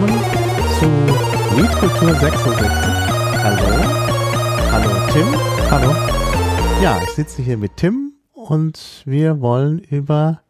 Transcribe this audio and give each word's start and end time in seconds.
willkommen 0.00 0.20
zu 0.78 1.60
Liedkultur 1.60 2.14
66. 2.14 2.68
Hallo. 3.42 3.66
Hallo 4.70 5.12
Tim. 5.12 5.26
Hallo. 5.70 5.94
Ja, 6.82 7.00
ich 7.02 7.10
sitze 7.10 7.42
hier 7.42 7.56
mit 7.56 7.76
Tim 7.76 8.12
und 8.32 9.02
wir 9.06 9.40
wollen 9.40 9.80
über, 9.80 10.40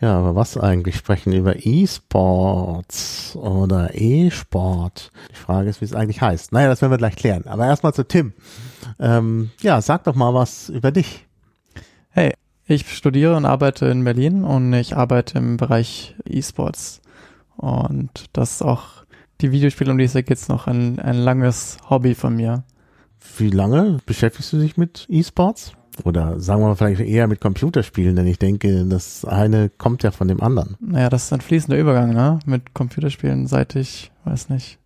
ja, 0.00 0.18
über 0.20 0.34
was 0.34 0.56
eigentlich 0.56 0.96
sprechen? 0.96 1.32
Über 1.32 1.66
E-Sports 1.66 3.36
oder 3.36 3.90
E-Sport. 3.94 5.12
Die 5.30 5.36
Frage 5.36 5.68
ist, 5.68 5.80
wie 5.80 5.86
es 5.86 5.94
eigentlich 5.94 6.22
heißt. 6.22 6.52
Naja, 6.52 6.68
das 6.68 6.80
werden 6.80 6.92
wir 6.92 6.98
gleich 6.98 7.16
klären. 7.16 7.46
Aber 7.46 7.66
erstmal 7.66 7.92
zu 7.92 8.06
Tim. 8.08 8.32
Ähm, 8.98 9.50
ja, 9.60 9.82
sag 9.82 10.04
doch 10.04 10.14
mal 10.14 10.32
was 10.32 10.70
über 10.70 10.92
dich. 10.92 11.26
Hey, 12.10 12.32
ich 12.66 12.96
studiere 12.96 13.36
und 13.36 13.44
arbeite 13.44 13.86
in 13.86 14.04
Berlin 14.04 14.44
und 14.44 14.72
ich 14.72 14.96
arbeite 14.96 15.36
im 15.38 15.58
Bereich 15.58 16.14
E-Sports. 16.24 17.02
Und 17.56 18.26
das 18.32 18.52
ist 18.52 18.62
auch 18.62 18.93
die 19.40 19.52
Videospiele, 19.52 19.90
um 19.90 19.98
die 19.98 20.04
es 20.04 20.12
geht, 20.12 20.30
jetzt 20.30 20.48
noch 20.48 20.66
ein, 20.66 20.98
ein 20.98 21.16
langes 21.16 21.78
Hobby 21.88 22.14
von 22.14 22.36
mir. 22.36 22.64
Wie 23.38 23.50
lange 23.50 23.98
beschäftigst 24.06 24.52
du 24.52 24.58
dich 24.58 24.76
mit 24.76 25.06
E-Sports? 25.08 25.72
Oder 26.02 26.40
sagen 26.40 26.60
wir 26.60 26.68
mal 26.68 26.74
vielleicht 26.74 27.00
eher 27.00 27.28
mit 27.28 27.40
Computerspielen, 27.40 28.16
denn 28.16 28.26
ich 28.26 28.38
denke, 28.38 28.84
das 28.86 29.24
eine 29.24 29.68
kommt 29.68 30.02
ja 30.02 30.10
von 30.10 30.26
dem 30.26 30.42
anderen. 30.42 30.76
Naja, 30.80 31.08
das 31.08 31.24
ist 31.24 31.32
ein 31.32 31.40
fließender 31.40 31.78
Übergang, 31.78 32.12
ne? 32.12 32.40
Mit 32.46 32.74
Computerspielen 32.74 33.46
seit 33.46 33.76
ich, 33.76 34.10
weiß 34.24 34.48
nicht, 34.48 34.78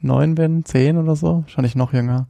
neun 0.00 0.34
bin, 0.34 0.64
zehn 0.64 0.98
oder 0.98 1.16
so. 1.16 1.42
Wahrscheinlich 1.42 1.74
noch 1.74 1.94
jünger. 1.94 2.26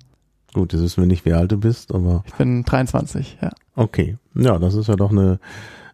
Gut, 0.53 0.73
das 0.73 0.81
wissen 0.81 1.03
wir 1.03 1.07
nicht, 1.07 1.25
wie 1.25 1.33
alt 1.33 1.51
du 1.51 1.59
bist, 1.59 1.93
aber. 1.93 2.23
Ich 2.27 2.35
bin 2.35 2.65
23, 2.65 3.39
ja. 3.41 3.51
Okay. 3.75 4.17
Ja, 4.35 4.59
das 4.59 4.75
ist 4.75 4.89
ja 4.89 4.97
doch 4.97 5.11
eine, 5.11 5.41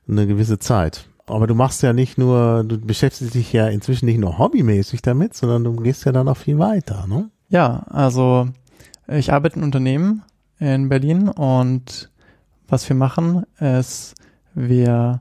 eine 0.08 0.26
gewisse 0.26 0.58
Zeit. 0.58 1.08
Aber 1.26 1.46
du 1.46 1.54
machst 1.54 1.82
ja 1.82 1.92
nicht 1.92 2.18
nur, 2.18 2.64
du 2.64 2.78
beschäftigst 2.78 3.34
dich 3.34 3.52
ja 3.52 3.66
inzwischen 3.68 4.06
nicht 4.06 4.18
nur 4.18 4.38
hobbymäßig 4.38 5.02
damit, 5.02 5.34
sondern 5.34 5.64
du 5.64 5.74
gehst 5.76 6.04
ja 6.04 6.12
dann 6.12 6.28
auch 6.28 6.36
viel 6.36 6.58
weiter, 6.58 7.06
ne? 7.08 7.30
Ja, 7.48 7.84
also 7.90 8.48
ich 9.08 9.32
arbeite 9.32 9.56
in 9.56 9.64
Unternehmen 9.64 10.22
in 10.58 10.88
Berlin 10.88 11.28
und 11.28 12.10
was 12.68 12.88
wir 12.88 12.96
machen 12.96 13.44
ist, 13.60 14.14
wir 14.54 15.20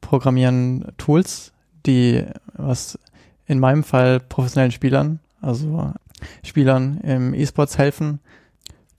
programmieren 0.00 0.86
Tools, 0.98 1.52
die 1.86 2.24
was 2.54 2.98
in 3.46 3.58
meinem 3.58 3.84
Fall 3.84 4.20
professionellen 4.20 4.72
Spielern, 4.72 5.20
also 5.40 5.92
Spielern 6.42 6.98
im 7.00 7.34
E-Sports 7.34 7.78
helfen, 7.78 8.20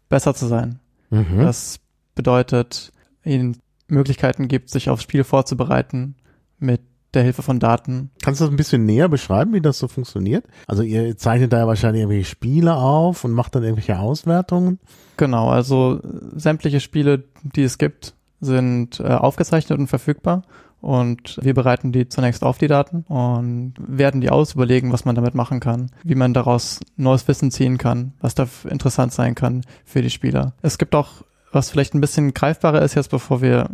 besser 0.09 0.35
zu 0.35 0.47
sein. 0.47 0.79
Mhm. 1.09 1.39
Das 1.39 1.79
bedeutet, 2.13 2.91
ihnen 3.23 3.57
Möglichkeiten 3.87 4.47
gibt, 4.47 4.69
sich 4.69 4.89
aufs 4.89 5.03
Spiel 5.03 5.23
vorzubereiten, 5.23 6.15
mit 6.59 6.81
der 7.15 7.23
Hilfe 7.23 7.41
von 7.41 7.59
Daten. 7.59 8.11
Kannst 8.21 8.41
du 8.41 8.45
das 8.45 8.53
ein 8.53 8.57
bisschen 8.57 8.85
näher 8.85 9.09
beschreiben, 9.09 9.53
wie 9.53 9.61
das 9.61 9.79
so 9.79 9.87
funktioniert? 9.87 10.45
Also 10.67 10.83
ihr 10.83 11.17
zeichnet 11.17 11.53
da 11.53 11.59
ja 11.59 11.67
wahrscheinlich 11.67 12.01
irgendwelche 12.01 12.29
Spiele 12.29 12.75
auf 12.75 13.23
und 13.23 13.31
macht 13.31 13.55
dann 13.55 13.63
irgendwelche 13.63 13.99
Auswertungen? 13.99 14.79
Genau, 15.17 15.49
also 15.49 16.01
sämtliche 16.35 16.81
Spiele, 16.81 17.23
die 17.41 17.63
es 17.63 17.77
gibt, 17.77 18.13
sind 18.41 18.99
äh, 18.99 19.05
aufgezeichnet 19.05 19.79
und 19.79 19.87
verfügbar. 19.87 20.43
Und 20.81 21.39
wir 21.41 21.55
bereiten 21.55 21.91
die 21.91 22.09
zunächst 22.09 22.43
auf 22.43 22.59
die 22.59 22.67
Daten 22.67 23.05
und 23.07 23.73
werden 23.79 24.21
die 24.21 24.29
aus, 24.29 24.53
überlegen, 24.53 24.91
was 24.91 25.03
man 25.03 25.15
damit 25.15 25.33
machen 25.33 25.59
kann, 25.59 25.89
wie 26.03 26.13
man 26.13 26.35
daraus 26.35 26.79
neues 26.95 27.27
Wissen 27.27 27.49
ziehen 27.49 27.79
kann, 27.79 28.13
was 28.19 28.35
da 28.35 28.47
interessant 28.69 29.11
sein 29.11 29.33
kann 29.33 29.61
für 29.83 30.03
die 30.03 30.11
Spieler. 30.11 30.53
Es 30.61 30.77
gibt 30.77 30.93
auch, 30.93 31.23
was 31.51 31.71
vielleicht 31.71 31.95
ein 31.95 32.01
bisschen 32.01 32.35
greifbarer 32.35 32.83
ist 32.83 32.93
jetzt, 32.93 33.09
bevor 33.09 33.41
wir 33.41 33.71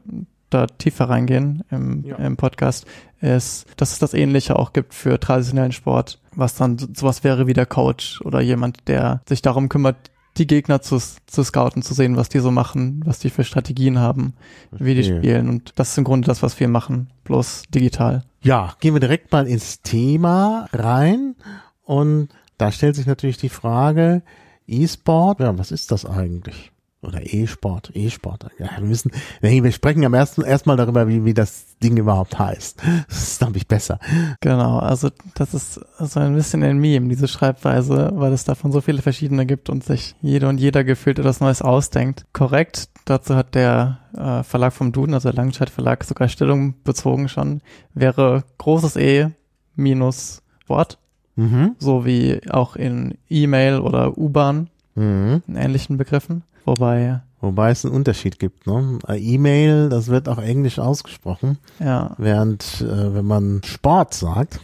da 0.54 0.68
tiefer 0.68 1.10
reingehen 1.10 1.64
im, 1.72 2.04
ja. 2.06 2.18
im 2.18 2.38
Podcast, 2.38 2.86
ist, 3.22 3.66
dass 3.78 3.92
es 3.92 4.00
das 4.00 4.14
Ähnliche 4.14 4.58
auch 4.58 4.74
gibt 4.74 4.94
für 4.94 5.20
traditionellen 5.20 5.72
Sport, 5.72 6.20
was 6.36 6.56
dann 6.56 6.78
sowas 6.78 7.24
wäre 7.24 7.48
wie 7.48 7.54
der 7.54 7.66
Coach 7.66 8.22
oder 8.22 8.42
jemand, 8.42 8.88
der 8.88 9.22
sich 9.28 9.42
darum 9.42 9.70
kümmert, 9.70 10.12
die 10.38 10.48
Gegner 10.48 10.82
zu, 10.82 10.98
zu 11.26 11.44
scouten, 11.44 11.82
zu 11.82 11.94
sehen, 11.94 12.16
was 12.16 12.30
die 12.30 12.40
so 12.40 12.52
machen, 12.52 13.02
was 13.06 13.20
die 13.20 13.30
für 13.30 13.44
Strategien 13.44 14.00
haben, 14.00 14.34
wie 14.72 14.96
die 14.96 15.04
spielen. 15.04 15.50
Und 15.50 15.74
das 15.76 15.92
ist 15.92 15.98
im 15.98 16.04
Grunde 16.04 16.26
das, 16.26 16.42
was 16.42 16.60
wir 16.60 16.70
machen, 16.70 17.10
bloß 17.26 17.64
digital. 17.74 18.24
Ja, 18.42 18.76
gehen 18.80 18.94
wir 18.96 19.02
direkt 19.02 19.32
mal 19.32 19.46
ins 19.46 19.82
Thema 19.82 20.68
rein. 20.72 21.36
Und 21.84 22.30
da 22.58 22.72
stellt 22.72 22.96
sich 22.96 23.08
natürlich 23.08 23.38
die 23.38 23.50
Frage, 23.50 24.24
E-Sport, 24.68 25.42
ja, 25.42 25.58
was 25.58 25.72
ist 25.72 25.92
das 25.92 26.06
eigentlich? 26.06 26.71
Oder 27.04 27.22
E-Sport, 27.24 27.92
E-Sport. 27.96 28.46
Ja, 28.60 28.70
wir 28.78 28.86
müssen, 28.86 29.12
wir 29.42 29.72
sprechen 29.72 30.06
am 30.06 30.14
ersten 30.14 30.44
erstmal 30.44 30.78
darüber, 30.78 31.08
wie, 31.08 31.26
wie 31.26 31.34
das 31.34 31.78
Ding 31.80 31.98
überhaupt 31.98 32.38
heißt. 32.38 32.80
Das 33.08 33.24
ist, 33.24 33.40
glaube 33.40 33.58
ich, 33.58 33.68
besser. 33.68 34.00
Genau, 34.40 34.78
also 34.78 35.10
das 35.34 35.56
ist 35.56 35.82
so 35.98 36.20
ein 36.20 36.36
bisschen 36.36 36.62
ein 36.62 36.78
Meme, 36.78 37.10
diese 37.10 37.28
Schreibweise, 37.28 38.12
weil 38.14 38.34
es 38.34 38.44
davon 38.44 38.72
so 38.72 38.82
viele 38.82 39.02
verschiedene 39.02 39.48
gibt 39.48 39.72
und 39.72 39.84
sich 39.84 40.14
jede 40.22 40.48
und 40.48 40.60
jeder 40.60 40.84
gefühlt 40.84 41.18
etwas 41.18 41.40
Neues 41.40 41.64
ausdenkt. 41.64 42.26
Korrekt, 42.34 42.90
dazu 43.06 43.36
hat 43.36 43.56
der 43.56 43.98
äh, 44.16 44.44
Verlag 44.44 44.72
vom 44.72 44.92
Duden, 44.92 45.16
also 45.16 45.32
der 45.32 45.36
Langscheid 45.36 45.72
Verlag, 45.72 46.04
sogar 46.04 46.28
Stellung 46.28 46.76
bezogen 46.84 47.30
schon, 47.30 47.62
wäre 47.96 48.44
großes 48.60 48.96
E 48.98 49.30
minus 49.76 50.44
Wort. 50.68 51.00
Mhm. 51.36 51.76
So 51.80 52.06
wie 52.06 52.42
auch 52.52 52.76
in 52.76 53.18
E-Mail 53.28 53.80
oder 53.80 54.20
U-Bahn, 54.20 54.70
mhm. 54.94 55.42
in 55.48 55.56
ähnlichen 55.56 55.98
Begriffen. 55.98 56.44
Wobei. 56.66 57.22
Wobei 57.40 57.72
es 57.72 57.84
einen 57.84 57.96
Unterschied 57.96 58.38
gibt, 58.38 58.68
ne? 58.68 59.00
E-Mail, 59.08 59.90
das 59.90 60.08
wird 60.08 60.30
auch 60.30 60.38
englisch 60.38 60.78
ausgesprochen. 60.78 61.58
Ja. 61.80 62.16
Während, 62.18 62.82
äh, 62.82 63.16
wenn 63.16 63.26
man 63.26 63.62
Sport 63.64 64.14
sagt, 64.14 64.60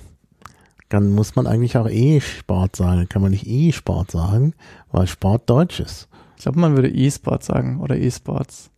dann 0.89 1.11
muss 1.11 1.35
man 1.35 1.47
eigentlich 1.47 1.77
auch 1.77 1.89
E-Sport 1.89 2.75
sagen. 2.75 3.09
Kann 3.09 3.21
man 3.21 3.31
nicht 3.31 3.47
E-Sport 3.47 4.11
sagen, 4.11 4.53
weil 4.91 5.07
Sport 5.07 5.49
Deutsch 5.49 5.79
ist. 5.79 6.07
Ich 6.37 6.43
glaube, 6.43 6.59
man 6.59 6.75
würde 6.75 6.89
E-Sport 6.89 7.43
sagen 7.43 7.81
oder 7.81 7.97
E-Sports. 7.97 8.69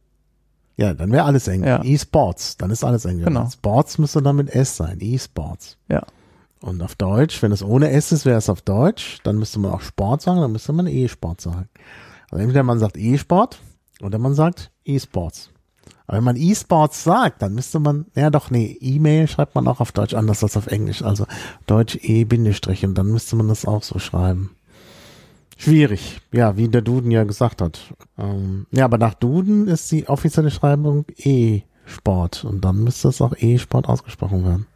Ja, 0.77 0.93
dann 0.93 1.11
wäre 1.11 1.25
alles 1.25 1.49
Englisch. 1.49 1.67
Ja. 1.67 1.83
E-Sports, 1.83 2.55
dann 2.55 2.71
ist 2.71 2.85
alles 2.85 3.03
Englisch. 3.03 3.25
Genau. 3.25 3.49
Sports 3.49 3.97
müsste 3.97 4.21
dann 4.21 4.37
mit 4.37 4.49
S 4.49 4.77
sein, 4.77 4.99
E-Sports. 5.01 5.77
Ja. 5.89 6.03
Und 6.61 6.81
auf 6.81 6.95
Deutsch, 6.95 7.41
wenn 7.43 7.51
es 7.51 7.61
ohne 7.61 7.89
S 7.91 8.13
ist, 8.13 8.25
wäre 8.25 8.37
es 8.37 8.49
auf 8.49 8.61
Deutsch. 8.61 9.19
Dann 9.23 9.37
müsste 9.37 9.59
man 9.59 9.71
auch 9.71 9.81
Sport 9.81 10.21
sagen, 10.21 10.39
dann 10.39 10.53
müsste 10.53 10.71
man 10.71 10.87
E-Sport 10.87 11.41
sagen. 11.41 11.67
Also 12.31 12.41
entweder 12.41 12.63
man 12.63 12.79
sagt 12.79 12.97
E-Sport 12.97 13.59
oder 14.01 14.17
man 14.17 14.33
sagt 14.33 14.71
E-Sports. 14.85 15.51
Aber 16.07 16.17
wenn 16.17 16.23
man 16.23 16.37
E-Sports 16.37 17.03
sagt, 17.03 17.41
dann 17.41 17.53
müsste 17.53 17.79
man, 17.79 18.07
ja 18.15 18.29
doch, 18.29 18.49
nee, 18.49 18.77
E-Mail 18.81 19.27
schreibt 19.27 19.55
man 19.55 19.67
auch 19.67 19.79
auf 19.79 19.91
Deutsch 19.91 20.13
anders 20.13 20.43
als 20.43 20.57
auf 20.57 20.67
Englisch. 20.67 21.03
Also 21.03 21.25
Deutsch 21.67 21.97
E-Bindestrich 22.01 22.85
und 22.85 22.95
dann 22.95 23.07
müsste 23.07 23.35
man 23.35 23.47
das 23.47 23.65
auch 23.65 23.83
so 23.83 23.99
schreiben. 23.99 24.55
Schwierig, 25.57 26.21
ja, 26.31 26.55
wie 26.55 26.69
der 26.69 26.81
Duden 26.81 27.11
ja 27.11 27.25
gesagt 27.25 27.61
hat. 27.61 27.93
Ähm, 28.17 28.65
ja, 28.71 28.85
aber 28.85 28.97
nach 28.97 29.13
Duden 29.13 29.67
ist 29.67 29.91
die 29.91 30.07
offizielle 30.07 30.51
Schreibung 30.51 31.05
E-Sport 31.17 32.45
und 32.45 32.63
dann 32.63 32.83
müsste 32.83 33.09
es 33.09 33.21
auch 33.21 33.33
E-Sport 33.37 33.87
ausgesprochen 33.87 34.45
werden. 34.45 34.67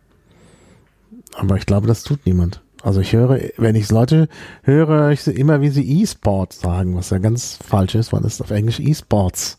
Aber 1.36 1.56
ich 1.56 1.66
glaube, 1.66 1.88
das 1.88 2.04
tut 2.04 2.26
niemand. 2.26 2.63
Also 2.84 3.00
ich 3.00 3.14
höre, 3.14 3.40
wenn 3.56 3.76
ich 3.76 3.90
Leute 3.90 4.28
höre, 4.64 5.12
ich 5.12 5.26
immer, 5.28 5.62
wie 5.62 5.70
sie 5.70 6.02
E-Sport 6.02 6.52
sagen, 6.52 6.98
was 6.98 7.12
ja 7.12 7.18
ganz 7.18 7.58
falsch 7.66 7.96
ist, 7.96 8.12
weil 8.12 8.26
es 8.26 8.42
auf 8.42 8.52
Englisch 8.52 8.82
E-Sports 8.82 9.58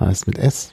heißt 0.00 0.26
mit 0.26 0.38
S. 0.38 0.72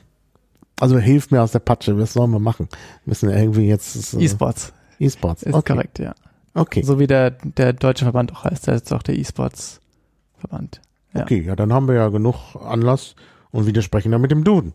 Also 0.79 0.97
hilft 0.97 1.33
mir 1.33 1.41
aus 1.41 1.51
der 1.51 1.59
Patsche, 1.59 1.99
was 1.99 2.13
sollen 2.13 2.31
wir 2.31 2.39
machen? 2.39 2.69
Wir 3.03 3.11
müssen 3.11 3.29
irgendwie 3.29 3.67
jetzt... 3.67 4.13
Äh, 4.13 4.23
E-Sports. 4.23 4.71
E-Sports, 4.97 5.43
Ist 5.43 5.53
okay. 5.53 5.73
korrekt, 5.73 5.99
ja. 5.99 6.15
Okay. 6.53 6.83
So 6.83 6.99
wie 6.99 7.07
der, 7.07 7.31
der 7.31 7.73
deutsche 7.73 8.05
Verband 8.05 8.31
auch 8.33 8.45
heißt, 8.45 8.67
der 8.67 8.75
ist 8.75 8.93
auch 8.93 9.03
der 9.03 9.17
E-Sports-Verband. 9.17 10.79
Ja. 11.13 11.23
Okay, 11.23 11.41
ja, 11.41 11.57
dann 11.57 11.73
haben 11.73 11.89
wir 11.89 11.95
ja 11.95 12.07
genug 12.07 12.55
Anlass 12.63 13.15
und 13.51 13.65
widersprechen 13.65 14.13
dann 14.13 14.21
mit 14.21 14.31
dem 14.31 14.45
Duden. 14.45 14.73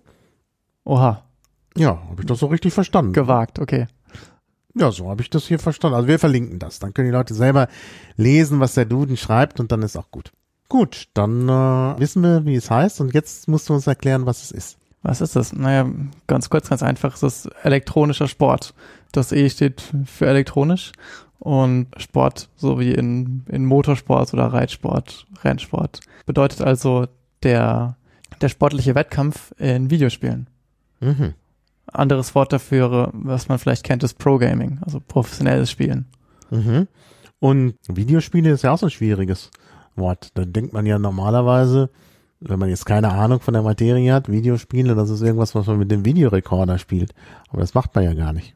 Oha. 0.84 1.22
Ja, 1.74 2.02
habe 2.10 2.20
ich 2.20 2.26
das 2.26 2.38
so 2.38 2.46
richtig 2.46 2.74
verstanden? 2.74 3.14
Gewagt, 3.14 3.58
okay. 3.58 3.86
Ja, 4.74 4.90
so 4.90 5.08
habe 5.08 5.22
ich 5.22 5.30
das 5.30 5.46
hier 5.46 5.58
verstanden. 5.58 5.94
Also 5.94 6.08
wir 6.08 6.18
verlinken 6.18 6.58
das. 6.58 6.80
Dann 6.80 6.92
können 6.92 7.08
die 7.08 7.14
Leute 7.14 7.34
selber 7.34 7.68
lesen, 8.16 8.60
was 8.60 8.74
der 8.74 8.84
Duden 8.84 9.16
schreibt 9.16 9.60
und 9.60 9.70
dann 9.70 9.82
ist 9.82 9.96
auch 9.96 10.10
gut. 10.10 10.32
Gut, 10.68 11.08
dann 11.14 11.48
äh, 11.48 12.00
wissen 12.00 12.22
wir, 12.22 12.44
wie 12.44 12.56
es 12.56 12.70
heißt 12.70 13.00
und 13.00 13.14
jetzt 13.14 13.46
musst 13.48 13.68
du 13.68 13.74
uns 13.74 13.86
erklären, 13.86 14.26
was 14.26 14.42
es 14.42 14.50
ist. 14.50 14.78
Was 15.02 15.20
ist 15.20 15.36
das? 15.36 15.52
Naja, 15.52 15.88
ganz 16.26 16.48
kurz, 16.48 16.70
ganz 16.70 16.82
einfach, 16.82 17.14
es 17.14 17.22
ist 17.22 17.46
elektronischer 17.62 18.26
Sport. 18.26 18.74
Das 19.12 19.30
E 19.30 19.48
steht 19.50 19.82
für 20.06 20.26
elektronisch 20.26 20.92
und 21.38 21.88
Sport, 21.98 22.48
so 22.56 22.80
wie 22.80 22.92
in, 22.92 23.44
in 23.48 23.66
Motorsport 23.66 24.32
oder 24.32 24.46
Reitsport, 24.46 25.26
Rennsport. 25.44 26.00
Bedeutet 26.24 26.62
also 26.62 27.06
der, 27.42 27.96
der 28.40 28.48
sportliche 28.48 28.94
Wettkampf 28.94 29.52
in 29.58 29.90
Videospielen. 29.90 30.48
Mhm 31.00 31.34
anderes 31.86 32.34
Wort 32.34 32.52
dafür, 32.52 33.10
was 33.12 33.48
man 33.48 33.58
vielleicht 33.58 33.84
kennt, 33.84 34.02
ist 34.02 34.18
Pro-Gaming, 34.18 34.78
also 34.82 35.00
professionelles 35.00 35.70
Spielen. 35.70 36.06
Mhm. 36.50 36.88
Und 37.40 37.74
Videospiele 37.88 38.50
ist 38.50 38.62
ja 38.62 38.72
auch 38.72 38.78
so 38.78 38.86
ein 38.86 38.90
schwieriges 38.90 39.50
Wort. 39.96 40.30
Da 40.34 40.44
denkt 40.44 40.72
man 40.72 40.86
ja 40.86 40.98
normalerweise, 40.98 41.90
wenn 42.40 42.58
man 42.58 42.68
jetzt 42.68 42.86
keine 42.86 43.10
Ahnung 43.12 43.40
von 43.40 43.54
der 43.54 43.62
Materie 43.62 44.12
hat, 44.12 44.30
Videospiele, 44.30 44.94
das 44.94 45.10
ist 45.10 45.22
irgendwas, 45.22 45.54
was 45.54 45.66
man 45.66 45.78
mit 45.78 45.90
dem 45.90 46.04
Videorekorder 46.04 46.78
spielt. 46.78 47.12
Aber 47.50 47.60
das 47.60 47.74
macht 47.74 47.94
man 47.94 48.04
ja 48.04 48.14
gar 48.14 48.32
nicht. 48.32 48.54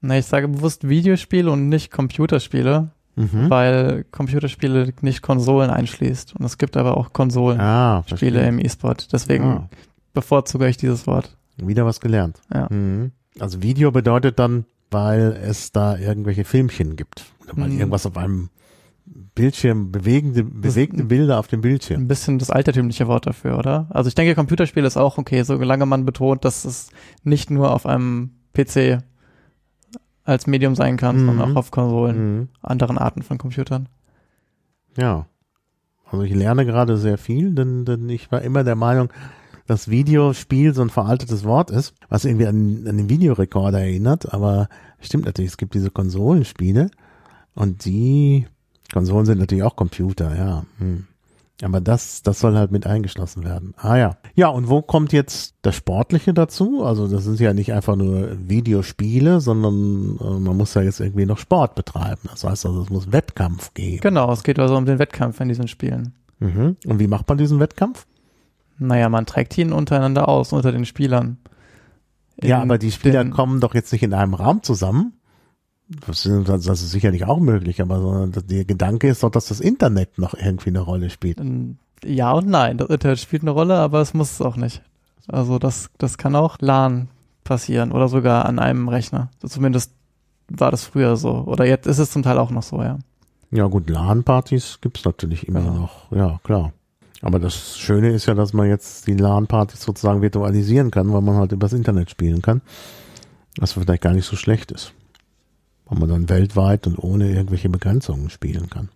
Na, 0.00 0.18
ich 0.18 0.26
sage 0.26 0.48
bewusst 0.48 0.88
Videospiele 0.88 1.50
und 1.50 1.68
nicht 1.68 1.90
Computerspiele, 1.90 2.90
Mhm. 3.14 3.50
weil 3.50 4.04
Computerspiele 4.10 4.92
nicht 5.02 5.20
Konsolen 5.20 5.68
einschließt. 5.70 6.34
Und 6.34 6.44
es 6.46 6.56
gibt 6.56 6.76
aber 6.78 6.96
auch 6.96 7.12
Konsolenspiele 7.12 8.42
Ah, 8.42 8.48
im 8.48 8.58
E-Sport. 8.58 9.12
Deswegen 9.12 9.44
Ah, 9.44 9.68
bevorzuge 10.14 10.66
ich 10.68 10.78
dieses 10.78 11.06
Wort. 11.06 11.36
Wieder 11.68 11.84
was 11.86 12.00
gelernt. 12.00 12.40
Ja. 12.52 12.68
Mhm. 12.70 13.12
Also 13.38 13.62
Video 13.62 13.90
bedeutet 13.92 14.38
dann, 14.38 14.64
weil 14.90 15.38
es 15.42 15.72
da 15.72 15.96
irgendwelche 15.96 16.44
Filmchen 16.44 16.96
gibt. 16.96 17.24
Oder 17.44 17.56
weil 17.56 17.70
Mhm. 17.70 17.78
irgendwas 17.78 18.06
auf 18.06 18.16
einem 18.16 18.50
Bildschirm, 19.34 19.90
bewegende, 19.90 20.44
bewegte 20.44 21.04
Bilder 21.04 21.38
auf 21.38 21.48
dem 21.48 21.60
Bildschirm. 21.62 22.02
Ein 22.02 22.08
bisschen 22.08 22.38
das 22.38 22.50
altertümliche 22.50 23.08
Wort 23.08 23.26
dafür, 23.26 23.58
oder? 23.58 23.86
Also 23.90 24.08
ich 24.08 24.14
denke, 24.14 24.34
Computerspiel 24.34 24.84
ist 24.84 24.96
auch 24.96 25.18
okay, 25.18 25.42
solange 25.42 25.86
man 25.86 26.04
betont, 26.04 26.44
dass 26.44 26.64
es 26.64 26.90
nicht 27.24 27.50
nur 27.50 27.72
auf 27.72 27.86
einem 27.86 28.30
PC 28.52 28.98
als 30.24 30.46
Medium 30.46 30.74
sein 30.76 30.96
kann, 30.98 31.22
Mhm. 31.22 31.26
sondern 31.26 31.52
auch 31.52 31.56
auf 31.56 31.70
Konsolen, 31.70 32.36
Mhm. 32.38 32.48
anderen 32.60 32.98
Arten 32.98 33.22
von 33.22 33.38
Computern. 33.38 33.88
Ja. 34.96 35.26
Also 36.10 36.22
ich 36.24 36.34
lerne 36.34 36.66
gerade 36.66 36.96
sehr 36.98 37.16
viel, 37.18 37.54
denn, 37.54 37.84
denn 37.86 38.08
ich 38.10 38.30
war 38.30 38.42
immer 38.42 38.62
der 38.64 38.76
Meinung, 38.76 39.08
dass 39.66 39.88
Videospiel 39.88 40.74
so 40.74 40.82
ein 40.82 40.90
veraltetes 40.90 41.44
Wort 41.44 41.70
ist, 41.70 41.94
was 42.08 42.24
irgendwie 42.24 42.46
an, 42.46 42.84
an 42.86 42.96
den 42.96 43.08
Videorekorder 43.08 43.80
erinnert, 43.80 44.32
aber 44.32 44.68
stimmt 45.00 45.26
natürlich, 45.26 45.52
es 45.52 45.56
gibt 45.56 45.74
diese 45.74 45.90
Konsolenspiele 45.90 46.90
und 47.54 47.84
die 47.84 48.46
Konsolen 48.92 49.26
sind 49.26 49.38
natürlich 49.38 49.64
auch 49.64 49.76
Computer, 49.76 50.36
ja. 50.36 50.64
Hm. 50.78 51.06
Aber 51.62 51.80
das, 51.80 52.22
das 52.22 52.40
soll 52.40 52.56
halt 52.56 52.72
mit 52.72 52.86
eingeschlossen 52.86 53.44
werden. 53.44 53.72
Ah 53.76 53.96
ja. 53.96 54.16
Ja, 54.34 54.48
und 54.48 54.68
wo 54.68 54.82
kommt 54.82 55.12
jetzt 55.12 55.54
das 55.62 55.76
Sportliche 55.76 56.34
dazu? 56.34 56.82
Also 56.84 57.06
das 57.06 57.22
sind 57.22 57.38
ja 57.38 57.54
nicht 57.54 57.72
einfach 57.72 57.94
nur 57.94 58.36
Videospiele, 58.48 59.40
sondern 59.40 60.18
äh, 60.20 60.40
man 60.40 60.56
muss 60.56 60.74
ja 60.74 60.82
jetzt 60.82 60.98
irgendwie 60.98 61.26
noch 61.26 61.38
Sport 61.38 61.76
betreiben. 61.76 62.22
Das 62.30 62.42
heißt 62.42 62.66
also, 62.66 62.82
es 62.82 62.90
muss 62.90 63.12
Wettkampf 63.12 63.74
geben. 63.74 64.00
Genau, 64.00 64.32
es 64.32 64.42
geht 64.42 64.58
also 64.58 64.76
um 64.76 64.86
den 64.86 64.98
Wettkampf 64.98 65.38
in 65.40 65.48
diesen 65.48 65.68
Spielen. 65.68 66.14
Mhm. 66.40 66.76
Und 66.84 66.98
wie 66.98 67.06
macht 67.06 67.28
man 67.28 67.38
diesen 67.38 67.60
Wettkampf? 67.60 68.06
Naja, 68.86 69.08
man 69.08 69.26
trägt 69.26 69.56
ihn 69.58 69.72
untereinander 69.72 70.28
aus, 70.28 70.52
unter 70.52 70.72
den 70.72 70.84
Spielern. 70.84 71.38
ja, 72.42 72.56
In 72.58 72.62
aber 72.62 72.78
die 72.78 72.92
Spieler 72.92 73.24
kommen 73.26 73.60
doch 73.60 73.74
jetzt 73.74 73.92
nicht 73.92 74.02
in 74.02 74.14
einem 74.14 74.34
Raum 74.34 74.62
zusammen. 74.62 75.14
Das 76.06 76.24
ist, 76.24 76.48
das 76.48 76.66
ist 76.66 76.90
sicherlich 76.90 77.24
auch 77.26 77.38
möglich, 77.40 77.82
aber 77.82 78.26
der 78.28 78.64
Gedanke 78.64 79.08
ist 79.08 79.22
doch, 79.22 79.30
dass 79.30 79.46
das 79.48 79.60
Internet 79.60 80.16
noch 80.18 80.32
irgendwie 80.34 80.70
eine 80.70 80.80
Rolle 80.80 81.10
spielt. 81.10 81.40
Ja 82.04 82.32
und 82.32 82.48
nein. 82.48 82.78
Das 82.78 82.88
Internet 82.88 83.18
spielt 83.20 83.42
eine 83.42 83.50
Rolle, 83.50 83.76
aber 83.76 84.00
es 84.00 84.14
muss 84.14 84.32
es 84.32 84.40
auch 84.40 84.56
nicht. 84.56 84.82
Also 85.28 85.58
das, 85.58 85.90
das 85.98 86.16
kann 86.18 86.34
auch 86.34 86.56
LAN 86.60 87.08
passieren 87.44 87.92
oder 87.92 88.08
sogar 88.08 88.46
an 88.46 88.58
einem 88.58 88.88
Rechner. 88.88 89.28
Zumindest 89.44 89.92
war 90.48 90.70
das 90.70 90.84
früher 90.84 91.16
so. 91.16 91.32
Oder 91.46 91.66
jetzt 91.66 91.86
ist 91.86 91.98
es 91.98 92.10
zum 92.10 92.22
Teil 92.22 92.38
auch 92.38 92.50
noch 92.50 92.62
so, 92.62 92.82
ja. 92.82 92.98
Ja 93.50 93.66
gut, 93.66 93.90
LAN-Partys 93.90 94.78
gibt's 94.80 95.04
natürlich 95.04 95.46
immer 95.46 95.60
Genau. 95.60 95.74
noch. 95.74 96.10
Ja, 96.12 96.40
klar. 96.42 96.72
Aber 97.22 97.38
das 97.38 97.78
Schöne 97.78 98.10
ist 98.10 98.26
ja, 98.26 98.34
dass 98.34 98.52
man 98.52 98.68
jetzt 98.68 99.06
die 99.06 99.14
LAN-Partys 99.14 99.80
sozusagen 99.80 100.22
virtualisieren 100.22 100.90
kann, 100.90 101.12
weil 101.12 101.22
man 101.22 101.36
halt 101.36 101.52
übers 101.52 101.72
Internet 101.72 102.10
spielen 102.10 102.42
kann. 102.42 102.60
Was 103.58 103.72
vielleicht 103.72 104.02
gar 104.02 104.12
nicht 104.12 104.26
so 104.26 104.34
schlecht 104.36 104.72
ist. 104.72 104.92
Weil 105.86 106.00
man 106.00 106.08
dann 106.08 106.28
weltweit 106.28 106.86
und 106.86 106.98
ohne 106.98 107.30
irgendwelche 107.30 107.68
Begrenzungen 107.68 108.28
spielen 108.28 108.68
kann. 108.68 108.88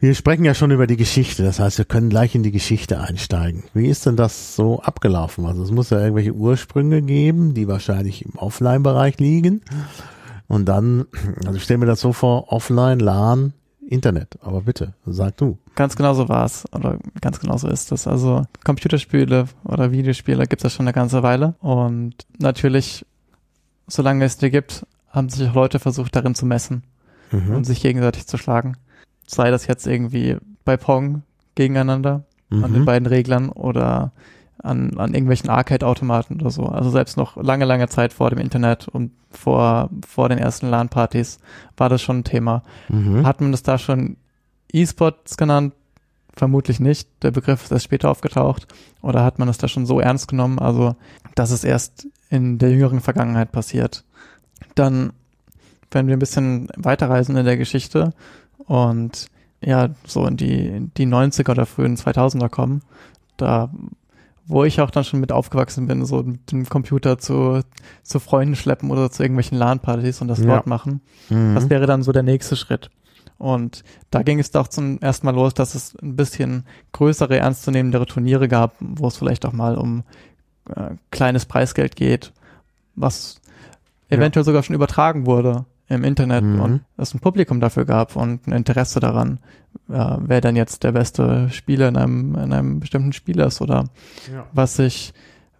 Wir 0.00 0.14
sprechen 0.14 0.44
ja 0.44 0.54
schon 0.54 0.70
über 0.70 0.86
die 0.86 0.96
Geschichte, 0.96 1.42
das 1.42 1.58
heißt, 1.58 1.78
wir 1.78 1.84
können 1.84 2.08
gleich 2.08 2.36
in 2.36 2.44
die 2.44 2.52
Geschichte 2.52 3.00
einsteigen. 3.00 3.64
Wie 3.74 3.88
ist 3.88 4.06
denn 4.06 4.14
das 4.14 4.54
so 4.54 4.80
abgelaufen? 4.80 5.44
Also 5.44 5.64
es 5.64 5.72
muss 5.72 5.90
ja 5.90 5.98
irgendwelche 5.98 6.34
Ursprünge 6.34 7.02
geben, 7.02 7.52
die 7.52 7.66
wahrscheinlich 7.66 8.24
im 8.24 8.36
Offline-Bereich 8.36 9.18
liegen. 9.18 9.62
Und 10.46 10.66
dann, 10.66 11.06
also 11.44 11.56
ich 11.56 11.64
stelle 11.64 11.78
mir 11.78 11.86
das 11.86 12.00
so 12.00 12.12
vor, 12.12 12.52
Offline, 12.52 13.00
LAN, 13.00 13.54
Internet. 13.88 14.38
Aber 14.42 14.60
bitte, 14.62 14.94
sag 15.06 15.36
du. 15.38 15.58
Ganz 15.74 15.96
genau 15.96 16.14
so 16.14 16.28
war 16.28 16.44
es. 16.44 16.64
Oder 16.72 16.98
ganz 17.20 17.40
genau 17.40 17.56
so 17.56 17.68
ist 17.68 17.90
es. 17.92 18.06
Also 18.06 18.44
Computerspiele 18.64 19.46
oder 19.64 19.90
Videospiele 19.92 20.46
gibt 20.46 20.62
es 20.62 20.72
ja 20.72 20.76
schon 20.76 20.86
eine 20.86 20.92
ganze 20.92 21.22
Weile. 21.22 21.54
Und 21.60 22.14
natürlich, 22.38 23.06
solange 23.86 24.24
es 24.24 24.36
die 24.36 24.50
gibt, 24.50 24.86
haben 25.10 25.28
sich 25.30 25.48
auch 25.48 25.54
Leute 25.54 25.78
versucht, 25.78 26.14
darin 26.14 26.34
zu 26.34 26.46
messen. 26.46 26.82
Mhm. 27.30 27.56
und 27.56 27.64
sich 27.64 27.82
gegenseitig 27.82 28.26
zu 28.26 28.38
schlagen. 28.38 28.78
Sei 29.26 29.50
das 29.50 29.66
jetzt 29.66 29.86
irgendwie 29.86 30.38
bei 30.64 30.78
Pong 30.78 31.24
gegeneinander 31.56 32.24
an 32.50 32.72
den 32.72 32.80
Mhm. 32.80 32.84
beiden 32.86 33.06
Reglern 33.06 33.50
oder 33.50 34.12
an, 34.62 34.98
an 34.98 35.14
irgendwelchen 35.14 35.50
Arcade-Automaten 35.50 36.40
oder 36.40 36.50
so. 36.50 36.66
Also 36.66 36.90
selbst 36.90 37.16
noch 37.16 37.36
lange, 37.36 37.64
lange 37.64 37.88
Zeit 37.88 38.12
vor 38.12 38.30
dem 38.30 38.38
Internet 38.38 38.88
und 38.88 39.12
vor, 39.30 39.90
vor 40.06 40.28
den 40.28 40.38
ersten 40.38 40.68
LAN-Partys 40.68 41.38
war 41.76 41.88
das 41.88 42.02
schon 42.02 42.18
ein 42.18 42.24
Thema. 42.24 42.62
Mhm. 42.88 43.26
Hat 43.26 43.40
man 43.40 43.52
das 43.52 43.62
da 43.62 43.78
schon 43.78 44.16
E-Sports 44.72 45.36
genannt? 45.36 45.74
Vermutlich 46.34 46.80
nicht. 46.80 47.08
Der 47.22 47.30
Begriff 47.30 47.64
ist 47.64 47.72
erst 47.72 47.84
später 47.84 48.10
aufgetaucht. 48.10 48.66
Oder 49.02 49.24
hat 49.24 49.38
man 49.38 49.48
es 49.48 49.58
da 49.58 49.68
schon 49.68 49.86
so 49.86 50.00
ernst 50.00 50.28
genommen? 50.28 50.58
Also, 50.58 50.94
dass 51.34 51.50
es 51.50 51.64
erst 51.64 52.06
in 52.30 52.58
der 52.58 52.70
jüngeren 52.70 53.00
Vergangenheit 53.00 53.52
passiert. 53.52 54.04
Dann, 54.74 55.12
wenn 55.90 56.06
wir 56.06 56.16
ein 56.16 56.20
bisschen 56.20 56.68
weiterreisen 56.76 57.36
in 57.36 57.44
der 57.44 57.56
Geschichte 57.56 58.12
und 58.58 59.26
ja, 59.60 59.88
so 60.04 60.26
in 60.26 60.36
die, 60.36 60.66
in 60.66 60.92
die 60.96 61.06
90er 61.06 61.50
oder 61.50 61.66
frühen 61.66 61.96
2000er 61.96 62.48
kommen, 62.48 62.82
da, 63.36 63.70
wo 64.48 64.64
ich 64.64 64.80
auch 64.80 64.90
dann 64.90 65.04
schon 65.04 65.20
mit 65.20 65.30
aufgewachsen 65.30 65.86
bin, 65.86 66.04
so 66.06 66.22
mit 66.22 66.50
dem 66.50 66.66
Computer 66.68 67.18
zu, 67.18 67.60
zu 68.02 68.18
Freunden 68.18 68.56
schleppen 68.56 68.90
oder 68.90 69.10
zu 69.10 69.22
irgendwelchen 69.22 69.58
LAN-Partys 69.58 70.20
und 70.22 70.28
das 70.28 70.40
Ja. 70.40 70.46
dort 70.46 70.66
machen. 70.66 71.02
Mhm. 71.28 71.54
Das 71.54 71.68
wäre 71.70 71.86
dann 71.86 72.02
so 72.02 72.12
der 72.12 72.22
nächste 72.22 72.56
Schritt. 72.56 72.90
Und 73.36 73.84
da 74.10 74.22
ging 74.22 74.40
es 74.40 74.50
doch 74.50 74.66
zum 74.66 74.98
ersten 75.00 75.26
Mal 75.26 75.34
los, 75.34 75.54
dass 75.54 75.74
es 75.74 75.94
ein 76.02 76.16
bisschen 76.16 76.64
größere, 76.92 77.36
ernstzunehmendere 77.38 78.06
Turniere 78.06 78.48
gab, 78.48 78.74
wo 78.80 79.06
es 79.06 79.16
vielleicht 79.18 79.46
auch 79.46 79.52
mal 79.52 79.76
um 79.76 80.02
äh, 80.74 80.96
kleines 81.10 81.44
Preisgeld 81.46 81.94
geht, 81.94 82.32
was 82.96 83.40
eventuell 84.08 84.44
sogar 84.44 84.62
schon 84.62 84.74
übertragen 84.74 85.26
wurde 85.26 85.66
im 85.88 86.04
Internet 86.04 86.44
Mhm. 86.44 86.60
und 86.60 86.80
es 86.96 87.14
ein 87.14 87.20
Publikum 87.20 87.60
dafür 87.60 87.84
gab 87.84 88.14
und 88.16 88.46
ein 88.46 88.52
Interesse 88.52 89.00
daran, 89.00 89.38
äh, 89.88 90.16
wer 90.20 90.40
denn 90.40 90.56
jetzt 90.56 90.84
der 90.84 90.92
beste 90.92 91.48
Spieler 91.50 91.88
in 91.88 91.96
einem, 91.96 92.34
in 92.34 92.52
einem 92.52 92.80
bestimmten 92.80 93.12
Spiel 93.12 93.40
ist 93.40 93.60
oder 93.60 93.84
ja. 94.32 94.46
was 94.52 94.76
sich 94.76 95.12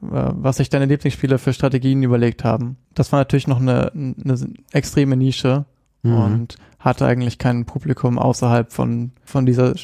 äh, 0.02 0.06
was 0.10 0.58
sich 0.58 0.68
deine 0.70 0.84
Lieblingsspieler 0.84 1.38
für 1.38 1.52
Strategien 1.52 2.02
überlegt 2.04 2.44
haben. 2.44 2.76
Das 2.94 3.10
war 3.10 3.18
natürlich 3.20 3.48
noch 3.48 3.60
eine, 3.60 3.90
eine 3.92 4.38
extreme 4.72 5.16
Nische 5.16 5.64
Mhm. 6.04 6.12
und 6.14 6.56
hatte 6.78 7.06
eigentlich 7.06 7.38
kein 7.38 7.64
Publikum 7.64 8.18
außerhalb 8.20 8.72
von, 8.72 9.10
von 9.24 9.44
dieser 9.46 9.74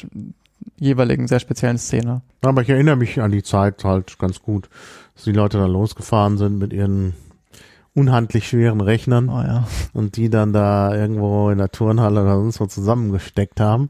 jeweiligen 0.77 1.27
sehr 1.27 1.39
speziellen 1.41 1.77
Szene. 1.77 2.21
Aber 2.41 2.61
ich 2.61 2.69
erinnere 2.69 2.95
mich 2.95 3.19
an 3.21 3.31
die 3.31 3.43
Zeit 3.43 3.83
halt 3.83 4.17
ganz 4.17 4.41
gut, 4.41 4.69
dass 5.15 5.25
die 5.25 5.33
Leute 5.33 5.57
da 5.57 5.65
losgefahren 5.65 6.37
sind 6.37 6.57
mit 6.57 6.71
ihren 6.71 7.13
unhandlich 7.95 8.47
schweren 8.47 8.81
Rechnern 8.81 9.29
Oh 9.29 9.41
ja. 9.41 9.67
und 9.93 10.17
die 10.17 10.29
dann 10.29 10.53
da 10.53 10.93
irgendwo 10.93 11.49
in 11.49 11.57
der 11.57 11.71
Turnhalle 11.71 12.21
oder 12.21 12.35
sonst 12.35 12.59
wo 12.59 12.65
zusammengesteckt 12.67 13.59
haben, 13.59 13.89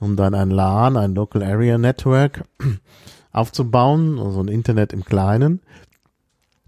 um 0.00 0.16
dann 0.16 0.34
ein 0.34 0.50
LAN, 0.50 0.96
ein 0.96 1.14
Local 1.14 1.42
Area 1.42 1.78
Network 1.78 2.44
aufzubauen, 3.32 4.18
also 4.18 4.40
ein 4.40 4.48
Internet 4.48 4.92
im 4.92 5.04
Kleinen, 5.04 5.60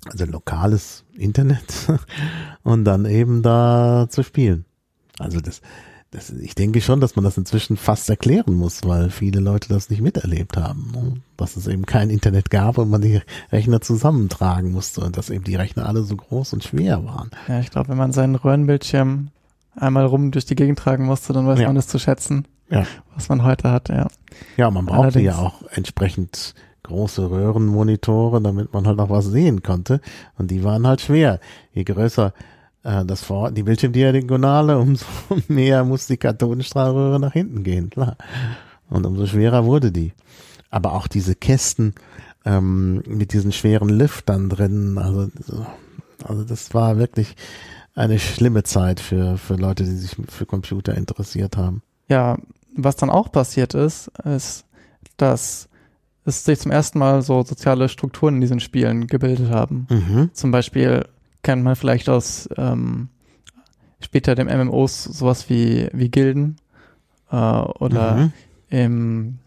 also 0.05 0.25
ein 0.25 0.31
lokales 0.31 1.05
Internet 1.15 1.89
und 2.63 2.85
dann 2.85 3.07
eben 3.07 3.43
da 3.43 4.07
zu 4.09 4.23
spielen. 4.23 4.67
Also 5.19 5.41
das, 5.41 5.63
das, 6.17 6.31
ich 6.31 6.55
denke 6.55 6.81
schon, 6.81 7.01
dass 7.01 7.15
man 7.15 7.25
das 7.25 7.37
inzwischen 7.37 7.77
fast 7.77 8.09
erklären 8.11 8.55
muss, 8.55 8.81
weil 8.85 9.11
viele 9.11 9.41
Leute 9.41 9.69
das 9.69 9.91
nicht 9.91 10.01
miterlebt 10.03 10.57
haben, 10.57 10.91
ne? 10.95 11.13
dass 11.37 11.57
es 11.57 11.67
eben 11.67 11.85
kein 11.87 12.11
Internet 12.11 12.51
gab 12.51 12.79
und 12.79 12.91
man 12.91 13.03
die 13.03 13.21
Rechner 13.53 13.81
zusammentragen 13.81 14.73
musste 14.73 15.03
und 15.03 15.17
dass 15.17 15.31
eben 15.31 15.45
die 15.45 15.57
Rechner 15.57 15.87
alle 15.87 16.03
so 16.03 16.17
groß 16.17 16.55
und 16.55 16.65
schwer 16.65 17.05
waren. 17.05 17.31
Ja, 17.49 17.61
ich 17.61 17.71
glaube, 17.71 17.91
wenn 17.91 17.99
man 17.99 18.13
seinen 18.13 18.35
Röhrenbildschirm 18.35 19.29
einmal 19.77 20.07
rum 20.07 20.31
durch 20.31 20.47
die 20.47 20.55
Gegend 20.57 20.79
tragen 20.79 21.05
musste, 21.05 21.33
dann 21.33 21.47
weiß 21.47 21.61
Ja. 21.61 21.67
man 21.69 21.77
es 21.77 21.87
zu 21.87 21.99
schätzen, 21.99 22.47
Ja. 22.71 22.85
was 23.15 23.29
man 23.29 23.43
heute 23.45 23.71
hat, 23.71 23.89
ja. 23.91 24.09
Ja, 24.57 24.71
man 24.71 24.87
brauchte 24.87 25.21
ja 25.21 25.33
Allerdings- 25.37 25.63
auch 25.65 25.69
entsprechend 25.71 26.55
große 26.83 27.31
Röhrenmonitore, 27.31 28.41
damit 28.41 28.73
man 28.73 28.87
halt 28.87 28.99
auch 29.01 29.11
was 29.11 29.27
sehen 29.27 29.63
konnte. 29.63 30.01
Und 30.39 30.51
die 30.51 30.63
waren 30.65 30.87
halt 30.87 31.01
schwer. 31.01 31.41
Je 31.73 31.83
größer 31.85 32.33
äh, 32.87 33.05
das 33.05 33.23
Vor 33.23 33.51
die 33.51 33.65
Bildschirmdiagonale, 33.65 34.79
umso 34.79 35.05
mehr 35.49 35.85
muss 35.85 36.07
die 36.07 36.17
Kathodenstrahlröhre 36.17 37.21
nach 37.21 37.33
hinten 37.33 37.63
gehen, 37.63 37.91
klar. 37.91 38.17
Und 38.89 39.05
umso 39.05 39.27
schwerer 39.27 39.65
wurde 39.65 39.91
die. 39.91 40.13
Aber 40.71 40.93
auch 40.93 41.09
diese 41.09 41.35
Kästen 41.35 41.95
ähm, 42.45 43.03
mit 43.07 43.33
diesen 43.33 43.53
schweren 43.53 43.89
Lüftern 43.89 44.49
drin, 44.49 44.99
also, 44.99 45.29
also 46.25 46.45
das 46.45 46.73
war 46.75 46.97
wirklich 46.99 47.35
eine 47.95 48.19
schlimme 48.19 48.63
Zeit 48.63 49.01
für, 49.01 49.39
für 49.39 49.55
Leute, 49.55 49.85
die 49.85 49.91
sich 49.97 50.17
für 50.29 50.47
Computer 50.47 50.95
interessiert 50.95 51.57
haben. 51.57 51.83
Ja, 52.09 52.39
was 52.77 52.97
dann 52.97 53.11
auch 53.11 53.33
passiert 53.33 53.75
ist, 53.75 54.09
ist, 54.25 54.65
dass 55.17 55.69
es 56.25 56.45
sich 56.45 56.61
zum 56.61 56.71
ersten 56.71 56.99
Mal 56.99 57.23
so 57.23 57.43
soziale 57.43 57.89
Strukturen 57.89 58.35
in 58.35 58.41
diesen 58.43 58.61
Spielen 58.61 59.07
gebildet 59.07 59.51
haben. 59.51 59.87
Mhm. 59.89 60.31
Zum 60.35 60.51
Beispiel 60.51 61.07
kennt 61.47 61.63
man 61.63 61.77
vielleicht 61.77 62.09
aus 62.09 62.49
ähm, 62.57 63.09
später 64.01 64.35
dem 64.35 64.49
MMOs 64.49 65.05
sowas 65.05 65.49
wie, 65.49 65.89
wie 65.93 66.11
Gilden 66.11 66.57
äh, 67.31 67.37
oder 67.37 68.17
Mhm. 68.17 68.33
im, 68.69 69.39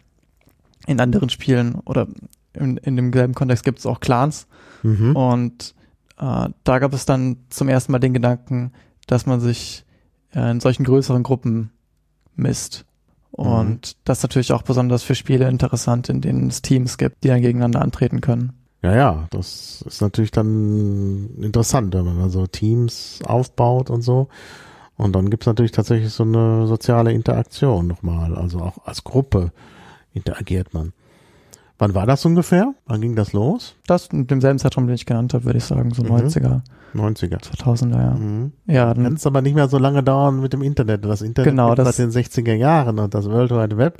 in 0.86 0.98
anderen 0.98 1.28
Spielen 1.28 1.74
oder 1.84 2.08
in, 2.54 2.78
in 2.78 2.96
dem 2.96 3.12
selben 3.12 3.34
Kontext 3.34 3.64
gibt 3.64 3.80
es 3.80 3.86
auch 3.86 4.00
Clans. 4.00 4.46
Mhm. 4.82 5.14
Und 5.14 5.74
äh, 6.18 6.48
da 6.64 6.78
gab 6.78 6.94
es 6.94 7.04
dann 7.04 7.36
zum 7.50 7.68
ersten 7.68 7.92
Mal 7.92 7.98
den 7.98 8.14
Gedanken, 8.14 8.72
dass 9.06 9.26
man 9.26 9.40
sich 9.40 9.84
äh, 10.34 10.50
in 10.50 10.60
solchen 10.60 10.84
größeren 10.84 11.22
Gruppen 11.22 11.70
misst. 12.34 12.86
Und 13.30 13.98
das 14.04 14.18
ist 14.18 14.22
natürlich 14.24 14.52
auch 14.54 14.62
besonders 14.62 15.02
für 15.02 15.14
Spiele 15.14 15.48
interessant, 15.50 16.08
in 16.08 16.22
denen 16.22 16.48
es 16.48 16.62
Teams 16.62 16.96
gibt, 16.96 17.24
die 17.24 17.28
dann 17.28 17.42
gegeneinander 17.42 17.82
antreten 17.82 18.22
können. 18.22 18.54
Ja, 18.82 18.94
ja, 18.96 19.26
das 19.30 19.82
ist 19.86 20.00
natürlich 20.00 20.30
dann 20.30 21.30
interessant, 21.40 21.92
wenn 21.94 22.04
man 22.04 22.30
so 22.30 22.46
Teams 22.46 23.18
aufbaut 23.26 23.90
und 23.90 24.00
so. 24.02 24.28
Und 24.96 25.14
dann 25.14 25.28
gibt's 25.30 25.46
natürlich 25.46 25.72
tatsächlich 25.72 26.12
so 26.12 26.22
eine 26.24 26.66
soziale 26.66 27.12
Interaktion 27.12 27.86
nochmal. 27.86 28.34
Also 28.36 28.60
auch 28.60 28.78
als 28.86 29.04
Gruppe 29.04 29.52
interagiert 30.14 30.72
man. 30.74 30.92
Wann 31.78 31.94
war 31.94 32.04
das 32.06 32.24
ungefähr? 32.26 32.74
Wann 32.86 33.00
ging 33.00 33.16
das 33.16 33.32
los? 33.32 33.74
Das 33.86 34.08
in 34.08 34.26
demselben 34.26 34.58
Zeitraum, 34.58 34.86
den 34.86 34.94
ich 34.96 35.06
genannt 35.06 35.32
habe, 35.32 35.44
würde 35.44 35.58
ich 35.58 35.64
sagen, 35.64 35.92
so 35.94 36.02
Mhm. 36.02 36.10
90er, 36.10 36.60
90er. 36.94 37.38
2000er, 37.40 37.96
ja. 38.02 38.10
Mhm. 38.14 38.52
Ja, 38.66 38.92
Kann 38.92 39.04
dann, 39.04 39.14
es 39.14 39.26
aber 39.26 39.40
nicht 39.40 39.54
mehr 39.54 39.68
so 39.68 39.78
lange 39.78 40.02
dauern 40.02 40.40
mit 40.40 40.52
dem 40.52 40.60
Internet. 40.62 41.04
Das 41.06 41.22
Internet 41.22 41.50
Genau, 41.52 41.74
das- 41.74 41.96
seit 41.96 42.04
den 42.04 42.10
60er 42.10 42.54
Jahren 42.54 42.98
und 42.98 43.14
das 43.14 43.24
World 43.30 43.50
Wide 43.52 43.78
Web 43.78 43.96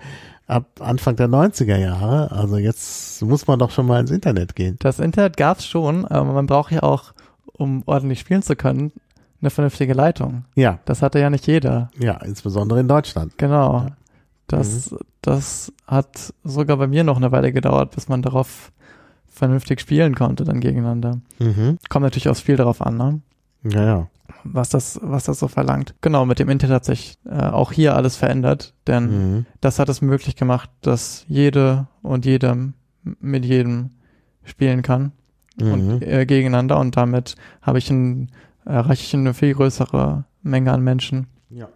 ab 0.51 0.67
Anfang 0.81 1.17
der 1.17 1.29
90er 1.29 1.77
Jahre. 1.77 2.31
Also 2.33 2.59
jetzt 2.59 3.23
muss 3.23 3.47
man 3.47 3.59
doch 3.59 3.71
schon 3.71 3.87
mal 3.87 4.01
ins 4.01 4.11
Internet 4.11 4.55
gehen. 4.57 4.77
das 4.81 4.99
Internet 4.99 5.37
gab's 5.37 5.67
schon, 5.67 6.05
aber 6.07 6.33
man 6.33 6.47
braucht 6.47 6.73
ja 6.73 6.83
auch, 6.83 7.13
um 7.53 7.83
ordentlich 7.87 8.21
spielen 8.21 8.43
zu 8.43 8.57
können, 8.57 8.93
eine 9.41 9.51
vernünftige 9.51 9.95
Leitung. 9.95 10.45
Ja, 10.55 10.81
Das 10.85 11.01
hatte 11.03 11.19
ja 11.19 11.31
nicht 11.31 11.47
jeder. 11.47 11.91
ja, 11.99 12.15
insbesondere 12.23 12.81
in 12.81 12.89
Deutschland. 12.89 13.39
Genau. 13.39 13.79
Ja. 13.79 13.87
Das, 14.49 14.95
das 15.23 15.73
hat 15.87 16.35
sogar 16.45 16.77
bei 16.77 16.87
mir 16.89 17.05
noch 17.05 17.17
eine 17.17 17.31
Weile 17.33 17.53
gedauert, 17.53 17.93
bis 17.95 18.09
man 18.09 18.21
darauf 18.21 18.73
vernünftig 19.29 19.81
spielen 19.81 20.15
konnte 20.17 20.45
dann 20.45 20.61
gegeneinander. 20.61 21.21
Mhm. 21.39 21.79
Kommt 21.89 22.03
natürlich 22.03 22.29
aufs 22.29 22.41
Spiel 22.41 22.57
darauf 22.57 22.83
an, 22.83 22.97
ne? 22.97 23.21
Ja, 23.65 23.85
ja. 23.85 24.09
was 24.45 24.71
das, 24.71 24.99
was 25.03 25.25
das 25.25 25.39
so 25.39 25.49
verlangt. 25.49 25.95
Genau, 26.01 26.25
mit 26.25 26.39
dem 26.39 26.49
Internet 26.49 26.75
hat 26.77 26.85
sich 26.85 27.19
äh, 27.27 27.35
auch 27.39 27.73
hier 27.73 27.95
alles 27.97 28.17
verändert, 28.17 28.75
denn 28.87 29.05
Mhm. 29.39 29.47
das 29.61 29.79
hat 29.79 29.89
es 29.89 30.01
möglich 30.03 30.35
gemacht, 30.37 30.71
dass 30.83 31.25
jede 31.29 31.87
und 32.03 32.25
jedem 32.25 32.75
mit 33.03 33.45
jedem 33.45 33.91
spielen 34.45 34.83
kann 34.83 35.13
und 35.61 35.97
Mhm. 35.97 36.03
äh, 36.03 36.25
gegeneinander 36.27 36.79
und 36.79 36.97
damit 36.97 37.35
habe 37.61 37.79
ich 37.79 37.91
ein, 37.91 38.31
erreiche 38.65 39.03
ich 39.05 39.15
eine 39.15 39.35
viel 39.35 39.55
größere 39.55 40.25
Menge 40.43 40.73
an 40.73 40.83
Menschen. 40.83 41.27
Ja. 41.51 41.69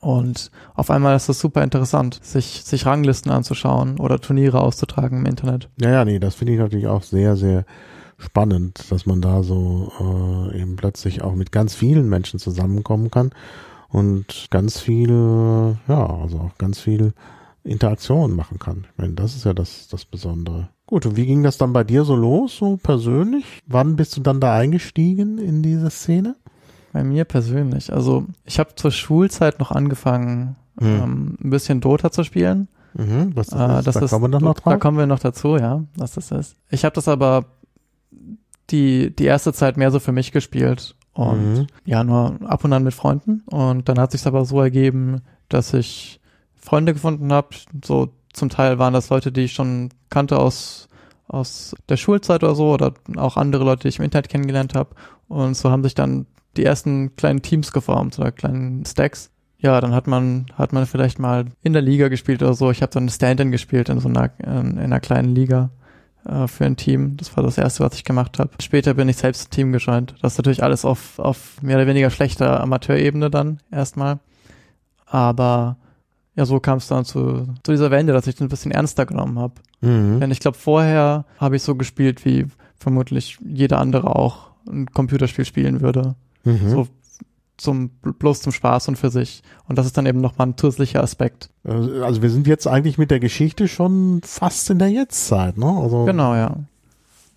Und 0.00 0.50
auf 0.74 0.90
einmal 0.90 1.16
ist 1.16 1.28
es 1.28 1.40
super 1.40 1.62
interessant, 1.64 2.20
sich, 2.22 2.62
sich 2.64 2.86
Ranglisten 2.86 3.32
anzuschauen 3.32 3.98
oder 3.98 4.20
Turniere 4.20 4.60
auszutragen 4.60 5.18
im 5.20 5.26
Internet. 5.26 5.68
Ja, 5.80 5.90
ja, 5.90 6.04
nee, 6.04 6.18
das 6.18 6.34
finde 6.36 6.52
ich 6.52 6.58
natürlich 6.58 6.86
auch 6.86 7.02
sehr, 7.02 7.34
sehr 7.36 7.64
spannend, 8.18 8.90
dass 8.90 9.06
man 9.06 9.20
da 9.20 9.42
so 9.42 9.92
äh, 10.52 10.60
eben 10.60 10.76
plötzlich 10.76 11.22
auch 11.22 11.34
mit 11.34 11.52
ganz 11.52 11.74
vielen 11.74 12.08
Menschen 12.08 12.38
zusammenkommen 12.38 13.10
kann 13.10 13.30
und 13.88 14.48
ganz 14.50 14.80
viel, 14.80 15.76
ja, 15.88 16.06
also 16.06 16.38
auch 16.38 16.58
ganz 16.58 16.78
viel 16.80 17.12
Interaktion 17.64 18.34
machen 18.34 18.58
kann. 18.58 18.86
Ich 18.92 18.98
meine, 18.98 19.14
das 19.14 19.34
ist 19.36 19.44
ja 19.44 19.54
das, 19.54 19.88
das 19.88 20.04
Besondere. 20.04 20.68
Gut, 20.86 21.04
und 21.06 21.16
wie 21.16 21.26
ging 21.26 21.42
das 21.42 21.58
dann 21.58 21.72
bei 21.72 21.84
dir 21.84 22.04
so 22.04 22.16
los, 22.16 22.56
so 22.56 22.76
persönlich? 22.78 23.44
Wann 23.66 23.96
bist 23.96 24.16
du 24.16 24.20
dann 24.20 24.40
da 24.40 24.54
eingestiegen 24.54 25.38
in 25.38 25.62
diese 25.62 25.90
Szene? 25.90 26.34
Bei 26.92 27.04
mir 27.04 27.24
persönlich. 27.26 27.92
Also 27.92 28.24
ich 28.44 28.58
habe 28.58 28.74
zur 28.74 28.90
Schulzeit 28.90 29.60
noch 29.60 29.70
angefangen, 29.70 30.56
Hm. 30.80 30.86
ähm, 31.02 31.36
ein 31.42 31.50
bisschen 31.50 31.80
Dota 31.80 32.10
zu 32.12 32.22
spielen. 32.24 32.68
Mhm, 32.94 33.32
was 33.34 33.48
das 33.48 33.60
Äh, 33.60 33.78
ist, 33.80 33.86
das 33.88 33.94
da 33.96 34.00
ist, 34.04 34.10
kommen 34.12 34.24
wir 34.24 34.28
dann 34.30 34.44
noch 34.44 34.54
Da 34.60 34.70
drauf. 34.70 34.80
kommen 34.80 34.96
wir 34.96 35.06
noch 35.06 35.18
dazu, 35.18 35.56
ja, 35.56 35.82
was 35.96 36.12
das 36.12 36.30
ist. 36.30 36.56
Ich 36.70 36.84
habe 36.84 36.94
das 36.94 37.06
aber 37.08 37.44
die, 38.70 39.14
die 39.14 39.24
erste 39.24 39.52
Zeit 39.52 39.76
mehr 39.76 39.90
so 39.90 40.00
für 40.00 40.12
mich 40.12 40.32
gespielt 40.32 40.94
und 41.12 41.54
Mhm. 41.54 41.66
ja, 41.84 42.04
nur 42.04 42.38
ab 42.44 42.64
und 42.64 42.72
an 42.72 42.84
mit 42.84 42.94
Freunden. 42.94 43.42
Und 43.46 43.88
dann 43.88 43.98
hat 43.98 44.12
sich 44.12 44.26
aber 44.26 44.44
so 44.44 44.60
ergeben, 44.60 45.22
dass 45.48 45.74
ich 45.74 46.20
Freunde 46.56 46.92
gefunden 46.94 47.32
habe. 47.32 47.48
So 47.84 48.10
zum 48.32 48.50
Teil 48.50 48.78
waren 48.78 48.92
das 48.92 49.10
Leute, 49.10 49.32
die 49.32 49.42
ich 49.42 49.52
schon 49.52 49.88
kannte 50.10 50.38
aus, 50.38 50.88
aus 51.26 51.74
der 51.88 51.96
Schulzeit 51.96 52.44
oder 52.44 52.54
so 52.54 52.72
oder 52.72 52.94
auch 53.16 53.36
andere 53.36 53.64
Leute, 53.64 53.82
die 53.82 53.88
ich 53.88 53.98
im 53.98 54.04
Internet 54.04 54.28
kennengelernt 54.28 54.74
habe. 54.74 54.94
Und 55.28 55.56
so 55.56 55.70
haben 55.70 55.82
sich 55.82 55.94
dann 55.94 56.26
die 56.56 56.64
ersten 56.64 57.16
kleinen 57.16 57.42
Teams 57.42 57.72
geformt 57.72 58.18
oder 58.18 58.30
kleinen 58.32 58.84
Stacks. 58.84 59.30
Ja, 59.60 59.80
dann 59.80 59.92
hat 59.92 60.06
man, 60.06 60.46
hat 60.54 60.72
man 60.72 60.86
vielleicht 60.86 61.18
mal 61.18 61.46
in 61.62 61.72
der 61.72 61.82
Liga 61.82 62.08
gespielt 62.08 62.42
oder 62.42 62.54
so. 62.54 62.70
Ich 62.70 62.80
habe 62.80 62.92
dann 62.92 63.08
Stand-in 63.08 63.50
gespielt 63.50 63.88
in 63.88 63.98
so 63.98 64.08
einer, 64.08 64.30
in, 64.38 64.72
in 64.72 64.78
einer 64.78 65.00
kleinen 65.00 65.34
Liga 65.34 65.70
äh, 66.24 66.46
für 66.46 66.64
ein 66.64 66.76
Team. 66.76 67.16
Das 67.16 67.36
war 67.36 67.42
das 67.42 67.58
erste, 67.58 67.84
was 67.84 67.94
ich 67.94 68.04
gemacht 68.04 68.38
habe. 68.38 68.50
Später 68.60 68.94
bin 68.94 69.08
ich 69.08 69.16
selbst 69.16 69.48
ein 69.48 69.50
Team 69.50 69.72
gejoint. 69.72 70.14
Das 70.22 70.32
ist 70.32 70.38
natürlich 70.38 70.62
alles 70.62 70.84
auf, 70.84 71.18
auf 71.18 71.62
mehr 71.62 71.76
oder 71.76 71.86
weniger 71.86 72.10
schlechter 72.10 72.60
Amateurebene 72.60 73.30
dann 73.30 73.60
erstmal. 73.70 74.18
Aber 75.06 75.76
ja, 76.36 76.44
so 76.44 76.60
kam 76.60 76.78
es 76.78 76.86
dann 76.86 77.04
zu, 77.04 77.48
zu 77.62 77.72
dieser 77.72 77.90
Wende, 77.90 78.12
dass 78.12 78.26
ich 78.26 78.36
das 78.36 78.42
ein 78.42 78.48
bisschen 78.48 78.70
ernster 78.70 79.06
genommen 79.06 79.38
habe. 79.38 79.54
Mhm. 79.80 80.20
Denn 80.20 80.30
ich 80.30 80.40
glaube, 80.40 80.56
vorher 80.56 81.24
habe 81.38 81.56
ich 81.56 81.62
so 81.62 81.74
gespielt, 81.74 82.24
wie 82.24 82.46
vermutlich 82.76 83.38
jeder 83.44 83.78
andere 83.78 84.14
auch 84.14 84.50
ein 84.68 84.86
Computerspiel 84.86 85.44
spielen 85.44 85.80
würde. 85.80 86.14
Mhm. 86.44 86.70
So 86.70 86.88
zum 87.58 87.90
bloß 88.00 88.40
zum 88.40 88.52
Spaß 88.52 88.88
und 88.88 88.96
für 88.96 89.10
sich. 89.10 89.42
Und 89.68 89.76
das 89.78 89.84
ist 89.86 89.96
dann 89.98 90.06
eben 90.06 90.20
nochmal 90.20 90.46
ein 90.48 90.56
zusätzlicher 90.56 91.02
Aspekt. 91.02 91.50
Also 91.64 92.22
wir 92.22 92.30
sind 92.30 92.46
jetzt 92.46 92.66
eigentlich 92.66 92.96
mit 92.98 93.10
der 93.10 93.20
Geschichte 93.20 93.68
schon 93.68 94.20
fast 94.24 94.70
in 94.70 94.78
der 94.78 94.88
Jetztzeit, 94.88 95.58
ne? 95.58 95.66
Also 95.66 96.04
Genau, 96.06 96.34
ja. 96.34 96.56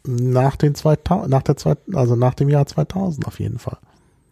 nach 0.05 0.55
den 0.55 0.75
2000, 0.75 1.29
nach 1.29 1.41
der 1.43 1.57
zweiten, 1.57 1.95
also 1.95 2.15
nach 2.15 2.33
dem 2.33 2.49
Jahr 2.49 2.65
2000 2.65 3.27
auf 3.27 3.39
jeden 3.39 3.59
Fall. 3.59 3.77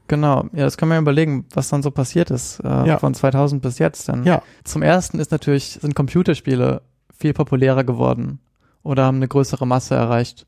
Genau. 0.08 0.46
Ja, 0.54 0.64
das 0.66 0.78
können 0.78 0.92
wir 0.92 0.98
überlegen, 0.98 1.46
was 1.54 1.70
dann 1.70 1.84
so 1.84 1.92
passiert 1.92 2.32
ist 2.32 2.60
äh, 2.64 2.88
Ja. 2.88 2.98
von 2.98 3.14
2000 3.14 3.62
bis 3.62 3.78
jetzt. 3.78 4.08
Denn 4.08 4.24
Ja. 4.24 4.42
zum 4.64 4.82
ersten 4.82 5.20
ist 5.20 5.32
natürlich, 5.32 5.78
sind 5.82 5.94
Computerspiele 5.96 6.82
viel 7.18 7.34
populärer 7.34 7.84
geworden 7.84 8.40
oder 8.82 9.04
haben 9.06 9.18
eine 9.18 9.28
größere 9.28 9.68
Masse 9.68 9.94
erreicht. 9.96 10.48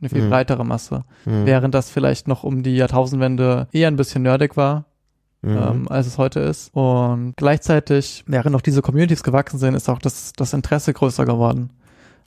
Eine 0.00 0.10
viel 0.10 0.22
Mhm. 0.22 0.30
breitere 0.30 0.64
Masse. 0.64 1.04
Mhm. 1.24 1.46
Während 1.46 1.74
das 1.74 1.90
vielleicht 1.90 2.28
noch 2.28 2.42
um 2.44 2.62
die 2.62 2.76
Jahrtausendwende 2.76 3.68
eher 3.72 3.88
ein 3.88 3.96
bisschen 3.96 4.22
nerdig 4.22 4.56
war, 4.56 4.84
Mhm. 5.42 5.56
ähm, 5.56 5.88
als 5.88 6.06
es 6.06 6.18
heute 6.18 6.40
ist. 6.40 6.74
Und 6.74 7.34
gleichzeitig, 7.36 8.24
während 8.26 8.52
noch 8.52 8.60
diese 8.60 8.82
Communities 8.82 9.22
gewachsen 9.22 9.58
sind, 9.58 9.74
ist 9.74 9.88
auch 9.88 9.98
das, 9.98 10.32
das 10.36 10.52
Interesse 10.52 10.92
größer 10.92 11.24
geworden 11.24 11.70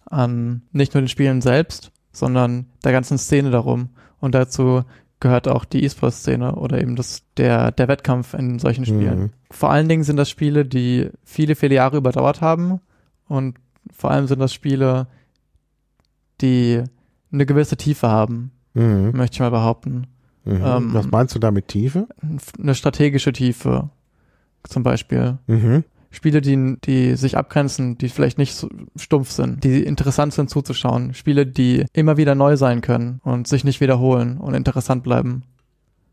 an 0.05 0.63
nicht 0.71 0.93
nur 0.95 1.01
den 1.03 1.07
Spielen 1.07 1.41
selbst, 1.41 1.91
sondern 2.11 2.65
der 2.83 2.91
ganzen 2.91 3.17
Szene 3.19 3.51
darum. 3.51 3.89
Und 4.19 4.33
dazu 4.33 4.83
gehört 5.19 5.47
auch 5.47 5.65
die 5.65 5.83
E-Sport-Szene 5.83 6.55
oder 6.55 6.81
eben 6.81 6.95
das, 6.95 7.23
der, 7.37 7.71
der 7.71 7.87
Wettkampf 7.87 8.33
in 8.33 8.57
solchen 8.57 8.85
Spielen. 8.85 9.19
Mhm. 9.19 9.29
Vor 9.51 9.69
allen 9.69 9.87
Dingen 9.89 10.03
sind 10.03 10.17
das 10.17 10.29
Spiele, 10.29 10.65
die 10.65 11.09
viele, 11.23 11.55
viele 11.55 11.75
Jahre 11.75 11.97
überdauert 11.97 12.41
haben. 12.41 12.79
Und 13.27 13.57
vor 13.91 14.09
allem 14.11 14.27
sind 14.27 14.39
das 14.39 14.53
Spiele, 14.53 15.07
die 16.41 16.83
eine 17.31 17.45
gewisse 17.45 17.77
Tiefe 17.77 18.07
haben, 18.09 18.51
Mhm. 18.73 19.11
möchte 19.13 19.35
ich 19.35 19.39
mal 19.39 19.51
behaupten. 19.51 20.07
Mhm. 20.45 20.61
ähm, 20.63 20.93
Was 20.93 21.09
meinst 21.11 21.35
du 21.35 21.39
da 21.39 21.51
mit 21.51 21.67
Tiefe? 21.67 22.07
Eine 22.59 22.75
strategische 22.75 23.33
Tiefe, 23.33 23.89
zum 24.63 24.83
Beispiel. 24.83 25.37
Mhm. 25.47 25.83
Spiele, 26.11 26.41
die, 26.41 26.77
die 26.83 27.15
sich 27.15 27.37
abgrenzen, 27.37 27.97
die 27.99 28.09
vielleicht 28.09 28.39
nicht 28.39 28.55
so 28.55 28.67
stumpf 28.95 29.29
sind, 29.29 29.63
die 29.63 29.83
interessant 29.83 30.33
sind 30.33 30.49
zuzuschauen. 30.49 31.13
Spiele, 31.13 31.45
die 31.45 31.85
immer 31.93 32.17
wieder 32.17 32.33
neu 32.33 32.57
sein 32.57 32.81
können 32.81 33.21
und 33.23 33.47
sich 33.47 33.63
nicht 33.63 33.79
wiederholen 33.79 34.37
und 34.39 34.55
interessant 34.55 35.03
bleiben. 35.03 35.43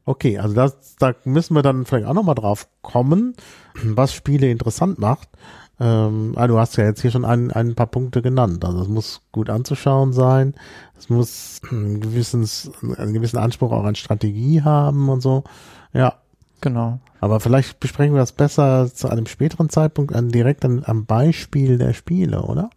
Okay, 0.04 0.38
also 0.38 0.54
das, 0.54 0.96
da 0.98 1.14
müssen 1.24 1.54
wir 1.54 1.62
dann 1.62 1.84
vielleicht 1.86 2.06
auch 2.06 2.14
nochmal 2.14 2.34
drauf 2.34 2.68
kommen, 2.82 3.34
was 3.82 4.12
Spiele 4.12 4.50
interessant 4.50 4.98
macht. 4.98 5.30
Ähm, 5.80 6.32
ah, 6.36 6.46
du 6.46 6.58
hast 6.58 6.76
ja 6.76 6.84
jetzt 6.84 7.02
hier 7.02 7.10
schon 7.10 7.24
ein, 7.24 7.50
ein 7.50 7.74
paar 7.74 7.86
Punkte 7.88 8.22
genannt. 8.22 8.64
Also 8.64 8.82
es 8.82 8.88
muss 8.88 9.22
gut 9.32 9.50
anzuschauen 9.50 10.12
sein, 10.12 10.54
es 10.98 11.08
muss 11.08 11.60
ein 11.70 12.00
gewisses, 12.00 12.70
einen 12.96 13.12
gewissen 13.12 13.38
Anspruch 13.38 13.72
auch 13.72 13.84
an 13.84 13.94
Strategie 13.94 14.62
haben 14.62 15.08
und 15.08 15.20
so. 15.20 15.44
Ja, 15.92 16.14
Genau. 16.62 17.00
aber 17.20 17.40
vielleicht 17.40 17.80
besprechen 17.80 18.14
wir 18.14 18.20
das 18.20 18.32
besser 18.32 18.92
zu 18.92 19.08
einem 19.08 19.26
späteren 19.26 19.68
Zeitpunkt 19.68 20.14
an, 20.14 20.30
direkt 20.30 20.64
an, 20.64 20.82
am 20.84 21.04
Beispiel 21.04 21.78
der 21.78 21.92
Spiele, 21.92 22.42
oder? 22.42 22.70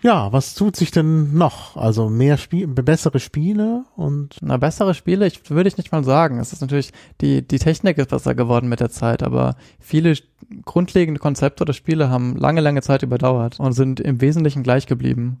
Ja, 0.00 0.32
was 0.32 0.54
tut 0.54 0.76
sich 0.76 0.92
denn 0.92 1.34
noch? 1.36 1.76
Also 1.76 2.08
mehr 2.08 2.36
Spiel, 2.36 2.68
bessere 2.68 3.18
Spiele 3.18 3.84
und 3.96 4.36
Na, 4.40 4.56
bessere 4.56 4.94
Spiele, 4.94 5.26
ich 5.26 5.50
würde 5.50 5.68
ich 5.68 5.76
nicht 5.76 5.90
mal 5.90 6.04
sagen. 6.04 6.38
Es 6.38 6.52
ist 6.52 6.60
natürlich, 6.60 6.92
die, 7.20 7.46
die 7.46 7.58
Technik 7.58 7.98
ist 7.98 8.10
besser 8.10 8.36
geworden 8.36 8.68
mit 8.68 8.78
der 8.78 8.90
Zeit, 8.90 9.24
aber 9.24 9.56
viele 9.80 10.14
grundlegende 10.64 11.18
Konzepte 11.18 11.64
oder 11.64 11.72
Spiele 11.72 12.10
haben 12.10 12.36
lange, 12.36 12.60
lange 12.60 12.80
Zeit 12.82 13.02
überdauert 13.02 13.58
und 13.58 13.72
sind 13.72 13.98
im 13.98 14.20
Wesentlichen 14.20 14.62
gleich 14.62 14.86
geblieben 14.86 15.38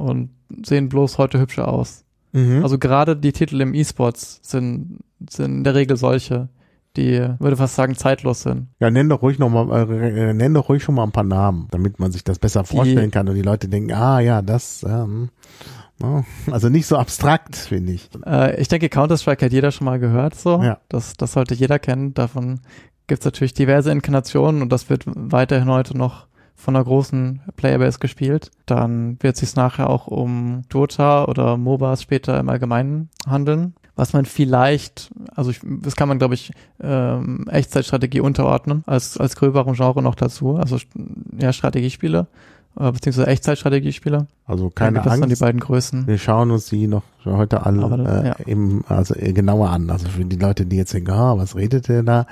und 0.00 0.30
sehen 0.64 0.88
bloß 0.88 1.18
heute 1.18 1.40
hübscher 1.40 1.68
aus. 1.68 2.04
mhm. 2.32 2.62
Also 2.62 2.78
gerade 2.78 3.16
die 3.16 3.32
Titel 3.32 3.60
im 3.60 3.74
E-Sports 3.74 4.40
sind, 4.42 5.00
sind 5.28 5.58
in 5.58 5.64
der 5.64 5.74
Regel 5.74 5.96
solche, 5.96 6.48
die, 6.96 7.20
würde 7.38 7.56
fast 7.56 7.76
sagen, 7.76 7.94
zeitlos 7.94 8.42
sind. 8.42 8.68
Ja, 8.80 8.90
nenn 8.90 9.08
doch 9.08 9.22
ruhig 9.22 9.38
noch 9.38 9.48
mal, 9.48 9.88
äh, 9.90 10.34
nenn 10.34 10.54
doch 10.54 10.68
ruhig 10.68 10.82
schon 10.82 10.96
mal 10.96 11.04
ein 11.04 11.12
paar 11.12 11.24
Namen, 11.24 11.68
damit 11.70 12.00
man 12.00 12.10
sich 12.10 12.24
das 12.24 12.38
besser 12.38 12.64
vorstellen 12.64 13.10
kann 13.10 13.28
und 13.28 13.36
die 13.36 13.42
Leute 13.42 13.68
denken, 13.68 13.92
ah 13.92 14.18
ja, 14.20 14.42
das, 14.42 14.82
ähm, 14.82 15.30
no. 16.00 16.24
also 16.50 16.68
nicht 16.68 16.86
so 16.86 16.96
abstrakt, 16.96 17.54
finde 17.54 17.92
ich. 17.92 18.08
Äh, 18.26 18.60
ich 18.60 18.68
denke, 18.68 18.88
Counter-Strike 18.88 19.44
hat 19.44 19.52
jeder 19.52 19.70
schon 19.70 19.84
mal 19.84 20.00
gehört, 20.00 20.34
so. 20.34 20.60
Ja. 20.62 20.78
Das, 20.88 21.14
das 21.16 21.32
sollte 21.32 21.54
jeder 21.54 21.78
kennen. 21.78 22.12
Davon 22.14 22.60
gibt 23.06 23.20
es 23.20 23.24
natürlich 23.24 23.54
diverse 23.54 23.90
Inkarnationen 23.92 24.62
und 24.62 24.70
das 24.70 24.90
wird 24.90 25.04
weiterhin 25.06 25.68
heute 25.68 25.96
noch 25.96 26.26
von 26.60 26.76
einer 26.76 26.84
großen 26.84 27.40
Playerbase 27.56 27.98
gespielt. 27.98 28.50
Dann 28.66 29.16
wird 29.20 29.34
es 29.34 29.40
sich 29.40 29.56
nachher 29.56 29.88
auch 29.90 30.06
um 30.06 30.62
Dota 30.68 31.24
oder 31.24 31.56
MOBAs 31.56 32.02
später 32.02 32.38
im 32.38 32.48
Allgemeinen 32.48 33.08
handeln. 33.26 33.74
Was 33.96 34.12
man 34.12 34.24
vielleicht, 34.24 35.10
also 35.34 35.50
ich, 35.50 35.60
das 35.62 35.94
kann 35.96 36.08
man, 36.08 36.18
glaube 36.18 36.34
ich, 36.34 36.52
ähm, 36.80 37.46
Echtzeitstrategie 37.50 38.20
unterordnen, 38.20 38.82
als, 38.86 39.18
als 39.18 39.36
gröberen 39.36 39.74
Genre 39.74 40.02
noch 40.02 40.14
dazu. 40.14 40.56
Also 40.56 40.78
ja, 41.38 41.52
Strategiespiele, 41.52 42.26
äh, 42.78 42.92
beziehungsweise 42.92 43.26
Echtzeitstrategiespiele. 43.26 44.26
Also 44.46 44.70
keine 44.70 45.00
das 45.02 45.12
sind 45.12 45.24
die 45.24 45.30
Angst. 45.32 45.40
beiden 45.42 45.60
Größen. 45.60 46.06
Wir 46.06 46.16
schauen 46.18 46.50
uns 46.50 46.66
die 46.70 46.86
noch 46.86 47.02
heute 47.26 47.66
alle 47.66 47.88
das- 48.04 48.22
äh, 48.22 48.26
ja. 48.28 48.36
im, 48.46 48.84
also 48.88 49.14
äh, 49.16 49.32
genauer 49.34 49.68
an. 49.70 49.90
Also 49.90 50.08
für 50.08 50.24
die 50.24 50.36
Leute, 50.36 50.64
die 50.64 50.76
jetzt 50.76 50.94
denken, 50.94 51.10
ah, 51.10 51.36
was 51.36 51.54
redet 51.56 51.88
der 51.88 52.02
da? 52.02 52.26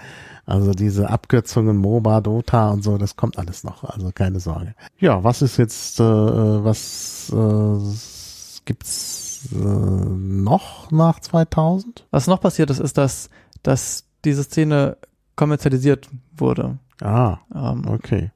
Also 0.48 0.72
diese 0.72 1.10
Abkürzungen 1.10 1.76
MOBA, 1.76 2.22
Dota 2.22 2.70
und 2.70 2.82
so, 2.82 2.96
das 2.96 3.16
kommt 3.16 3.38
alles 3.38 3.64
noch. 3.64 3.84
Also 3.84 4.10
keine 4.14 4.40
Sorge. 4.40 4.74
Ja, 4.98 5.22
was 5.22 5.42
ist 5.42 5.58
jetzt, 5.58 6.00
äh, 6.00 6.02
was 6.02 7.30
äh, 7.30 8.62
gibt's 8.64 9.40
äh, 9.52 9.56
noch 9.58 10.90
nach 10.90 11.20
2000? 11.20 12.06
Was 12.10 12.28
noch 12.28 12.40
passiert 12.40 12.70
ist, 12.70 12.78
ist, 12.78 12.96
dass, 12.96 13.28
dass 13.62 14.04
diese 14.24 14.42
Szene 14.42 14.96
kommerzialisiert 15.36 16.08
wurde. 16.34 16.78
Ah, 17.02 17.36
Ähm, 17.54 17.82
okay. 17.86 18.30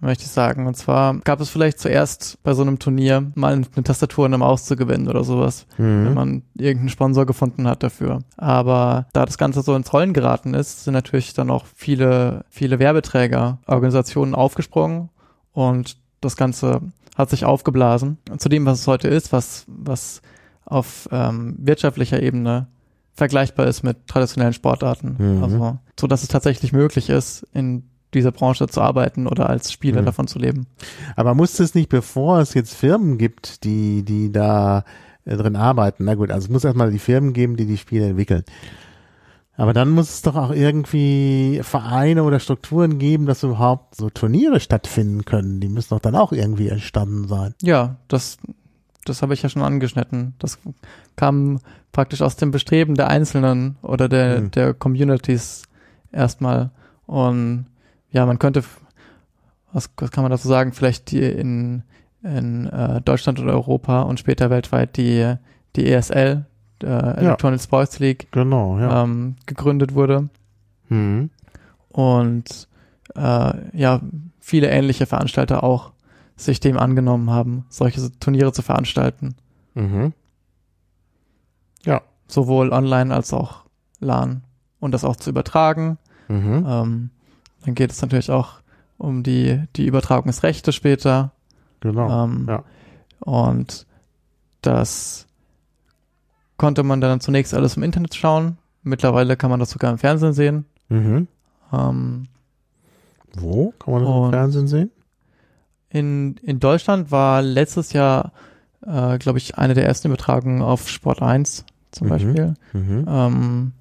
Möchte 0.00 0.24
ich 0.24 0.30
sagen. 0.30 0.66
Und 0.66 0.76
zwar 0.76 1.18
gab 1.20 1.40
es 1.40 1.50
vielleicht 1.50 1.78
zuerst 1.78 2.38
bei 2.42 2.54
so 2.54 2.62
einem 2.62 2.78
Turnier 2.78 3.30
mal 3.34 3.52
eine 3.52 3.84
Tastatur 3.84 4.24
und 4.24 4.30
eine 4.30 4.38
Maus 4.38 4.64
zu 4.64 4.76
gewinnen 4.76 5.08
oder 5.08 5.24
sowas, 5.24 5.66
wenn 5.76 6.08
Mhm. 6.08 6.14
man 6.14 6.42
irgendeinen 6.56 6.88
Sponsor 6.88 7.26
gefunden 7.26 7.66
hat 7.68 7.82
dafür. 7.82 8.20
Aber 8.36 9.06
da 9.12 9.26
das 9.26 9.38
Ganze 9.38 9.62
so 9.62 9.74
ins 9.76 9.92
Rollen 9.92 10.12
geraten 10.12 10.54
ist, 10.54 10.84
sind 10.84 10.94
natürlich 10.94 11.34
dann 11.34 11.50
auch 11.50 11.66
viele, 11.74 12.44
viele 12.48 12.78
Werbeträger, 12.78 13.58
Organisationen 13.66 14.34
aufgesprungen 14.34 15.10
und 15.52 15.96
das 16.20 16.36
Ganze 16.36 16.80
hat 17.16 17.30
sich 17.30 17.44
aufgeblasen. 17.44 18.18
Zu 18.38 18.48
dem, 18.48 18.64
was 18.66 18.80
es 18.80 18.86
heute 18.86 19.08
ist, 19.08 19.32
was, 19.32 19.64
was 19.66 20.22
auf 20.64 21.08
ähm, 21.12 21.56
wirtschaftlicher 21.58 22.22
Ebene 22.22 22.68
vergleichbar 23.12 23.66
ist 23.66 23.82
mit 23.82 24.06
traditionellen 24.06 24.54
Sportarten. 24.54 25.16
Mhm. 25.18 25.42
Also, 25.42 25.78
so 25.98 26.06
dass 26.06 26.22
es 26.22 26.28
tatsächlich 26.28 26.72
möglich 26.72 27.10
ist, 27.10 27.46
in 27.52 27.90
dieser 28.14 28.32
Branche 28.32 28.66
zu 28.68 28.80
arbeiten 28.80 29.26
oder 29.26 29.48
als 29.48 29.72
Spieler 29.72 30.02
Mhm. 30.02 30.06
davon 30.06 30.26
zu 30.26 30.38
leben. 30.38 30.66
Aber 31.16 31.34
muss 31.34 31.58
es 31.60 31.74
nicht, 31.74 31.88
bevor 31.88 32.40
es 32.40 32.54
jetzt 32.54 32.74
Firmen 32.74 33.18
gibt, 33.18 33.64
die, 33.64 34.02
die 34.04 34.32
da 34.32 34.84
äh, 35.24 35.36
drin 35.36 35.56
arbeiten, 35.56 36.04
na 36.04 36.14
gut, 36.14 36.30
also 36.30 36.46
es 36.46 36.50
muss 36.50 36.64
erstmal 36.64 36.90
die 36.90 36.98
Firmen 36.98 37.32
geben, 37.32 37.56
die 37.56 37.66
die 37.66 37.76
Spiele 37.78 38.08
entwickeln. 38.08 38.44
Aber 39.56 39.74
dann 39.74 39.90
muss 39.90 40.08
es 40.08 40.22
doch 40.22 40.36
auch 40.36 40.52
irgendwie 40.52 41.60
Vereine 41.62 42.22
oder 42.22 42.40
Strukturen 42.40 42.98
geben, 42.98 43.26
dass 43.26 43.42
überhaupt 43.42 43.94
so 43.94 44.08
Turniere 44.08 44.58
stattfinden 44.58 45.26
können. 45.26 45.60
Die 45.60 45.68
müssen 45.68 45.90
doch 45.90 46.00
dann 46.00 46.16
auch 46.16 46.32
irgendwie 46.32 46.68
entstanden 46.68 47.28
sein. 47.28 47.54
Ja, 47.60 47.96
das, 48.08 48.38
das 49.04 49.20
habe 49.20 49.34
ich 49.34 49.42
ja 49.42 49.50
schon 49.50 49.60
angeschnitten. 49.62 50.34
Das 50.38 50.58
kam 51.16 51.58
praktisch 51.92 52.22
aus 52.22 52.36
dem 52.36 52.52
Bestreben 52.52 52.94
der 52.94 53.08
Einzelnen 53.08 53.76
oder 53.82 54.08
der, 54.08 54.40
Mhm. 54.40 54.50
der 54.52 54.72
Communities 54.72 55.64
erstmal. 56.10 56.70
Und 57.06 57.66
ja, 58.10 58.26
man 58.26 58.38
könnte, 58.38 58.62
was, 59.72 59.90
was 59.96 60.10
kann 60.10 60.22
man 60.22 60.30
dazu 60.30 60.48
sagen, 60.48 60.72
vielleicht 60.72 61.10
die 61.10 61.22
in, 61.22 61.82
in 62.22 62.66
äh, 62.66 63.00
Deutschland 63.02 63.38
oder 63.40 63.52
Europa 63.52 64.02
und 64.02 64.18
später 64.20 64.50
weltweit 64.50 64.96
die, 64.96 65.34
die 65.76 65.90
ESL, 65.90 66.44
äh, 66.82 66.86
Electronic 66.86 67.60
Sports 67.60 67.98
League, 67.98 68.28
Genau, 68.32 68.78
ja. 68.78 69.02
ähm, 69.04 69.36
gegründet 69.46 69.94
wurde. 69.94 70.28
Mhm. 70.88 71.30
und 71.90 72.68
äh, 73.14 73.78
ja, 73.78 74.00
viele 74.40 74.68
ähnliche 74.70 75.06
Veranstalter 75.06 75.62
auch 75.62 75.92
sich 76.36 76.58
dem 76.58 76.76
angenommen 76.78 77.30
haben, 77.30 77.64
solche 77.68 78.10
Turniere 78.18 78.52
zu 78.52 78.62
veranstalten. 78.62 79.36
Mhm. 79.74 80.12
Ja. 81.84 82.02
Sowohl 82.26 82.72
online 82.72 83.14
als 83.14 83.32
auch 83.32 83.64
LAN. 84.00 84.42
Und 84.80 84.92
das 84.92 85.04
auch 85.04 85.16
zu 85.16 85.30
übertragen. 85.30 85.98
Mhm. 86.28 86.64
Ähm, 86.66 87.10
dann 87.64 87.74
geht 87.74 87.90
es 87.90 88.00
natürlich 88.02 88.30
auch 88.30 88.60
um 88.98 89.22
die, 89.22 89.62
die 89.76 89.86
Übertragungsrechte 89.86 90.72
später. 90.72 91.32
Genau. 91.80 92.24
Ähm, 92.24 92.46
ja. 92.48 92.62
Und 93.20 93.86
das 94.62 95.26
konnte 96.56 96.82
man 96.82 97.00
dann 97.00 97.20
zunächst 97.20 97.54
alles 97.54 97.76
im 97.76 97.82
Internet 97.82 98.14
schauen. 98.14 98.58
Mittlerweile 98.82 99.36
kann 99.36 99.50
man 99.50 99.60
das 99.60 99.70
sogar 99.70 99.90
im 99.92 99.98
Fernsehen 99.98 100.32
sehen. 100.32 100.66
Mhm. 100.88 101.28
Ähm, 101.72 102.28
Wo? 103.34 103.72
Kann 103.78 103.94
man 103.94 104.02
das 104.04 104.10
im 104.26 104.30
Fernsehen 104.30 104.68
sehen? 104.68 104.90
In, 105.90 106.36
in 106.42 106.60
Deutschland 106.60 107.10
war 107.10 107.42
letztes 107.42 107.92
Jahr, 107.92 108.32
äh, 108.86 109.18
glaube 109.18 109.38
ich, 109.38 109.58
eine 109.58 109.74
der 109.74 109.86
ersten 109.86 110.08
Übertragungen 110.08 110.62
auf 110.62 110.88
Sport 110.88 111.22
1 111.22 111.64
zum 111.90 112.06
Mhm. 112.06 112.10
Beispiel. 112.10 112.54
Mhm. 112.72 113.04
Ähm, 113.08 113.72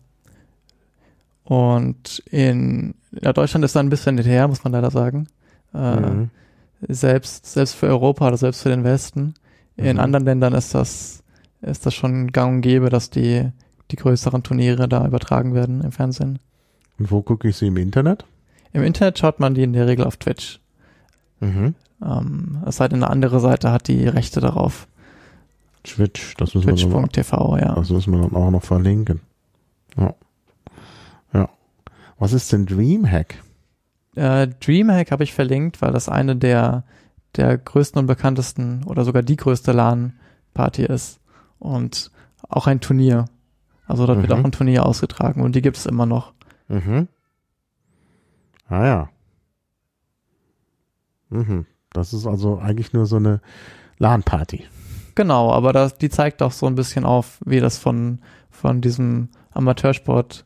und 1.49 2.19
in 2.29 2.93
ja, 3.11 3.33
Deutschland 3.33 3.65
ist 3.65 3.75
da 3.75 3.79
ein 3.79 3.89
bisschen 3.89 4.17
her, 4.19 4.47
muss 4.47 4.63
man 4.63 4.71
leider 4.73 4.91
sagen. 4.91 5.27
Äh, 5.73 5.99
Mhm. 5.99 6.29
Selbst, 6.87 7.45
selbst 7.45 7.73
für 7.73 7.87
Europa 7.87 8.27
oder 8.27 8.37
selbst 8.37 8.61
für 8.61 8.69
den 8.69 8.83
Westen. 8.83 9.33
In 9.75 9.95
Mhm. 9.97 9.99
anderen 9.99 10.25
Ländern 10.25 10.53
ist 10.53 10.73
das, 10.75 11.23
ist 11.61 11.85
das 11.85 11.93
schon 11.95 12.31
gang 12.31 12.55
und 12.57 12.61
gäbe, 12.61 12.89
dass 12.89 13.09
die, 13.09 13.49
die 13.91 13.95
größeren 13.95 14.43
Turniere 14.43 14.87
da 14.87 15.05
übertragen 15.05 15.53
werden 15.55 15.81
im 15.81 15.91
Fernsehen. 15.91 16.37
Und 16.99 17.11
wo 17.11 17.21
gucke 17.23 17.49
ich 17.49 17.57
sie 17.57 17.67
im 17.67 17.77
Internet? 17.77 18.25
Im 18.71 18.83
Internet 18.83 19.17
schaut 19.17 19.39
man 19.39 19.55
die 19.55 19.63
in 19.63 19.73
der 19.73 19.87
Regel 19.87 20.05
auf 20.05 20.17
Twitch. 20.17 20.59
Mhm. 21.39 21.73
Ähm, 22.05 22.63
es 22.67 22.77
sei 22.77 22.87
denn, 22.87 23.03
eine 23.03 23.11
andere 23.11 23.39
Seite 23.39 23.71
hat 23.71 23.87
die 23.87 24.07
Rechte 24.07 24.39
darauf. 24.39 24.87
Twitch, 25.83 26.35
das 26.37 26.53
müssen 26.53 26.67
wir 26.67 26.75
dann, 26.75 27.09
Twitch.tv, 27.09 27.57
ja. 27.57 27.73
das 27.73 27.89
müssen 27.89 28.13
wir 28.13 28.21
dann 28.21 28.35
auch 28.35 28.51
noch 28.51 28.63
verlinken. 28.63 29.21
Ja. 29.97 30.13
Was 32.19 32.33
ist 32.33 32.51
denn 32.51 32.65
Dreamhack? 32.65 33.41
Äh, 34.15 34.47
Dreamhack 34.59 35.11
habe 35.11 35.23
ich 35.23 35.33
verlinkt, 35.33 35.81
weil 35.81 35.91
das 35.91 36.09
eine 36.09 36.35
der, 36.35 36.83
der 37.35 37.57
größten 37.57 37.99
und 37.99 38.07
bekanntesten 38.07 38.83
oder 38.85 39.05
sogar 39.05 39.23
die 39.23 39.37
größte 39.37 39.71
LAN-Party 39.71 40.83
ist. 40.83 41.19
Und 41.59 42.11
auch 42.47 42.67
ein 42.67 42.81
Turnier. 42.81 43.25
Also 43.85 44.05
dort 44.05 44.19
wird 44.21 44.29
Mhm. 44.29 44.35
auch 44.39 44.43
ein 44.45 44.51
Turnier 44.51 44.85
ausgetragen 44.85 45.41
und 45.41 45.55
die 45.55 45.61
gibt 45.61 45.77
es 45.77 45.85
immer 45.85 46.05
noch. 46.05 46.33
Mhm. 46.67 47.07
Ah 48.67 48.85
ja. 48.85 49.09
Mhm. 51.29 51.65
Das 51.91 52.13
ist 52.13 52.27
also 52.27 52.59
eigentlich 52.59 52.93
nur 52.93 53.05
so 53.05 53.15
eine 53.15 53.41
LAN-Party. 53.97 54.65
Genau, 55.15 55.51
aber 55.51 55.73
das, 55.73 55.97
die 55.97 56.09
zeigt 56.09 56.41
auch 56.41 56.51
so 56.51 56.65
ein 56.67 56.75
bisschen 56.75 57.03
auf, 57.05 57.39
wie 57.45 57.59
das 57.59 57.77
von, 57.77 58.19
von 58.49 58.81
diesem 58.81 59.29
Amateursport 59.51 60.45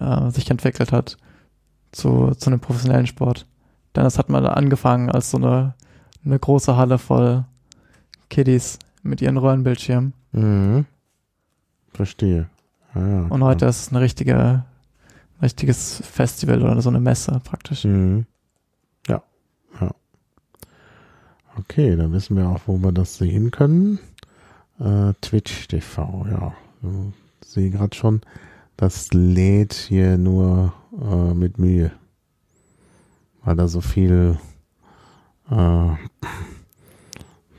äh, 0.00 0.30
sich 0.30 0.50
entwickelt 0.50 0.92
hat 0.92 1.16
zu, 1.92 2.32
zu 2.36 2.50
einem 2.50 2.60
professionellen 2.60 3.06
Sport. 3.06 3.46
Denn 3.94 4.04
das 4.04 4.18
hat 4.18 4.28
mal 4.28 4.46
angefangen 4.46 5.10
als 5.10 5.30
so 5.30 5.38
eine, 5.38 5.74
eine 6.24 6.38
große 6.38 6.76
Halle 6.76 6.98
voll 6.98 7.44
Kiddies 8.28 8.78
mit 9.02 9.22
ihren 9.22 9.36
Röhrenbildschirmen. 9.36 10.12
Mhm. 10.32 10.86
Verstehe. 11.92 12.48
Ah, 12.92 13.00
ja. 13.00 13.26
Und 13.28 13.42
heute 13.42 13.66
ist 13.66 13.80
es 13.82 13.92
ein 13.92 13.96
richtige, 13.96 14.64
richtiges 15.40 16.02
Festival 16.04 16.62
oder 16.62 16.82
so 16.82 16.90
eine 16.90 17.00
Messe 17.00 17.40
praktisch. 17.42 17.84
Mhm. 17.84 18.26
Ja. 19.08 19.22
Ja. 19.80 19.90
Okay, 21.58 21.96
dann 21.96 22.12
wissen 22.12 22.36
wir 22.36 22.48
auch, 22.48 22.60
wo 22.66 22.76
wir 22.78 22.92
das 22.92 23.16
sehen 23.16 23.50
können. 23.50 23.98
Äh, 24.78 25.14
Twitch 25.22 25.68
TV, 25.68 26.26
ja. 26.30 26.52
Ich 27.40 27.48
sehe 27.48 27.70
gerade 27.70 27.96
schon, 27.96 28.20
das 28.76 29.12
lädt 29.12 29.74
hier 29.74 30.18
nur 30.18 30.72
äh, 31.00 31.34
mit 31.34 31.58
Mühe. 31.58 31.92
Weil 33.42 33.56
da 33.56 33.68
so 33.68 33.80
viel, 33.80 34.38
äh, 35.50 35.54
da 35.54 35.98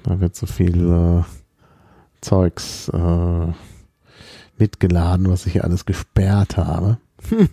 wird 0.05 0.35
so 0.35 0.45
viel 0.45 0.89
äh, 0.89 1.23
Zeugs 2.21 2.89
äh, 2.89 3.53
mitgeladen, 4.57 5.29
was 5.29 5.45
ich 5.45 5.53
hier 5.53 5.63
alles 5.63 5.85
gesperrt 5.85 6.57
habe. 6.57 6.97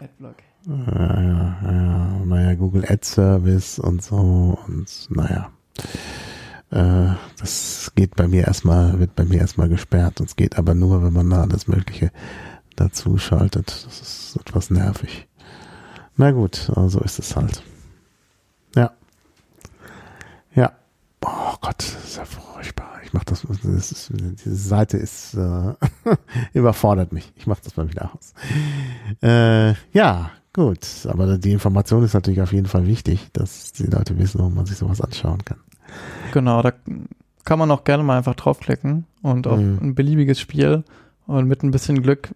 Adblock. 0.00 0.36
Ja, 0.64 1.22
ja, 1.22 1.58
ja, 1.64 2.24
naja, 2.24 2.54
Google 2.54 2.84
Ad 2.88 3.04
Service 3.04 3.80
und 3.80 4.02
so 4.02 4.56
und 4.66 5.08
naja. 5.10 5.50
Äh, 6.72 7.14
das 7.38 7.92
geht 7.94 8.16
bei 8.16 8.26
mir 8.26 8.46
erstmal, 8.46 8.98
wird 8.98 9.14
bei 9.14 9.24
mir 9.24 9.40
erstmal 9.40 9.68
gesperrt 9.68 10.20
und 10.20 10.30
es 10.30 10.36
geht 10.36 10.58
aber 10.58 10.74
nur, 10.74 11.04
wenn 11.04 11.12
man 11.12 11.28
da 11.28 11.42
alles 11.42 11.68
Mögliche 11.68 12.10
dazu 12.76 13.18
schaltet. 13.18 13.68
Das 13.86 14.00
ist 14.00 14.36
etwas 14.40 14.70
nervig. 14.70 15.28
Na 16.16 16.30
gut, 16.30 16.70
so 16.86 17.00
ist 17.00 17.18
es 17.18 17.36
halt. 17.36 17.62
Ja. 18.74 18.92
Ja. 20.54 20.72
Oh 21.24 21.54
Gott, 21.60 21.78
das 21.78 22.04
ist 22.04 22.16
ja 22.16 22.24
furchtbar. 22.24 23.00
Ich 23.04 23.12
mach 23.12 23.24
das, 23.24 23.46
das 23.46 23.92
ist, 23.92 24.10
diese 24.10 24.54
Seite 24.54 24.96
ist 24.96 25.34
äh, 25.34 25.74
überfordert 26.54 27.12
mich. 27.12 27.32
Ich 27.36 27.46
mach 27.46 27.60
das 27.60 27.76
mal 27.76 27.88
wieder 27.90 28.12
aus. 28.14 28.32
Äh, 29.22 29.74
ja, 29.92 30.30
gut. 30.54 31.06
Aber 31.06 31.36
die 31.36 31.52
Information 31.52 32.02
ist 32.02 32.14
natürlich 32.14 32.40
auf 32.40 32.52
jeden 32.52 32.66
Fall 32.66 32.86
wichtig, 32.86 33.28
dass 33.34 33.72
die 33.72 33.86
Leute 33.86 34.18
wissen, 34.18 34.40
wo 34.40 34.48
man 34.48 34.64
sich 34.64 34.78
sowas 34.78 35.02
anschauen 35.02 35.44
kann. 35.44 35.58
Genau, 36.32 36.62
da 36.62 36.72
kann 37.44 37.58
man 37.58 37.70
auch 37.70 37.84
gerne 37.84 38.02
mal 38.02 38.18
einfach 38.18 38.34
draufklicken 38.34 39.06
und 39.22 39.46
auf 39.46 39.58
mhm. 39.58 39.78
ein 39.80 39.94
beliebiges 39.94 40.40
Spiel 40.40 40.84
und 41.26 41.46
mit 41.46 41.62
ein 41.62 41.70
bisschen 41.70 42.02
Glück 42.02 42.30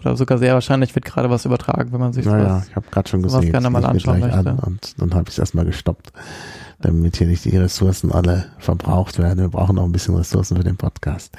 oder 0.00 0.16
sogar 0.16 0.38
sehr 0.38 0.54
wahrscheinlich 0.54 0.94
wird 0.94 1.04
gerade 1.04 1.30
was 1.30 1.44
übertragen, 1.44 1.92
wenn 1.92 2.00
man 2.00 2.12
sich 2.12 2.24
naja, 2.24 2.44
sowas, 2.44 2.68
ich 2.68 2.76
habe 2.76 2.86
gerade 2.90 3.08
schon 3.08 3.22
gesehen, 3.22 3.50
gerne 3.50 3.70
mal 3.70 3.84
anschauen 3.84 4.20
möchte. 4.20 4.38
An 4.38 4.58
und 4.58 5.00
dann 5.00 5.14
habe 5.14 5.24
ich 5.24 5.34
es 5.34 5.38
erstmal 5.38 5.66
gestoppt, 5.66 6.12
damit 6.80 7.16
hier 7.16 7.26
nicht 7.26 7.44
die 7.44 7.56
Ressourcen 7.56 8.10
alle 8.10 8.46
verbraucht 8.58 9.18
werden. 9.18 9.40
Wir 9.40 9.48
brauchen 9.48 9.76
noch 9.76 9.84
ein 9.84 9.92
bisschen 9.92 10.16
Ressourcen 10.16 10.56
für 10.56 10.64
den 10.64 10.76
Podcast. 10.76 11.36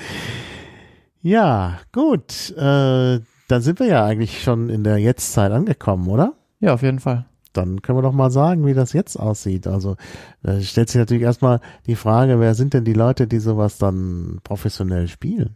Ja, 1.22 1.80
gut. 1.92 2.52
Äh, 2.56 3.20
dann 3.48 3.62
sind 3.62 3.80
wir 3.80 3.88
ja 3.88 4.06
eigentlich 4.06 4.44
schon 4.44 4.70
in 4.70 4.84
der 4.84 4.98
Jetztzeit 4.98 5.52
angekommen, 5.52 6.08
oder? 6.08 6.34
Ja, 6.60 6.74
auf 6.74 6.84
jeden 6.84 7.00
Fall. 7.00 7.26
Dann 7.54 7.82
können 7.82 7.98
wir 7.98 8.04
doch 8.04 8.14
mal 8.14 8.32
sagen, 8.32 8.66
wie 8.66 8.74
das 8.74 8.94
jetzt 8.94 9.18
aussieht. 9.18 9.68
Also 9.68 9.98
da 10.42 10.60
stellt 10.62 10.90
sich 10.90 11.00
natürlich 11.00 11.24
erstmal 11.24 11.60
die 11.86 11.96
Frage, 11.96 12.40
wer 12.40 12.56
sind 12.56 12.74
denn 12.74 12.86
die 12.86 12.94
Leute, 12.94 13.28
die 13.28 13.40
sowas 13.40 13.78
dann 13.78 14.40
professionell 14.44 15.08
spielen? 15.08 15.56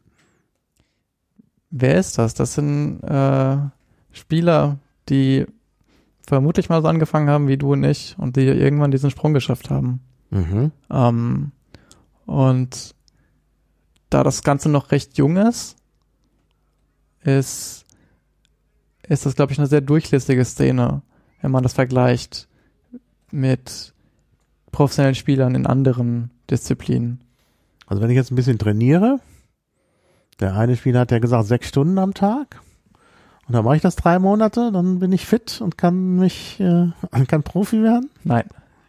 Wer 1.71 1.97
ist 1.97 2.17
das? 2.17 2.33
Das 2.33 2.53
sind 2.53 3.01
äh, 3.03 3.57
Spieler, 4.11 4.79
die 5.09 5.45
vermutlich 6.27 6.69
mal 6.69 6.81
so 6.81 6.87
angefangen 6.87 7.29
haben 7.29 7.47
wie 7.47 7.57
du 7.57 7.73
und 7.73 7.83
ich 7.83 8.15
und 8.17 8.35
die 8.35 8.45
irgendwann 8.45 8.91
diesen 8.91 9.11
Sprung 9.11 9.33
geschafft 9.33 9.69
haben. 9.69 10.01
Mhm. 10.31 10.71
Ähm, 10.89 11.51
und 12.25 12.95
da 14.09 14.23
das 14.23 14.43
Ganze 14.43 14.69
noch 14.69 14.91
recht 14.91 15.17
jung 15.17 15.37
ist, 15.37 15.75
ist, 17.21 17.85
ist 19.07 19.25
das, 19.25 19.35
glaube 19.35 19.51
ich, 19.51 19.59
eine 19.59 19.67
sehr 19.67 19.81
durchlässige 19.81 20.45
Szene, 20.45 21.01
wenn 21.45 21.51
man 21.51 21.61
das 21.61 21.73
vergleicht 21.73 22.47
mit 23.29 23.93
professionellen 24.71 25.13
Spielern 25.13 25.53
in 25.53 25.67
anderen 25.67 26.31
Disziplinen. 26.49 27.21
Also 27.85 28.01
wenn 28.01 28.09
ich 28.09 28.15
jetzt 28.15 28.31
ein 28.31 28.35
bisschen 28.35 28.57
trainiere, 28.57 29.19
der 30.39 30.55
eine 30.55 30.75
Spieler 30.75 31.01
hat 31.01 31.11
ja 31.11 31.19
gesagt, 31.19 31.45
sechs 31.45 31.67
Stunden 31.67 31.99
am 31.99 32.15
Tag. 32.15 32.61
Und 33.47 33.53
dann 33.53 33.63
mache 33.63 33.75
ich 33.75 33.83
das 33.83 33.95
drei 33.95 34.17
Monate, 34.17 34.71
dann 34.71 34.97
bin 34.97 35.11
ich 35.11 35.27
fit 35.27 35.61
und 35.61 35.77
kann 35.77 36.15
mich, 36.15 36.59
äh, 36.59 36.87
kann 37.27 37.43
Profi 37.43 37.83
werden? 37.83 38.09
Nein. 38.23 38.45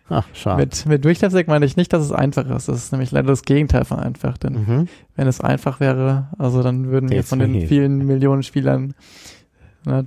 Ach, 0.08 0.26
schade. 0.32 0.62
Mit, 0.62 0.86
mit 0.86 1.04
Durchlässig 1.04 1.48
meine 1.48 1.66
ich 1.66 1.76
nicht, 1.76 1.92
dass 1.92 2.02
es 2.02 2.12
einfach 2.12 2.48
ist. 2.48 2.70
Das 2.70 2.78
ist 2.78 2.92
nämlich 2.92 3.10
leider 3.10 3.28
das 3.28 3.42
Gegenteil 3.42 3.84
von 3.84 3.98
einfach. 3.98 4.38
Denn 4.38 4.54
mhm. 4.54 4.88
wenn 5.14 5.28
es 5.28 5.42
einfach 5.42 5.78
wäre, 5.78 6.28
also 6.38 6.62
dann 6.62 6.86
würden 6.86 7.10
wir 7.10 7.22
von 7.22 7.38
den 7.38 7.68
vielen 7.68 8.06
Millionen 8.06 8.42
Spielern, 8.42 8.94
ne, 9.84 10.06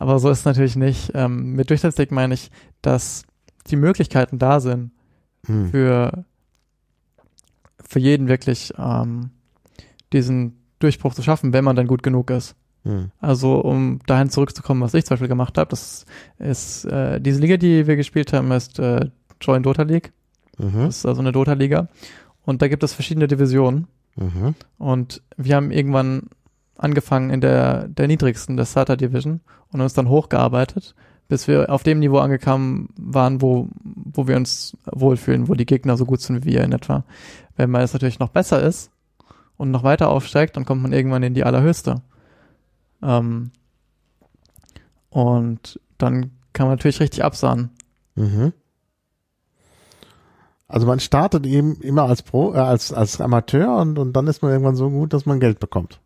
aber 0.00 0.18
so 0.18 0.30
ist 0.30 0.40
es 0.40 0.44
natürlich 0.44 0.76
nicht. 0.76 1.12
Ähm, 1.14 1.52
mit 1.52 1.70
Durchlässig 1.70 2.10
meine 2.10 2.34
ich, 2.34 2.50
dass 2.82 3.24
die 3.68 3.76
Möglichkeiten 3.76 4.38
da 4.38 4.58
sind, 4.58 4.92
mhm. 5.46 5.70
für, 5.70 6.24
für 7.78 7.98
jeden 7.98 8.26
wirklich 8.26 8.72
ähm, 8.78 9.30
diesen 10.12 10.56
Durchbruch 10.78 11.14
zu 11.14 11.22
schaffen, 11.22 11.52
wenn 11.52 11.64
man 11.64 11.76
dann 11.76 11.86
gut 11.86 12.02
genug 12.02 12.30
ist. 12.30 12.56
Mhm. 12.84 13.10
Also 13.20 13.60
um 13.60 14.00
dahin 14.06 14.30
zurückzukommen, 14.30 14.80
was 14.80 14.94
ich 14.94 15.04
zum 15.04 15.14
Beispiel 15.14 15.28
gemacht 15.28 15.58
habe, 15.58 15.68
das 15.68 16.06
ist 16.38 16.86
äh, 16.86 17.20
diese 17.20 17.40
Liga, 17.40 17.58
die 17.58 17.86
wir 17.86 17.96
gespielt 17.96 18.32
haben, 18.32 18.50
ist 18.52 18.78
äh, 18.78 19.10
Join 19.40 19.62
Dota 19.62 19.82
League. 19.82 20.12
Mhm. 20.58 20.86
Das 20.86 20.98
ist 20.98 21.06
also 21.06 21.20
eine 21.20 21.32
Dota-Liga. 21.32 21.88
Und 22.44 22.62
da 22.62 22.68
gibt 22.68 22.82
es 22.82 22.94
verschiedene 22.94 23.28
Divisionen. 23.28 23.86
Mhm. 24.16 24.54
Und 24.78 25.22
wir 25.36 25.56
haben 25.56 25.70
irgendwann 25.70 26.30
angefangen 26.80 27.30
in 27.30 27.40
der, 27.40 27.88
der 27.88 28.08
niedrigsten, 28.08 28.56
der 28.56 28.66
Starter 28.66 28.96
Division, 28.96 29.40
und 29.72 29.80
uns 29.80 29.94
dann 29.94 30.08
hochgearbeitet, 30.08 30.94
bis 31.28 31.46
wir 31.46 31.70
auf 31.70 31.82
dem 31.82 32.00
Niveau 32.00 32.18
angekommen 32.18 32.88
waren, 32.96 33.40
wo, 33.40 33.68
wo 33.84 34.26
wir 34.26 34.36
uns 34.36 34.76
wohlfühlen, 34.90 35.48
wo 35.48 35.54
die 35.54 35.66
Gegner 35.66 35.96
so 35.96 36.06
gut 36.06 36.20
sind 36.20 36.44
wie 36.44 36.52
wir 36.52 36.64
in 36.64 36.72
etwa. 36.72 37.04
Wenn 37.56 37.70
man 37.70 37.82
es 37.82 37.92
natürlich 37.92 38.18
noch 38.18 38.30
besser 38.30 38.62
ist, 38.62 38.90
und 39.60 39.70
noch 39.70 39.82
weiter 39.82 40.08
aufsteigt, 40.08 40.56
dann 40.56 40.64
kommt 40.64 40.80
man 40.80 40.94
irgendwann 40.94 41.22
in 41.22 41.34
die 41.34 41.44
allerhöchste. 41.44 42.00
Ähm, 43.02 43.50
und 45.10 45.78
dann 45.98 46.30
kann 46.54 46.66
man 46.66 46.76
natürlich 46.76 47.00
richtig 47.00 47.22
absahen. 47.22 47.68
Mhm. 48.14 48.54
Also 50.66 50.86
man 50.86 50.98
startet 50.98 51.44
eben 51.44 51.78
immer 51.82 52.04
als 52.04 52.22
Pro, 52.22 52.54
äh, 52.54 52.56
als, 52.56 52.90
als 52.90 53.20
Amateur 53.20 53.76
und, 53.76 53.98
und 53.98 54.14
dann 54.14 54.28
ist 54.28 54.40
man 54.40 54.50
irgendwann 54.50 54.76
so 54.76 54.88
gut, 54.88 55.12
dass 55.12 55.26
man 55.26 55.40
Geld 55.40 55.60
bekommt 55.60 56.00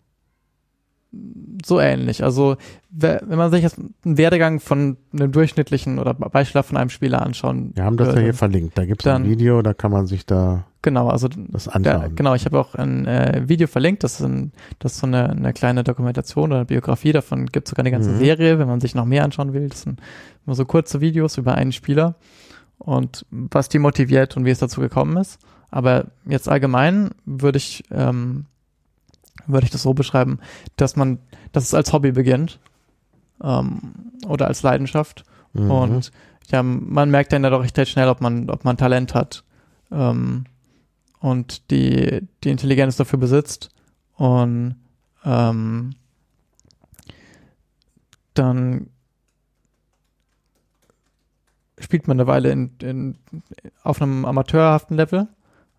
so 1.64 1.80
ähnlich. 1.80 2.22
Also 2.22 2.56
wenn 2.90 3.20
man 3.28 3.50
sich 3.50 3.62
jetzt 3.62 3.78
einen 3.78 4.18
Werdegang 4.18 4.60
von 4.60 4.96
einem 5.12 5.32
durchschnittlichen 5.32 5.98
oder 5.98 6.14
beispielsweise 6.14 6.68
von 6.68 6.76
einem 6.76 6.90
Spieler 6.90 7.22
anschauen 7.22 7.72
Wir 7.74 7.84
haben 7.84 7.96
das 7.96 8.08
würde, 8.08 8.20
ja 8.20 8.24
hier 8.26 8.34
verlinkt. 8.34 8.78
Da 8.78 8.84
gibt 8.84 9.04
es 9.04 9.12
ein 9.12 9.28
Video, 9.28 9.62
da 9.62 9.74
kann 9.74 9.90
man 9.90 10.06
sich 10.06 10.26
da 10.26 10.64
genau, 10.82 11.08
also 11.08 11.28
das 11.28 11.66
anschauen. 11.66 12.00
Der, 12.00 12.10
genau, 12.10 12.34
ich 12.34 12.44
habe 12.44 12.58
auch 12.58 12.74
ein 12.74 13.06
äh, 13.06 13.42
Video 13.46 13.66
verlinkt. 13.66 14.04
Das 14.04 14.20
ist, 14.20 14.26
ein, 14.26 14.52
das 14.78 14.92
ist 14.92 15.00
so 15.00 15.06
eine, 15.06 15.30
eine 15.30 15.52
kleine 15.52 15.82
Dokumentation 15.82 16.50
oder 16.50 16.56
eine 16.56 16.66
Biografie. 16.66 17.12
Davon 17.12 17.46
gibt 17.46 17.66
es 17.66 17.70
sogar 17.70 17.82
eine 17.82 17.90
ganze 17.90 18.10
mhm. 18.10 18.18
Serie, 18.18 18.58
wenn 18.58 18.68
man 18.68 18.80
sich 18.80 18.94
noch 18.94 19.06
mehr 19.06 19.24
anschauen 19.24 19.52
will. 19.52 19.68
Das 19.68 19.82
sind 19.82 20.00
immer 20.46 20.54
so 20.54 20.64
kurze 20.64 21.00
Videos 21.00 21.38
über 21.38 21.54
einen 21.54 21.72
Spieler 21.72 22.14
und 22.78 23.26
was 23.30 23.68
die 23.68 23.78
motiviert 23.78 24.36
und 24.36 24.44
wie 24.44 24.50
es 24.50 24.58
dazu 24.58 24.80
gekommen 24.80 25.16
ist. 25.16 25.38
Aber 25.70 26.06
jetzt 26.26 26.48
allgemein 26.48 27.10
würde 27.24 27.56
ich 27.56 27.82
ähm, 27.90 28.46
würde 29.46 29.64
ich 29.64 29.70
das 29.70 29.82
so 29.82 29.94
beschreiben, 29.94 30.38
dass 30.76 30.96
man, 30.96 31.18
dass 31.52 31.64
es 31.64 31.74
als 31.74 31.92
Hobby 31.92 32.12
beginnt 32.12 32.60
ähm, 33.42 34.12
oder 34.26 34.46
als 34.46 34.62
Leidenschaft 34.62 35.24
mhm. 35.52 35.70
und 35.70 36.12
ja, 36.50 36.62
man 36.62 37.10
merkt 37.10 37.32
dann 37.32 37.44
ja 37.44 37.50
doch 37.50 37.62
recht 37.62 37.88
schnell, 37.88 38.08
ob 38.08 38.20
man, 38.20 38.50
ob 38.50 38.64
man 38.64 38.76
Talent 38.76 39.14
hat 39.14 39.44
ähm, 39.90 40.44
und 41.20 41.70
die, 41.70 42.26
die 42.42 42.50
Intelligenz 42.50 42.96
dafür 42.96 43.18
besitzt 43.18 43.70
und 44.16 44.76
ähm, 45.24 45.94
dann 48.34 48.90
spielt 51.78 52.08
man 52.08 52.18
eine 52.18 52.26
Weile 52.26 52.50
in, 52.50 52.72
in, 52.82 53.18
auf 53.82 54.00
einem 54.00 54.24
amateurhaften 54.24 54.96
Level 54.96 55.28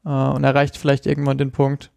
äh, 0.05 0.09
und 0.09 0.43
erreicht 0.43 0.77
vielleicht 0.77 1.05
irgendwann 1.05 1.37
den 1.37 1.51
Punkt, 1.51 1.91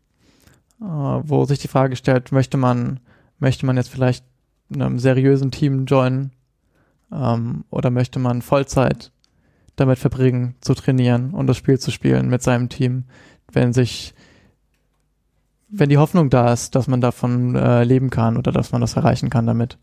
wo 0.78 1.44
sich 1.44 1.58
die 1.58 1.68
Frage 1.68 1.96
stellt, 1.96 2.32
möchte 2.32 2.56
man, 2.56 3.00
möchte 3.38 3.66
man 3.66 3.76
jetzt 3.76 3.90
vielleicht 3.90 4.24
einem 4.72 4.98
seriösen 4.98 5.50
Team 5.50 5.86
joinen 5.86 6.32
ähm, 7.12 7.64
oder 7.70 7.90
möchte 7.90 8.18
man 8.18 8.42
Vollzeit 8.42 9.12
damit 9.76 9.98
verbringen, 9.98 10.54
zu 10.60 10.74
trainieren 10.74 11.32
und 11.32 11.46
das 11.46 11.56
Spiel 11.56 11.78
zu 11.78 11.90
spielen 11.90 12.28
mit 12.28 12.42
seinem 12.42 12.68
Team, 12.68 13.04
wenn 13.52 13.72
sich, 13.72 14.14
wenn 15.68 15.88
die 15.88 15.98
Hoffnung 15.98 16.30
da 16.30 16.52
ist, 16.52 16.74
dass 16.74 16.88
man 16.88 17.00
davon 17.00 17.54
äh, 17.54 17.84
leben 17.84 18.10
kann 18.10 18.36
oder 18.36 18.52
dass 18.52 18.72
man 18.72 18.80
das 18.80 18.96
erreichen 18.96 19.30
kann 19.30 19.46
damit. 19.46 19.78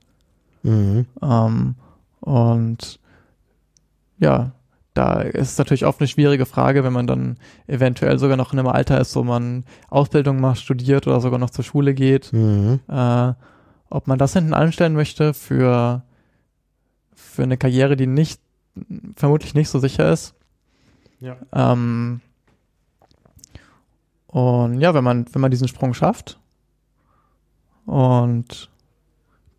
Mhm. 0.63 1.05
Ähm, 1.21 1.75
und 2.19 2.99
ja, 4.17 4.51
da 4.95 5.19
ist 5.21 5.51
es 5.51 5.58
natürlich 5.58 5.86
oft 5.86 5.99
eine 5.99 6.08
schwierige 6.08 6.45
Frage, 6.45 6.84
wenn 6.86 6.93
man 6.93 7.05
dann 7.05 7.38
eventuell 7.67 8.17
sogar 8.17 8.38
noch 8.38 8.53
in 8.53 8.60
einem 8.60 8.69
Alter 8.69 8.99
ist, 8.99 9.15
wo 9.15 9.23
man 9.23 9.65
Ausbildung 9.89 10.39
macht, 10.39 10.60
studiert 10.60 11.05
oder 11.05 11.19
sogar 11.19 11.38
noch 11.38 11.49
zur 11.49 11.65
Schule 11.65 11.93
geht, 11.93 12.31
mhm. 12.31 12.79
äh, 12.88 13.34
ob 13.89 14.08
man 14.08 14.17
das 14.17 14.34
hinten 14.34 14.53
anstellen 14.53 14.93
möchte 14.93 15.34
für, 15.34 16.03
für 17.13 17.43
eine 17.43 17.58
Karriere, 17.58 17.97
die 17.97 18.08
nicht, 18.08 18.39
vermutlich 19.17 19.53
nicht 19.53 19.69
so 19.69 19.79
sicher 19.79 20.12
ist. 20.12 20.34
Ja. 21.19 21.36
Ähm, 21.51 22.21
und 24.27 24.79
ja, 24.79 24.93
wenn 24.93 25.03
man, 25.03 25.25
wenn 25.34 25.41
man 25.41 25.51
diesen 25.51 25.67
Sprung 25.67 25.93
schafft 25.93 26.39
und 27.86 28.69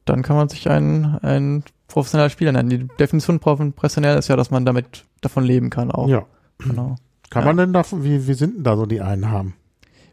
dann 0.06 0.22
kann 0.22 0.36
man 0.36 0.48
sich 0.48 0.70
einen, 0.70 1.18
einen 1.18 1.62
professioneller 1.88 2.30
Spieler 2.30 2.52
nennen. 2.52 2.68
Die 2.68 2.88
Definition 2.98 3.40
professionell 3.40 4.18
ist 4.18 4.28
ja, 4.28 4.36
dass 4.36 4.50
man 4.50 4.64
damit 4.64 5.04
davon 5.20 5.44
leben 5.44 5.70
kann 5.70 5.90
auch. 5.90 6.08
Ja. 6.08 6.26
Genau. 6.58 6.96
Kann 7.30 7.42
ja. 7.42 7.46
man 7.46 7.56
denn 7.56 7.72
davon, 7.72 8.04
wie, 8.04 8.26
wie 8.26 8.34
sind 8.34 8.56
denn 8.56 8.64
da 8.64 8.76
so 8.76 8.86
die 8.86 9.00
Einnahmen? 9.00 9.54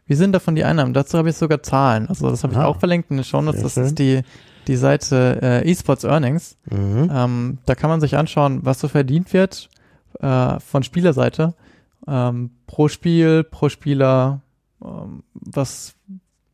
Wie 0.06 0.14
sind 0.14 0.32
davon 0.32 0.54
die 0.54 0.64
Einnahmen? 0.64 0.92
Dazu 0.92 1.16
habe 1.16 1.30
ich 1.30 1.36
sogar 1.36 1.62
Zahlen. 1.62 2.08
Also 2.08 2.28
das 2.28 2.42
habe 2.42 2.52
ich 2.52 2.58
ah, 2.58 2.66
auch 2.66 2.78
verlinkt 2.78 3.10
in 3.10 3.16
den 3.16 3.24
Shownotes. 3.24 3.62
Das 3.62 3.74
schön. 3.74 3.84
ist 3.84 3.98
die, 3.98 4.22
die 4.66 4.76
Seite 4.76 5.38
äh, 5.42 5.70
eSports 5.70 6.04
Earnings. 6.04 6.56
Mhm. 6.70 7.10
Ähm, 7.12 7.58
da 7.64 7.74
kann 7.74 7.88
man 7.88 8.00
sich 8.00 8.16
anschauen, 8.16 8.60
was 8.64 8.80
so 8.80 8.88
verdient 8.88 9.32
wird 9.32 9.70
äh, 10.20 10.60
von 10.60 10.82
Spielerseite. 10.82 11.54
Ähm, 12.06 12.50
pro 12.66 12.88
Spiel, 12.88 13.44
pro 13.44 13.70
Spieler, 13.70 14.42
ähm, 14.84 15.22
was 15.32 15.94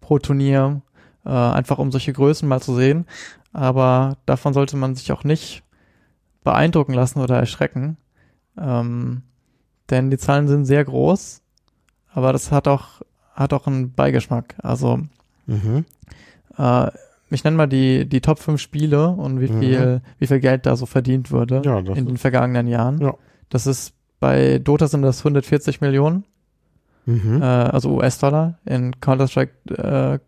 pro 0.00 0.18
Turnier, 0.18 0.82
äh, 1.24 1.30
einfach 1.30 1.78
um 1.78 1.90
solche 1.90 2.12
Größen 2.12 2.48
mal 2.48 2.62
zu 2.62 2.76
sehen. 2.76 3.06
Aber 3.52 4.16
davon 4.26 4.52
sollte 4.54 4.76
man 4.76 4.94
sich 4.94 5.10
auch 5.12 5.24
nicht 5.24 5.62
beeindrucken 6.44 6.94
lassen 6.94 7.20
oder 7.20 7.36
erschrecken. 7.36 7.96
Ähm, 8.58 9.22
denn 9.90 10.10
die 10.10 10.18
Zahlen 10.18 10.46
sind 10.48 10.64
sehr 10.66 10.84
groß, 10.84 11.42
aber 12.12 12.32
das 12.32 12.52
hat 12.52 12.68
auch, 12.68 13.02
hat 13.34 13.52
auch 13.52 13.66
einen 13.66 13.92
Beigeschmack. 13.92 14.54
Also 14.62 15.00
Mhm. 15.46 15.84
äh, 16.58 16.90
ich 17.30 17.44
nenne 17.44 17.56
mal 17.56 17.66
die, 17.66 18.08
die 18.08 18.20
Top 18.20 18.38
5 18.38 18.60
Spiele 18.60 19.08
und 19.08 19.40
wie 19.40 19.50
Mhm. 19.50 19.58
viel, 19.60 20.02
wie 20.18 20.26
viel 20.26 20.40
Geld 20.40 20.66
da 20.66 20.76
so 20.76 20.86
verdient 20.86 21.30
wurde 21.30 21.62
Ja, 21.64 21.78
in 21.78 22.06
den 22.06 22.16
vergangenen 22.18 22.66
Jahren. 22.66 23.00
Ja. 23.00 23.14
Das 23.48 23.66
ist 23.66 23.94
bei 24.20 24.58
Dota 24.58 24.86
sind 24.86 25.02
das 25.02 25.20
140 25.24 25.80
Millionen, 25.80 26.24
mhm. 27.06 27.40
äh, 27.40 27.44
also 27.44 27.90
US-Dollar. 27.96 28.58
In 28.64 29.00
Counter-Strike 29.00 29.52
äh, 29.74 30.18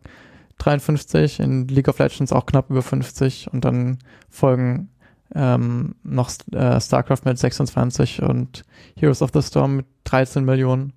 53, 0.63 1.41
in 1.41 1.69
League 1.69 1.89
of 1.89 1.99
Legends 1.99 2.33
auch 2.33 2.47
knapp 2.47 2.71
über 2.71 2.83
50 2.83 3.53
und 3.53 3.65
dann 3.65 3.99
folgen 4.31 4.91
ähm, 5.35 5.95
noch 6.03 6.31
äh, 6.53 6.81
StarCraft 6.81 7.25
mit 7.25 7.39
26 7.39 8.23
und 8.23 8.65
Heroes 8.97 9.23
of 9.23 9.31
the 9.33 9.43
Storm 9.43 9.77
mit 9.77 9.87
13 10.05 10.45
Millionen. 10.45 10.93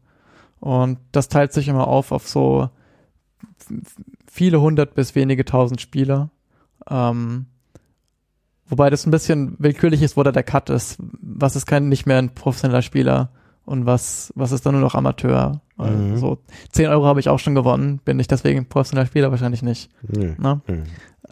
Und 0.60 0.99
das 1.12 1.30
teilt 1.30 1.54
sich 1.54 1.67
immer 1.67 1.88
auf 1.88 2.12
auf 2.12 2.28
so 2.28 2.69
viele 4.28 4.60
hundert 4.60 4.95
bis 4.95 5.15
wenige 5.15 5.45
tausend 5.45 5.82
Spieler. 5.82 6.30
Ähm, 6.89 7.45
wobei 8.67 8.89
das 8.89 9.06
ein 9.06 9.12
bisschen 9.12 9.56
willkürlich 9.60 10.01
ist, 10.01 10.17
wo 10.17 10.23
da 10.23 10.32
der 10.32 10.43
Cut 10.43 10.69
ist. 10.69 10.97
Was 10.99 11.56
ist 11.56 11.65
kein 11.65 11.89
nicht 11.89 12.06
mehr 12.06 12.17
ein 12.17 12.36
professioneller 12.36 12.82
Spieler 12.82 13.30
und 13.65 13.86
was 13.86 14.32
was 14.36 14.51
ist 14.51 14.65
dann 14.65 14.73
nur 14.73 14.82
noch 14.82 14.95
Amateur? 14.95 15.62
Mhm. 15.78 16.17
So 16.17 16.38
10 16.71 16.88
Euro 16.88 17.06
habe 17.06 17.19
ich 17.19 17.30
auch 17.30 17.39
schon 17.39 17.56
gewonnen, 17.56 17.99
bin 18.06 18.19
ich 18.19 18.28
deswegen 18.28 18.65
professioneller 18.67 19.08
Spieler 19.08 19.32
wahrscheinlich 19.32 19.62
nicht. 19.62 19.89
Nö, 20.08 20.34
Ne? 20.38 20.62
nö. 20.67 20.84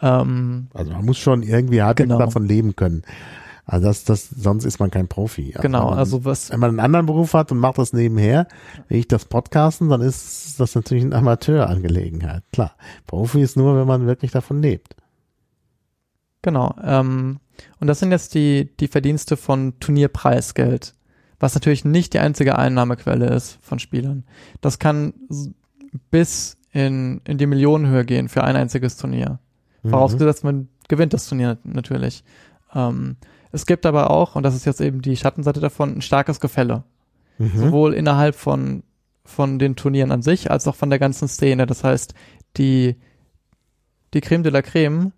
Ähm, 0.01 0.67
Also 0.73 0.91
man 0.91 1.05
muss 1.05 1.17
schon 1.17 1.43
irgendwie 1.43 1.81
halbwegs 1.81 2.07
Genau. 2.09 2.19
davon 2.19 2.45
leben 2.45 2.75
können. 2.75 3.03
Also 3.65 3.87
das, 3.87 4.03
das, 4.03 4.27
sonst 4.29 4.65
ist 4.65 4.79
man 4.81 4.91
kein 4.91 5.07
Profi. 5.07 5.55
genau, 5.61 5.83
wenn 5.83 5.89
man, 5.91 5.97
also 5.99 6.25
was 6.25 6.51
wenn 6.51 6.59
man 6.59 6.71
einen 6.71 6.79
anderen 6.81 7.05
Beruf 7.05 7.33
hat 7.33 7.49
und 7.53 7.59
macht 7.59 7.77
das 7.77 7.93
nebenher, 7.93 8.47
wie 8.89 8.97
ich 8.97 9.07
das 9.07 9.23
Podcasten, 9.23 9.87
dann 9.87 10.01
ist 10.01 10.59
das 10.59 10.75
natürlich 10.75 11.05
eine 11.05 11.15
Amateurangelegenheit. 11.15 12.43
Klar. 12.51 12.75
Profi 13.07 13.41
ist 13.41 13.55
nur, 13.55 13.77
wenn 13.77 13.87
man 13.87 14.05
wirklich 14.05 14.31
davon 14.31 14.61
lebt. 14.61 14.97
Genau. 16.41 16.75
Ähm, 16.83 17.39
und 17.79 17.87
das 17.87 17.99
sind 17.99 18.11
jetzt 18.11 18.33
die, 18.33 18.69
die 18.79 18.89
Verdienste 18.89 19.37
von 19.37 19.79
Turnierpreisgeld, 19.79 20.93
was 21.43 21.53
natürlich 21.53 21.85
nicht 21.85 22.13
die 22.13 22.19
einzige 22.19 22.57
Einnahmequelle 22.57 23.27
ist 23.27 23.59
von 23.61 23.77
Spielern. 23.79 24.23
Das 24.61 24.79
kann 24.79 25.13
bis 26.09 26.57
in, 26.71 27.21
in 27.25 27.37
die 27.37 27.45
Millionenhöhe 27.45 28.05
gehen 28.05 28.29
für 28.29 28.43
ein 28.43 28.55
einziges 28.55 28.97
Turnier. 28.97 29.39
Mhm. 29.83 29.89
Vorausgesetzt, 29.89 30.43
man 30.43 30.69
gewinnt 30.87 31.13
das 31.13 31.27
Turnier 31.27 31.49
nat- 31.49 31.65
natürlich. 31.65 32.23
Ähm, 32.73 33.17
es 33.51 33.65
gibt 33.65 33.85
aber 33.85 34.09
auch, 34.09 34.35
und 34.35 34.43
das 34.43 34.55
ist 34.55 34.65
jetzt 34.65 34.81
eben 34.81 35.01
die 35.01 35.15
Schattenseite 35.17 35.59
davon, 35.59 35.95
ein 35.97 36.01
starkes 36.01 36.39
Gefälle. 36.39 36.83
Mhm. 37.39 37.57
sowohl 37.57 37.93
innerhalb 37.95 38.35
von, 38.35 38.83
von 39.25 39.57
den 39.57 39.75
Turnieren 39.75 40.11
an 40.11 40.21
sich, 40.21 40.51
als 40.51 40.67
auch 40.67 40.75
von 40.75 40.91
der 40.91 40.99
ganzen 40.99 41.27
Szene. 41.27 41.65
Das 41.65 41.83
heißt, 41.83 42.13
die, 42.57 42.95
die 44.13 44.21
Creme 44.21 44.43
de 44.43 44.51
la 44.51 44.61
Creme 44.61 45.13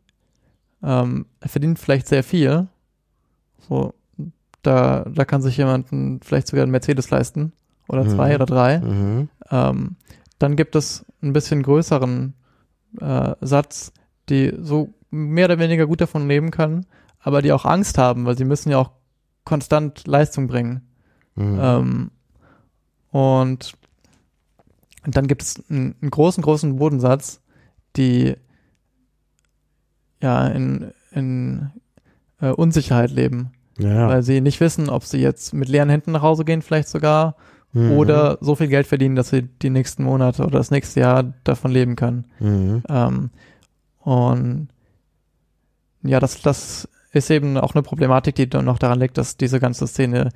ähm, 0.82 1.26
verdient 1.42 1.78
vielleicht 1.78 2.08
sehr 2.08 2.24
viel. 2.24 2.68
So, 3.68 3.94
da, 4.66 5.06
da 5.14 5.26
kann 5.26 5.42
sich 5.42 5.58
jemanden 5.58 6.20
vielleicht 6.24 6.48
sogar 6.48 6.64
einen 6.64 6.72
Mercedes 6.72 7.10
leisten. 7.10 7.54
Oder 7.88 8.08
zwei 8.08 8.30
Mhm. 8.30 8.36
oder 8.36 8.46
drei. 8.46 8.80
Mhm. 8.80 9.30
Ähm, 9.52 9.96
dann 10.40 10.56
gibt 10.56 10.76
es 10.76 11.06
ein 11.22 11.34
bisschen 11.34 11.62
größeren 11.64 12.34
äh, 13.00 13.36
Satz, 13.42 13.94
die 14.30 14.54
so 14.60 14.94
mehr 15.12 15.46
oder 15.46 15.60
weniger 15.60 15.86
gut 15.86 16.02
davon 16.02 16.28
leben 16.28 16.50
können, 16.52 16.86
aber 17.20 17.42
die 17.42 17.52
auch 17.54 17.66
Angst 17.66 17.98
haben, 17.98 18.26
weil 18.26 18.38
sie 18.38 18.46
müssen 18.46 18.70
ja 18.72 18.80
auch 18.80 18.92
konstant 19.44 20.08
Leistung 20.08 20.48
bringen. 20.48 20.82
Mhm. 21.36 21.60
Ähm, 21.62 22.12
und, 23.12 23.74
und 25.06 25.16
dann 25.16 25.28
gibt 25.28 25.44
es 25.44 25.64
einen, 25.70 25.96
einen 26.02 26.12
großen, 26.12 26.42
großen 26.44 26.76
Bodensatz, 26.78 27.40
die 27.96 28.36
ja 30.22 30.48
in, 30.48 30.92
in 31.12 31.70
äh, 32.42 32.50
Unsicherheit 32.50 33.12
leben, 33.12 33.52
ja. 33.78 34.08
weil 34.08 34.24
sie 34.24 34.42
nicht 34.42 34.60
wissen, 34.60 34.90
ob 34.90 35.04
sie 35.04 35.20
jetzt 35.20 35.54
mit 35.54 35.70
leeren 35.70 35.90
Händen 35.90 36.12
nach 36.12 36.22
Hause 36.22 36.46
gehen, 36.46 36.62
vielleicht 36.62 36.88
sogar, 36.90 37.36
Mhm. 37.74 37.92
oder 37.92 38.38
so 38.40 38.56
viel 38.56 38.68
Geld 38.70 38.88
verdienen, 38.88 39.18
dass 39.18 39.32
sie 39.32 39.42
die 39.42 39.70
nächsten 39.70 40.06
Monate 40.06 40.44
oder 40.44 40.60
das 40.60 40.72
nächste 40.72 41.02
Jahr 41.02 41.34
davon 41.44 41.72
leben 41.72 41.98
können. 41.98 42.26
Mhm. 42.40 42.84
Ähm, 42.88 43.30
und 44.00 44.70
ja, 46.02 46.22
das, 46.22 46.42
das 46.42 46.88
ist 47.12 47.30
eben 47.30 47.58
auch 47.58 47.74
eine 47.76 47.82
Problematik, 47.84 48.36
die 48.36 48.50
dann 48.50 48.64
noch 48.64 48.80
daran 48.80 49.00
liegt, 49.00 49.18
dass 49.18 49.36
diese 49.36 49.60
ganze 49.60 49.88
Szene 49.88 50.30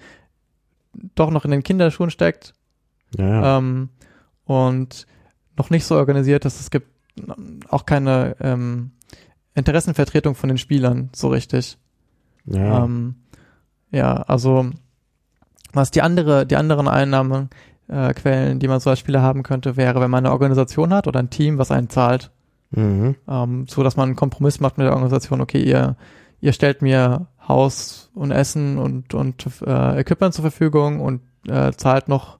doch 1.15 1.32
noch 1.32 1.45
in 1.45 1.52
den 1.52 1.63
Kinderschuhen 1.63 2.10
steckt 2.10 2.54
Ja, 3.17 3.58
ähm, 3.58 3.88
und 4.43 5.08
noch 5.58 5.69
nicht 5.69 5.86
so 5.86 5.95
organisiert 5.95 6.43
ist. 6.43 6.60
Es 6.60 6.71
gibt 6.71 6.88
auch 7.69 7.86
keine 7.86 8.36
ähm, 8.41 8.91
Interessenvertretung 9.56 10.36
von 10.36 10.49
den 10.49 10.58
Spielern 10.58 11.10
so 11.15 11.30
richtig. 11.30 11.78
ja. 12.45 12.84
Ähm, 12.84 13.15
ja, 13.91 14.13
also 14.23 14.69
was 15.73 15.91
die 15.91 16.02
andere, 16.02 16.45
die 16.45 16.56
anderen 16.56 16.88
Einnahmequellen, 16.88 18.58
äh, 18.58 18.60
die 18.60 18.67
man 18.67 18.80
so 18.80 18.89
als 18.89 18.99
Spieler 18.99 19.21
haben 19.21 19.43
könnte, 19.43 19.78
wäre, 19.78 20.02
wenn 20.02 20.12
man 20.12 20.25
eine 20.25 20.32
Organisation 20.34 20.93
hat 20.93 21.08
oder 21.08 21.19
ein 21.19 21.30
Team, 21.30 21.58
was 21.58 21.71
einen 21.71 21.89
zahlt, 21.89 22.32
Mhm. 22.71 23.15
ähm, 23.28 23.65
so 23.67 23.82
dass 23.82 23.97
man 23.97 24.10
einen 24.10 24.15
Kompromiss 24.15 24.60
macht 24.60 24.78
mit 24.78 24.86
der 24.86 24.93
Organisation. 24.93 25.41
Okay, 25.41 25.63
ihr 25.63 25.95
ihr 26.39 26.54
stellt 26.54 26.84
mir 26.84 27.25
Haus 27.47 28.12
und 28.13 28.30
Essen 28.32 28.78
und 28.78 29.15
und 29.15 29.45
äh, 29.65 29.99
Equipment 29.99 30.36
zur 30.36 30.43
Verfügung 30.43 30.99
und 30.99 31.21
äh, 31.47 31.71
zahlt 31.71 32.08
noch 32.10 32.38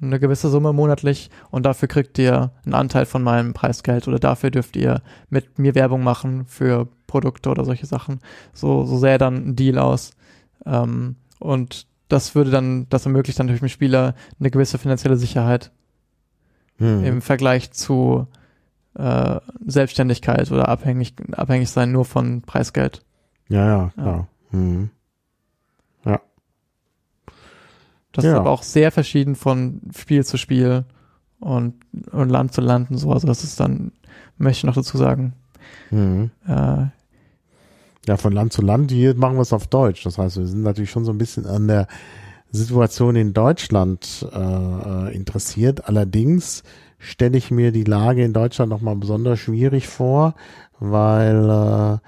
eine 0.00 0.20
gewisse 0.20 0.50
Summe 0.50 0.72
monatlich 0.72 1.30
und 1.50 1.64
dafür 1.66 1.88
kriegt 1.88 2.18
ihr 2.18 2.50
einen 2.64 2.74
Anteil 2.74 3.06
von 3.06 3.22
meinem 3.22 3.54
Preisgeld 3.54 4.06
oder 4.08 4.18
dafür 4.20 4.50
dürft 4.50 4.76
ihr 4.76 5.00
mit 5.30 5.58
mir 5.58 5.74
Werbung 5.74 6.02
machen 6.04 6.44
für 6.46 6.86
Produkte 7.08 7.50
oder 7.50 7.64
solche 7.64 7.86
Sachen. 7.86 8.20
So, 8.52 8.84
so 8.84 8.98
sähe 8.98 9.18
dann 9.18 9.48
ein 9.48 9.56
Deal 9.56 9.78
aus. 9.78 10.12
Ähm, 10.66 11.16
und 11.38 11.86
das 12.08 12.34
würde 12.34 12.50
dann, 12.50 12.86
das 12.88 13.06
ermöglicht 13.06 13.38
dann 13.38 13.46
natürlich 13.46 13.62
dem 13.62 13.68
Spieler 13.68 14.14
eine 14.38 14.50
gewisse 14.50 14.78
finanzielle 14.78 15.16
Sicherheit 15.16 15.70
Mhm. 16.78 17.04
im 17.04 17.22
Vergleich 17.22 17.70
zu 17.72 18.26
äh, 18.94 19.40
Selbstständigkeit 19.66 20.50
oder 20.50 20.68
abhängig, 20.68 21.14
abhängig 21.32 21.70
sein 21.70 21.92
nur 21.92 22.04
von 22.04 22.42
Preisgeld. 22.42 23.04
Ja, 23.48 23.66
ja, 23.66 23.90
klar. 23.94 24.28
Mhm. 24.50 24.90
Das 28.14 28.26
Ja. 28.26 28.32
ist 28.32 28.36
aber 28.40 28.50
auch 28.50 28.62
sehr 28.62 28.92
verschieden 28.92 29.34
von 29.36 29.80
Spiel 29.96 30.22
zu 30.22 30.36
Spiel 30.36 30.84
und, 31.40 31.74
und 32.10 32.28
Land 32.28 32.52
zu 32.52 32.60
Land 32.60 32.90
und 32.90 32.98
so. 32.98 33.10
Also 33.10 33.26
das 33.26 33.42
ist 33.42 33.58
dann, 33.58 33.92
möchte 34.36 34.58
ich 34.58 34.64
noch 34.64 34.74
dazu 34.74 34.98
sagen, 34.98 35.32
Mhm. 35.90 36.30
äh, 36.46 36.86
Ja, 38.06 38.16
von 38.16 38.32
Land 38.32 38.52
zu 38.52 38.62
Land, 38.62 38.90
hier 38.90 39.14
machen 39.14 39.36
wir 39.36 39.42
es 39.42 39.52
auf 39.52 39.68
Deutsch. 39.68 40.02
Das 40.02 40.18
heißt, 40.18 40.36
wir 40.36 40.46
sind 40.46 40.62
natürlich 40.62 40.90
schon 40.90 41.04
so 41.04 41.12
ein 41.12 41.18
bisschen 41.18 41.46
an 41.46 41.68
der 41.68 41.86
Situation 42.50 43.16
in 43.16 43.32
Deutschland 43.32 44.26
äh, 44.32 45.14
interessiert. 45.14 45.88
Allerdings 45.88 46.64
stelle 46.98 47.38
ich 47.38 47.50
mir 47.50 47.72
die 47.72 47.84
Lage 47.84 48.24
in 48.24 48.32
Deutschland 48.32 48.70
nochmal 48.70 48.96
besonders 48.96 49.38
schwierig 49.38 49.88
vor, 49.88 50.34
weil 50.78 51.48
äh, 51.48 51.98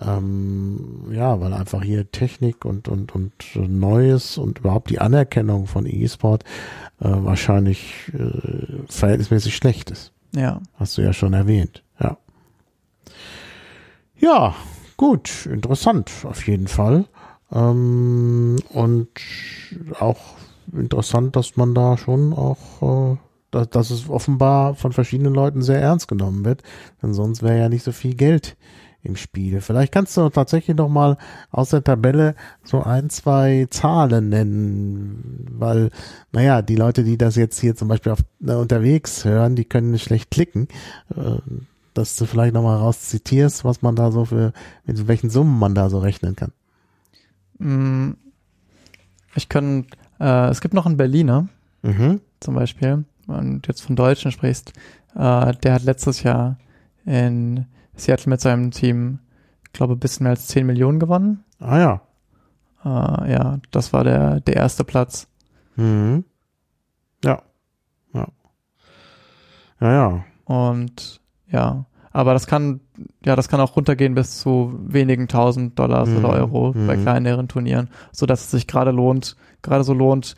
ähm, 0.00 1.04
ja, 1.12 1.40
weil 1.40 1.52
einfach 1.52 1.82
hier 1.82 2.10
Technik 2.10 2.64
und 2.64 2.88
und 2.88 3.14
und 3.14 3.54
Neues 3.54 4.38
und 4.38 4.60
überhaupt 4.60 4.90
die 4.90 5.00
Anerkennung 5.00 5.66
von 5.66 5.86
E-Sport 5.86 6.44
äh, 7.00 7.08
wahrscheinlich 7.08 8.10
äh, 8.14 8.86
verhältnismäßig 8.88 9.54
schlecht 9.54 9.90
ist. 9.90 10.12
ja. 10.34 10.60
Hast 10.74 10.96
du 10.96 11.02
ja 11.02 11.12
schon 11.12 11.34
erwähnt, 11.34 11.82
ja. 12.00 12.16
Ja, 14.18 14.54
gut, 15.02 15.46
interessant 15.46 16.12
auf 16.22 16.46
jeden 16.46 16.68
Fall. 16.68 17.06
Ähm, 17.50 18.56
und 18.70 19.08
auch 19.98 20.20
interessant, 20.72 21.34
dass 21.34 21.56
man 21.56 21.74
da 21.74 21.98
schon 21.98 22.32
auch, 22.32 23.12
äh, 23.12 23.16
dass, 23.50 23.68
dass 23.70 23.90
es 23.90 24.08
offenbar 24.08 24.76
von 24.76 24.92
verschiedenen 24.92 25.34
Leuten 25.34 25.60
sehr 25.60 25.82
ernst 25.82 26.06
genommen 26.06 26.44
wird, 26.44 26.62
denn 27.02 27.14
sonst 27.14 27.42
wäre 27.42 27.58
ja 27.58 27.68
nicht 27.68 27.82
so 27.82 27.90
viel 27.90 28.14
Geld 28.14 28.56
im 29.02 29.16
Spiel. 29.16 29.60
Vielleicht 29.60 29.90
kannst 29.92 30.16
du 30.16 30.28
tatsächlich 30.28 30.76
noch 30.76 30.88
mal 30.88 31.16
aus 31.50 31.70
der 31.70 31.82
Tabelle 31.82 32.36
so 32.62 32.84
ein, 32.84 33.10
zwei 33.10 33.66
Zahlen 33.70 34.28
nennen, 34.28 35.48
weil, 35.50 35.90
naja, 36.30 36.62
die 36.62 36.76
Leute, 36.76 37.02
die 37.02 37.18
das 37.18 37.34
jetzt 37.34 37.58
hier 37.58 37.74
zum 37.74 37.88
Beispiel 37.88 38.12
auf, 38.12 38.22
äh, 38.46 38.52
unterwegs 38.52 39.24
hören, 39.24 39.56
die 39.56 39.64
können 39.64 39.90
nicht 39.90 40.04
schlecht 40.04 40.30
klicken. 40.30 40.68
Äh, 41.16 41.38
dass 41.94 42.16
du 42.16 42.26
vielleicht 42.26 42.54
noch 42.54 42.62
mal 42.62 42.76
raus 42.76 43.08
zitierst, 43.08 43.64
was 43.64 43.82
man 43.82 43.96
da 43.96 44.10
so 44.12 44.24
für, 44.24 44.52
mit 44.84 45.06
welchen 45.08 45.30
Summen 45.30 45.58
man 45.58 45.74
da 45.74 45.90
so 45.90 45.98
rechnen 45.98 46.36
kann. 46.36 46.52
Mm, 47.58 48.12
Ich 49.34 49.48
kann, 49.48 49.86
äh, 50.20 50.48
es 50.50 50.60
gibt 50.60 50.74
noch 50.74 50.86
einen 50.86 50.96
Berliner 50.98 51.48
Mhm. 51.82 52.20
zum 52.40 52.54
Beispiel, 52.54 53.04
und 53.26 53.66
jetzt 53.66 53.80
von 53.82 53.96
Deutschen 53.96 54.30
sprichst, 54.30 54.72
äh, 55.14 55.52
der 55.54 55.74
hat 55.74 55.82
letztes 55.84 56.22
Jahr 56.22 56.58
in 57.04 57.66
Seattle 57.96 58.30
mit 58.30 58.40
seinem 58.40 58.70
Team, 58.70 59.18
ich 59.66 59.72
glaube, 59.72 59.94
ein 59.94 59.98
bisschen 59.98 60.24
mehr 60.24 60.30
als 60.32 60.46
10 60.48 60.66
Millionen 60.66 61.00
gewonnen. 61.00 61.44
Ah 61.60 61.78
ja. 61.78 62.02
Äh, 62.84 63.32
ja, 63.32 63.58
das 63.70 63.92
war 63.92 64.04
der, 64.04 64.40
der 64.40 64.56
erste 64.56 64.84
Platz. 64.84 65.26
Mhm. 65.76 66.24
Ja. 67.24 67.42
Ja. 68.12 68.28
Ja, 69.80 69.92
ja. 69.92 70.24
Und 70.44 71.20
ja, 71.52 71.84
aber 72.12 72.34
das 72.34 72.46
kann, 72.46 72.80
ja, 73.24 73.36
das 73.36 73.48
kann 73.48 73.60
auch 73.60 73.76
runtergehen 73.76 74.14
bis 74.14 74.38
zu 74.38 74.78
wenigen 74.84 75.28
tausend 75.28 75.78
Dollars 75.78 76.08
Mhm, 76.08 76.16
oder 76.18 76.28
Euro 76.30 76.72
bei 76.72 76.96
mhm. 76.96 77.02
kleineren 77.02 77.48
Turnieren, 77.48 77.88
so 78.12 78.26
dass 78.26 78.42
es 78.42 78.50
sich 78.50 78.66
gerade 78.66 78.90
lohnt, 78.90 79.36
gerade 79.62 79.84
so 79.84 79.94
lohnt, 79.94 80.36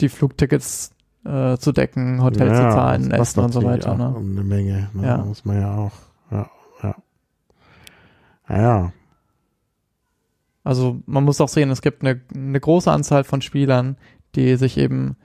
die 0.00 0.08
Flugtickets 0.08 0.92
äh, 1.24 1.56
zu 1.58 1.72
decken, 1.72 2.22
Hotels 2.22 2.58
ja, 2.58 2.70
zu 2.70 2.76
zahlen, 2.76 3.10
Essen 3.10 3.40
und 3.40 3.52
so 3.52 3.62
weiter. 3.64 3.96
Ne? 3.96 4.08
um 4.08 4.30
Eine 4.30 4.44
Menge. 4.44 4.90
Ne? 4.94 5.06
Ja. 5.06 5.18
Muss 5.18 5.44
man 5.44 5.60
ja 5.60 5.74
auch. 5.74 5.92
Ja, 6.30 6.50
ja. 6.82 6.94
Ja, 8.48 8.62
ja. 8.62 8.92
Also 10.64 11.00
man 11.06 11.24
muss 11.24 11.40
auch 11.40 11.48
sehen, 11.48 11.70
es 11.70 11.82
gibt 11.82 12.02
eine, 12.02 12.20
eine 12.34 12.60
große 12.60 12.90
Anzahl 12.90 13.24
von 13.24 13.42
Spielern, 13.42 13.96
die 14.34 14.56
sich 14.56 14.76
eben 14.76 15.16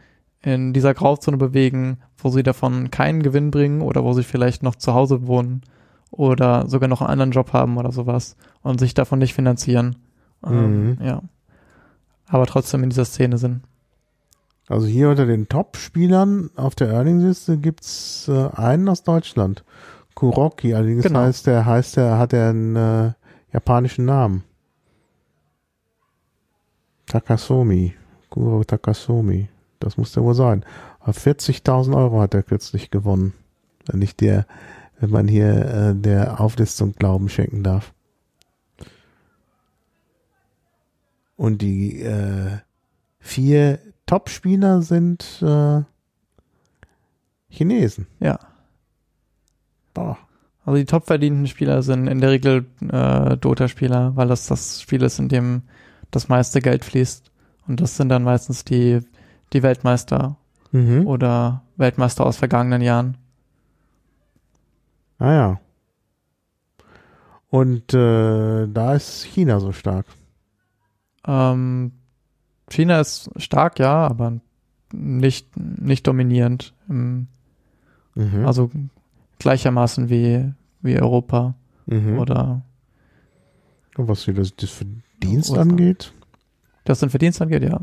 in 0.41 0.73
dieser 0.73 0.93
Grauzone 0.93 1.37
bewegen, 1.37 1.99
wo 2.23 2.29
sie 2.29 2.43
davon 2.43 2.89
keinen 2.91 3.21
Gewinn 3.23 3.51
bringen 3.51 3.81
oder 3.81 4.03
wo 4.03 4.13
sie 4.13 4.23
vielleicht 4.23 4.63
noch 4.63 4.75
zu 4.75 4.93
Hause 4.93 5.27
wohnen 5.27 5.61
oder 6.11 6.67
sogar 6.67 6.87
noch 6.89 7.01
einen 7.01 7.09
anderen 7.11 7.31
Job 7.31 7.53
haben 7.53 7.77
oder 7.77 7.91
sowas 7.91 8.35
und 8.61 8.79
sich 8.79 8.93
davon 8.93 9.19
nicht 9.19 9.33
finanzieren. 9.33 9.95
Ähm, 10.45 10.91
Mhm. 10.91 10.97
ja. 11.03 11.21
Aber 12.27 12.45
trotzdem 12.45 12.83
in 12.83 12.89
dieser 12.89 13.05
Szene 13.05 13.37
sind. 13.37 13.61
Also 14.69 14.87
hier 14.87 15.09
unter 15.09 15.25
den 15.25 15.49
Top-Spielern 15.49 16.49
auf 16.55 16.73
der 16.75 16.89
Earningsliste 16.89 17.57
gibt's 17.57 18.27
äh, 18.29 18.47
einen 18.55 18.87
aus 18.89 19.03
Deutschland. 19.03 19.63
Kuroki, 20.15 20.73
allerdings 20.73 21.03
Genau. 21.03 21.19
heißt 21.19 21.47
der, 21.47 21.65
heißt 21.65 21.97
der, 21.97 22.17
hat 22.17 22.33
er 22.33 22.49
einen 22.49 22.75
äh, 22.75 23.11
japanischen 23.51 24.05
Namen. 24.05 24.43
Takasomi. 27.07 27.93
Kuro 28.29 28.63
Takasomi. 28.63 29.49
Das 29.79 29.97
muss 29.97 30.13
der 30.13 30.23
wohl 30.23 30.33
sein. 30.33 30.63
Aber 31.03 31.11
40.000 31.11 31.95
Euro 31.95 32.21
hat 32.21 32.33
er 32.33 32.43
kürzlich 32.43 32.89
gewonnen. 32.89 33.33
Wenn 33.87 34.01
ich 34.01 34.15
der, 34.15 34.47
wenn 34.99 35.09
man 35.09 35.27
hier 35.27 35.65
äh, 35.65 35.95
der 35.95 36.39
Auflistung 36.39 36.93
Glauben 36.93 37.27
schenken 37.27 37.61
darf. 37.61 37.93
Und 41.35 41.61
die 41.61 42.01
äh, 42.01 42.57
vier 43.19 43.79
Top-Spieler 44.05 44.81
sind 44.81 45.41
äh, 45.41 45.81
Chinesen. 47.49 48.07
Ja. 48.21 48.39
Boah. 49.93 50.17
Also 50.65 50.77
die 50.77 50.85
top 50.85 51.05
verdienten 51.05 51.47
Spieler 51.47 51.83
sind 51.83 52.07
in 52.07 52.21
der 52.21 52.31
Regel 52.31 52.65
äh, 52.89 53.35
Dota-Spieler, 53.35 54.15
weil 54.15 54.29
das 54.29 54.47
das 54.47 54.81
Spiel 54.81 55.01
ist, 55.03 55.19
in 55.19 55.27
dem 55.27 55.63
das 56.11 56.29
meiste 56.29 56.61
Geld 56.61 56.85
fließt. 56.85 57.29
Und 57.67 57.81
das 57.81 57.97
sind 57.97 58.07
dann 58.07 58.23
meistens 58.23 58.63
die, 58.63 59.01
die 59.51 59.63
Weltmeister 59.63 60.37
Mhm. 60.73 61.07
oder 61.07 61.63
Weltmeister 61.77 62.25
aus 62.25 62.35
vergangenen 62.35 62.81
Jahren. 62.81 63.17
Ah 65.19 65.33
ja. 65.33 65.59
Und 67.49 67.93
äh, 67.93 68.67
da 68.67 68.93
ist 68.95 69.23
China 69.23 69.61
so 69.61 69.71
stark. 69.71 70.05
Ähm, 71.25 71.93
China 72.69 72.99
ist 72.99 73.29
stark, 73.37 73.79
ja, 73.79 74.05
aber 74.07 74.41
nicht, 74.91 75.55
nicht 75.57 76.05
dominierend. 76.05 76.73
Im, 76.89 77.27
Mhm. 78.15 78.45
Also 78.45 78.69
gleichermaßen 79.39 80.09
wie, 80.09 80.53
wie 80.81 80.99
Europa 80.99 81.55
mhm. 81.85 82.19
oder 82.19 82.61
Und 83.97 84.07
was 84.07 84.25
hier 84.25 84.33
das, 84.33 84.55
das 84.55 84.69
Verdienst 84.69 85.51
USA. 85.51 85.61
angeht, 85.61 86.13
das 86.85 86.99
den 86.99 87.09
Verdienst 87.09 87.41
angeht, 87.41 87.63
ja. 87.63 87.79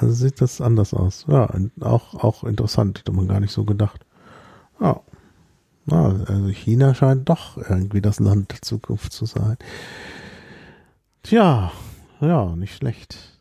Also 0.00 0.12
sieht 0.14 0.40
das 0.40 0.60
anders 0.60 0.94
aus. 0.94 1.26
Ja, 1.28 1.48
auch, 1.80 2.14
auch 2.14 2.44
interessant, 2.44 3.00
hätte 3.00 3.12
man 3.12 3.28
gar 3.28 3.40
nicht 3.40 3.52
so 3.52 3.64
gedacht. 3.64 4.06
Ja. 4.80 5.00
ja. 5.90 6.04
Also 6.26 6.48
China 6.48 6.94
scheint 6.94 7.28
doch 7.28 7.56
irgendwie 7.58 8.00
das 8.00 8.18
Land 8.18 8.52
der 8.52 8.62
Zukunft 8.62 9.12
zu 9.12 9.26
sein. 9.26 9.56
Tja, 11.22 11.70
ja, 12.20 12.56
nicht 12.56 12.74
schlecht. 12.74 13.40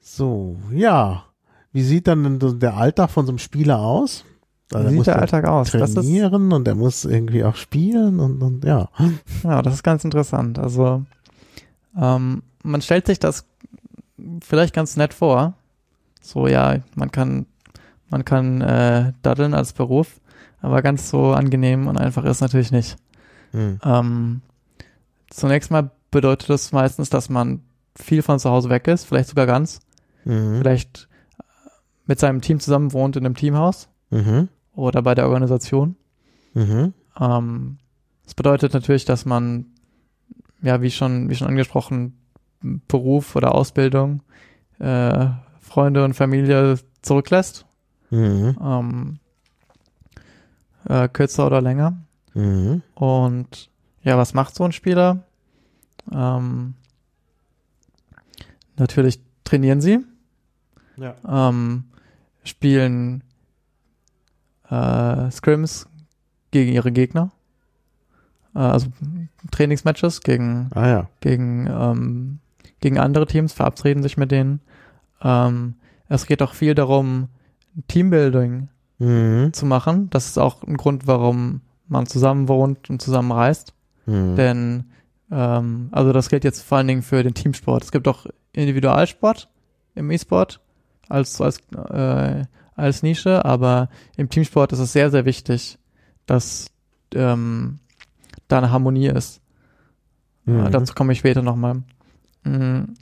So, 0.00 0.56
ja. 0.72 1.24
Wie 1.72 1.82
sieht 1.82 2.06
dann 2.06 2.38
der 2.58 2.76
Alltag 2.76 3.10
von 3.10 3.26
so 3.26 3.32
einem 3.32 3.38
Spieler 3.38 3.80
aus? 3.80 4.24
Also 4.72 4.84
Wie 4.84 4.86
er 4.86 4.90
sieht 4.90 4.96
muss 4.98 5.04
der 5.06 5.18
Alltag 5.18 5.44
aus? 5.46 5.70
Das 5.72 5.90
ist, 5.90 5.94
trainieren 5.94 6.52
und 6.52 6.68
er 6.68 6.74
muss 6.76 7.04
irgendwie 7.04 7.44
auch 7.44 7.56
spielen 7.56 8.20
und, 8.20 8.42
und 8.42 8.64
ja. 8.64 8.88
ja, 9.42 9.62
das 9.62 9.74
ist 9.74 9.82
ganz 9.82 10.04
interessant. 10.04 10.58
Also 10.58 11.04
ähm, 11.96 12.42
man 12.62 12.82
stellt 12.82 13.06
sich 13.06 13.18
das 13.18 13.46
vielleicht 14.42 14.74
ganz 14.74 14.96
nett 14.96 15.14
vor. 15.14 15.54
So, 16.20 16.46
ja, 16.46 16.78
man 16.94 17.10
kann, 17.10 17.46
man 18.08 18.24
kann 18.24 18.60
äh, 18.60 19.12
daddeln 19.22 19.54
als 19.54 19.72
Beruf, 19.72 20.20
aber 20.60 20.82
ganz 20.82 21.10
so 21.10 21.32
angenehm 21.32 21.86
und 21.88 21.96
einfach 21.96 22.24
ist 22.24 22.40
natürlich 22.40 22.72
nicht. 22.72 22.96
Hm. 23.52 23.78
Ähm, 23.84 24.42
zunächst 25.30 25.70
mal 25.70 25.90
bedeutet 26.10 26.50
das 26.50 26.72
meistens, 26.72 27.10
dass 27.10 27.28
man 27.28 27.62
viel 27.96 28.22
von 28.22 28.38
zu 28.38 28.50
Hause 28.50 28.68
weg 28.70 28.86
ist, 28.88 29.04
vielleicht 29.06 29.28
sogar 29.28 29.46
ganz, 29.46 29.80
Mhm. 30.24 30.58
vielleicht 30.58 31.08
äh, 31.38 31.42
mit 32.06 32.18
seinem 32.20 32.40
Team 32.42 32.60
zusammen 32.60 32.92
wohnt 32.92 33.16
in 33.16 33.24
einem 33.24 33.34
Teamhaus 33.36 33.88
Mhm. 34.10 34.48
oder 34.74 35.02
bei 35.02 35.14
der 35.14 35.26
Organisation. 35.28 35.96
Mhm. 36.54 36.92
Ähm, 37.18 37.78
das 38.24 38.34
bedeutet 38.34 38.74
natürlich, 38.74 39.04
dass 39.04 39.24
man, 39.24 39.66
ja, 40.62 40.82
wie 40.82 40.90
schon, 40.90 41.30
wie 41.30 41.34
schon 41.34 41.48
angesprochen, 41.48 42.18
Beruf 42.62 43.36
oder 43.36 43.54
Ausbildung, 43.54 44.22
äh, 44.78 45.28
Freunde 45.60 46.04
und 46.04 46.14
Familie 46.14 46.78
zurücklässt, 47.02 47.64
Mhm. 48.10 48.56
ähm, 48.60 49.18
äh, 50.88 51.08
kürzer 51.08 51.46
oder 51.46 51.60
länger. 51.60 51.96
Mhm. 52.34 52.82
Und 52.94 53.70
ja, 54.02 54.16
was 54.18 54.34
macht 54.34 54.54
so 54.54 54.64
ein 54.64 54.72
Spieler? 54.72 55.22
Ähm, 56.12 56.74
natürlich 58.76 59.20
trainieren 59.44 59.80
sie, 59.80 60.00
Ja. 60.96 61.14
ähm, 61.28 61.84
spielen 62.44 63.22
äh, 64.70 65.30
Scrims 65.30 65.88
gegen 66.50 66.72
ihre 66.72 66.92
Gegner, 66.92 67.30
äh, 68.54 68.58
also 68.58 68.88
Trainingsmatches 69.50 70.20
gegen 70.20 70.70
Ah 70.74 70.86
ja. 70.88 71.08
gegen 71.20 71.66
ähm, 71.66 72.38
gegen 72.80 72.98
andere 72.98 73.26
Teams, 73.26 73.52
verabreden 73.52 74.02
sich 74.02 74.16
mit 74.16 74.30
denen. 74.30 74.60
Ähm, 75.22 75.74
es 76.08 76.26
geht 76.26 76.42
auch 76.42 76.54
viel 76.54 76.74
darum, 76.74 77.28
Teambuilding 77.88 78.68
Mhm. 78.98 79.52
zu 79.54 79.64
machen. 79.64 80.10
Das 80.10 80.26
ist 80.26 80.38
auch 80.38 80.62
ein 80.62 80.76
Grund, 80.76 81.06
warum 81.06 81.62
man 81.88 82.06
zusammen 82.06 82.48
wohnt 82.48 82.90
und 82.90 83.00
zusammen 83.00 83.32
reist. 83.32 83.72
Mhm. 84.06 84.36
Denn, 84.36 84.84
ähm, 85.30 85.88
also 85.90 86.12
das 86.12 86.28
gilt 86.28 86.44
jetzt 86.44 86.60
vor 86.60 86.78
allen 86.78 86.86
Dingen 86.88 87.02
für 87.02 87.22
den 87.22 87.32
Teamsport. 87.34 87.82
Es 87.82 87.92
gibt 87.92 88.06
auch 88.08 88.26
Individualsport 88.52 89.48
im 89.94 90.10
E-Sport 90.10 90.60
als, 91.08 91.40
als, 91.40 91.58
äh, 91.90 92.44
als 92.76 93.02
Nische, 93.02 93.44
aber 93.44 93.88
im 94.16 94.28
Teamsport 94.28 94.72
ist 94.72 94.78
es 94.80 94.92
sehr, 94.92 95.10
sehr 95.10 95.24
wichtig, 95.24 95.78
dass 96.26 96.66
ähm, 97.14 97.78
da 98.48 98.58
eine 98.58 98.70
Harmonie 98.70 99.08
ist. 99.08 99.40
Mhm. 100.44 100.66
Äh, 100.66 100.70
dazu 100.70 100.94
komme 100.94 101.12
ich 101.14 101.20
später 101.20 101.42
nochmal. 101.42 101.82
Mhm. 102.44 102.94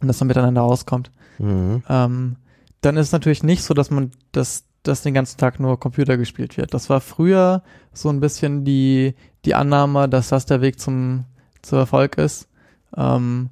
Und 0.00 0.08
dass 0.08 0.20
man 0.20 0.28
miteinander 0.28 0.62
auskommt. 0.62 1.10
Mhm. 1.38 1.82
Ähm, 1.88 2.36
dann 2.80 2.96
ist 2.96 3.06
es 3.08 3.12
natürlich 3.12 3.42
nicht 3.42 3.64
so, 3.64 3.74
dass 3.74 3.90
man 3.90 4.12
das, 4.32 4.64
das 4.84 5.02
den 5.02 5.14
ganzen 5.14 5.38
Tag 5.38 5.58
nur 5.58 5.78
Computer 5.80 6.16
gespielt 6.16 6.56
wird. 6.56 6.72
Das 6.74 6.88
war 6.88 7.00
früher 7.00 7.62
so 7.92 8.08
ein 8.08 8.20
bisschen 8.20 8.64
die, 8.64 9.14
die 9.44 9.54
Annahme, 9.54 10.08
dass 10.08 10.28
das 10.28 10.46
der 10.46 10.60
Weg 10.60 10.78
zum, 10.78 11.24
zum 11.62 11.78
Erfolg 11.78 12.16
ist. 12.18 12.48
Ähm, 12.96 13.50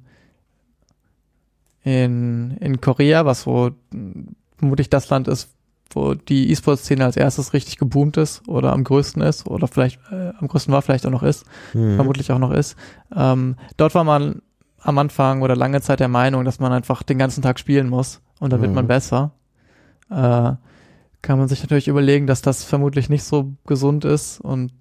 in, 1.83 2.51
in 2.59 2.81
Korea, 2.81 3.25
was 3.25 3.43
so 3.43 3.71
vermutlich 4.57 4.89
das 4.89 5.09
Land 5.09 5.27
ist, 5.27 5.49
wo 5.91 6.15
die 6.15 6.51
E-Sport-Szene 6.51 7.05
als 7.05 7.15
erstes 7.15 7.53
richtig 7.53 7.77
geboomt 7.77 8.17
ist 8.17 8.45
oder 8.47 8.73
am 8.73 8.83
größten 8.83 9.21
ist 9.21 9.47
oder 9.47 9.67
vielleicht 9.67 9.99
äh, 10.11 10.31
am 10.37 10.47
größten 10.49 10.73
war, 10.73 10.81
vielleicht 10.81 11.05
auch 11.05 11.11
noch 11.11 11.23
ist, 11.23 11.45
Mhm. 11.73 11.95
vermutlich 11.95 12.31
auch 12.31 12.39
noch 12.39 12.51
ist. 12.51 12.75
Ähm, 13.15 13.55
dort 13.77 13.95
war 13.95 14.03
man 14.03 14.41
am 14.81 14.97
Anfang 14.97 15.41
oder 15.41 15.55
lange 15.55 15.81
Zeit 15.81 15.99
der 15.99 16.07
Meinung, 16.07 16.45
dass 16.45 16.59
man 16.59 16.71
einfach 16.71 17.03
den 17.03 17.17
ganzen 17.17 17.41
Tag 17.41 17.59
spielen 17.59 17.89
muss 17.89 18.21
und 18.39 18.53
dann 18.53 18.61
wird 18.61 18.71
Mhm. 18.71 18.75
man 18.75 18.87
besser. 18.87 19.31
Äh, 20.09 20.53
kann 21.21 21.39
man 21.39 21.47
sich 21.47 21.61
natürlich 21.61 21.87
überlegen, 21.87 22.27
dass 22.27 22.41
das 22.41 22.63
vermutlich 22.63 23.09
nicht 23.09 23.23
so 23.23 23.53
gesund 23.65 24.05
ist 24.05 24.39
und, 24.39 24.71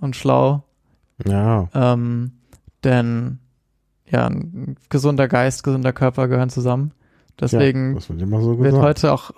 und 0.00 0.16
schlau. 0.16 0.62
Ja. 1.26 1.68
Ähm, 1.74 2.32
denn 2.84 3.38
ja, 4.06 4.26
ein 4.26 4.76
gesunder 4.88 5.28
Geist, 5.28 5.62
gesunder 5.64 5.92
Körper 5.92 6.28
gehören 6.28 6.50
zusammen. 6.50 6.92
Deswegen 7.38 7.96
ja, 7.98 8.08
wird 8.08 8.42
so 8.42 8.58
wird 8.58 8.74
heute 8.76 9.12
auch 9.12 9.30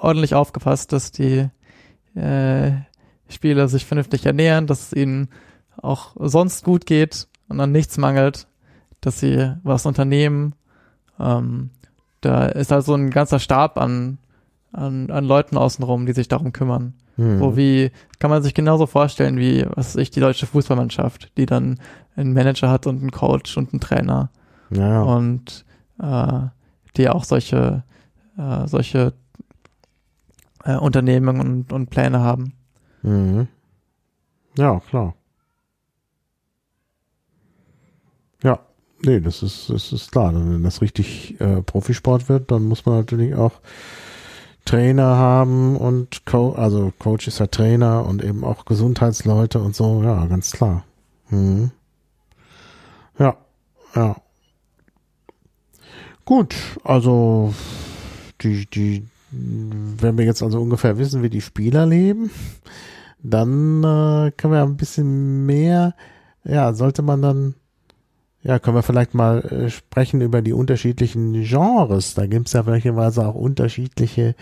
ordentlich 0.00 0.34
aufgepasst, 0.34 0.92
dass 0.92 1.10
die, 1.10 1.48
äh, 2.14 2.72
Spieler 3.28 3.68
sich 3.68 3.86
vernünftig 3.86 4.24
ernähren, 4.26 4.66
dass 4.66 4.86
es 4.86 4.92
ihnen 4.92 5.28
auch 5.80 6.14
sonst 6.18 6.64
gut 6.64 6.86
geht 6.86 7.28
und 7.48 7.60
an 7.60 7.72
nichts 7.72 7.98
mangelt, 7.98 8.46
dass 9.06 9.20
sie 9.20 9.54
was 9.62 9.86
unternehmen. 9.86 10.54
Ähm, 11.20 11.70
da 12.20 12.46
ist 12.46 12.72
also 12.72 12.94
ein 12.94 13.10
ganzer 13.10 13.38
Stab 13.38 13.78
an, 13.78 14.18
an, 14.72 15.12
an 15.12 15.24
Leuten 15.24 15.56
außenrum, 15.56 16.06
die 16.06 16.12
sich 16.12 16.26
darum 16.26 16.52
kümmern. 16.52 16.94
Mhm. 17.16 17.38
So 17.38 17.56
wie, 17.56 17.92
kann 18.18 18.30
man 18.30 18.42
sich 18.42 18.52
genauso 18.52 18.86
vorstellen 18.86 19.38
wie, 19.38 19.64
was 19.76 19.94
weiß 19.94 20.02
ich, 20.02 20.10
die 20.10 20.18
deutsche 20.18 20.46
Fußballmannschaft, 20.46 21.30
die 21.36 21.46
dann 21.46 21.78
einen 22.16 22.32
Manager 22.32 22.68
hat 22.68 22.88
und 22.88 23.00
einen 23.00 23.12
Coach 23.12 23.56
und 23.56 23.72
einen 23.72 23.80
Trainer 23.80 24.30
ja. 24.70 25.02
und 25.02 25.64
äh, 26.02 26.40
die 26.96 27.08
auch 27.08 27.22
solche, 27.22 27.84
äh, 28.36 28.66
solche 28.66 29.12
äh, 30.64 30.74
Unternehmen 30.74 31.40
und, 31.40 31.72
und 31.72 31.90
Pläne 31.90 32.18
haben. 32.18 32.54
Mhm. 33.02 33.46
Ja, 34.58 34.80
klar. 34.80 35.14
Ja, 38.42 38.58
nee, 39.02 39.20
das 39.20 39.42
ist, 39.42 39.70
das 39.70 39.92
ist 39.92 40.12
klar. 40.12 40.34
Wenn 40.34 40.62
das 40.62 40.80
richtig 40.80 41.40
äh, 41.40 41.62
Profisport 41.62 42.28
wird, 42.28 42.50
dann 42.50 42.64
muss 42.64 42.86
man 42.86 42.96
natürlich 42.96 43.34
auch 43.34 43.52
Trainer 44.64 45.16
haben 45.16 45.76
und 45.76 46.26
Co 46.26 46.52
also 46.52 46.92
Coach 46.98 47.28
ist 47.28 47.38
ja 47.38 47.46
Trainer 47.46 48.04
und 48.04 48.22
eben 48.22 48.44
auch 48.44 48.64
Gesundheitsleute 48.64 49.60
und 49.60 49.76
so, 49.76 50.02
ja, 50.02 50.26
ganz 50.26 50.50
klar. 50.50 50.84
Mhm. 51.30 51.70
Ja, 53.18 53.36
ja. 53.94 54.16
Gut, 56.24 56.56
also 56.82 57.54
die, 58.40 58.66
die, 58.66 59.06
wenn 59.30 60.18
wir 60.18 60.24
jetzt 60.24 60.42
also 60.42 60.60
ungefähr 60.60 60.98
wissen, 60.98 61.22
wie 61.22 61.30
die 61.30 61.40
Spieler 61.40 61.86
leben, 61.86 62.30
dann 63.22 63.84
äh, 63.84 64.32
können 64.32 64.52
wir 64.52 64.62
ein 64.62 64.76
bisschen 64.76 65.46
mehr, 65.46 65.94
ja, 66.44 66.74
sollte 66.74 67.02
man 67.02 67.22
dann, 67.22 67.54
ja, 68.46 68.58
können 68.60 68.76
wir 68.76 68.82
vielleicht 68.82 69.12
mal 69.14 69.40
äh, 69.40 69.70
sprechen 69.70 70.20
über 70.20 70.40
die 70.40 70.52
unterschiedlichen 70.52 71.32
Genres. 71.42 72.14
Da 72.14 72.26
gibt 72.26 72.46
es 72.46 72.52
ja 72.52 72.62
möglicherweise 72.62 73.26
auch 73.26 73.34
unterschiedliche, 73.34 74.36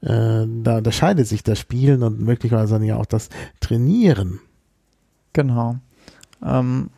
äh, 0.00 0.46
da 0.46 0.78
unterscheidet 0.78 1.26
sich 1.26 1.42
das 1.44 1.58
Spielen 1.60 2.02
und 2.02 2.20
möglicherweise 2.20 2.74
dann 2.74 2.82
ja 2.84 2.96
auch 2.96 3.06
das 3.06 3.28
Trainieren. 3.60 4.40
Genau. 5.34 5.76
Ähm, 6.44 6.90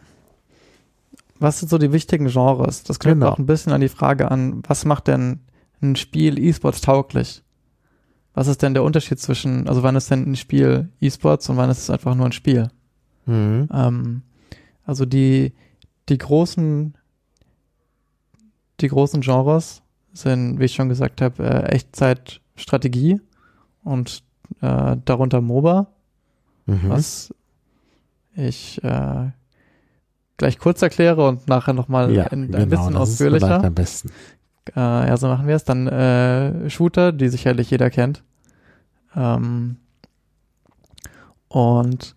was 1.38 1.58
sind 1.60 1.68
so 1.68 1.78
die 1.78 1.92
wichtigen 1.92 2.26
Genres? 2.28 2.84
Das 2.84 2.98
knüpft 2.98 3.14
Genau. 3.14 3.30
auch 3.32 3.38
ein 3.38 3.46
bisschen 3.46 3.72
an 3.72 3.80
die 3.80 3.88
Frage 3.88 4.30
an, 4.30 4.62
was 4.66 4.84
macht 4.84 5.08
denn 5.08 5.40
ein 5.82 5.96
Spiel 5.96 6.38
E-Sports 6.38 6.80
tauglich? 6.80 7.42
Was 8.32 8.46
ist 8.46 8.62
denn 8.62 8.74
der 8.74 8.84
Unterschied 8.84 9.18
zwischen, 9.18 9.68
also 9.68 9.82
wann 9.82 9.96
ist 9.96 10.10
denn 10.10 10.30
ein 10.30 10.36
Spiel 10.36 10.88
E-Sports 11.00 11.48
und 11.50 11.56
wann 11.56 11.68
ist 11.68 11.78
es 11.80 11.90
einfach 11.90 12.14
nur 12.14 12.26
ein 12.26 12.32
Spiel? 12.32 12.68
Mhm. 13.26 13.68
Ähm, 13.72 14.22
also 14.86 15.04
die, 15.04 15.52
die 16.08 16.18
großen, 16.18 16.96
die 18.80 18.88
großen 18.88 19.20
Genres 19.20 19.82
sind, 20.12 20.58
wie 20.58 20.64
ich 20.64 20.74
schon 20.74 20.88
gesagt 20.88 21.20
habe, 21.20 21.42
äh, 21.44 21.72
Echtzeit-Strategie 21.74 23.20
und 23.84 24.22
äh, 24.60 24.96
darunter 25.04 25.40
MOBA, 25.40 25.86
Mhm. 26.66 26.88
was 26.88 27.34
ich 28.34 28.82
äh, 28.84 29.30
gleich 30.36 30.58
kurz 30.58 30.82
erkläre 30.82 31.26
und 31.26 31.48
nachher 31.48 31.72
nochmal 31.74 32.12
ja, 32.12 32.24
ein, 32.26 32.44
ein 32.44 32.50
genau, 32.52 32.66
bisschen 32.66 32.94
das 32.94 33.08
ist 33.10 33.18
vielleicht 33.18 33.42
ausführlicher. 33.44 33.64
am 33.64 33.74
besten. 33.74 34.10
Äh, 34.76 35.08
ja, 35.08 35.16
so 35.16 35.26
machen 35.28 35.46
wir 35.48 35.56
es. 35.56 35.64
Dann 35.64 35.86
äh, 35.88 36.70
Shooter, 36.70 37.12
die 37.12 37.28
sicherlich 37.28 37.70
jeder 37.70 37.90
kennt. 37.90 38.22
Ähm, 39.16 39.78
und 41.48 42.14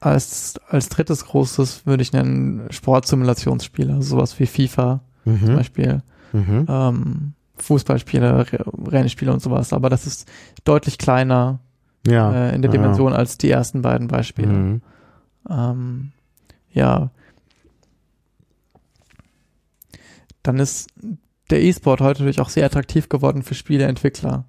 als, 0.00 0.54
als 0.68 0.88
drittes 0.88 1.24
großes 1.24 1.86
würde 1.86 2.02
ich 2.02 2.12
nennen 2.12 2.66
Sportsimulationsspiele, 2.70 3.94
also 3.94 4.16
sowas 4.16 4.38
wie 4.38 4.46
FIFA 4.46 5.00
zum 5.24 5.32
Mhm. 5.40 5.56
Beispiel, 5.56 6.02
Mhm. 6.32 6.66
ähm, 6.68 7.32
Fußballspiele, 7.56 8.52
Re- 8.52 8.64
Rennspiele 8.92 9.32
und 9.32 9.40
sowas. 9.42 9.72
Aber 9.72 9.88
das 9.90 10.06
ist 10.06 10.28
deutlich 10.64 10.98
kleiner 10.98 11.58
Ja. 12.06 12.32
äh, 12.32 12.54
in 12.54 12.62
der 12.62 12.70
ja. 12.70 12.76
Dimension 12.78 13.12
als 13.12 13.38
die 13.38 13.50
ersten 13.50 13.82
beiden 13.82 14.08
Beispiele. 14.08 14.52
Mhm. 14.52 14.82
Ähm, 15.48 16.12
ja. 16.72 17.10
Dann 20.42 20.58
ist 20.58 20.90
der 21.50 21.62
E-Sport 21.62 22.00
heute 22.00 22.20
natürlich 22.20 22.40
auch 22.40 22.48
sehr 22.50 22.66
attraktiv 22.66 23.08
geworden 23.08 23.42
für 23.42 23.54
Spieleentwickler. 23.54 24.44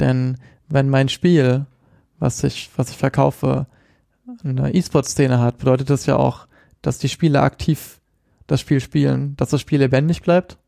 Denn 0.00 0.38
wenn 0.68 0.88
mein 0.88 1.08
Spiel, 1.08 1.66
was 2.18 2.42
ich, 2.44 2.70
was 2.76 2.90
ich 2.90 2.96
verkaufe, 2.96 3.66
eine 4.44 4.74
E-Sport-Szene 4.74 5.38
hat, 5.40 5.58
bedeutet 5.58 5.90
das 5.90 6.06
ja 6.06 6.16
auch, 6.16 6.46
dass 6.82 6.98
die 6.98 7.08
Spieler 7.08 7.42
aktiv 7.42 8.00
das 8.46 8.60
Spiel 8.60 8.80
spielen, 8.80 9.36
dass 9.36 9.50
das 9.50 9.60
Spiel 9.60 9.78
lebendig 9.78 10.22
bleibt 10.22 10.58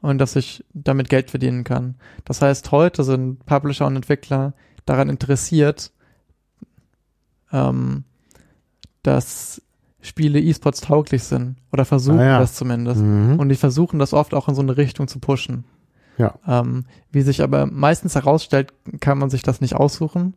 und 0.00 0.18
dass 0.18 0.36
ich 0.36 0.64
damit 0.74 1.08
Geld 1.08 1.30
verdienen 1.30 1.64
kann. 1.64 1.96
Das 2.24 2.42
heißt, 2.42 2.72
heute 2.72 3.04
sind 3.04 3.44
Publisher 3.46 3.86
und 3.86 3.96
Entwickler 3.96 4.52
daran 4.84 5.08
interessiert, 5.08 5.92
ähm, 7.52 8.04
dass 9.02 9.62
Spiele 10.00 10.40
E-Sports 10.40 10.80
tauglich 10.80 11.24
sind 11.24 11.56
oder 11.72 11.84
versuchen 11.84 12.20
Ah, 12.20 12.24
ja. 12.24 12.38
das 12.38 12.54
zumindest. 12.54 13.00
Mhm. 13.00 13.38
Und 13.38 13.48
die 13.48 13.56
versuchen 13.56 13.98
das 13.98 14.12
oft 14.12 14.34
auch 14.34 14.48
in 14.48 14.54
so 14.54 14.62
eine 14.62 14.76
Richtung 14.76 15.08
zu 15.08 15.18
pushen. 15.18 15.64
Ja. 16.16 16.34
Ähm, 16.46 16.84
wie 17.12 17.22
sich 17.22 17.42
aber 17.42 17.66
meistens 17.66 18.14
herausstellt, 18.14 18.72
kann 19.00 19.18
man 19.18 19.30
sich 19.30 19.42
das 19.42 19.60
nicht 19.60 19.74
aussuchen. 19.74 20.34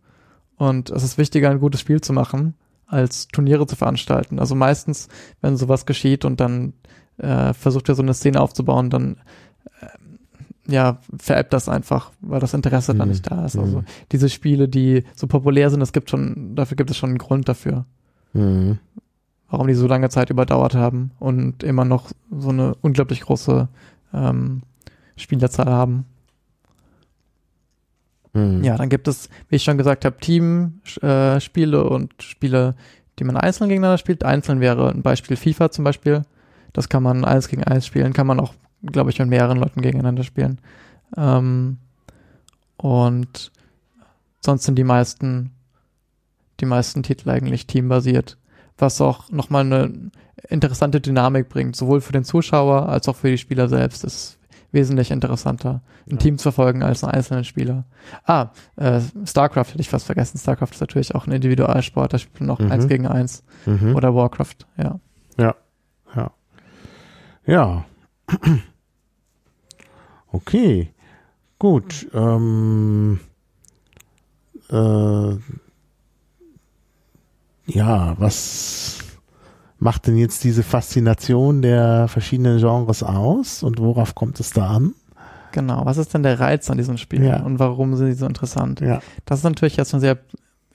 Und 0.61 0.91
es 0.91 1.01
ist 1.01 1.17
wichtiger, 1.17 1.49
ein 1.49 1.59
gutes 1.59 1.81
Spiel 1.81 2.01
zu 2.01 2.13
machen, 2.13 2.53
als 2.85 3.27
Turniere 3.29 3.65
zu 3.65 3.75
veranstalten. 3.75 4.37
Also 4.39 4.53
meistens, 4.53 5.07
wenn 5.41 5.57
sowas 5.57 5.87
geschieht 5.87 6.23
und 6.23 6.39
dann 6.39 6.73
äh, 7.17 7.53
versucht 7.53 7.89
er 7.89 7.95
so 7.95 8.03
eine 8.03 8.13
Szene 8.13 8.39
aufzubauen, 8.39 8.91
dann 8.91 9.15
äh, 9.81 10.71
ja, 10.71 10.99
veräppt 11.17 11.53
das 11.53 11.67
einfach, 11.67 12.11
weil 12.21 12.39
das 12.39 12.53
Interesse 12.53 12.93
dann 12.93 13.07
Mhm. 13.07 13.11
nicht 13.13 13.31
da 13.31 13.43
ist. 13.45 13.57
Also 13.57 13.79
Mhm. 13.79 13.85
diese 14.11 14.29
Spiele, 14.29 14.67
die 14.67 15.03
so 15.15 15.25
populär 15.25 15.71
sind, 15.71 15.81
es 15.81 15.93
gibt 15.93 16.11
schon, 16.11 16.55
dafür 16.55 16.77
gibt 16.77 16.91
es 16.91 16.97
schon 16.97 17.09
einen 17.09 17.17
Grund 17.17 17.49
dafür 17.49 17.85
Mhm. 18.33 18.77
warum 19.49 19.67
die 19.67 19.73
so 19.73 19.87
lange 19.87 20.09
Zeit 20.09 20.29
überdauert 20.29 20.75
haben 20.75 21.09
und 21.19 21.63
immer 21.63 21.85
noch 21.85 22.11
so 22.29 22.49
eine 22.49 22.75
unglaublich 22.81 23.21
große 23.21 23.67
ähm, 24.13 24.61
Spielerzahl 25.17 25.65
haben. 25.69 26.05
Mhm. 28.33 28.63
Ja, 28.63 28.77
dann 28.77 28.89
gibt 28.89 29.07
es, 29.07 29.29
wie 29.49 29.57
ich 29.57 29.63
schon 29.63 29.77
gesagt 29.77 30.05
habe, 30.05 30.17
Teamspiele 30.17 31.77
äh, 31.77 31.81
und 31.81 32.13
Spiele, 32.21 32.75
die 33.19 33.23
man 33.23 33.37
einzeln 33.37 33.69
gegeneinander 33.69 33.97
spielt. 33.97 34.23
Einzeln 34.23 34.59
wäre 34.59 34.89
ein 34.89 35.01
Beispiel 35.01 35.37
FIFA 35.37 35.71
zum 35.71 35.83
Beispiel. 35.83 36.23
Das 36.73 36.89
kann 36.89 37.03
man 37.03 37.25
eins 37.25 37.49
gegen 37.49 37.63
eins 37.63 37.85
spielen, 37.85 38.13
kann 38.13 38.27
man 38.27 38.39
auch, 38.39 38.53
glaube 38.83 39.09
ich, 39.09 39.19
mit 39.19 39.27
mehreren 39.27 39.57
Leuten 39.57 39.81
gegeneinander 39.81 40.23
spielen. 40.23 40.59
Ähm, 41.17 41.77
und 42.77 43.51
sonst 44.39 44.63
sind 44.63 44.77
die 44.77 44.83
meisten, 44.85 45.51
die 46.59 46.65
meisten 46.65 47.03
Titel 47.03 47.29
eigentlich 47.29 47.67
teambasiert, 47.67 48.37
was 48.77 49.01
auch 49.01 49.29
nochmal 49.29 49.65
eine 49.65 50.11
interessante 50.47 51.01
Dynamik 51.01 51.49
bringt, 51.49 51.75
sowohl 51.75 52.01
für 52.01 52.13
den 52.13 52.23
Zuschauer 52.23 52.87
als 52.89 53.07
auch 53.07 53.17
für 53.17 53.29
die 53.29 53.37
Spieler 53.37 53.67
selbst. 53.67 54.03
Das 54.03 54.37
wesentlich 54.71 55.11
interessanter, 55.11 55.81
ein 56.07 56.11
Ja. 56.11 56.17
Team 56.17 56.37
zu 56.37 56.43
verfolgen 56.43 56.83
als 56.83 57.03
einen 57.03 57.13
einzelnen 57.13 57.43
Spieler. 57.43 57.85
Ah, 58.25 58.49
äh, 58.77 59.01
StarCraft 59.25 59.65
hätte 59.71 59.81
ich 59.81 59.89
fast 59.89 60.05
vergessen. 60.05 60.37
StarCraft 60.37 60.71
ist 60.71 60.81
natürlich 60.81 61.13
auch 61.15 61.27
ein 61.27 61.31
Individualsport, 61.33 62.13
da 62.13 62.17
spielt 62.17 62.39
man 62.41 62.49
auch 62.51 62.59
Mhm. 62.59 62.71
eins 62.71 62.87
gegen 62.87 63.07
eins. 63.07 63.43
Mhm. 63.65 63.95
Oder 63.95 64.15
Warcraft, 64.15 64.55
ja. 64.77 64.99
Ja. 67.45 67.85
Okay. 70.33 70.93
Gut. 71.59 72.07
Ähm, 72.13 73.19
äh, 74.69 75.35
ja, 77.65 78.15
was 78.17 78.99
macht 79.81 80.05
denn 80.07 80.15
jetzt 80.15 80.43
diese 80.43 80.61
Faszination 80.63 81.61
der 81.63 82.07
verschiedenen 82.07 82.59
Genres 82.59 83.01
aus 83.01 83.63
und 83.63 83.79
worauf 83.79 84.13
kommt 84.15 84.39
es 84.39 84.51
da 84.51 84.67
an? 84.69 84.93
Genau. 85.53 85.83
Was 85.85 85.97
ist 85.97 86.13
denn 86.13 86.23
der 86.23 86.39
Reiz 86.39 86.69
an 86.69 86.77
diesen 86.77 86.97
Spielen 86.99 87.23
Ja. 87.25 87.41
und 87.41 87.57
warum 87.59 87.95
sind 87.95 88.07
sie 88.07 88.13
so 88.13 88.27
interessant? 88.27 88.79
Ja. 88.79 89.01
Das 89.25 89.39
ist 89.39 89.43
natürlich 89.43 89.75
jetzt 89.77 89.93
eine 89.93 89.99
sehr 90.01 90.19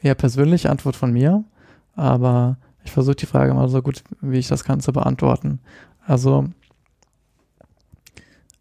eher 0.02 0.16
persönliche 0.16 0.70
Antwort 0.70 0.96
von 0.96 1.12
mir, 1.12 1.44
aber 1.94 2.59
ich 2.84 2.90
versuche 2.90 3.14
die 3.16 3.26
Frage 3.26 3.54
mal 3.54 3.68
so 3.68 3.80
gut, 3.80 4.02
wie 4.20 4.38
ich 4.38 4.48
das 4.48 4.64
kann, 4.64 4.80
zu 4.80 4.92
beantworten. 4.92 5.61
Also, 6.04 6.48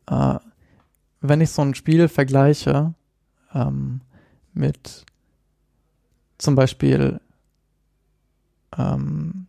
äh, 0.08 0.36
wenn 1.22 1.41
ich 1.41 1.50
so 1.50 1.64
ein 1.64 1.74
Spiel 1.76 2.08
vergleiche 2.08 2.93
ähm, 3.54 4.02
mit 4.54 5.06
zum 6.38 6.56
Beispiel 6.56 7.20
ähm, 8.78 9.45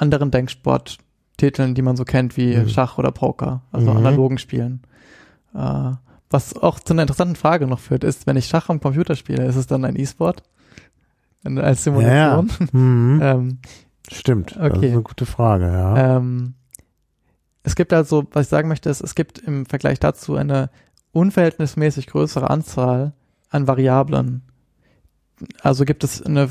anderen 0.00 0.30
Denksporttiteln, 0.30 1.74
die 1.74 1.82
man 1.82 1.96
so 1.96 2.04
kennt 2.04 2.36
wie 2.36 2.56
Mhm. 2.56 2.68
Schach 2.68 2.98
oder 2.98 3.12
Poker, 3.12 3.62
also 3.72 3.90
Mhm. 3.90 3.96
analogen 3.98 4.38
Spielen. 4.38 4.82
Äh, 5.54 5.92
was 6.30 6.56
auch 6.56 6.78
zu 6.80 6.92
einer 6.92 7.02
interessanten 7.02 7.36
Frage 7.36 7.66
noch 7.66 7.80
führt, 7.80 8.04
ist, 8.04 8.26
wenn 8.26 8.36
ich 8.36 8.46
Schach 8.46 8.68
am 8.68 8.80
Computer 8.80 9.16
spiele, 9.16 9.44
ist 9.46 9.56
es 9.56 9.66
dann 9.66 9.84
ein 9.84 9.96
E-Sport? 9.98 10.42
als 11.44 11.84
Simulation. 11.84 12.48
Ja, 12.48 12.64
ja. 12.66 12.78
Mhm. 12.78 13.20
ähm, 13.22 13.58
Stimmt. 14.12 14.56
Das 14.56 14.72
okay. 14.72 14.86
ist 14.88 14.92
eine 14.92 15.02
gute 15.02 15.24
Frage, 15.24 15.64
ja. 15.72 16.16
ähm, 16.16 16.54
es 17.62 17.74
gibt 17.76 17.92
also, 17.94 18.26
was 18.32 18.46
ich 18.46 18.48
sagen 18.50 18.68
möchte, 18.68 18.90
ist, 18.90 19.00
es 19.00 19.14
gibt 19.14 19.38
im 19.38 19.64
Vergleich 19.66 19.98
dazu 20.00 20.34
eine 20.36 20.68
unverhältnismäßig 21.12 22.06
größere 22.08 22.50
Anzahl 22.50 23.12
an 23.50 23.66
Variablen. 23.66 24.42
Also 25.62 25.84
gibt 25.84 26.04
es 26.04 26.22
eine, 26.22 26.48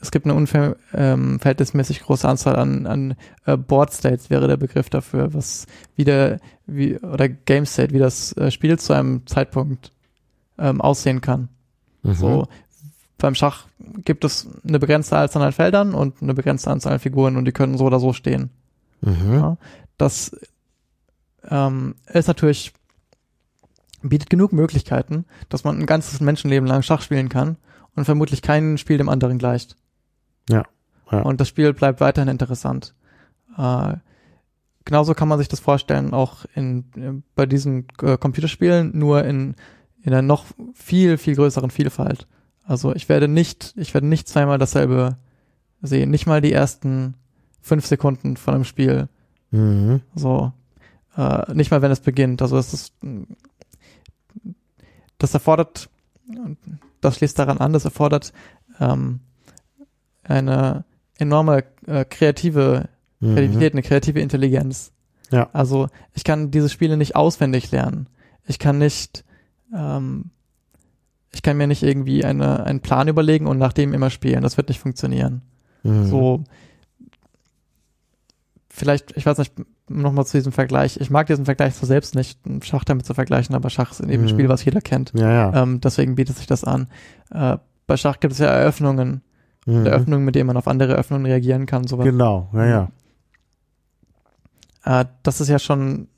es 0.00 0.10
gibt 0.10 0.26
eine 0.26 0.34
unverhältnismäßig 0.34 1.98
ähm, 1.98 2.04
große 2.06 2.28
Anzahl 2.28 2.56
an, 2.56 2.86
an 2.86 3.14
äh, 3.44 3.56
Board 3.56 3.92
States 3.92 4.30
wäre 4.30 4.48
der 4.48 4.56
Begriff 4.56 4.88
dafür, 4.88 5.34
was 5.34 5.66
wieder 5.96 6.38
wie 6.66 6.98
oder 6.98 7.28
Game 7.28 7.66
State, 7.66 7.92
wie 7.92 7.98
das 7.98 8.36
äh, 8.36 8.50
Spiel 8.50 8.78
zu 8.78 8.94
einem 8.94 9.26
Zeitpunkt 9.26 9.92
ähm, 10.58 10.80
aussehen 10.80 11.20
kann. 11.20 11.48
Mhm. 12.02 12.14
So 12.14 12.48
beim 13.18 13.34
Schach 13.34 13.66
gibt 14.04 14.24
es 14.24 14.48
eine 14.66 14.78
begrenzte 14.78 15.18
Anzahl 15.18 15.42
an 15.42 15.52
Feldern 15.52 15.94
und 15.94 16.22
eine 16.22 16.32
begrenzte 16.32 16.70
Anzahl 16.70 16.94
an 16.94 16.98
Figuren 16.98 17.36
und 17.36 17.44
die 17.44 17.52
können 17.52 17.76
so 17.76 17.84
oder 17.84 18.00
so 18.00 18.14
stehen. 18.14 18.50
Mhm. 19.02 19.34
Ja, 19.34 19.56
das 19.98 20.34
ähm, 21.48 21.94
ist 22.06 22.28
natürlich 22.28 22.72
bietet 24.02 24.30
genug 24.30 24.54
Möglichkeiten, 24.54 25.26
dass 25.50 25.64
man 25.64 25.78
ein 25.78 25.84
ganzes 25.84 26.20
Menschenleben 26.20 26.66
lang 26.66 26.80
Schach 26.82 27.02
spielen 27.02 27.28
kann 27.28 27.58
und 27.96 28.04
vermutlich 28.04 28.42
kein 28.42 28.78
Spiel 28.78 28.98
dem 28.98 29.08
anderen 29.08 29.38
gleicht. 29.38 29.76
Ja, 30.48 30.64
ja. 31.10 31.22
Und 31.22 31.40
das 31.40 31.48
Spiel 31.48 31.72
bleibt 31.72 32.00
weiterhin 32.00 32.28
interessant. 32.28 32.94
Äh, 33.56 33.94
genauso 34.84 35.14
kann 35.14 35.28
man 35.28 35.38
sich 35.38 35.48
das 35.48 35.60
vorstellen, 35.60 36.14
auch 36.14 36.44
in, 36.54 36.84
in 36.96 37.22
bei 37.34 37.46
diesen 37.46 37.86
äh, 38.02 38.16
Computerspielen, 38.16 38.96
nur 38.96 39.24
in, 39.24 39.56
in 40.02 40.12
einer 40.12 40.22
noch 40.22 40.44
viel, 40.74 41.18
viel 41.18 41.34
größeren 41.34 41.70
Vielfalt. 41.70 42.26
Also 42.64 42.94
ich 42.94 43.08
werde 43.08 43.28
nicht, 43.28 43.74
ich 43.76 43.94
werde 43.94 44.06
nicht 44.06 44.28
zweimal 44.28 44.58
dasselbe 44.58 45.16
sehen, 45.82 46.10
nicht 46.10 46.26
mal 46.26 46.40
die 46.40 46.52
ersten 46.52 47.14
fünf 47.60 47.86
Sekunden 47.86 48.36
von 48.36 48.54
einem 48.54 48.64
Spiel. 48.64 49.08
Mhm. 49.50 50.00
So, 50.14 50.52
äh, 51.16 51.52
nicht 51.52 51.70
mal 51.70 51.82
wenn 51.82 51.90
es 51.90 52.00
beginnt. 52.00 52.42
Also 52.42 52.56
es 52.58 52.72
ist, 52.72 52.94
das 55.18 55.34
erfordert, 55.34 55.88
das 57.00 57.16
schließt 57.16 57.38
daran 57.38 57.58
an, 57.58 57.72
das 57.72 57.84
erfordert 57.84 58.32
ähm, 58.78 59.20
eine 60.24 60.84
enorme 61.18 61.64
äh, 61.86 62.04
kreative 62.04 62.88
Mhm. 63.20 63.34
Kreativität, 63.34 63.72
eine 63.74 63.82
kreative 63.82 64.20
Intelligenz. 64.20 64.92
Ja. 65.30 65.48
Also 65.52 65.88
ich 66.14 66.24
kann 66.24 66.50
diese 66.50 66.68
Spiele 66.68 66.96
nicht 66.96 67.16
auswendig 67.16 67.70
lernen. 67.70 68.08
Ich 68.46 68.58
kann 68.58 68.78
nicht, 68.78 69.24
ähm, 69.74 70.30
ich 71.32 71.42
kann 71.42 71.56
mir 71.56 71.66
nicht 71.66 71.82
irgendwie 71.82 72.24
eine, 72.24 72.64
einen 72.64 72.80
Plan 72.80 73.08
überlegen 73.08 73.46
und 73.46 73.58
nach 73.58 73.72
dem 73.72 73.92
immer 73.92 74.10
spielen. 74.10 74.42
Das 74.42 74.56
wird 74.56 74.68
nicht 74.68 74.80
funktionieren. 74.80 75.42
Mhm. 75.82 76.06
So, 76.06 76.44
vielleicht, 78.68 79.16
ich 79.16 79.26
weiß 79.26 79.38
nicht, 79.38 79.52
nochmal 79.90 80.24
zu 80.26 80.38
diesem 80.38 80.52
Vergleich. 80.52 80.98
Ich 81.00 81.10
mag 81.10 81.26
diesen 81.26 81.44
Vergleich 81.44 81.74
so 81.74 81.84
selbst 81.86 82.14
nicht, 82.14 82.38
Schach 82.62 82.84
damit 82.84 83.04
zu 83.04 83.12
vergleichen, 83.14 83.54
aber 83.54 83.68
Schach 83.70 83.90
ist 83.90 84.00
eben 84.00 84.10
ein 84.12 84.20
Mhm. 84.22 84.28
Spiel, 84.28 84.48
was 84.48 84.64
jeder 84.64 84.80
kennt. 84.80 85.12
Ja, 85.14 85.30
ja. 85.30 85.62
Ähm, 85.62 85.80
deswegen 85.80 86.14
bietet 86.14 86.36
sich 86.36 86.46
das 86.46 86.64
an. 86.64 86.88
Äh, 87.30 87.58
bei 87.86 87.96
Schach 87.96 88.20
gibt 88.20 88.32
es 88.32 88.38
ja 88.38 88.46
Eröffnungen, 88.46 89.22
Mhm. 89.66 89.84
Eröffnungen, 89.86 90.24
mit 90.24 90.34
denen 90.36 90.46
man 90.46 90.56
auf 90.56 90.68
andere 90.68 90.92
Eröffnungen 90.94 91.26
reagieren 91.26 91.66
kann, 91.66 91.86
sowas. 91.86 92.04
Genau, 92.06 92.48
ja, 92.54 92.66
ja. 94.84 95.00
Äh, 95.02 95.04
das 95.22 95.40
ist 95.40 95.48
ja 95.48 95.58
schon 95.58 96.08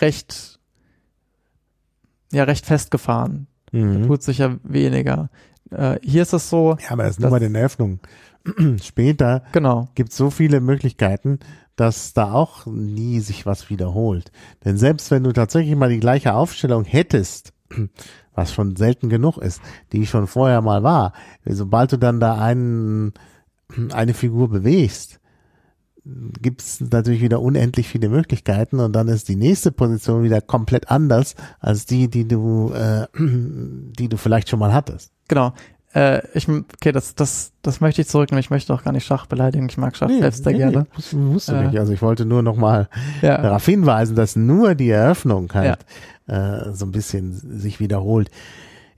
recht, 0.00 0.58
ja, 2.32 2.44
recht 2.44 2.64
festgefahren. 2.66 3.46
Mhm. 3.72 4.06
Tut 4.06 4.22
sich 4.22 4.38
ja 4.38 4.56
weniger. 4.62 5.30
Äh, 5.70 5.98
hier 6.02 6.22
ist 6.22 6.32
es 6.32 6.48
so, 6.48 6.76
Ja, 6.82 6.90
aber 6.92 7.02
das 7.04 7.12
ist 7.12 7.20
nur 7.20 7.30
bei 7.30 7.38
den 7.38 7.54
Eröffnungen. 7.54 8.00
Später 8.82 9.42
genau, 9.52 9.88
gibt 9.94 10.10
es 10.12 10.16
so 10.16 10.30
viele 10.30 10.60
Möglichkeiten, 10.60 11.40
dass 11.80 12.12
da 12.12 12.32
auch 12.32 12.66
nie 12.66 13.20
sich 13.20 13.46
was 13.46 13.70
wiederholt. 13.70 14.30
Denn 14.66 14.76
selbst 14.76 15.10
wenn 15.10 15.24
du 15.24 15.32
tatsächlich 15.32 15.74
mal 15.76 15.88
die 15.88 15.98
gleiche 15.98 16.34
Aufstellung 16.34 16.84
hättest, 16.84 17.54
was 18.34 18.52
schon 18.52 18.76
selten 18.76 19.08
genug 19.08 19.38
ist, 19.38 19.62
die 19.92 20.06
schon 20.06 20.26
vorher 20.26 20.60
mal 20.60 20.82
war, 20.82 21.14
sobald 21.46 21.92
du 21.92 21.96
dann 21.96 22.20
da 22.20 22.38
einen, 22.38 23.14
eine 23.92 24.12
Figur 24.12 24.50
bewegst, 24.50 25.20
gibt 26.04 26.60
es 26.60 26.80
natürlich 26.80 27.22
wieder 27.22 27.40
unendlich 27.40 27.88
viele 27.88 28.10
Möglichkeiten 28.10 28.78
und 28.78 28.92
dann 28.92 29.08
ist 29.08 29.28
die 29.28 29.36
nächste 29.36 29.72
Position 29.72 30.22
wieder 30.22 30.42
komplett 30.42 30.90
anders 30.90 31.34
als 31.60 31.86
die, 31.86 32.08
die 32.08 32.28
du, 32.28 32.72
äh, 32.74 33.06
die 33.18 34.08
du 34.08 34.18
vielleicht 34.18 34.50
schon 34.50 34.58
mal 34.58 34.74
hattest. 34.74 35.12
genau. 35.28 35.54
Äh, 35.92 36.22
ich, 36.34 36.48
okay, 36.48 36.92
das, 36.92 37.14
das, 37.16 37.52
das 37.62 37.80
möchte 37.80 38.00
ich 38.02 38.08
zurücknehmen. 38.08 38.40
Ich 38.40 38.50
möchte 38.50 38.72
auch 38.72 38.84
gar 38.84 38.92
nicht 38.92 39.04
Schach 39.04 39.26
beleidigen. 39.26 39.66
Ich 39.68 39.76
mag 39.76 39.96
Schach 39.96 40.08
selbst 40.08 40.44
sehr 40.44 40.54
gerne. 40.54 40.86
Musst, 40.94 41.12
musst 41.14 41.48
du 41.48 41.52
Äh. 41.54 41.66
nicht. 41.66 41.78
Also 41.78 41.92
ich 41.92 42.00
wollte 42.02 42.24
nur 42.24 42.42
noch 42.42 42.56
mal 42.56 42.88
Ja, 43.22 43.38
darauf 43.38 43.64
hinweisen, 43.66 44.14
dass 44.14 44.36
nur 44.36 44.74
die 44.76 44.90
Eröffnung 44.90 45.52
halt 45.52 45.80
äh, 46.28 46.70
so 46.72 46.86
ein 46.86 46.92
bisschen 46.92 47.32
sich 47.32 47.80
wiederholt. 47.80 48.30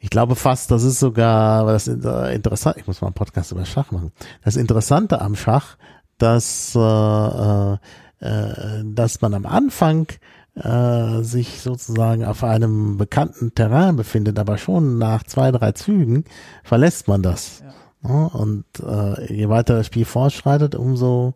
Ich 0.01 0.11
glaube 0.11 0.35
fast, 0.37 0.71
das 0.71 0.83
ist 0.83 0.99
sogar 0.99 1.65
das 1.67 1.87
interessant. 1.87 2.77
Ich 2.79 2.87
muss 2.87 3.01
mal 3.01 3.07
einen 3.09 3.15
Podcast 3.15 3.53
über 3.53 3.65
Schach 3.65 3.91
machen. 3.93 4.13
Das 4.45 4.57
Interessante 4.57 5.21
am 5.21 5.35
Schach, 5.37 5.77
dass 6.19 6.75
äh, 6.75 6.79
äh, 6.81 7.79
äh, 8.21 8.85
dass 8.85 9.21
man 9.21 9.35
am 9.35 9.47
Anfang 9.47 10.07
äh, 10.55 11.23
sich 11.23 11.61
sozusagen 11.61 12.25
auf 12.25 12.45
einem 12.45 12.99
bekannten 12.99 13.55
Terrain 13.55 13.97
befindet, 13.97 14.39
aber 14.39 14.59
schon 14.59 14.99
nach 14.99 15.23
zwei, 15.25 15.51
drei 15.51 15.73
Zügen 15.73 16.25
verlässt 16.63 17.09
man 17.09 17.23
das. 17.23 17.63
Ja, 18.05 18.27
und 18.27 18.65
äh, 18.81 19.33
je 19.33 19.49
weiter 19.49 19.77
das 19.77 19.87
Spiel 19.87 20.05
fortschreitet, 20.05 20.75
umso 20.75 21.35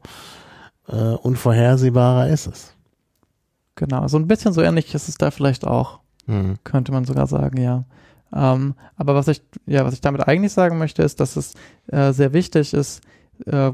äh, 0.89 0.95
unvorhersehbarer 0.95 2.29
ist 2.29 2.47
es. 2.47 2.75
genau. 3.77 4.07
So 4.09 4.19
ein 4.19 4.27
bisschen 4.27 4.53
so 4.53 4.63
ähnlich 4.63 4.95
ist 4.95 5.09
es 5.09 5.17
da 5.17 5.31
vielleicht 5.31 5.67
auch. 5.67 6.01
Mhm. 6.27 6.57
könnte 6.65 6.91
man 6.91 7.05
sogar 7.05 7.29
sagen, 7.29 7.61
ja. 7.61 7.85
Ähm, 8.35 8.75
aber 8.97 9.15
was 9.15 9.29
ich, 9.29 9.43
ja, 9.67 9.85
was 9.85 9.95
ich 9.95 10.01
damit 10.01 10.27
eigentlich 10.27 10.53
sagen 10.53 10.77
möchte, 10.79 11.03
ist, 11.05 11.21
dass 11.21 11.37
es 11.37 11.55
äh, 11.87 12.13
sehr 12.13 12.33
wichtig 12.33 12.75
ist, 12.75 13.01
äh, 13.47 13.73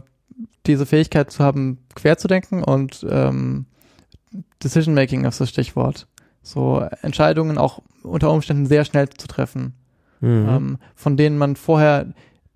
diese 0.67 0.85
Fähigkeit 0.85 1.31
zu 1.31 1.43
haben, 1.43 1.79
quer 1.95 2.19
zu 2.19 2.29
denken 2.29 2.63
und 2.63 3.07
ähm, 3.09 3.65
Decision 4.63 4.95
Making 4.95 5.25
ist 5.25 5.41
das 5.41 5.49
Stichwort. 5.51 6.07
So 6.43 6.81
Entscheidungen 7.03 7.59
auch 7.59 7.81
unter 8.03 8.31
Umständen 8.31 8.67
sehr 8.67 8.85
schnell 8.85 9.09
zu 9.11 9.27
treffen, 9.29 9.75
Mhm. 10.21 10.49
ähm, 10.49 10.79
von 10.95 11.17
denen 11.17 11.39
man 11.39 11.57
vorher, 11.57 12.07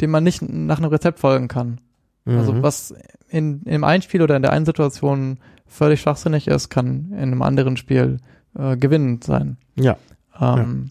dem 0.00 0.10
man 0.10 0.24
nicht 0.24 0.42
nach 0.42 0.78
einem 0.78 0.90
Rezept 0.90 1.18
folgen 1.20 1.48
kann. 1.48 1.80
Also 2.24 2.52
Mhm. 2.52 2.62
was 2.62 2.94
in, 3.28 3.62
im 3.62 3.84
einen 3.84 4.02
Spiel 4.02 4.22
oder 4.22 4.34
in 4.36 4.42
der 4.42 4.52
einen 4.52 4.66
Situation 4.66 5.38
völlig 5.66 6.00
schwachsinnig 6.00 6.48
ist, 6.48 6.68
kann 6.70 7.10
in 7.12 7.18
einem 7.18 7.42
anderen 7.42 7.76
Spiel 7.76 8.18
äh, 8.58 8.76
gewinnend 8.76 9.22
sein. 9.24 9.56
Ja. 9.76 9.96
Ähm, 10.40 10.90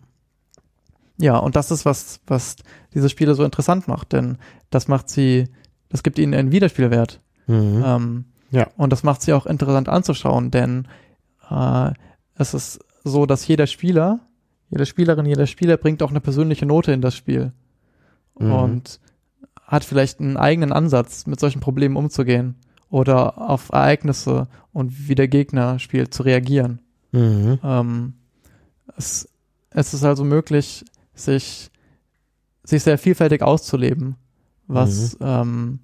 ja. 1.17 1.37
und 1.37 1.55
das 1.55 1.71
ist 1.71 1.85
was, 1.85 2.19
was 2.27 2.57
diese 2.93 3.09
Spiele 3.09 3.35
so 3.35 3.43
interessant 3.43 3.87
macht, 3.87 4.13
denn 4.13 4.37
das 4.69 4.87
macht 4.87 5.09
sie, 5.09 5.49
das 5.89 6.03
gibt 6.03 6.19
ihnen 6.19 6.33
einen 6.33 6.51
Wiederspielwert. 6.51 7.19
Mhm. 7.47 7.83
Ähm, 7.85 8.25
Ja. 8.51 8.67
Und 8.77 8.91
das 8.91 9.03
macht 9.03 9.21
sie 9.21 9.33
auch 9.33 9.45
interessant 9.45 9.89
anzuschauen, 9.89 10.51
denn 10.51 10.87
äh, 11.49 11.91
es 12.35 12.53
ist 12.53 12.79
so, 13.03 13.25
dass 13.25 13.47
jeder 13.47 13.67
Spieler, 13.67 14.19
jede 14.69 14.85
Spielerin, 14.85 15.25
jeder 15.25 15.47
Spieler 15.47 15.77
bringt 15.77 16.01
auch 16.03 16.09
eine 16.09 16.21
persönliche 16.21 16.65
Note 16.65 16.91
in 16.91 17.01
das 17.01 17.15
Spiel 17.15 17.53
Mhm. 18.39 18.51
und 18.51 18.99
hat 19.63 19.83
vielleicht 19.83 20.19
einen 20.19 20.37
eigenen 20.37 20.71
Ansatz, 20.71 21.25
mit 21.25 21.39
solchen 21.39 21.59
Problemen 21.59 21.95
umzugehen 21.95 22.55
oder 22.89 23.37
auf 23.49 23.69
Ereignisse 23.69 24.47
und 24.73 25.07
wie 25.07 25.15
der 25.15 25.27
Gegner 25.27 25.79
spielt 25.79 26.13
zu 26.13 26.23
reagieren. 26.23 26.79
Mhm. 27.11 27.59
Ähm, 27.63 28.13
es, 28.97 29.27
es 29.71 29.93
ist 29.93 30.03
also 30.03 30.23
möglich, 30.23 30.85
sich, 31.13 31.71
sich 32.63 32.83
sehr 32.83 32.97
vielfältig 32.97 33.41
auszuleben, 33.41 34.15
was, 34.67 35.17
ähm, 35.21 35.79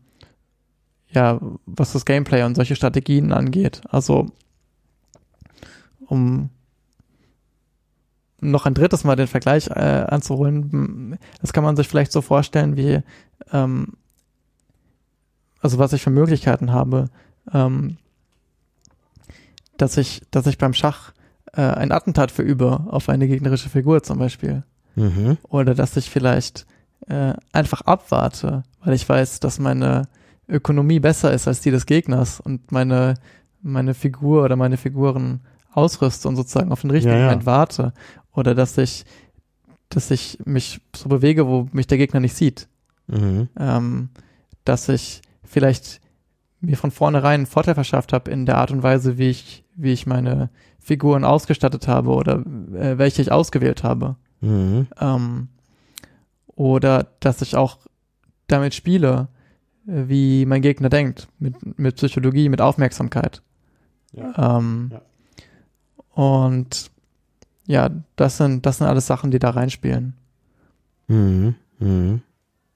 ja, 1.11 1.39
was 1.65 1.93
das 1.93 2.05
Gameplay 2.05 2.43
und 2.43 2.55
solche 2.55 2.75
Strategien 2.75 3.31
angeht. 3.31 3.81
Also, 3.89 4.27
um 6.07 6.49
noch 8.39 8.65
ein 8.65 8.73
drittes 8.73 9.03
Mal 9.03 9.15
den 9.15 9.27
Vergleich 9.27 9.67
äh, 9.67 10.05
anzuholen, 10.07 11.19
das 11.41 11.53
kann 11.53 11.63
man 11.63 11.75
sich 11.75 11.87
vielleicht 11.87 12.11
so 12.11 12.21
vorstellen 12.21 12.75
wie, 12.75 13.01
ähm, 13.51 13.93
also 15.61 15.77
was 15.77 15.93
ich 15.93 16.01
für 16.01 16.09
Möglichkeiten 16.09 16.71
habe, 16.71 17.09
ähm, 17.53 17.97
dass 19.77 19.97
ich, 19.97 20.21
dass 20.31 20.47
ich 20.47 20.57
beim 20.57 20.73
Schach 20.73 21.13
äh, 21.53 21.61
ein 21.61 21.91
Attentat 21.91 22.31
verübe 22.31 22.87
auf 22.89 23.09
eine 23.09 23.27
gegnerische 23.27 23.69
Figur 23.69 24.01
zum 24.03 24.17
Beispiel. 24.17 24.63
Mhm. 24.95 25.37
Oder 25.43 25.75
dass 25.75 25.97
ich 25.97 26.09
vielleicht 26.09 26.65
äh, 27.07 27.33
einfach 27.51 27.81
abwarte, 27.81 28.63
weil 28.83 28.93
ich 28.93 29.07
weiß, 29.07 29.39
dass 29.39 29.59
meine 29.59 30.07
Ökonomie 30.51 30.99
besser 30.99 31.33
ist 31.33 31.47
als 31.47 31.61
die 31.61 31.71
des 31.71 31.85
Gegners 31.85 32.39
und 32.39 32.71
meine, 32.71 33.15
meine 33.61 33.93
Figur 33.93 34.43
oder 34.43 34.55
meine 34.55 34.77
Figuren 34.77 35.41
ausrüste 35.71 36.27
und 36.27 36.35
sozusagen 36.35 36.71
auf 36.71 36.81
den 36.81 36.91
richtigen 36.91 37.15
Ja, 37.15 37.19
ja. 37.19 37.25
Moment 37.25 37.45
warte. 37.45 37.93
Oder 38.33 38.53
dass 38.55 38.77
ich, 38.77 39.05
dass 39.89 40.11
ich 40.11 40.39
mich 40.45 40.81
so 40.95 41.09
bewege, 41.09 41.47
wo 41.47 41.67
mich 41.71 41.87
der 41.87 41.97
Gegner 41.97 42.19
nicht 42.19 42.35
sieht. 42.35 42.67
Mhm. 43.07 43.49
ähm, 43.59 44.09
dass 44.63 44.87
ich 44.87 45.21
vielleicht 45.43 45.99
mir 46.61 46.77
von 46.77 46.91
vornherein 46.91 47.41
einen 47.41 47.45
Vorteil 47.45 47.75
verschafft 47.75 48.13
habe 48.13 48.31
in 48.31 48.45
der 48.45 48.57
Art 48.57 48.71
und 48.71 48.83
Weise, 48.83 49.17
wie 49.17 49.29
ich, 49.29 49.65
wie 49.75 49.91
ich 49.91 50.05
meine 50.05 50.49
Figuren 50.79 51.25
ausgestattet 51.25 51.87
habe 51.87 52.11
oder 52.11 52.43
äh, 52.73 52.97
welche 52.97 53.21
ich 53.21 53.31
ausgewählt 53.31 53.83
habe. 53.83 54.15
Mhm. 54.39 54.87
Ähm, 54.99 55.47
oder 56.47 57.07
dass 57.19 57.41
ich 57.41 57.55
auch 57.55 57.79
damit 58.47 58.75
spiele, 58.75 59.27
wie 59.85 60.45
mein 60.45 60.61
Gegner 60.61 60.89
denkt, 60.89 61.27
mit, 61.39 61.77
mit 61.79 61.95
Psychologie, 61.95 62.49
mit 62.49 62.61
Aufmerksamkeit. 62.61 63.41
Ja. 64.13 64.57
Ähm, 64.57 64.91
Ja. 64.91 65.01
Und 66.13 66.91
ja, 67.67 67.89
das 68.15 68.37
sind, 68.37 68.65
das 68.65 68.77
sind 68.79 68.87
alles 68.87 69.07
Sachen, 69.07 69.31
die 69.31 69.39
da 69.39 69.51
reinspielen. 69.51 70.13
Mhm. 71.07 71.55
Mhm. 71.79 72.21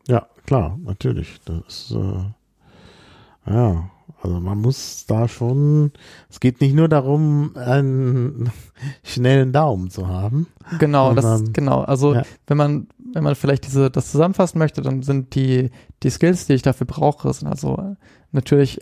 Ja, 0.07 0.27
klar, 0.45 0.79
natürlich. 0.83 1.39
Das 1.45 1.57
ist, 1.67 1.91
äh, 1.91 3.51
ja, 3.51 3.89
also 4.21 4.39
man 4.39 4.59
muss 4.59 5.05
da 5.05 5.27
schon, 5.27 5.91
es 6.29 6.39
geht 6.39 6.61
nicht 6.61 6.73
nur 6.75 6.87
darum, 6.87 7.51
einen 7.55 8.49
schnellen 9.03 9.51
Daumen 9.51 9.89
zu 9.89 10.07
haben. 10.07 10.47
Genau, 10.79 11.13
das 11.13 11.41
ist, 11.41 11.53
genau. 11.53 11.81
Also 11.81 12.13
Ja. 12.15 12.23
wenn 12.47 12.57
man, 12.57 12.87
wenn 13.15 13.23
man 13.23 13.35
vielleicht 13.35 13.65
diese, 13.65 13.89
das 13.89 14.11
zusammenfassen 14.11 14.59
möchte, 14.59 14.81
dann 14.81 15.01
sind 15.01 15.35
die, 15.35 15.71
die 16.03 16.09
Skills, 16.09 16.47
die 16.47 16.53
ich 16.53 16.61
dafür 16.61 16.85
brauche, 16.85 17.33
sind 17.33 17.47
also 17.47 17.77
äh, 17.77 17.95
natürlich 18.33 18.81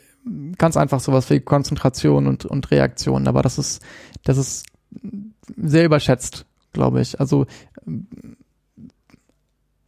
ganz 0.57 0.75
einfach 0.75 0.99
sowas 0.99 1.29
wie 1.29 1.39
Konzentration 1.39 2.25
und, 2.27 2.43
und 2.45 2.71
Reaktion, 2.71 3.27
aber 3.27 3.43
das 3.43 3.59
ist, 3.59 3.83
das 4.23 4.37
ist 4.37 4.65
sehr 5.55 5.85
überschätzt, 5.85 6.45
glaube 6.71 6.99
ich. 7.01 7.19
Also 7.19 7.45
ähm, 7.85 8.07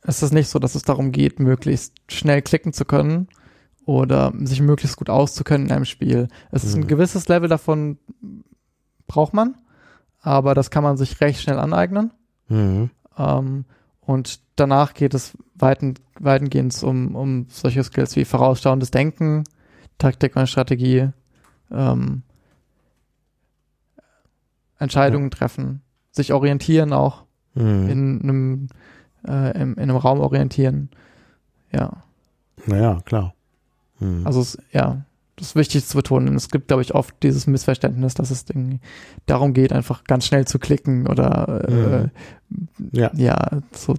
es 0.02 0.22
ist 0.22 0.32
nicht 0.34 0.50
so, 0.50 0.60
dass 0.60 0.76
es 0.76 0.84
darum 0.84 1.12
geht, 1.12 1.40
möglichst 1.40 1.94
schnell 2.08 2.44
klicken 2.44 2.72
zu 2.72 2.86
können 2.86 3.28
oder 3.86 4.32
sich 4.44 4.62
möglichst 4.62 4.98
gut 4.98 5.10
auszukennen 5.10 5.68
in 5.68 5.74
einem 5.74 5.86
Spiel. 5.86 6.28
Es 6.52 6.64
ist 6.64 6.76
ein 6.76 6.82
Mhm. 6.82 6.88
gewisses 6.88 7.28
Level 7.28 7.50
davon 7.50 7.98
braucht 9.08 9.34
man, 9.34 9.56
aber 10.22 10.54
das 10.54 10.70
kann 10.70 10.84
man 10.84 10.98
sich 10.98 11.20
recht 11.22 11.42
schnell 11.42 11.58
aneignen. 11.58 12.12
Mhm. 12.48 12.92
Ähm, 13.18 13.66
und 14.06 14.40
danach 14.56 14.94
geht 14.94 15.14
es 15.14 15.38
weiten, 15.56 15.96
weitengehend 16.20 16.82
um, 16.84 17.16
um 17.16 17.46
solche 17.50 17.84
Skills 17.84 18.16
wie 18.16 18.26
vorausschauendes 18.26 18.92
Denken, 18.92 19.44
Taktik 19.98 20.36
und 20.36 20.48
Strategie, 20.48 21.10
ähm, 21.72 22.24
Entscheidungen 24.78 25.32
treffen, 25.32 25.82
sich 26.12 26.34
orientieren 26.34 26.94
auch, 26.94 27.24
Mhm. 27.58 27.88
in 27.90 28.22
einem, 28.22 28.68
äh, 29.26 29.52
in, 29.62 29.74
in 29.76 29.80
einem 29.84 29.96
Raum 29.96 30.20
orientieren. 30.20 30.90
Ja, 31.72 32.04
Naja, 32.66 33.00
klar. 33.06 33.34
Mhm. 34.00 34.28
also 34.28 34.42
es, 34.42 34.58
ja, 34.74 35.06
das 35.38 35.48
ist 35.48 35.56
wichtig 35.56 35.86
zu 35.86 35.98
betonen. 35.98 36.36
Es 36.36 36.50
gibt, 36.50 36.68
glaube 36.70 36.82
ich, 36.82 36.96
oft 36.96 37.14
dieses 37.22 37.46
Missverständnis, 37.48 38.14
dass 38.14 38.32
es 38.32 38.46
darum 39.26 39.54
geht, 39.54 39.74
einfach 39.74 40.04
ganz 40.06 40.26
schnell 40.26 40.46
zu 40.46 40.60
klicken 40.60 41.08
oder 41.08 41.66
äh, 41.68 42.98
ja. 42.98 43.12
ja, 43.14 43.62
so 43.74 43.96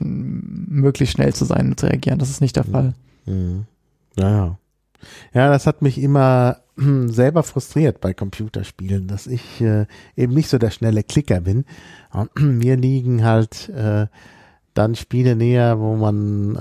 möglichst 0.00 1.14
schnell 1.14 1.34
zu 1.34 1.44
sein 1.44 1.68
und 1.68 1.80
zu 1.80 1.86
reagieren. 1.86 2.18
Das 2.18 2.30
ist 2.30 2.40
nicht 2.40 2.56
der 2.56 2.66
Mhm. 2.66 2.72
Fall. 2.72 2.94
Mhm. 3.26 3.64
Ja, 4.16 4.30
ja. 4.30 4.58
Ja, 5.32 5.48
das 5.50 5.66
hat 5.66 5.82
mich 5.82 5.98
immer 6.00 6.58
hm, 6.76 7.08
selber 7.10 7.42
frustriert 7.42 8.00
bei 8.00 8.14
Computerspielen, 8.14 9.06
dass 9.08 9.26
ich 9.26 9.60
äh, 9.60 9.86
eben 10.16 10.34
nicht 10.34 10.48
so 10.48 10.58
der 10.58 10.70
schnelle 10.70 11.02
Klicker 11.04 11.40
bin. 11.40 11.64
Und 12.12 12.30
mir 12.40 12.76
liegen 12.76 13.24
halt 13.24 13.68
äh, 13.68 14.06
dann 14.74 14.94
Spiele 14.94 15.36
näher, 15.36 15.78
wo 15.80 15.96
man, 15.96 16.56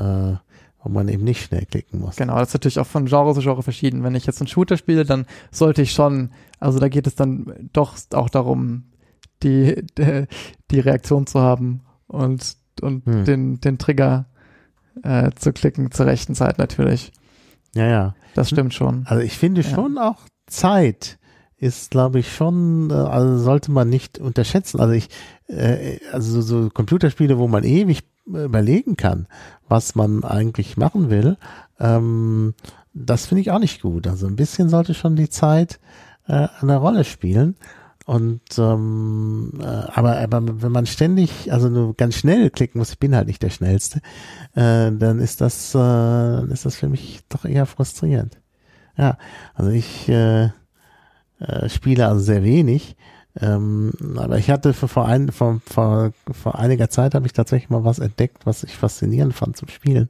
wo 0.88 0.94
man 0.94 1.08
eben 1.10 1.24
nicht 1.24 1.44
schnell 1.44 1.66
klicken 1.66 2.00
muss. 2.00 2.16
Genau, 2.16 2.38
das 2.38 2.50
ist 2.50 2.54
natürlich 2.54 2.80
auch 2.80 2.88
von 2.88 3.06
Genre 3.06 3.34
zu 3.34 3.42
Genre 3.42 3.62
verschieden. 3.62 4.04
Wenn 4.04 4.16
ich 4.16 4.26
jetzt 4.26 4.40
einen 4.42 4.48
Shooter 4.48 4.78
spiele, 4.78 5.04
dann 5.06 5.26
sollte 5.52 5.82
ich 5.82 5.92
schon, 5.92 6.32
also 6.60 6.80
da 6.80 6.88
geht 6.88 7.08
es 7.08 7.16
dann 7.16 7.70
doch 7.74 7.96
auch 8.14 8.30
darum, 8.30 8.86
die, 9.44 9.84
die, 9.98 10.26
die 10.72 10.80
Reaktion 10.80 11.28
zu 11.28 11.42
haben 11.42 11.82
und, 12.08 12.56
und 12.82 13.06
Hm. 13.06 13.26
den, 13.26 13.60
den 13.60 13.78
Trigger 13.78 14.26
äh, 15.04 15.32
zu 15.36 15.52
klicken 15.52 15.92
zur 15.92 16.06
rechten 16.06 16.36
Zeit 16.36 16.58
natürlich. 16.58 17.12
Ja, 17.76 17.88
ja. 17.88 18.16
Das 18.34 18.50
stimmt 18.50 18.74
schon. 18.74 19.06
Also 19.08 19.22
ich 19.24 19.38
finde 19.38 19.62
Ja. 19.62 19.70
schon 19.70 19.98
auch 19.98 20.22
Zeit 20.48 21.20
ist, 21.58 21.92
glaube 21.92 22.20
ich, 22.20 22.34
schon, 22.34 22.90
äh, 22.92 22.94
also 22.94 23.38
sollte 23.40 23.72
man 23.72 23.90
nicht 23.90 24.20
unterschätzen. 24.20 24.80
Also 24.80 24.94
ich, 24.94 25.10
äh, 25.48 25.98
also 26.12 26.40
so, 26.42 26.70
Computerspiele, 26.70 27.38
wo 27.40 27.48
man 27.48 27.64
ewig 27.64 28.04
überlegen 28.28 28.98
kann, 28.98 29.28
was 29.68 29.96
man 29.96 30.24
eigentlich 30.24 30.78
machen 30.78 31.10
will, 31.10 31.38
ähm, 31.80 32.54
das 32.94 33.28
finde 33.28 33.42
ich 33.42 33.52
auch 33.52 33.60
nicht 33.60 33.82
gut. 33.82 34.08
Also 34.08 34.28
ein 34.28 34.36
bisschen 34.36 34.70
sollte 34.70 34.94
schon 34.94 35.16
die 35.16 35.30
Zeit 35.30 35.80
äh, 36.28 36.48
eine 36.62 36.78
Rolle 36.78 37.04
spielen. 37.04 37.56
Und 38.06 38.42
ähm, 38.58 39.52
äh, 39.60 39.66
aber, 39.66 40.18
aber 40.20 40.62
wenn 40.62 40.72
man 40.72 40.86
ständig, 40.86 41.52
also 41.52 41.68
nur 41.68 41.94
ganz 41.96 42.16
schnell 42.16 42.50
klicken 42.50 42.80
muss, 42.80 42.92
ich 42.92 43.00
bin 43.00 43.14
halt 43.14 43.28
nicht 43.28 43.44
der 43.44 43.50
schnellste, 43.50 44.00
äh, 44.56 44.92
dann 44.94 45.20
ist 45.20 45.42
das, 45.42 45.76
äh, 45.76 45.78
dann 45.78 46.50
ist 46.50 46.66
das 46.66 46.76
für 46.78 46.88
mich 46.88 47.20
doch 47.28 47.44
eher 47.44 47.66
frustrierend. 47.66 48.40
Ja, 48.98 49.18
also 49.54 49.72
ich 49.72 50.08
äh, 50.08 50.46
äh, 51.40 51.70
spiele 51.70 52.08
also 52.08 52.22
sehr 52.22 52.44
wenig. 52.44 52.96
Ähm, 53.42 53.92
aber 54.18 54.38
ich 54.38 54.50
hatte 54.50 54.74
vor, 54.74 55.06
ein, 55.06 55.32
vor, 55.32 55.60
vor, 55.66 56.12
vor 56.32 56.58
einiger 56.60 56.90
Zeit 56.90 57.14
habe 57.16 57.26
ich 57.28 57.34
tatsächlich 57.34 57.70
mal 57.70 57.84
was 57.84 58.00
entdeckt, 58.00 58.46
was 58.46 58.64
ich 58.64 58.76
faszinierend 58.76 59.34
fand 59.34 59.58
zum 59.58 59.68
Spielen. 59.68 60.10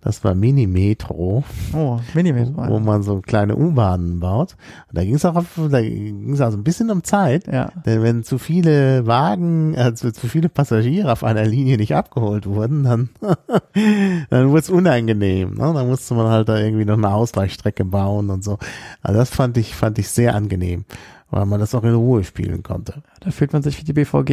Das 0.00 0.24
war 0.24 0.34
Mini-Metro, 0.34 1.44
Oh, 1.74 2.00
Minimeter. 2.12 2.68
wo 2.68 2.80
man 2.80 3.04
so 3.04 3.20
kleine 3.20 3.54
U-Bahnen 3.54 4.18
baut. 4.18 4.56
Und 4.88 4.98
da 4.98 5.04
ging 5.04 5.14
es 5.14 5.24
auch, 5.24 5.36
auf, 5.36 5.46
da 5.70 5.80
ging 5.80 6.32
es 6.32 6.40
also 6.40 6.58
ein 6.58 6.64
bisschen 6.64 6.90
um 6.90 7.04
Zeit. 7.04 7.46
Ja, 7.46 7.70
Denn 7.86 8.02
wenn 8.02 8.24
zu 8.24 8.38
viele 8.38 9.06
Wagen, 9.06 9.76
also 9.76 10.10
zu 10.10 10.26
viele 10.26 10.48
Passagiere 10.48 11.12
auf 11.12 11.22
einer 11.22 11.44
Linie 11.44 11.76
nicht 11.76 11.94
abgeholt 11.94 12.46
wurden, 12.46 12.82
dann, 12.82 13.10
dann 14.30 14.48
wurde 14.50 14.58
es 14.58 14.70
unangenehm. 14.70 15.54
Ne? 15.54 15.72
Dann 15.72 15.86
musste 15.88 16.14
man 16.14 16.28
halt 16.28 16.48
da 16.48 16.58
irgendwie 16.58 16.84
noch 16.84 16.96
eine 16.96 17.12
Ausweichstrecke 17.14 17.84
bauen 17.84 18.30
und 18.30 18.42
so. 18.42 18.58
Also 19.02 19.18
das 19.20 19.30
fand 19.30 19.56
ich, 19.56 19.74
fand 19.74 19.98
ich 19.98 20.08
sehr 20.08 20.34
angenehm, 20.34 20.84
weil 21.32 21.44
man 21.46 21.58
das 21.58 21.74
auch 21.74 21.82
in 21.82 21.94
Ruhe 21.94 22.22
spielen 22.22 22.62
konnte. 22.62 23.02
da 23.20 23.30
fühlt 23.32 23.52
man 23.52 23.62
sich 23.62 23.78
wie 23.80 23.84
die 23.84 23.92
BVG. 23.92 24.30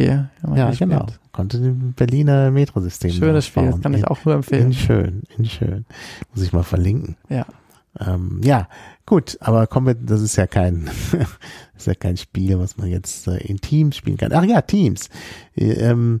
Ja, 0.54 0.70
die 0.70 0.78
genau. 0.78 1.00
spielt. 1.06 1.18
Konnte 1.32 1.58
den 1.60 1.92
Berliner 1.94 2.50
Metrosystem 2.52 3.10
Schönes 3.10 3.46
Spiel, 3.46 3.66
das 3.72 3.80
kann 3.80 3.94
ich 3.94 4.00
In- 4.00 4.06
auch 4.06 4.24
nur 4.24 4.34
In 4.34 4.38
empfehlen. 4.40 4.72
schön, 4.72 5.22
in 5.36 5.44
schön. 5.46 5.84
Muss 6.32 6.44
ich 6.44 6.52
mal 6.52 6.62
verlinken. 6.62 7.16
Ja. 7.28 7.44
Ähm, 7.98 8.40
ja, 8.44 8.68
gut, 9.04 9.36
aber 9.40 9.66
kommen 9.66 9.88
wir, 9.88 9.94
das 9.94 10.20
ist 10.20 10.36
ja 10.36 10.46
kein, 10.46 10.88
ist 11.76 11.86
ja 11.88 11.94
kein 11.94 12.16
Spiel, 12.16 12.56
was 12.58 12.76
man 12.76 12.86
jetzt 12.88 13.26
äh, 13.26 13.38
in 13.38 13.56
Teams 13.60 13.96
spielen 13.96 14.16
kann. 14.16 14.32
Ach 14.32 14.44
ja, 14.44 14.60
Teams. 14.62 15.08
Äh, 15.56 15.72
Ähm, 15.72 16.20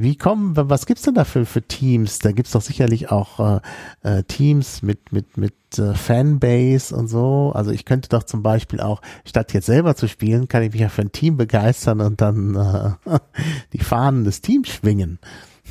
wie 0.00 0.16
kommen, 0.16 0.52
was 0.56 0.86
gibt's 0.86 1.02
denn 1.02 1.14
da 1.14 1.24
für, 1.24 1.44
für 1.44 1.62
Teams? 1.62 2.18
Da 2.18 2.32
gibt's 2.32 2.52
doch 2.52 2.62
sicherlich 2.62 3.10
auch 3.10 3.60
äh, 3.60 3.60
äh, 4.02 4.22
Teams 4.24 4.82
mit 4.82 5.12
mit 5.12 5.36
mit 5.36 5.54
äh, 5.78 5.94
Fanbase 5.94 6.94
und 6.94 7.08
so. 7.08 7.52
Also 7.54 7.70
ich 7.70 7.84
könnte 7.84 8.08
doch 8.08 8.22
zum 8.22 8.42
Beispiel 8.42 8.80
auch 8.80 9.02
statt 9.24 9.52
jetzt 9.52 9.66
selber 9.66 9.94
zu 9.94 10.08
spielen, 10.08 10.48
kann 10.48 10.62
ich 10.62 10.72
mich 10.72 10.80
ja 10.80 10.88
für 10.88 11.02
ein 11.02 11.12
Team 11.12 11.36
begeistern 11.36 12.00
und 12.00 12.20
dann 12.20 12.54
äh, 12.54 13.18
die 13.72 13.80
Fahnen 13.80 14.24
des 14.24 14.40
Teams 14.40 14.68
schwingen. 14.68 15.18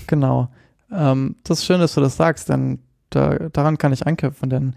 Genau. 0.08 0.50
Ähm, 0.92 1.36
das 1.44 1.60
ist 1.60 1.66
schön, 1.66 1.80
dass 1.80 1.94
du 1.94 2.02
das 2.02 2.18
sagst, 2.18 2.50
denn 2.50 2.80
da, 3.10 3.50
daran 3.50 3.78
kann 3.78 3.94
ich 3.94 4.06
anknüpfen, 4.06 4.50
denn 4.50 4.76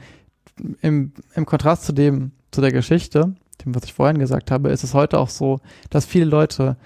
im, 0.81 1.13
im 1.35 1.47
Kontrast 1.47 1.85
zu 1.85 1.93
dem, 1.93 2.33
zu 2.51 2.61
der 2.61 2.73
Geschichte, 2.73 3.35
dem, 3.65 3.75
was 3.75 3.85
ich 3.85 3.95
vorhin 3.95 4.19
gesagt 4.19 4.51
habe, 4.51 4.71
ist 4.71 4.85
es 4.85 4.95
heute 4.95 5.19
auch 5.19 5.29
so, 5.29 5.61
dass 5.91 6.05
viele 6.05 6.27
Leute 6.27 6.77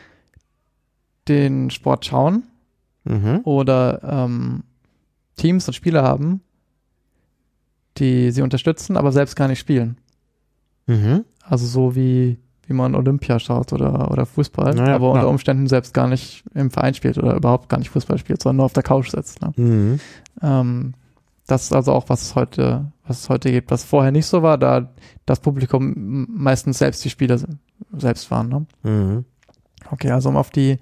den 1.28 1.70
Sport 1.70 2.06
schauen 2.06 2.44
Mhm. 3.04 3.40
oder 3.44 4.00
ähm, 4.02 4.64
Teams 5.36 5.66
und 5.66 5.72
Spieler 5.74 6.02
haben, 6.02 6.42
die 7.96 8.30
sie 8.30 8.42
unterstützen, 8.42 8.96
aber 8.96 9.12
selbst 9.12 9.34
gar 9.34 9.48
nicht 9.48 9.58
spielen. 9.58 9.96
Mhm. 10.86 11.24
Also 11.42 11.66
so 11.66 11.96
wie, 11.96 12.38
wie 12.66 12.72
man 12.74 12.94
Olympia 12.94 13.38
schaut 13.38 13.72
oder, 13.72 14.10
oder 14.10 14.26
Fußball, 14.26 14.74
Naja, 14.74 14.94
aber 14.94 15.12
unter. 15.12 15.28
Umständen 15.28 15.66
selbst 15.66 15.94
gar 15.94 16.06
nicht 16.06 16.44
im 16.54 16.70
Verein 16.70 16.94
spielt 16.94 17.18
oder 17.18 17.34
überhaupt 17.34 17.68
gar 17.68 17.78
nicht 17.78 17.90
Fußball 17.90 18.18
spielt, 18.18 18.42
sondern 18.42 18.56
nur 18.56 18.66
auf 18.66 18.72
der 18.74 18.82
Couch 18.82 19.10
sitzt. 19.10 19.40
Ne? 19.42 19.52
Mhm. 19.56 20.00
Ähm, 20.42 20.94
das 21.46 21.62
ist 21.64 21.72
also 21.72 21.92
auch, 21.92 22.08
was 22.08 22.22
es 22.22 22.34
heute, 22.34 22.92
was 23.06 23.20
es 23.22 23.28
heute 23.30 23.50
gibt, 23.50 23.70
was 23.70 23.84
vorher 23.84 24.12
nicht 24.12 24.26
so 24.26 24.42
war, 24.42 24.58
da 24.58 24.90
das 25.24 25.40
Publikum 25.40 26.26
meistens 26.28 26.78
selbst 26.78 27.02
die 27.04 27.10
Spieler 27.10 27.38
se- 27.38 27.48
selbst 27.96 28.30
waren. 28.30 28.48
Ne? 28.48 28.66
Mhm. 28.82 29.24
Okay, 29.90 30.10
also 30.10 30.28
um 30.28 30.36
auf 30.36 30.50
die 30.50 30.78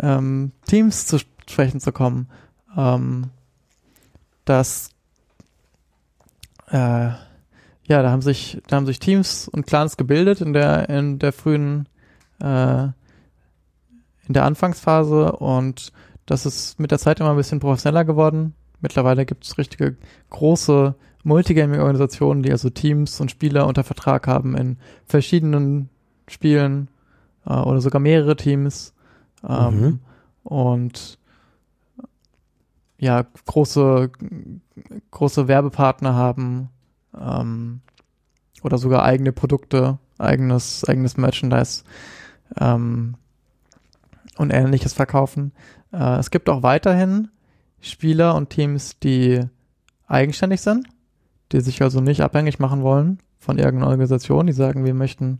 ähm, 0.00 0.52
Teams 0.66 1.06
zu 1.06 1.18
sprechen 1.18 1.80
zu 1.80 1.92
kommen, 1.92 2.28
ähm, 2.76 3.30
das 4.44 4.90
äh, 6.68 6.76
ja, 6.76 8.02
da 8.02 8.10
haben 8.10 8.22
sich, 8.22 8.62
da 8.68 8.76
haben 8.76 8.86
sich 8.86 9.00
Teams 9.00 9.48
und 9.48 9.66
Clans 9.66 9.96
gebildet 9.96 10.40
in 10.40 10.52
der, 10.52 10.88
in 10.88 11.18
der 11.18 11.32
frühen, 11.32 11.88
äh, 12.40 12.84
in 12.84 14.34
der 14.34 14.44
Anfangsphase 14.44 15.32
und 15.32 15.92
das 16.26 16.46
ist 16.46 16.78
mit 16.78 16.92
der 16.92 17.00
Zeit 17.00 17.18
immer 17.18 17.30
ein 17.30 17.36
bisschen 17.36 17.58
professioneller 17.58 18.04
geworden, 18.04 18.54
Mittlerweile 18.80 19.26
gibt 19.26 19.44
es 19.44 19.58
richtige 19.58 19.96
große 20.30 20.94
Multigaming-Organisationen, 21.22 22.42
die 22.42 22.50
also 22.50 22.70
Teams 22.70 23.20
und 23.20 23.30
Spieler 23.30 23.66
unter 23.66 23.84
Vertrag 23.84 24.26
haben 24.26 24.56
in 24.56 24.78
verschiedenen 25.04 25.90
Spielen 26.28 26.88
äh, 27.46 27.52
oder 27.52 27.80
sogar 27.80 28.00
mehrere 28.00 28.36
Teams. 28.36 28.94
Ähm, 29.48 29.80
Mhm. 29.80 30.00
Und 30.42 31.18
ja, 32.98 33.24
große, 33.46 34.10
große 35.10 35.48
Werbepartner 35.48 36.14
haben 36.14 36.68
ähm, 37.18 37.80
oder 38.62 38.78
sogar 38.78 39.04
eigene 39.04 39.32
Produkte, 39.32 39.98
eigenes, 40.18 40.84
eigenes 40.84 41.16
Merchandise 41.16 41.84
ähm, 42.58 43.14
und 44.36 44.50
ähnliches 44.50 44.92
verkaufen. 44.92 45.52
Äh, 45.92 46.18
es 46.18 46.30
gibt 46.30 46.48
auch 46.48 46.62
weiterhin 46.62 47.28
Spieler 47.80 48.34
und 48.34 48.50
Teams, 48.50 48.98
die 48.98 49.40
eigenständig 50.06 50.60
sind, 50.60 50.86
die 51.52 51.60
sich 51.60 51.80
also 51.82 52.00
nicht 52.00 52.20
abhängig 52.20 52.58
machen 52.58 52.82
wollen 52.82 53.18
von 53.38 53.58
irgendeiner 53.58 53.90
Organisation, 53.90 54.46
die 54.46 54.52
sagen, 54.52 54.84
wir 54.84 54.94
möchten 54.94 55.38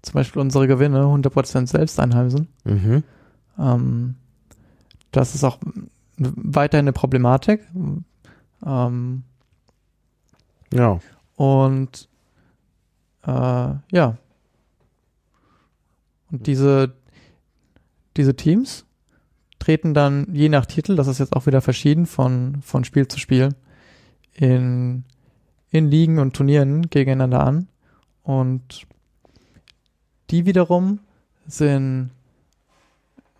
zum 0.00 0.14
Beispiel 0.14 0.40
unsere 0.40 0.66
Gewinne 0.66 1.02
100% 1.02 1.66
selbst 1.66 2.00
einheimsen. 2.00 2.48
Mhm. 2.64 3.04
Ähm, 3.58 4.16
das 5.10 5.34
ist 5.34 5.44
auch 5.44 5.58
weiterhin 6.16 6.84
eine 6.84 6.92
Problematik. 6.92 7.66
Ähm, 8.64 9.22
Ja. 10.72 11.00
und 11.36 12.08
äh, 13.24 13.30
ja. 13.30 14.16
Und 16.30 16.46
diese, 16.46 16.94
diese 18.16 18.34
Teams 18.34 18.86
treten 19.58 19.94
dann 19.94 20.26
je 20.34 20.48
nach 20.48 20.66
Titel, 20.66 20.96
das 20.96 21.06
ist 21.06 21.18
jetzt 21.18 21.34
auch 21.36 21.46
wieder 21.46 21.60
verschieden 21.60 22.06
von, 22.06 22.62
von 22.62 22.84
Spiel 22.84 23.06
zu 23.06 23.18
Spiel, 23.18 23.50
in, 24.34 25.04
in 25.70 25.88
Ligen 25.88 26.18
und 26.18 26.34
Turnieren 26.34 26.88
gegeneinander 26.88 27.44
an. 27.44 27.68
Und 28.22 28.86
die 30.30 30.46
wiederum 30.46 31.00
sind 31.46 32.10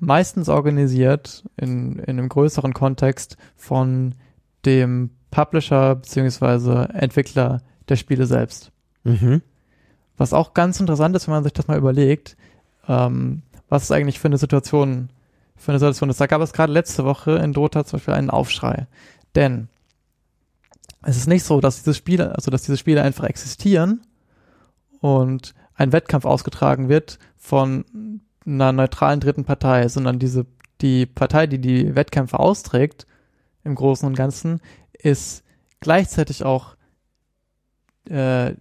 meistens 0.03 0.49
organisiert 0.49 1.45
in, 1.57 2.01
in 2.01 2.19
einem 2.19 2.29
größeren 2.29 2.75
Kontext 2.75 3.37
von 3.55 4.17
dem 4.67 5.11
Publisher 5.31 5.95
beziehungsweise 5.95 6.89
Entwickler 6.93 7.63
der 7.89 7.95
Spiele 7.97 8.27
selbst. 8.27 8.73
Mhm. 9.05 9.43
Was 10.17 10.33
auch 10.33 10.55
ganz 10.55 10.81
interessant 10.81 11.15
ist, 11.15 11.29
wenn 11.29 11.35
man 11.35 11.45
sich 11.45 11.53
das 11.53 11.69
mal 11.69 11.79
überlegt, 11.79 12.37
ähm, 12.89 13.43
was 13.69 13.85
es 13.85 13.93
eigentlich 13.93 14.19
für 14.19 14.27
eine 14.27 14.39
Situation, 14.39 15.11
für 15.57 15.71
eine 15.71 15.79
Situation 15.79 16.11
ist. 16.11 16.21
Da 16.21 16.27
gab 16.27 16.43
es 16.43 16.53
gerade 16.53 16.73
letzte 16.73 17.05
Woche 17.05 17.37
in 17.37 17.53
Dota 17.53 17.85
zum 17.85 17.99
Beispiel 17.99 18.15
einen 18.15 18.31
Aufschrei. 18.31 18.89
Denn 19.37 19.69
es 21.03 21.17
ist 21.17 21.29
nicht 21.29 21.45
so, 21.45 21.61
dass 21.61 21.77
diese 21.77 21.95
Spiele, 21.95 22.35
also 22.35 22.51
dass 22.51 22.63
diese 22.63 22.77
Spiele 22.77 23.03
einfach 23.03 23.25
existieren 23.25 24.03
und 25.01 25.55
ein 25.77 25.93
Wettkampf 25.93 26.25
ausgetragen 26.25 26.89
wird 26.89 27.21
von 27.37 27.85
einer 28.47 28.73
neutralen 28.73 29.21
dritten 29.21 29.45
Partei, 29.45 29.89
sondern 29.89 30.19
diese, 30.19 30.47
die 30.81 31.07
Partei, 31.07 31.47
die 31.47 31.59
die 31.61 31.95
Wettkämpfe 31.95 32.39
austrägt, 32.39 33.07
im 33.65 33.75
Großen 33.75 34.07
und 34.07 34.17
Ganzen, 34.17 34.61
ist 34.93 35.45
gleichzeitig 35.81 36.45
auch 36.45 36.77
äh, 38.09 38.55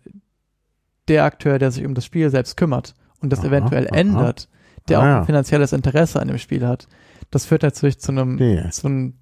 der 1.08 1.24
Akteur, 1.26 1.60
der 1.60 1.72
sich 1.72 1.86
um 1.86 1.94
das 1.96 2.06
Spiel 2.06 2.30
selbst 2.30 2.56
kümmert 2.58 2.94
und 3.20 3.32
das 3.32 3.40
Aha, 3.40 3.48
eventuell 3.48 3.88
aha. 3.88 3.96
ändert, 3.96 4.50
der 4.88 5.00
Ah, 5.00 5.02
auch 5.02 5.20
ein 5.22 5.26
finanzielles 5.26 5.74
Interesse 5.74 6.20
an 6.20 6.28
dem 6.28 6.38
Spiel 6.38 6.66
hat. 6.68 6.88
Das 7.32 7.46
führt 7.46 7.64
natürlich 7.64 8.00
zu 8.00 8.12
einem, 8.12 8.36
Okay. 8.36 8.70
zu 8.72 8.88
einem 8.88 9.14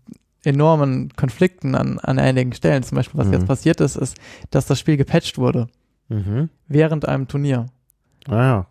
enormen 0.43 1.09
Konflikten 1.15 1.75
an, 1.75 1.99
an 1.99 2.17
einigen 2.19 2.53
Stellen. 2.53 2.83
Zum 2.83 2.95
Beispiel, 2.95 3.19
was 3.19 3.27
Mhm. 3.27 3.33
jetzt 3.33 3.47
passiert 3.47 3.81
ist, 3.81 3.95
ist, 3.97 4.15
dass 4.51 4.65
das 4.65 4.79
Spiel 4.79 4.97
gepatcht 4.97 5.37
wurde 5.37 5.67
Mhm. 6.09 6.49
während 6.67 7.07
einem 7.07 7.27
Turnier. 7.27 7.65
Ah 8.27 8.35
ja. 8.35 8.67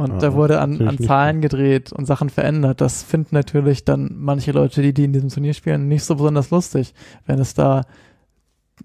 Und 0.00 0.12
Ja, 0.12 0.18
da 0.18 0.34
wurde 0.34 0.60
an, 0.60 0.80
an 0.80 0.98
Zahlen 0.98 1.42
gedreht 1.42 1.92
und 1.92 2.06
Sachen 2.06 2.30
verändert. 2.30 2.80
Das 2.80 3.02
finden 3.02 3.34
natürlich 3.34 3.84
dann 3.84 4.14
manche 4.16 4.50
Leute, 4.50 4.80
die, 4.80 4.94
die 4.94 5.04
in 5.04 5.12
diesem 5.12 5.28
Turnier 5.28 5.52
spielen, 5.52 5.88
nicht 5.88 6.04
so 6.04 6.14
besonders 6.14 6.48
lustig, 6.48 6.94
wenn 7.26 7.38
es 7.38 7.52
da 7.52 7.82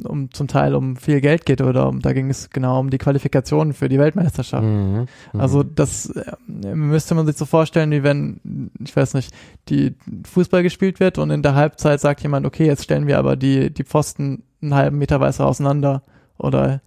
um 0.03 0.29
zum 0.33 0.49
Teil 0.49 0.75
um 0.75 0.97
viel 0.97 1.21
Geld 1.21 1.45
geht 1.45 1.61
oder 1.61 1.87
um, 1.87 2.01
da 2.01 2.11
ging 2.11 2.29
es 2.29 2.49
genau 2.49 2.81
um 2.81 2.89
die 2.89 2.97
Qualifikation 2.97 3.71
für 3.71 3.87
die 3.87 3.97
Weltmeisterschaft. 3.97 4.65
Mhm. 4.65 5.07
Mhm. 5.31 5.39
Also 5.39 5.63
das 5.63 6.07
äh, 6.09 6.33
müsste 6.75 7.15
man 7.15 7.25
sich 7.25 7.37
so 7.37 7.45
vorstellen, 7.45 7.91
wie 7.91 8.03
wenn, 8.03 8.69
ich 8.83 8.93
weiß 8.93 9.13
nicht, 9.13 9.33
die 9.69 9.95
Fußball 10.29 10.63
gespielt 10.63 10.99
wird 10.99 11.17
und 11.17 11.29
in 11.29 11.43
der 11.43 11.55
Halbzeit 11.55 12.01
sagt 12.01 12.23
jemand, 12.23 12.45
okay, 12.45 12.65
jetzt 12.65 12.83
stellen 12.83 13.07
wir 13.07 13.17
aber 13.17 13.37
die, 13.37 13.73
die 13.73 13.85
Pfosten 13.85 14.43
einen 14.61 14.75
halben 14.75 14.97
Meter 14.97 15.21
weiter 15.21 15.45
auseinander 15.45 16.01
oder 16.37 16.81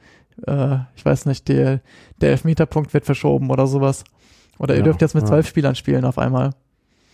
äh, 0.46 0.76
ich 0.96 1.04
weiß 1.06 1.24
nicht, 1.24 1.48
der, 1.48 1.80
der 2.20 2.32
Elfmeterpunkt 2.32 2.92
wird 2.92 3.06
verschoben 3.06 3.48
oder 3.48 3.66
sowas. 3.66 4.04
Oder 4.58 4.74
ihr 4.74 4.78
Ja, 4.80 4.84
dürft 4.84 5.00
jetzt 5.00 5.14
mit 5.14 5.22
ja. 5.24 5.28
zwölf 5.28 5.46
Spielern 5.46 5.74
spielen 5.74 6.04
auf 6.04 6.18
einmal. 6.18 6.50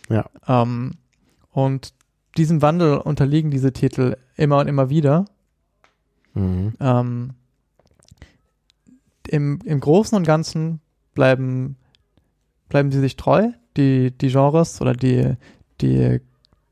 Ja. 0.09 0.24
Ähm, 0.49 0.92
und 1.51 1.92
diesem 2.36 2.62
Wandel 2.62 2.97
unterliegen 2.99 3.51
diese 3.51 3.72
Titel 3.72 4.16
immer 4.36 4.59
und 4.59 4.66
immer 4.68 4.90
wieder. 4.90 5.26
Mhm. 6.34 6.74
Ähm, 6.80 7.30
im, 9.28 9.59
Im 9.64 9.80
Großen 9.80 10.16
und 10.16 10.24
Ganzen 10.26 10.80
bleiben, 11.14 11.76
bleiben 12.68 12.90
sie 12.92 13.01
sich 13.01 13.16
treu. 13.16 13.49
Die, 13.76 14.12
die 14.12 14.28
Genres 14.28 14.80
oder 14.80 14.92
die, 14.92 15.34
die, 15.80 16.20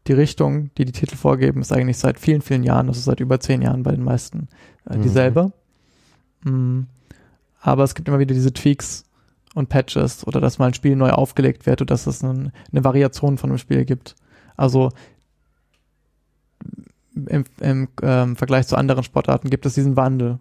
die 0.07 0.13
Richtung, 0.13 0.71
die 0.77 0.85
die 0.85 0.93
Titel 0.93 1.17
vorgeben, 1.17 1.61
ist 1.61 1.73
eigentlich 1.73 1.99
seit 1.99 2.19
vielen, 2.21 2.43
vielen 2.43 2.63
Jahren, 2.63 2.89
also 2.89 3.01
seit 3.01 3.19
über 3.21 3.41
zehn 3.41 3.63
Jahren 3.63 3.83
bei 3.83 3.93
den 3.93 4.05
meisten 4.05 4.49
äh, 4.89 4.97
Mhm. 4.97 5.03
dieselbe. 5.03 5.53
Mm, 6.45 6.83
Aber 7.61 7.85
es 7.85 7.95
gibt 7.95 8.09
immer 8.09 8.19
wieder 8.19 8.35
diese 8.35 8.53
Tweaks 8.53 9.05
und 9.55 9.69
Patches 9.69 10.27
oder 10.27 10.41
dass 10.41 10.59
mal 10.59 10.67
ein 10.67 10.75
Spiel 10.75 10.97
neu 10.97 11.11
aufgelegt 11.11 11.67
wird 11.67 11.83
oder 11.83 11.93
dass 11.93 12.07
es 12.07 12.23
ein, 12.23 12.53
eine 12.71 12.85
Variation 12.85 13.39
von 13.39 13.51
einem 13.51 13.59
Spiel 13.59 13.85
gibt. 13.85 14.15
Also 14.57 14.91
im, 17.15 17.45
im 17.61 17.89
ähm, 18.03 18.37
Vergleich 18.37 18.67
zu 18.67 18.77
anderen 18.77 19.05
Sportarten 19.05 19.51
gibt 19.51 19.67
es 19.67 19.75
diesen 19.75 19.97
Wandel. 19.97 20.39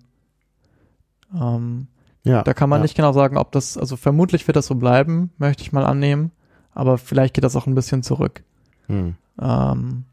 Ähm, 1.34 1.88
Ja. 2.24 2.43
da 2.43 2.53
kann 2.53 2.70
man 2.70 2.80
ja. 2.80 2.84
nicht 2.84 2.95
genau 2.95 3.12
sagen, 3.14 3.38
ob 3.38 3.51
das, 3.51 3.78
also 3.78 3.97
vermutlich 3.97 4.47
wird 4.47 4.55
das 4.55 4.68
so 4.68 4.76
bleiben, 4.76 5.32
möchte 5.38 5.64
ich 5.64 5.72
mal 5.74 5.86
annehmen, 5.86 6.32
aber 6.74 6.97
vielleicht 6.97 7.34
geht 7.34 7.43
das 7.43 7.55
auch 7.55 7.68
ein 7.68 7.76
bisschen 7.76 8.03
zurück. 8.03 8.43
Mhm. 8.88 9.16
Ähm, 9.41 10.05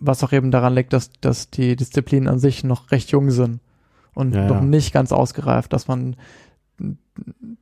was 0.00 0.24
auch 0.24 0.32
eben 0.32 0.50
daran 0.50 0.74
liegt, 0.74 0.92
dass, 0.92 1.10
dass 1.20 1.48
die 1.48 1.76
Disziplinen 1.76 2.28
an 2.28 2.38
sich 2.40 2.64
noch 2.64 2.90
recht 2.90 3.10
jung 3.10 3.30
sind 3.30 3.60
und 4.14 4.34
Ja, 4.34 4.46
noch 4.48 4.60
nicht 4.60 4.92
ganz 4.92 5.12
ausgereift, 5.12 5.72
dass 5.72 5.86
man 5.86 6.16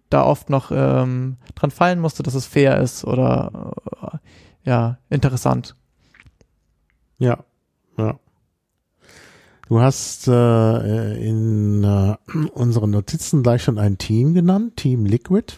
da 0.09 0.25
oft 0.25 0.51
noch 0.51 0.71
ähm, 0.73 1.37
dran 1.55 1.71
fallen 1.71 2.01
musste, 2.01 2.23
dass 2.23 2.35
es 2.35 2.47
fair 2.47 2.79
ist 2.79 3.05
oder 3.05 3.73
äh, 4.03 4.17
ja, 4.69 4.99
interessant. 5.09 5.77
Ja, 7.19 7.45
ja. 7.97 8.19
Du 9.69 9.81
hast 9.81 10.27
äh, 10.27 11.29
in 11.29 11.85
äh, 11.85 12.17
unseren 12.55 12.91
Notizen 12.91 13.45
gleich 13.45 13.63
schon 13.63 13.79
ein 13.79 13.99
Team 13.99 14.35
genannt, 14.35 14.77
Team 14.77 15.07
Liquid. 15.07 15.55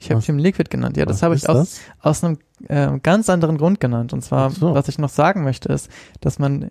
Ich 0.00 0.10
habe 0.10 0.20
Team 0.20 0.38
Liquid 0.38 0.70
genannt. 0.70 0.96
Ja, 0.96 1.06
das 1.06 1.22
habe 1.22 1.36
ich 1.36 1.48
aus, 1.48 1.78
aus 2.00 2.24
einem 2.24 2.38
äh, 2.66 2.98
ganz 2.98 3.28
anderen 3.28 3.58
Grund 3.58 3.78
genannt. 3.78 4.12
Und 4.12 4.22
zwar, 4.22 4.50
so. 4.50 4.74
was 4.74 4.88
ich 4.88 4.98
noch 4.98 5.08
sagen 5.08 5.44
möchte, 5.44 5.72
ist, 5.72 5.88
dass 6.20 6.38
man, 6.38 6.62
äh, 6.62 6.70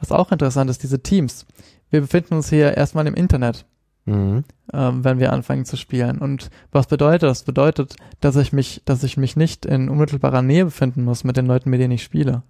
was 0.00 0.10
auch 0.10 0.32
interessant 0.32 0.70
ist, 0.70 0.82
diese 0.82 1.02
Teams. 1.02 1.46
Wir 1.90 2.00
befinden 2.00 2.34
uns 2.34 2.48
hier 2.48 2.74
erstmal 2.76 3.06
im 3.06 3.14
Internet, 3.14 3.66
Mhm. 4.04 4.44
ähm, 4.72 5.04
wenn 5.04 5.18
wir 5.18 5.32
anfangen 5.32 5.64
zu 5.64 5.76
spielen. 5.76 6.18
Und 6.18 6.50
was 6.72 6.86
bedeutet 6.86 7.22
das? 7.24 7.44
Bedeutet, 7.44 7.96
dass 8.20 8.36
ich 8.36 8.52
mich, 8.52 8.82
dass 8.84 9.04
ich 9.04 9.16
mich 9.16 9.36
nicht 9.36 9.64
in 9.64 9.88
unmittelbarer 9.88 10.42
Nähe 10.42 10.64
befinden 10.64 11.04
muss 11.04 11.24
mit 11.24 11.36
den 11.36 11.46
Leuten, 11.46 11.70
mit 11.70 11.80
denen 11.80 11.92
ich 11.92 12.02
spiele. 12.02 12.42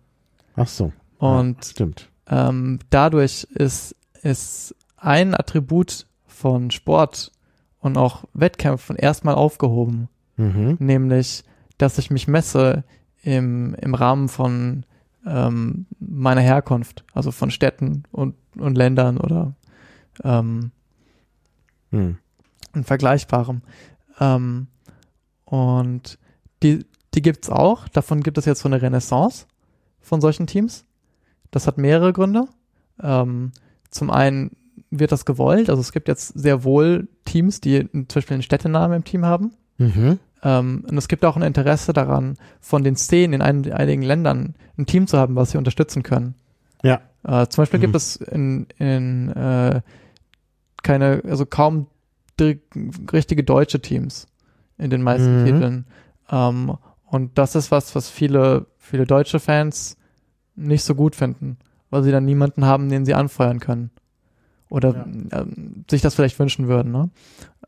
Ach 0.57 0.69
so. 0.69 0.93
Und 1.19 1.57
ja, 1.59 1.71
stimmt. 1.71 2.09
ähm, 2.29 2.79
dadurch 2.91 3.47
ist, 3.55 3.95
ist 4.23 4.75
ein 4.97 5.35
Attribut 5.35 6.07
von 6.27 6.71
Sport 6.71 7.33
und 7.81 7.97
auch 7.97 8.25
Wettkämpfen 8.33 8.97
erstmal 8.97 9.35
aufgehoben. 9.35 10.09
Mhm. 10.37 10.77
nämlich, 10.81 11.45
dass 11.79 11.99
ich 11.99 12.11
mich 12.11 12.27
messe 12.29 12.85
im, 13.23 13.75
im 13.75 13.95
Rahmen 13.95 14.29
von 14.29 14.85
ähm, 15.27 15.87
meiner 16.01 16.41
Herkunft, 16.41 17.05
also 17.13 17.31
von 17.31 17.51
Städten 17.51 18.05
und, 18.11 18.35
und 18.57 18.77
Ländern 18.77 19.19
oder 19.19 19.55
ähm, 20.25 20.73
Mhm. 21.93 22.19
und 22.75 22.85
Vergleichbarem. 22.85 23.63
Ähm, 24.21 24.67
und 25.45 26.19
die, 26.63 26.85
die 27.15 27.23
gibt's 27.23 27.49
auch. 27.51 27.89
Davon 27.89 28.23
gibt 28.23 28.39
es 28.39 28.45
jetzt 28.47 28.61
so 28.63 28.69
eine 28.69 28.83
Renaissance 28.83 29.47
von 30.01 30.21
solchen 30.21 30.47
Teams. 30.47 30.85
Das 31.51 31.67
hat 31.67 31.79
mehrere 31.79 32.13
Gründe. 32.13 32.47
Ähm, 33.03 33.53
zum 33.91 34.11
einen 34.11 34.57
wird 34.91 35.13
das 35.13 35.25
gewollt. 35.25 35.69
Also 35.71 35.81
es 35.81 35.93
gibt 35.93 36.09
jetzt 36.09 36.29
sehr 36.29 36.65
wohl 36.65 37.09
Teams, 37.25 37.61
die 37.61 37.89
zum 37.91 38.07
Beispiel 38.15 38.35
einen 38.35 38.43
Städtenamen 38.43 38.97
im 38.97 39.05
Team 39.05 39.25
haben. 39.25 39.53
Mhm. 39.79 40.19
Ähm, 40.43 40.85
und 40.89 40.99
es 40.99 41.09
gibt 41.09 41.25
auch 41.25 41.37
ein 41.37 41.43
Interesse 41.43 41.93
daran, 41.93 42.37
von 42.61 42.83
den 42.85 42.97
Szenen 42.97 43.35
in 43.35 43.43
ein, 43.43 43.71
einigen 43.73 44.03
Ländern 44.03 44.55
ein 44.79 44.87
Team 44.87 45.07
zu 45.07 45.19
haben, 45.19 45.37
was 45.37 45.51
sie 45.53 45.59
unterstützen 45.59 46.03
können. 46.03 46.35
Ja. 46.83 47.01
Äh, 47.25 47.47
zum 47.49 47.63
Beispiel 47.63 47.79
Mhm. 47.79 47.83
gibt 47.83 47.97
es 47.97 48.17
in, 48.17 48.67
in 48.79 49.29
äh, 49.31 49.83
keine, 50.83 51.23
also 51.29 51.47
kaum 51.47 51.87
richtige 53.13 53.45
deutsche 53.45 53.81
Teams 53.81 54.27
in 54.79 54.91
den 54.91 55.03
meisten 55.03 55.41
Mhm. 55.43 55.45
Titeln. 55.45 55.87
Ähm, 56.31 56.77
und 57.07 57.39
das 57.39 57.55
ist 57.55 57.71
was, 57.71 57.95
was 57.95 58.09
viele, 58.09 58.67
viele 58.79 59.07
deutsche 59.07 59.39
Fans 59.39 59.97
nicht 60.57 60.83
so 60.83 60.95
gut 60.95 61.15
finden, 61.15 61.59
weil 61.91 62.03
sie 62.03 62.11
dann 62.11 62.25
niemanden 62.25 62.65
haben, 62.65 62.89
den 62.89 63.05
sie 63.05 63.15
anfeuern 63.15 63.61
können. 63.61 63.91
Oder 64.71 65.07
ähm, 65.07 65.85
sich 65.91 66.01
das 66.01 66.15
vielleicht 66.15 66.39
wünschen 66.39 66.67
würden. 66.67 66.91
Ne? 66.91 67.11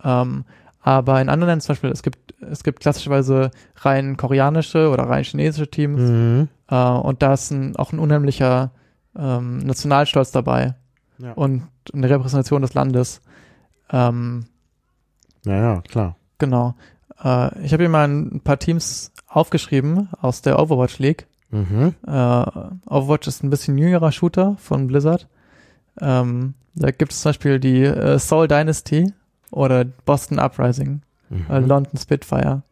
Ähm, 0.02 0.44
aber 0.80 1.20
in 1.20 1.28
anderen 1.28 1.50
Ländern 1.50 1.60
zum 1.60 1.74
Beispiel, 1.74 1.90
es 1.90 2.02
gibt, 2.02 2.34
es 2.40 2.64
gibt 2.64 2.80
klassischerweise 2.80 3.50
rein 3.76 4.16
koreanische 4.16 4.88
oder 4.90 5.04
rein 5.04 5.24
chinesische 5.24 5.70
Teams. 5.70 6.00
Mhm. 6.00 6.48
Äh, 6.68 6.76
und 6.76 7.22
da 7.22 7.34
ist 7.34 7.50
ein, 7.50 7.76
auch 7.76 7.92
ein 7.92 7.98
unheimlicher 7.98 8.70
ähm, 9.16 9.58
Nationalstolz 9.58 10.32
dabei 10.32 10.74
Ja. 11.18 11.32
und 11.32 11.62
eine 11.92 12.10
Repräsentation 12.10 12.62
des 12.62 12.74
Landes. 12.74 13.20
Ähm, 13.90 14.46
ja, 15.44 15.56
ja, 15.56 15.80
klar. 15.82 16.16
genau. 16.38 16.74
Äh, 17.22 17.62
ich 17.64 17.72
habe 17.72 17.82
hier 17.84 17.88
mal 17.90 18.08
ein 18.08 18.40
paar 18.40 18.58
Teams 18.58 19.12
aufgeschrieben 19.28 20.08
aus 20.20 20.42
der 20.42 20.58
Overwatch 20.58 20.98
League. 20.98 21.26
Mhm. 21.50 21.94
Äh, 22.06 22.10
Overwatch 22.10 23.28
ist 23.28 23.44
ein 23.44 23.50
bisschen 23.50 23.78
jüngerer 23.78 24.10
Shooter 24.10 24.56
von 24.58 24.86
Blizzard. 24.88 25.28
Ähm, 26.00 26.54
da 26.74 26.90
gibt 26.90 27.12
es 27.12 27.20
zum 27.20 27.28
Beispiel 27.30 27.60
die 27.60 27.82
äh, 27.84 28.18
Soul 28.18 28.48
Dynasty 28.48 29.12
oder 29.52 29.84
Boston 29.84 30.38
Uprising, 30.40 31.02
Mhm. 31.30 31.46
äh, 31.48 31.58
London 31.60 31.96
Spitfire 31.98 32.62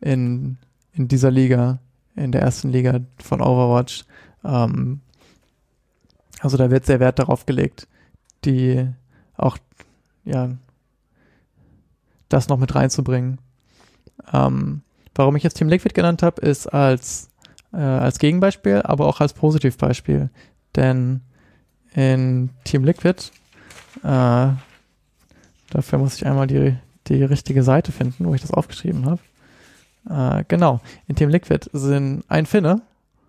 in, 0.00 0.58
in 0.92 1.08
dieser 1.08 1.30
Liga, 1.30 1.78
in 2.16 2.32
der 2.32 2.42
ersten 2.42 2.70
Liga 2.70 3.00
von 3.22 3.40
Overwatch. 3.40 4.04
Ähm, 4.44 5.00
also 6.40 6.56
da 6.56 6.70
wird 6.70 6.86
sehr 6.86 7.00
Wert 7.00 7.18
darauf 7.18 7.46
gelegt, 7.46 7.88
die 8.44 8.86
auch, 9.36 9.58
ja, 10.24 10.50
das 12.28 12.48
noch 12.48 12.58
mit 12.58 12.74
reinzubringen. 12.74 13.38
Ähm, 14.32 14.82
warum 15.14 15.36
ich 15.36 15.42
jetzt 15.42 15.54
Team 15.54 15.68
Liquid 15.68 15.94
genannt 15.94 16.22
habe, 16.22 16.40
ist 16.40 16.66
als, 16.66 17.30
äh, 17.72 17.76
als 17.76 18.18
Gegenbeispiel, 18.18 18.82
aber 18.82 19.06
auch 19.06 19.20
als 19.20 19.32
Positivbeispiel. 19.32 20.30
Denn 20.76 21.20
in 21.94 22.50
Team 22.64 22.84
Liquid, 22.84 23.30
äh, 24.02 24.48
dafür 25.70 25.98
muss 25.98 26.16
ich 26.16 26.26
einmal 26.26 26.46
die, 26.46 26.76
die 27.06 27.22
richtige 27.22 27.62
Seite 27.62 27.92
finden, 27.92 28.26
wo 28.26 28.34
ich 28.34 28.40
das 28.40 28.50
aufgeschrieben 28.50 29.06
habe. 29.06 29.20
Äh, 30.40 30.44
genau, 30.48 30.80
in 31.06 31.16
Team 31.16 31.28
Liquid 31.30 31.68
sind 31.72 32.24
ein 32.28 32.46
Finne, 32.46 32.82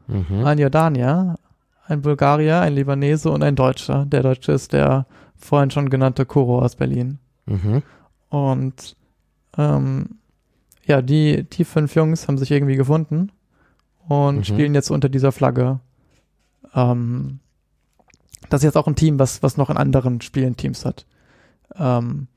Mhm. 0.07 0.45
ein 0.45 0.59
Jordanier, 0.59 1.39
ein 1.87 2.01
Bulgarier, 2.01 2.61
ein 2.61 2.73
Libanese 2.73 3.29
und 3.29 3.43
ein 3.43 3.55
Deutscher. 3.55 4.05
Der 4.05 4.23
Deutsche 4.23 4.51
ist 4.51 4.73
der 4.73 5.05
vorhin 5.35 5.71
schon 5.71 5.89
genannte 5.89 6.25
Kuro 6.25 6.59
aus 6.59 6.75
Berlin. 6.75 7.19
Mhm. 7.45 7.83
Und 8.29 8.95
ähm, 9.57 10.17
ja, 10.85 11.01
die, 11.01 11.43
die 11.43 11.63
fünf 11.65 11.95
Jungs 11.95 12.27
haben 12.27 12.37
sich 12.37 12.51
irgendwie 12.51 12.75
gefunden 12.75 13.31
und 14.07 14.37
Mhm. 14.37 14.43
spielen 14.43 14.75
jetzt 14.75 14.89
unter 14.91 15.09
dieser 15.09 15.31
Flagge. 15.31 15.79
Ähm, 16.73 17.39
das 18.49 18.61
ist 18.61 18.65
jetzt 18.65 18.77
auch 18.77 18.87
ein 18.87 18.95
Team, 18.95 19.17
was, 19.19 19.41
was 19.43 19.57
noch 19.57 19.69
in 19.69 19.77
anderen 19.77 20.21
Spielen 20.21 20.57
Teams 20.57 20.85
hat. 20.85 21.05
Ähm, 21.75 22.27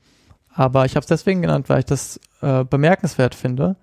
aber 0.53 0.85
ich 0.85 0.95
habe 0.95 1.01
es 1.03 1.07
deswegen 1.07 1.41
genannt, 1.41 1.69
weil 1.69 1.79
ich 1.79 1.85
das 1.85 2.19
äh, 2.41 2.63
bemerkenswert 2.63 3.35
finde. 3.35 3.75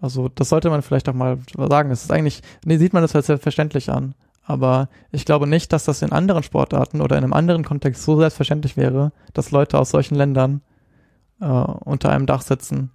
Also 0.00 0.28
das 0.28 0.48
sollte 0.48 0.70
man 0.70 0.82
vielleicht 0.82 1.08
auch 1.08 1.14
mal 1.14 1.38
sagen. 1.56 1.90
Es 1.90 2.02
ist 2.04 2.12
eigentlich, 2.12 2.42
nee, 2.64 2.76
sieht 2.78 2.92
man 2.92 3.02
das 3.02 3.14
als 3.16 3.26
selbstverständlich 3.26 3.90
an. 3.90 4.14
Aber 4.46 4.88
ich 5.10 5.24
glaube 5.24 5.46
nicht, 5.46 5.72
dass 5.72 5.84
das 5.84 6.02
in 6.02 6.12
anderen 6.12 6.42
Sportarten 6.42 7.00
oder 7.00 7.16
in 7.16 7.24
einem 7.24 7.32
anderen 7.32 7.64
Kontext 7.64 8.02
so 8.02 8.18
selbstverständlich 8.18 8.76
wäre, 8.76 9.12
dass 9.32 9.50
Leute 9.50 9.78
aus 9.78 9.90
solchen 9.90 10.16
Ländern 10.16 10.60
äh, 11.40 11.44
unter 11.46 12.10
einem 12.10 12.26
Dach 12.26 12.42
sitzen. 12.42 12.90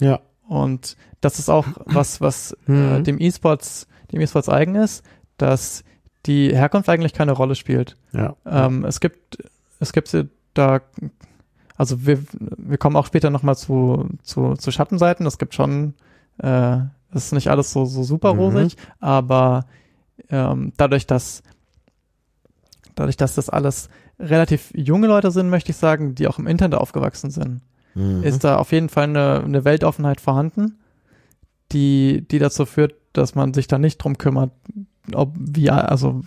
Ja. 0.00 0.20
Und 0.48 0.96
das 1.20 1.38
ist 1.38 1.48
auch 1.48 1.66
was, 1.84 2.20
was 2.20 2.52
äh, 2.68 2.72
Mhm. 2.72 3.04
dem 3.04 3.20
E-Sports, 3.20 3.86
dem 4.12 4.20
E-Sports 4.20 4.48
eigen 4.48 4.74
ist, 4.74 5.04
dass 5.38 5.84
die 6.26 6.54
Herkunft 6.54 6.88
eigentlich 6.88 7.12
keine 7.14 7.32
Rolle 7.32 7.54
spielt. 7.54 7.96
Ja. 8.12 8.34
Ähm, 8.44 8.84
es 8.84 8.98
gibt, 9.00 9.38
es 9.78 9.92
gibt 9.92 10.16
da, 10.54 10.80
also 11.76 12.06
wir, 12.06 12.18
wir 12.56 12.78
kommen 12.78 12.96
auch 12.96 13.06
später 13.06 13.30
nochmal 13.30 13.56
zu, 13.56 14.08
zu, 14.22 14.54
zu 14.54 14.70
Schattenseiten. 14.72 15.26
Es 15.26 15.38
gibt 15.38 15.54
schon, 15.54 15.94
äh, 16.38 16.78
es 17.12 17.26
ist 17.26 17.32
nicht 17.32 17.48
alles 17.50 17.72
so, 17.72 17.84
so 17.84 18.02
super 18.02 18.34
Mhm. 18.34 18.40
rosig, 18.40 18.76
aber 18.98 19.66
ähm, 20.30 20.72
dadurch, 20.76 21.06
dass, 21.06 21.42
dadurch, 22.94 23.16
dass 23.16 23.34
das 23.34 23.48
alles 23.48 23.88
relativ 24.18 24.72
junge 24.74 25.06
Leute 25.06 25.30
sind, 25.30 25.50
möchte 25.50 25.70
ich 25.70 25.76
sagen, 25.76 26.14
die 26.14 26.26
auch 26.28 26.38
im 26.38 26.46
Internet 26.46 26.78
aufgewachsen 26.78 27.30
sind, 27.30 27.60
Mhm. 27.96 28.22
ist 28.22 28.44
da 28.44 28.58
auf 28.58 28.72
jeden 28.72 28.90
Fall 28.90 29.04
eine, 29.04 29.42
eine 29.42 29.64
Weltoffenheit 29.64 30.20
vorhanden, 30.20 30.78
die, 31.72 32.26
die 32.30 32.38
dazu 32.38 32.66
führt, 32.66 32.94
dass 33.14 33.34
man 33.34 33.54
sich 33.54 33.66
da 33.66 33.78
nicht 33.78 33.98
drum 33.98 34.18
kümmert, 34.18 34.52
ob 35.14 35.32
wie, 35.34 35.70
also 35.70 36.22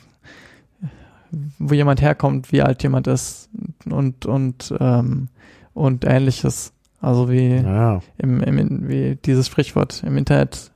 wo 1.59 1.73
jemand 1.75 2.01
herkommt, 2.01 2.51
wie 2.51 2.63
alt 2.63 2.81
jemand 2.81 3.05
ist 3.05 3.49
und 3.85 4.25
und 4.25 4.73
ähm, 4.79 5.29
und 5.75 6.05
ähnliches. 6.05 6.73
Also 7.01 7.29
wie 7.29 7.57
ja. 7.57 8.01
im, 8.17 8.41
im 8.41 8.89
wie 8.89 9.15
dieses 9.15 9.45
Sprichwort 9.45 10.03
im 10.03 10.17
Internet 10.17 10.71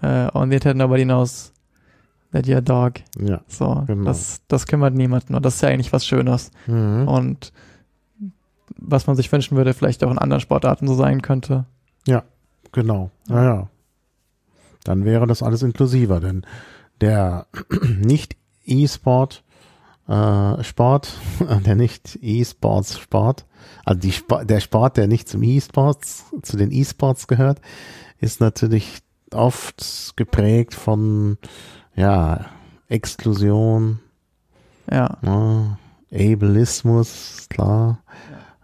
äh, 0.00 0.28
on 0.32 0.48
the 0.48 0.56
Internet 0.56 0.78
nobody 0.78 1.04
knows 1.04 1.52
that 2.36 2.46
you're 2.46 2.58
a 2.58 2.60
dog. 2.60 2.94
Ja. 3.18 3.40
So, 3.48 3.84
Genau. 3.86 4.04
das 4.04 4.40
das 4.48 4.66
kümmert 4.66 4.94
niemanden 4.94 5.34
und 5.34 5.44
das 5.44 5.56
ist 5.56 5.62
ja 5.62 5.68
eigentlich 5.70 5.92
was 5.92 6.06
Schönes 6.06 6.50
Mhm. 6.66 7.08
und 7.08 7.52
was 8.78 9.06
man 9.06 9.16
sich 9.16 9.30
wünschen 9.32 9.56
würde, 9.56 9.74
vielleicht 9.74 10.02
auch 10.04 10.10
in 10.10 10.18
anderen 10.18 10.40
Sportarten 10.40 10.86
so 10.86 10.94
sein 10.94 11.22
könnte. 11.22 11.64
Genau. 12.72 13.10
Ja, 13.28 13.42
ja. 13.44 13.68
Dann 14.84 15.04
wäre 15.06 15.26
das 15.26 15.42
alles 15.42 15.62
inklusiver, 15.62 16.20
denn 16.20 16.44
der 17.00 17.46
nicht 18.00 18.36
E-Sport 18.66 19.44
äh, 20.08 20.62
Sport, 20.62 21.14
der 21.64 21.74
nicht 21.74 22.18
E-Sports 22.20 22.98
Sport, 22.98 23.46
also 23.84 23.98
die 24.00 24.10
Sp 24.12 24.44
der 24.44 24.60
Sport, 24.60 24.96
der 24.98 25.06
nicht 25.06 25.28
zum 25.28 25.42
E-Sports, 25.42 26.24
zu 26.42 26.56
den 26.58 26.70
E-Sports 26.70 27.28
gehört, 27.28 27.60
ist 28.20 28.40
natürlich 28.40 28.98
oft 29.32 30.12
geprägt 30.16 30.74
von 30.74 31.38
ja 31.96 32.46
Exklusion, 32.88 33.98
Ja, 34.90 35.18
ja, 35.22 35.78
Ableismus, 36.12 37.46
klar, 37.50 37.98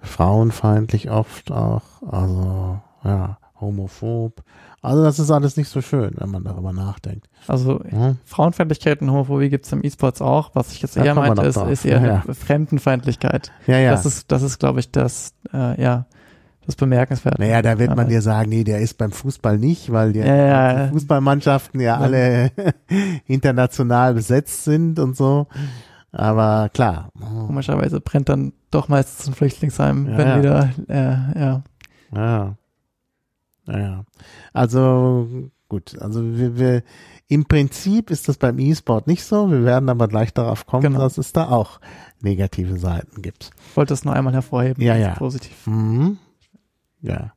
frauenfeindlich 0.01 1.11
oft 1.11 1.51
auch, 1.51 1.83
also 2.09 2.81
ja, 3.05 3.39
homophob. 3.61 4.43
Also 4.81 5.05
das 5.05 5.19
ist 5.21 5.31
alles 5.31 5.57
nicht 5.57 5.69
so 5.69 5.81
schön, 5.81 6.15
wenn 6.17 6.31
man 6.31 6.43
darüber 6.43 6.73
nachdenkt. 6.73 7.29
also 7.47 7.81
Ja, 7.91 8.17
Frauenfeindlichkeit 8.25 9.01
und 9.01 9.11
Homophobie 9.13 9.49
gibt 9.49 9.65
es 9.65 9.73
im 9.73 9.85
E-Sports 9.85 10.21
auch. 10.21 10.51
Was 10.55 10.73
ich 10.73 10.83
jetzt 10.83 10.97
Da 10.97 11.05
eher 11.05 11.15
meinte, 11.15 11.43
ist, 11.43 11.57
ist 11.57 11.85
eher 11.85 12.01
Ja, 12.27 12.35
Fremdenfeindlichkeit. 12.35 13.53
ja. 13.69 13.79
ja. 13.79 13.91
Das 13.93 14.07
ist, 14.07 14.31
das 14.33 14.43
ist, 14.43 14.59
glaube 14.59 14.81
ich, 14.81 14.91
das, 14.91 15.35
äh, 15.53 15.81
ja, 15.81 16.07
das 16.67 16.77
bemerkenswert. 16.77 17.39
naja, 17.39 17.61
da 17.63 17.79
wird 17.79 17.95
man 17.97 18.09
dir 18.09 18.23
sagen, 18.23 18.49
nee, 18.51 18.65
der 18.65 18.81
ist 18.81 18.97
beim 18.99 19.11
Fußball 19.13 19.59
nicht, 19.59 19.91
weil 19.93 20.13
die 20.13 20.21
Ja, 20.21 20.87
die 20.87 20.93
Fußballmannschaften 20.93 21.81
ja 21.81 21.97
Ja. 21.97 21.99
alle 22.01 22.51
international 23.27 24.15
besetzt 24.15 24.65
sind 24.65 24.99
und 24.99 25.17
so. 25.17 25.47
Aber 26.13 26.69
klar. 26.75 27.11
Komischerweise 27.47 28.01
brennt 28.01 28.29
dann 28.29 28.53
doch 28.71 28.89
meistens 28.89 29.29
ein 29.29 29.35
Flüchtlingsheim, 29.35 30.09
Ja, 30.11 30.19
wenn 30.19 30.29
ja. 30.29 30.39
wieder, 30.39 30.71
äh, 30.89 31.41
ja. 31.41 31.63
Ja. 32.15 32.57
Ja. 33.67 34.05
Also 34.53 35.29
gut, 35.69 35.97
also 36.01 36.23
wir, 36.37 36.59
wir 36.59 36.83
im 37.29 37.47
Prinzip 37.47 38.11
ist 38.11 38.29
das 38.29 38.37
beim 38.37 38.59
E-Sport 38.59 39.07
nicht 39.07 39.25
so. 39.25 39.51
Wir 39.51 39.65
werden 39.65 39.89
aber 39.89 40.07
gleich 40.09 40.35
darauf 40.35 40.67
kommen, 40.67 40.83
Genau. 40.83 40.99
dass 40.99 41.17
es 41.17 41.33
da 41.33 41.49
auch 41.49 41.81
negative 42.21 42.77
Seiten 42.79 43.23
gibt. 43.23 43.51
Ich 43.71 43.77
wollte 43.77 43.95
es 43.95 44.05
nur 44.05 44.13
einmal 44.15 44.35
hervorheben. 44.35 44.83
Ja, 44.83 44.97
ja. 44.97 45.15
Positiv. 45.15 45.67
Mhm. 45.67 46.19
Ja. 47.03 47.33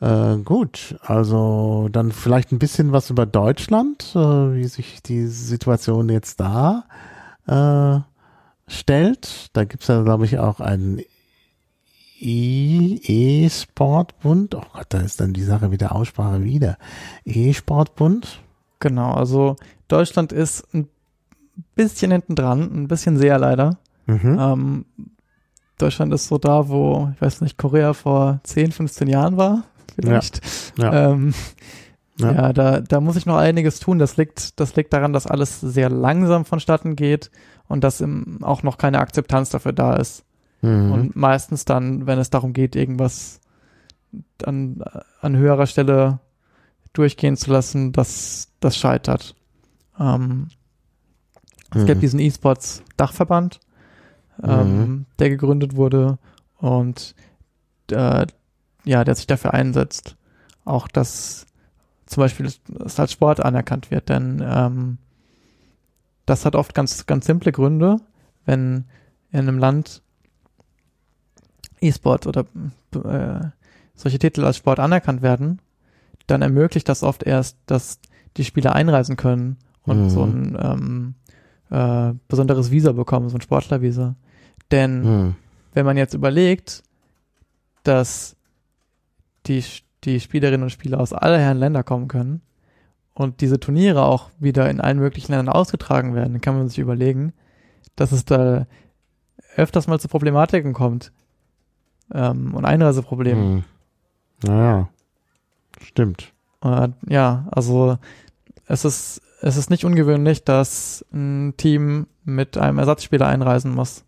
Äh, 0.00 0.36
gut, 0.38 0.96
also 1.02 1.88
dann 1.90 2.12
vielleicht 2.12 2.52
ein 2.52 2.60
bisschen 2.60 2.92
was 2.92 3.10
über 3.10 3.26
Deutschland, 3.26 4.12
äh, 4.14 4.54
wie 4.54 4.66
sich 4.66 5.02
die 5.02 5.26
Situation 5.26 6.08
jetzt 6.08 6.38
da 6.40 6.84
äh, 7.46 7.98
stellt. 8.70 9.48
Da 9.54 9.64
gibt's 9.64 9.88
ja, 9.88 10.02
glaube 10.02 10.24
ich, 10.24 10.38
auch 10.38 10.60
einen 10.60 11.00
E-Sportbund. 12.20 14.54
Oh 14.54 14.62
Gott, 14.72 14.86
da 14.90 15.00
ist 15.00 15.20
dann 15.20 15.32
die 15.32 15.42
Sache 15.42 15.68
mit 15.68 15.80
der 15.80 15.92
Aussprache 15.94 16.44
wieder. 16.44 16.78
E-Sportbund. 17.24 18.40
Genau, 18.80 19.14
also 19.14 19.56
Deutschland 19.88 20.32
ist 20.32 20.72
ein 20.74 20.86
bisschen 21.74 22.12
hinten 22.12 22.36
dran, 22.36 22.62
ein 22.62 22.88
bisschen 22.88 23.18
sehr 23.18 23.38
leider. 23.38 23.76
Mhm. 24.06 24.38
Ähm, 24.38 24.84
Deutschland 25.78 26.12
ist 26.12 26.28
so 26.28 26.38
da, 26.38 26.68
wo, 26.68 27.10
ich 27.14 27.20
weiß 27.22 27.40
nicht, 27.40 27.56
Korea 27.58 27.92
vor 27.94 28.40
10, 28.42 28.72
15 28.72 29.08
Jahren 29.08 29.36
war, 29.36 29.64
vielleicht. 29.94 30.40
Ja. 30.78 31.10
Ähm, 31.12 31.34
Ja. 32.20 32.32
Ja, 32.32 32.52
da, 32.52 32.80
da 32.80 33.00
muss 33.00 33.14
ich 33.14 33.26
noch 33.26 33.36
einiges 33.36 33.78
tun. 33.78 34.00
Das 34.00 34.16
liegt, 34.16 34.58
das 34.58 34.74
liegt 34.74 34.92
daran, 34.92 35.12
dass 35.12 35.28
alles 35.28 35.60
sehr 35.60 35.88
langsam 35.88 36.44
vonstatten 36.44 36.96
geht 36.96 37.30
und 37.68 37.84
dass 37.84 38.00
im, 38.00 38.42
auch 38.42 38.64
noch 38.64 38.76
keine 38.76 38.98
Akzeptanz 38.98 39.50
dafür 39.50 39.72
da 39.72 39.94
ist. 39.94 40.24
Mhm. 40.62 40.90
Und 40.90 41.14
meistens 41.16 41.64
dann, 41.64 42.08
wenn 42.08 42.18
es 42.18 42.28
darum 42.30 42.54
geht, 42.54 42.74
irgendwas 42.74 43.38
an, 44.44 44.82
an 45.20 45.36
höherer 45.36 45.66
Stelle 45.66 46.18
durchgehen 46.92 47.36
zu 47.36 47.52
lassen, 47.52 47.92
dass 47.92 48.48
das 48.58 48.76
scheitert. 48.76 49.36
Ähm, 50.00 50.48
es 51.72 51.84
gibt 51.86 51.98
Mhm. 51.98 52.00
diesen 52.00 52.18
E-Sports-Dachverband, 52.18 53.60
ähm, 54.42 54.78
Mhm. 54.78 55.06
der 55.18 55.30
gegründet 55.30 55.76
wurde 55.76 56.18
und 56.58 57.14
äh, 57.90 58.26
ja, 58.84 59.04
der 59.04 59.14
sich 59.14 59.26
dafür 59.26 59.54
einsetzt, 59.54 60.16
auch 60.64 60.88
dass 60.88 61.46
zum 62.06 62.22
Beispiel 62.22 62.46
es- 62.46 62.98
als 62.98 63.12
Sport 63.12 63.40
anerkannt 63.40 63.90
wird, 63.90 64.08
denn 64.08 64.42
ähm, 64.44 64.98
das 66.26 66.44
hat 66.44 66.54
oft 66.56 66.74
ganz, 66.74 67.06
ganz 67.06 67.26
simple 67.26 67.52
Gründe, 67.52 67.96
wenn 68.44 68.84
in 69.30 69.40
einem 69.40 69.58
Land 69.58 70.02
E-Sport 71.80 72.26
oder 72.26 72.44
äh, 72.94 73.46
solche 73.94 74.18
Titel 74.18 74.44
als 74.44 74.56
Sport 74.56 74.80
anerkannt 74.80 75.22
werden, 75.22 75.60
dann 76.26 76.42
ermöglicht 76.42 76.88
das 76.88 77.02
oft 77.02 77.22
erst, 77.22 77.56
dass 77.66 78.00
die 78.36 78.44
Spieler 78.44 78.74
einreisen 78.74 79.16
können 79.16 79.56
und 79.84 80.02
Mhm. 80.04 80.10
so 80.10 80.24
ein 80.24 80.56
ähm, 80.60 81.14
äh, 81.70 82.14
besonderes 82.28 82.70
Visa 82.70 82.92
bekommen, 82.92 83.28
so 83.28 83.36
ein 83.36 83.40
Sportlervisa. 83.40 84.14
Denn 84.70 85.02
Mhm. 85.02 85.34
wenn 85.74 85.86
man 85.86 85.96
jetzt 85.96 86.14
überlegt, 86.14 86.82
dass 87.82 88.36
die, 89.46 89.64
die 90.04 90.20
Spielerinnen 90.20 90.62
und 90.64 90.70
Spieler 90.70 91.00
aus 91.00 91.12
aller 91.12 91.38
Herren 91.38 91.58
Länder 91.58 91.82
kommen 91.82 92.08
können 92.08 92.42
und 93.14 93.40
diese 93.40 93.58
Turniere 93.60 94.04
auch 94.04 94.30
wieder 94.38 94.68
in 94.70 94.80
allen 94.80 94.98
möglichen 94.98 95.32
Ländern 95.32 95.54
ausgetragen 95.54 96.14
werden, 96.14 96.34
dann 96.34 96.40
kann 96.40 96.56
man 96.56 96.68
sich 96.68 96.78
überlegen, 96.78 97.32
dass 97.96 98.12
es 98.12 98.24
da 98.24 98.66
öfters 99.56 99.86
mal 99.86 99.98
zu 99.98 100.08
Problematiken 100.08 100.72
kommt 100.72 101.12
ähm, 102.12 102.54
und 102.54 102.64
Einreiseproblemen. 102.64 103.54
Mhm. 103.54 103.64
Naja, 104.44 104.88
stimmt. 105.82 106.32
Äh, 106.62 106.88
ja, 107.08 107.48
also 107.50 107.98
es 108.66 108.84
ist, 108.84 109.20
es 109.40 109.56
ist 109.56 109.70
nicht 109.70 109.84
ungewöhnlich, 109.84 110.44
dass 110.44 111.04
ein 111.12 111.54
Team 111.56 112.06
mit 112.24 112.56
einem 112.58 112.78
Ersatzspieler 112.78 113.26
einreisen 113.26 113.74
muss, 113.74 114.04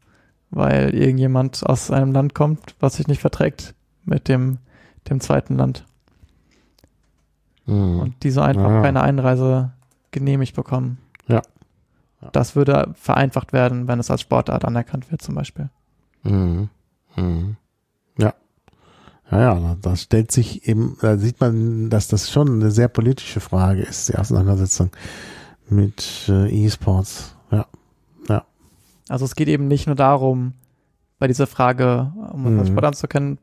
weil 0.50 0.94
irgendjemand 0.94 1.64
aus 1.66 1.90
einem 1.90 2.12
Land 2.12 2.34
kommt, 2.34 2.74
was 2.80 2.94
sich 2.96 3.06
nicht 3.08 3.20
verträgt 3.20 3.74
mit 4.04 4.28
dem, 4.28 4.58
dem 5.08 5.20
zweiten 5.20 5.56
Land 5.56 5.84
Mhm. 7.66 8.00
und 8.00 8.22
die 8.22 8.30
so 8.30 8.40
einfach 8.40 8.68
Ja. 8.70 8.82
keine 8.82 9.02
Einreise 9.02 9.72
genehmigt 10.10 10.56
bekommen. 10.56 10.98
Ja. 11.28 11.42
Ja. 12.20 12.28
Das 12.32 12.56
würde 12.56 12.92
vereinfacht 12.94 13.52
werden, 13.52 13.86
wenn 13.88 14.00
es 14.00 14.10
als 14.10 14.20
Sportart 14.22 14.64
anerkannt 14.64 15.10
wird, 15.10 15.22
zum 15.22 15.34
Beispiel. 15.34 15.70
Mhm. 16.22 16.68
Mhm. 17.16 17.56
Ja. 18.18 18.34
Ja, 19.30 19.40
ja, 19.40 19.54
da- 19.60 19.76
da 19.80 19.96
stellt 19.96 20.32
sich 20.32 20.66
eben, 20.68 20.96
da 21.00 21.16
sieht 21.16 21.40
man, 21.40 21.88
dass 21.88 22.08
das 22.08 22.30
schon 22.30 22.48
eine 22.60 22.70
sehr 22.72 22.88
politische 22.88 23.40
Frage 23.40 23.82
ist, 23.82 24.08
die 24.08 24.16
Auseinandersetzung 24.16 24.90
mit 25.68 26.26
äh, 26.28 26.48
E-Sports. 26.50 27.36
Ja. 27.52 27.66
Also 29.10 29.24
es 29.24 29.34
geht 29.34 29.48
eben 29.48 29.66
nicht 29.68 29.86
nur 29.86 29.96
darum, 29.96 30.54
bei 31.18 31.26
dieser 31.26 31.46
Frage, 31.46 32.12
um 32.32 32.56
Mhm. 32.56 32.66
Sport 32.66 32.84
anzukennen, 32.84 33.38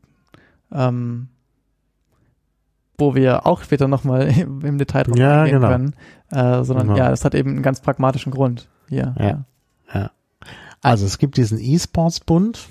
ähm, 0.72 1.28
wo 2.98 3.14
wir 3.14 3.46
auch 3.46 3.62
später 3.62 3.88
nochmal 3.88 4.28
im 4.38 4.78
Detail 4.78 5.04
drauf 5.04 5.18
Ja, 5.18 5.42
eingehen 5.44 5.62
genau. 5.62 5.68
können, 5.70 5.94
äh, 6.32 6.64
sondern 6.64 6.88
Genau. 6.88 6.98
ja, 6.98 7.10
das 7.10 7.24
hat 7.26 7.36
eben 7.36 7.52
einen 7.52 7.62
ganz 7.62 7.82
pragmatischen 7.82 8.32
Grund 8.32 8.68
hier. 8.90 9.14
Ja. 9.20 10.12
Also 10.82 11.06
es 11.06 11.18
gibt 11.18 11.38
diesen 11.38 11.60
E-Sports-Bund. 11.60 12.70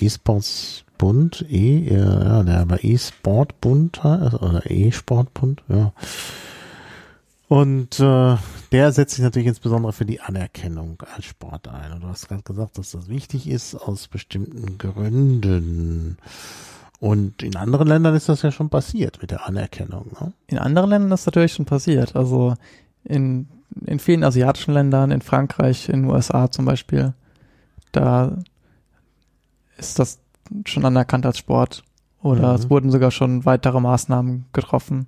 E-Sports-Bund, 0.00 1.44
E, 1.48 1.94
ja, 1.94 2.42
der 2.42 2.60
aber 2.60 2.82
E-Sport-Bund 2.84 4.04
oder 4.04 4.62
E-Sport-Bund, 4.68 5.62
ja. 5.68 5.92
Und 7.48 8.00
äh, 8.00 8.36
der 8.72 8.92
setzt 8.92 9.14
sich 9.14 9.24
natürlich 9.24 9.48
insbesondere 9.48 9.92
für 9.92 10.04
die 10.04 10.20
Anerkennung 10.20 11.02
als 11.14 11.24
Sport 11.24 11.68
ein. 11.68 11.92
Und 11.92 12.02
du 12.02 12.08
hast 12.08 12.28
gerade 12.28 12.42
gesagt, 12.42 12.78
dass 12.78 12.90
das 12.90 13.08
wichtig 13.08 13.48
ist 13.48 13.74
aus 13.74 14.08
bestimmten 14.08 14.76
Gründen. 14.78 16.18
Und 17.00 17.42
in 17.42 17.56
anderen 17.56 17.88
Ländern 17.88 18.14
ist 18.14 18.28
das 18.28 18.42
ja 18.42 18.50
schon 18.50 18.70
passiert 18.70 19.20
mit 19.22 19.30
der 19.30 19.46
Anerkennung. 19.46 20.06
Ne? 20.20 20.32
In 20.48 20.58
anderen 20.58 20.90
Ländern 20.90 21.12
ist 21.12 21.20
das 21.22 21.26
natürlich 21.26 21.52
schon 21.54 21.64
passiert. 21.64 22.16
Also 22.16 22.54
in, 23.04 23.48
in 23.86 23.98
vielen 24.00 24.24
asiatischen 24.24 24.74
Ländern, 24.74 25.10
in 25.12 25.22
Frankreich, 25.22 25.88
in 25.88 26.02
den 26.02 26.10
USA 26.10 26.50
zum 26.50 26.64
Beispiel, 26.64 27.14
da 27.92 28.36
ist 29.76 29.98
das 29.98 30.18
schon 30.66 30.84
anerkannt 30.84 31.24
als 31.24 31.38
Sport. 31.38 31.84
Oder 32.20 32.48
Mhm. 32.48 32.54
es 32.56 32.68
wurden 32.70 32.90
sogar 32.90 33.12
schon 33.12 33.44
weitere 33.44 33.80
Maßnahmen 33.80 34.46
getroffen. 34.52 35.06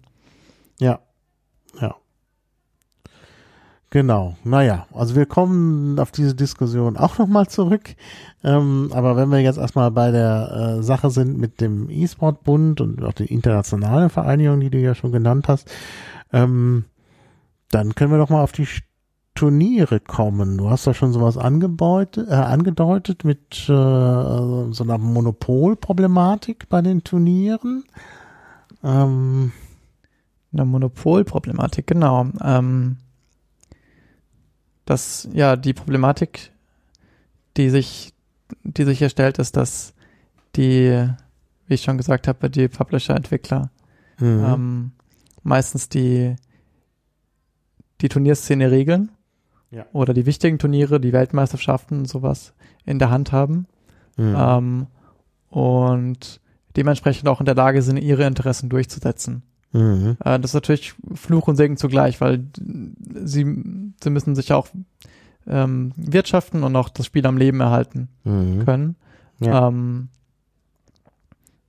Ja, 0.79 1.01
ja. 1.81 1.97
Genau, 3.93 4.37
naja, 4.45 4.87
also 4.95 5.17
wir 5.17 5.27
kommen 5.27 5.99
auf 5.99 6.13
diese 6.13 6.37
Diskussion 6.37 6.97
auch 6.97 7.19
nochmal 7.19 7.49
zurück. 7.49 7.97
Ähm, 8.45 8.91
aber 8.95 9.17
wenn 9.17 9.31
wir 9.31 9.41
jetzt 9.41 9.59
erstmal 9.59 9.91
bei 9.91 10.13
der 10.13 10.77
äh, 10.79 10.83
Sache 10.85 11.11
sind 11.11 11.39
mit 11.39 11.61
dem 11.61 11.91
E-Sport-Bund 11.91 12.81
und 12.81 13.03
auch 13.03 13.13
die 13.13 13.27
internationale 13.27 14.09
Vereinigung, 14.09 14.61
die 14.61 14.71
du 14.71 14.79
ja 14.79 14.95
schon 14.95 15.11
genannt 15.11 15.49
hast, 15.49 15.69
ähm, 16.33 16.85
dann 17.71 17.97
können 17.97 18.13
wir 18.13 18.19
doch 18.19 18.31
mal 18.31 18.45
auf 18.45 18.53
die 18.53 18.69
Turniere 19.35 19.99
kommen. 19.99 20.59
Du 20.59 20.71
hast 20.71 20.87
da 20.87 20.95
schon 20.95 21.13
sowas 21.13 21.37
angebeutet, 21.37 22.29
äh, 22.29 22.35
angedeutet 22.35 23.25
mit 23.25 23.69
äh, 23.69 23.73
so 23.73 24.85
einer 24.85 24.99
Monopolproblematik 24.99 26.69
bei 26.69 26.81
den 26.81 27.03
Turnieren. 27.03 27.85
Ähm, 28.85 29.51
Eine 30.53 30.65
Monopolproblematik, 30.65 31.89
genau. 31.89 32.27
Ähm, 32.43 32.97
das, 34.91 35.29
ja, 35.33 35.57
die 35.57 35.73
Problematik, 35.73 36.51
die 37.57 37.71
sich, 37.71 38.13
die 38.65 38.85
sich 38.85 38.99
hier 38.99 39.09
stellt, 39.09 39.39
ist, 39.39 39.57
dass 39.57 39.95
die, 40.57 41.09
wie 41.67 41.75
ich 41.75 41.83
schon 41.83 41.97
gesagt 41.97 42.27
habe, 42.29 42.51
die 42.51 42.69
Publisher-Entwickler 42.69 43.71
mhm. 44.19 44.45
ähm, 44.45 44.93
meistens 45.43 45.89
die, 45.89 46.35
die 48.01 48.09
Turnierszene 48.09 48.71
regeln 48.71 49.13
Ja. 49.71 49.87
oder 49.93 50.13
die 50.13 50.27
wichtigen 50.27 50.59
Turniere, 50.59 51.01
die 51.01 51.13
Weltmeisterschaften 51.13 52.01
und 52.01 52.09
sowas 52.09 52.53
in 52.85 52.99
der 52.99 53.11
Hand 53.11 53.33
haben 53.33 53.67
Mhm. 54.17 54.35
ähm, 54.37 54.87
und 55.49 56.41
dementsprechend 56.77 57.29
auch 57.29 57.41
in 57.41 57.47
der 57.47 57.55
Lage 57.55 57.81
sind, 57.81 57.97
ihre 57.97 58.27
Interessen 58.27 58.69
durchzusetzen. 58.69 59.43
Mhm. 59.73 60.17
Äh, 60.25 60.39
das 60.41 60.51
ist 60.51 60.55
natürlich 60.55 60.95
Fluch 61.15 61.49
und 61.49 61.57
Segen 61.57 61.77
zugleich, 61.77 62.21
weil 62.21 62.45
sie, 63.15 63.45
sie 64.03 64.11
müssen 64.11 64.35
sich 64.35 64.53
auch 64.53 64.69
ähm, 65.47 65.93
wirtschaften 65.97 66.63
und 66.65 66.75
auch 66.77 66.89
das 66.89 67.07
Spiel 67.07 67.27
am 67.27 67.37
Leben 67.39 67.61
erhalten 67.61 68.09
Mhm. 68.25 68.65
können. 68.65 68.97
Ja. 69.39 69.69
Ähm, 69.69 70.09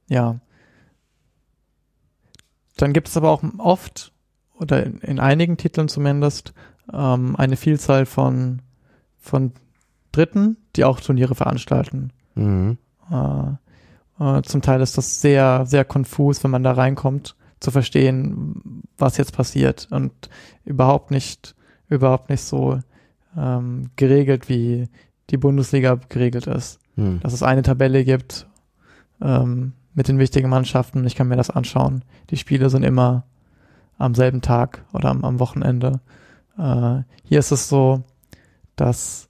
ja. 0.08 0.40
Dann 2.78 2.94
gibt 2.94 3.08
es 3.08 3.18
aber 3.18 3.30
auch 3.30 3.44
oft, 3.60 4.12
oder 4.56 4.84
in, 4.86 5.00
in 5.00 5.20
einigen 5.20 5.58
Titeln 5.58 5.88
zumindest, 5.88 6.54
ähm, 6.92 7.36
eine 7.36 7.56
Vielzahl 7.56 8.06
von, 8.06 8.62
von 9.20 9.54
Dritten, 10.12 10.58
die 10.76 10.84
auch 10.84 11.00
Turniere 11.00 11.36
veranstalten. 11.36 12.12
Mhm. 12.36 12.78
Äh, 13.12 13.52
äh, 14.20 14.42
zum 14.44 14.62
Teil 14.62 14.82
ist 14.82 14.98
das 14.98 15.22
sehr, 15.22 15.66
sehr 15.66 15.86
konfus, 15.86 16.44
wenn 16.44 16.52
man 16.52 16.64
da 16.64 16.74
reinkommt, 16.74 17.36
zu 17.62 17.72
verstehen, 17.72 18.84
was 18.98 19.18
jetzt 19.18 19.34
passiert 19.34 19.88
und 19.92 20.12
überhaupt 20.66 21.12
nicht, 21.12 21.56
überhaupt 21.88 22.30
nicht 22.30 22.42
so 22.42 22.80
ähm, 23.38 23.92
geregelt, 23.96 24.50
wie 24.50 24.90
die 25.30 25.38
Bundesliga 25.38 26.00
geregelt 26.10 26.48
ist. 26.48 26.80
Mhm. 26.96 27.22
Dass 27.22 27.34
es 27.34 27.44
eine 27.44 27.62
Tabelle 27.62 28.04
gibt 28.04 28.48
ähm, 29.22 29.74
mit 29.94 30.08
den 30.08 30.20
wichtigen 30.20 30.50
Mannschaften. 30.50 31.06
Ich 31.06 31.16
kann 31.16 31.28
mir 31.28 31.38
das 31.38 31.50
anschauen. 31.50 32.04
Die 32.32 32.38
Spiele 32.38 32.70
sind 32.70 32.84
immer 32.84 33.26
am 33.98 34.16
selben 34.16 34.42
Tag 34.42 34.84
oder 34.92 35.10
am, 35.10 35.24
am 35.24 35.40
Wochenende. 35.40 36.02
Äh, 36.58 37.02
hier 37.24 37.40
ist 37.40 37.52
es 37.52 37.70
so, 37.70 38.04
dass 38.76 39.30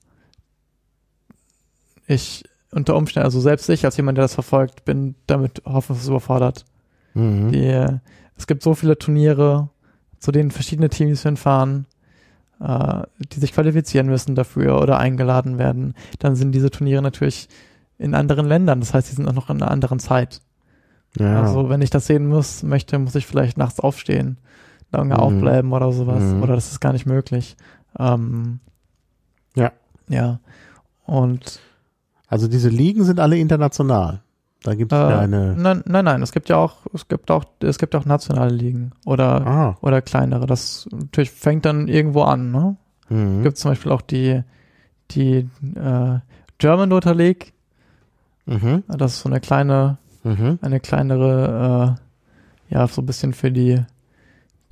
ich 2.07 2.45
unter 2.71 2.95
Umständen, 2.95 3.25
also 3.25 3.41
selbst 3.41 3.69
ich 3.69 3.83
als 3.83 3.97
jemand, 3.97 4.17
der 4.17 4.23
das 4.23 4.33
verfolgt, 4.33 4.85
bin 4.85 5.15
damit 5.27 5.61
hoffentlich 5.65 6.07
überfordert. 6.07 6.65
Mhm. 7.13 7.51
Die, 7.51 7.99
es 8.41 8.47
gibt 8.47 8.63
so 8.63 8.73
viele 8.73 8.97
Turniere, 8.97 9.69
zu 10.17 10.31
denen 10.31 10.49
verschiedene 10.49 10.89
Teams 10.89 11.21
hinfahren, 11.21 11.85
äh, 12.59 13.03
die 13.31 13.39
sich 13.39 13.53
qualifizieren 13.53 14.07
müssen 14.07 14.33
dafür 14.33 14.81
oder 14.81 14.97
eingeladen 14.97 15.59
werden. 15.59 15.93
Dann 16.17 16.35
sind 16.35 16.51
diese 16.53 16.71
Turniere 16.71 17.03
natürlich 17.03 17.47
in 17.99 18.15
anderen 18.15 18.47
Ländern. 18.47 18.79
Das 18.79 18.95
heißt, 18.95 19.07
sie 19.09 19.15
sind 19.15 19.27
auch 19.27 19.33
noch 19.33 19.51
in 19.51 19.61
einer 19.61 19.69
anderen 19.69 19.99
Zeit. 19.99 20.41
Ja. 21.19 21.41
Also 21.43 21.69
wenn 21.69 21.83
ich 21.83 21.91
das 21.91 22.07
sehen 22.07 22.27
muss, 22.27 22.63
möchte, 22.63 22.97
muss 22.97 23.13
ich 23.13 23.27
vielleicht 23.27 23.57
nachts 23.59 23.79
aufstehen, 23.79 24.37
lange 24.91 25.13
Mhm. 25.13 25.19
aufbleiben 25.19 25.71
oder 25.71 25.91
sowas. 25.91 26.23
Mhm. 26.23 26.41
Oder 26.41 26.55
das 26.55 26.71
ist 26.71 26.79
gar 26.79 26.93
nicht 26.93 27.05
möglich. 27.05 27.55
Ähm, 27.99 28.59
Ja. 29.55 29.71
Ja. 30.07 30.39
Und 31.05 31.59
Also 32.27 32.47
diese 32.47 32.69
Ligen 32.69 33.03
sind 33.03 33.19
alle 33.19 33.37
international. 33.37 34.21
Da 34.63 34.75
gibt 34.75 34.91
es 34.93 34.99
äh, 34.99 35.01
keine. 35.01 35.55
nein, 35.57 35.81
nein, 35.87 36.05
nein, 36.05 36.21
es 36.21 36.31
gibt 36.31 36.47
ja 36.49 36.57
auch, 36.57 36.77
es 36.93 37.07
gibt 37.07 37.31
auch, 37.31 37.43
es 37.61 37.79
gibt 37.79 37.95
auch 37.95 38.05
nationale 38.05 38.53
Ligen 38.53 38.91
oder 39.05 39.45
Ah. 39.47 39.77
oder 39.81 40.01
kleinere. 40.01 40.45
Das 40.45 40.87
natürlich 40.91 41.31
fängt 41.31 41.65
dann 41.65 41.87
irgendwo 41.87 42.21
an, 42.23 42.51
ne? 42.51 42.75
Mhm. 43.09 43.41
Gibt 43.43 43.57
zum 43.57 43.71
Beispiel 43.71 43.91
auch 43.91 44.01
die 44.01 44.43
die 45.11 45.49
äh, 45.75 46.19
German 46.59 46.89
Dota 46.91 47.11
League. 47.11 47.53
Mhm. 48.45 48.83
Das 48.87 49.13
ist 49.13 49.21
so 49.21 49.29
eine 49.29 49.39
kleine 49.39 49.97
Mhm. 50.23 50.59
eine 50.61 50.79
kleinere, 50.79 51.97
äh, 52.69 52.73
ja, 52.75 52.87
so 52.87 53.01
ein 53.01 53.07
bisschen 53.07 53.33
für 53.33 53.51
die, 53.51 53.81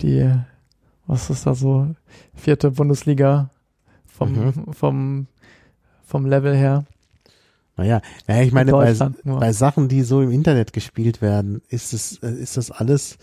die, 0.00 0.30
was 1.08 1.28
ist 1.28 1.44
da 1.46 1.54
so, 1.54 1.88
vierte 2.36 2.70
Bundesliga 2.70 3.50
vom, 4.06 4.32
Mhm. 4.32 4.72
vom, 4.72 5.26
vom 6.04 6.26
Level 6.26 6.54
her. 6.54 6.84
Naja, 7.80 8.02
naja, 8.26 8.42
ich 8.42 8.48
In 8.48 8.54
meine, 8.54 8.72
bei, 8.72 8.94
bei 9.24 9.52
Sachen, 9.54 9.88
die 9.88 10.02
so 10.02 10.20
im 10.20 10.30
Internet 10.30 10.74
gespielt 10.74 11.22
werden, 11.22 11.62
ist 11.68 11.94
es, 11.94 12.18
äh, 12.22 12.30
ist 12.30 12.58
das 12.58 12.70
alles, 12.70 13.16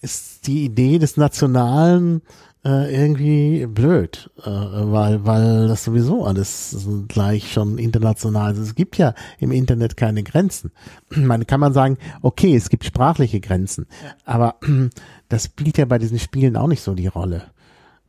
ist 0.00 0.46
die 0.46 0.64
Idee 0.64 0.98
des 0.98 1.18
Nationalen 1.18 2.22
äh, 2.64 2.94
irgendwie 2.94 3.66
blöd, 3.66 4.30
äh, 4.38 4.48
weil, 4.48 5.26
weil 5.26 5.68
das 5.68 5.84
sowieso 5.84 6.24
alles 6.24 6.70
so 6.70 7.04
gleich 7.08 7.52
schon 7.52 7.76
international 7.76 8.52
ist. 8.52 8.58
Es 8.58 8.74
gibt 8.74 8.96
ja 8.96 9.12
im 9.38 9.52
Internet 9.52 9.98
keine 9.98 10.22
Grenzen. 10.22 10.72
Man 11.14 11.46
kann 11.46 11.60
man 11.60 11.74
sagen, 11.74 11.98
okay, 12.22 12.56
es 12.56 12.70
gibt 12.70 12.86
sprachliche 12.86 13.40
Grenzen, 13.40 13.86
aber 14.24 14.56
das 15.28 15.44
spielt 15.44 15.76
ja 15.76 15.84
bei 15.84 15.98
diesen 15.98 16.18
Spielen 16.18 16.56
auch 16.56 16.68
nicht 16.68 16.82
so 16.82 16.94
die 16.94 17.06
Rolle. 17.06 17.42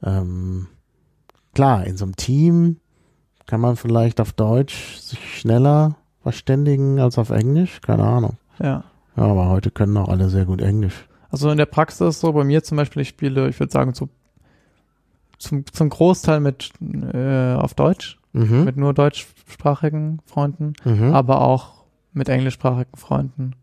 Ähm, 0.01 0.67
klar, 1.53 1.85
in 1.85 1.97
so 1.97 2.05
einem 2.05 2.15
Team 2.15 2.77
kann 3.52 3.60
man 3.60 3.76
vielleicht 3.76 4.22
auf 4.22 4.32
Deutsch 4.32 4.95
sich 4.99 5.38
schneller 5.38 5.97
verständigen 6.22 7.02
als 7.02 7.18
auf 7.18 7.32
Englisch, 7.32 7.82
keine 7.82 8.04
Ahnung. 8.04 8.38
Ja. 8.60 8.86
Ja, 9.18 9.24
aber 9.24 9.49
heute 9.49 9.72
können 9.72 9.97
auch 9.97 10.08
alle 10.08 10.30
sehr 10.30 10.45
gut 10.45 10.62
Englisch. 10.62 11.06
Also 11.32 11.49
in 11.49 11.58
der 11.58 11.66
Praxis 11.66 12.22
so, 12.22 12.32
bei 12.32 12.45
mir 12.45 12.64
zum 12.64 12.78
Beispiel, 12.78 13.02
ich 13.02 13.10
spiele, 13.10 13.49
ich 13.49 13.60
würde 13.60 13.74
sagen, 13.74 13.93
so 13.93 14.08
zum, 15.38 15.66
zum 15.66 15.89
Großteil 15.89 16.39
mit 16.39 16.72
äh, 17.14 17.56
auf 17.56 17.74
Deutsch, 17.74 18.18
Mhm. 18.32 18.64
mit 18.64 18.78
nur 18.78 18.93
deutschsprachigen 18.93 20.20
Freunden, 20.26 20.72
mhm. 20.86 21.14
aber 21.14 21.41
auch 21.41 21.84
mit 22.14 22.30
englischsprachigen 22.30 22.95
Freunden. 22.95 23.56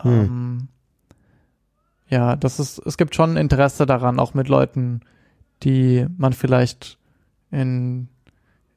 Hm. 0.00 0.12
Ähm, 0.12 0.68
ja, 2.08 2.34
das 2.34 2.58
ist, 2.58 2.80
es 2.84 2.98
gibt 2.98 3.14
schon 3.14 3.36
Interesse 3.36 3.86
daran, 3.86 4.18
auch 4.18 4.34
mit 4.34 4.48
Leuten, 4.48 5.02
die 5.62 6.04
man 6.16 6.32
vielleicht 6.32 6.98
in, 7.52 8.08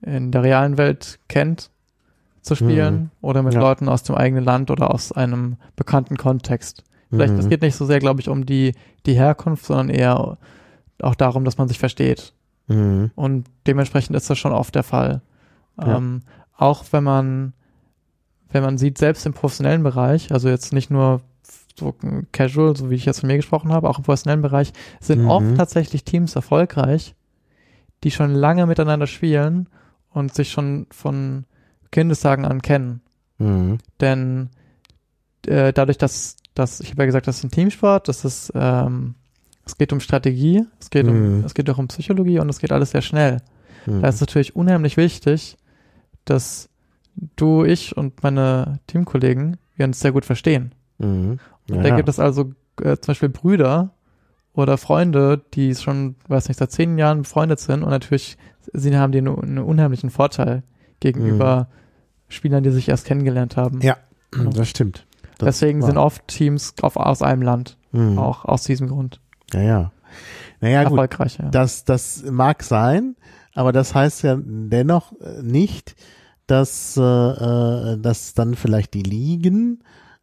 in 0.02 0.32
der 0.32 0.44
realen 0.44 0.78
Welt 0.78 1.20
kennt, 1.28 1.70
zu 2.42 2.56
spielen 2.56 2.96
Mhm. 2.96 3.10
oder 3.22 3.44
mit 3.44 3.54
Ja. 3.54 3.60
Leuten 3.60 3.88
aus 3.88 4.04
dem 4.04 4.16
eigenen 4.16 4.44
Land 4.44 4.72
oder 4.72 4.92
aus 4.94 5.12
einem 5.12 5.58
bekannten 5.76 6.18
Kontext. 6.18 6.84
Vielleicht, 7.12 7.34
Mhm. 7.34 7.40
es 7.40 7.50
geht 7.50 7.62
nicht 7.62 7.76
so 7.76 7.86
sehr, 7.86 8.00
glaube 8.00 8.22
ich, 8.22 8.30
um 8.30 8.46
die, 8.46 8.74
die 9.06 9.14
Herkunft, 9.14 9.66
sondern 9.66 9.90
eher 9.90 10.38
auch 11.02 11.16
darum, 11.16 11.46
dass 11.46 11.58
man 11.58 11.68
sich 11.68 11.78
versteht. 11.78 12.34
Mhm. 12.68 13.12
Und 13.16 13.46
dementsprechend 13.68 14.16
ist 14.16 14.30
das 14.30 14.38
schon 14.40 14.54
oft 14.54 14.74
der 14.74 14.84
Fall. 14.84 15.22
Ja. 15.80 15.98
Ähm, 15.98 16.22
auch 16.58 16.86
wenn 16.92 17.04
man, 17.04 17.54
wenn 18.52 18.64
man 18.64 18.78
sieht, 18.78 18.98
selbst 18.98 19.26
im 19.26 19.34
professionellen 19.34 19.84
Bereich, 19.84 20.32
also 20.32 20.50
jetzt 20.50 20.74
nicht 20.74 20.90
nur 20.90 21.22
so 21.80 21.96
casual, 22.32 22.76
so 22.76 22.90
wie 22.90 22.96
ich 22.96 23.06
jetzt 23.06 23.22
von 23.22 23.28
mir 23.28 23.38
gesprochen 23.38 23.72
habe, 23.72 23.90
auch 23.90 23.98
im 23.98 24.04
professionellen 24.04 24.42
Bereich, 24.42 24.74
sind 25.00 25.24
Mhm. 25.24 25.30
oft 25.30 25.56
tatsächlich 25.58 26.04
Teams 26.04 26.36
erfolgreich, 26.36 27.16
die 28.04 28.12
schon 28.12 28.34
lange 28.34 28.66
miteinander 28.66 29.08
spielen 29.08 29.68
und 30.12 30.34
sich 30.34 30.52
schon 30.52 30.88
von 30.92 31.46
Kindestagen 31.92 32.46
an 32.46 32.62
kennen. 32.62 33.02
Mhm. 33.38 33.80
Denn 34.00 34.50
äh, 35.48 35.74
dadurch, 35.74 35.98
dass, 35.98 36.38
dass 36.54 36.80
ich 36.80 36.92
habe 36.92 37.02
ja 37.04 37.06
gesagt, 37.08 37.28
das 37.28 37.38
ist 37.40 37.44
ein 37.44 37.52
Teamsport, 37.52 38.08
das 38.08 38.24
ist, 38.26 38.52
ähm, 38.56 39.16
es 39.66 39.78
geht 39.78 39.92
um 39.94 40.00
Strategie, 40.00 40.66
es 40.80 40.90
geht 40.90 41.08
um, 41.08 41.40
Mhm. 41.40 41.46
es 41.46 41.54
geht 41.54 41.70
auch 41.70 41.78
um 41.78 41.88
Psychologie 41.88 42.40
und 42.40 42.50
es 42.50 42.60
geht 42.60 42.72
alles 42.72 42.92
sehr 42.92 43.02
schnell. 43.02 43.38
Mhm. 43.86 44.02
Da 44.02 44.10
ist 44.10 44.22
natürlich 44.22 44.56
unheimlich 44.56 44.98
wichtig, 44.98 45.58
dass 46.26 46.70
du, 47.36 47.64
ich 47.66 47.98
und 47.98 48.22
meine 48.24 48.80
Teamkollegen 48.88 49.58
wir 49.76 49.86
uns 49.86 50.00
sehr 50.00 50.12
gut 50.12 50.26
verstehen. 50.26 50.74
Mhm. 51.00 51.40
Und 51.70 51.76
Ja, 51.76 51.82
da 51.84 51.90
ja. 51.90 51.96
gibt 51.96 52.10
es 52.10 52.20
also 52.20 52.54
äh, 52.82 52.98
zum 52.98 53.08
Beispiel 53.12 53.30
Brüder 53.30 53.92
oder 54.54 54.78
Freunde, 54.78 55.42
die 55.54 55.74
schon, 55.76 56.16
weiß 56.28 56.48
nicht, 56.48 56.58
seit 56.58 56.72
zehn 56.72 56.98
Jahren 56.98 57.22
befreundet 57.24 57.60
sind 57.60 57.84
und 57.84 57.90
natürlich 57.90 58.38
sie 58.74 58.96
haben 58.98 59.12
die 59.12 59.20
einen, 59.20 59.58
unheimlichen 59.60 60.10
Vorteil 60.10 60.64
gegenüber 61.00 61.68
Spielern, 62.28 62.64
die 62.64 62.70
sich 62.72 62.90
erst 62.90 63.06
kennengelernt 63.06 63.58
haben. 63.58 63.82
Ja, 63.82 63.98
das 64.54 64.68
stimmt. 64.70 65.06
Das 65.38 65.60
Deswegen 65.60 65.82
war- 65.82 65.88
sind 65.88 65.98
oft 65.98 66.28
Teams 66.28 66.74
auf, 66.82 66.96
aus 66.98 67.22
einem 67.22 67.42
Land, 67.42 67.78
Mhm. 67.92 68.18
auch 68.20 68.46
aus 68.46 68.64
diesem 68.64 68.88
Grund, 68.88 69.20
Ja, 69.54 69.62
ja. 69.62 69.92
Naja, 70.60 70.84
gut. 70.84 70.92
erfolgreich. 70.92 71.38
Ja. 71.40 71.50
Das, 71.50 71.84
das 71.86 72.24
mag 72.30 72.62
sein, 72.64 73.16
aber 73.56 73.72
das 73.72 73.96
heißt 73.96 74.22
ja 74.24 74.38
dennoch 74.40 75.14
äh, 75.22 75.42
nicht, 75.42 75.96
dass, 76.48 76.96
äh, 76.98 77.02
äh, 77.02 77.98
dass 78.00 78.34
dann 78.34 78.56
vielleicht 78.56 78.94
die 78.94 79.04
Ligen 79.04 79.80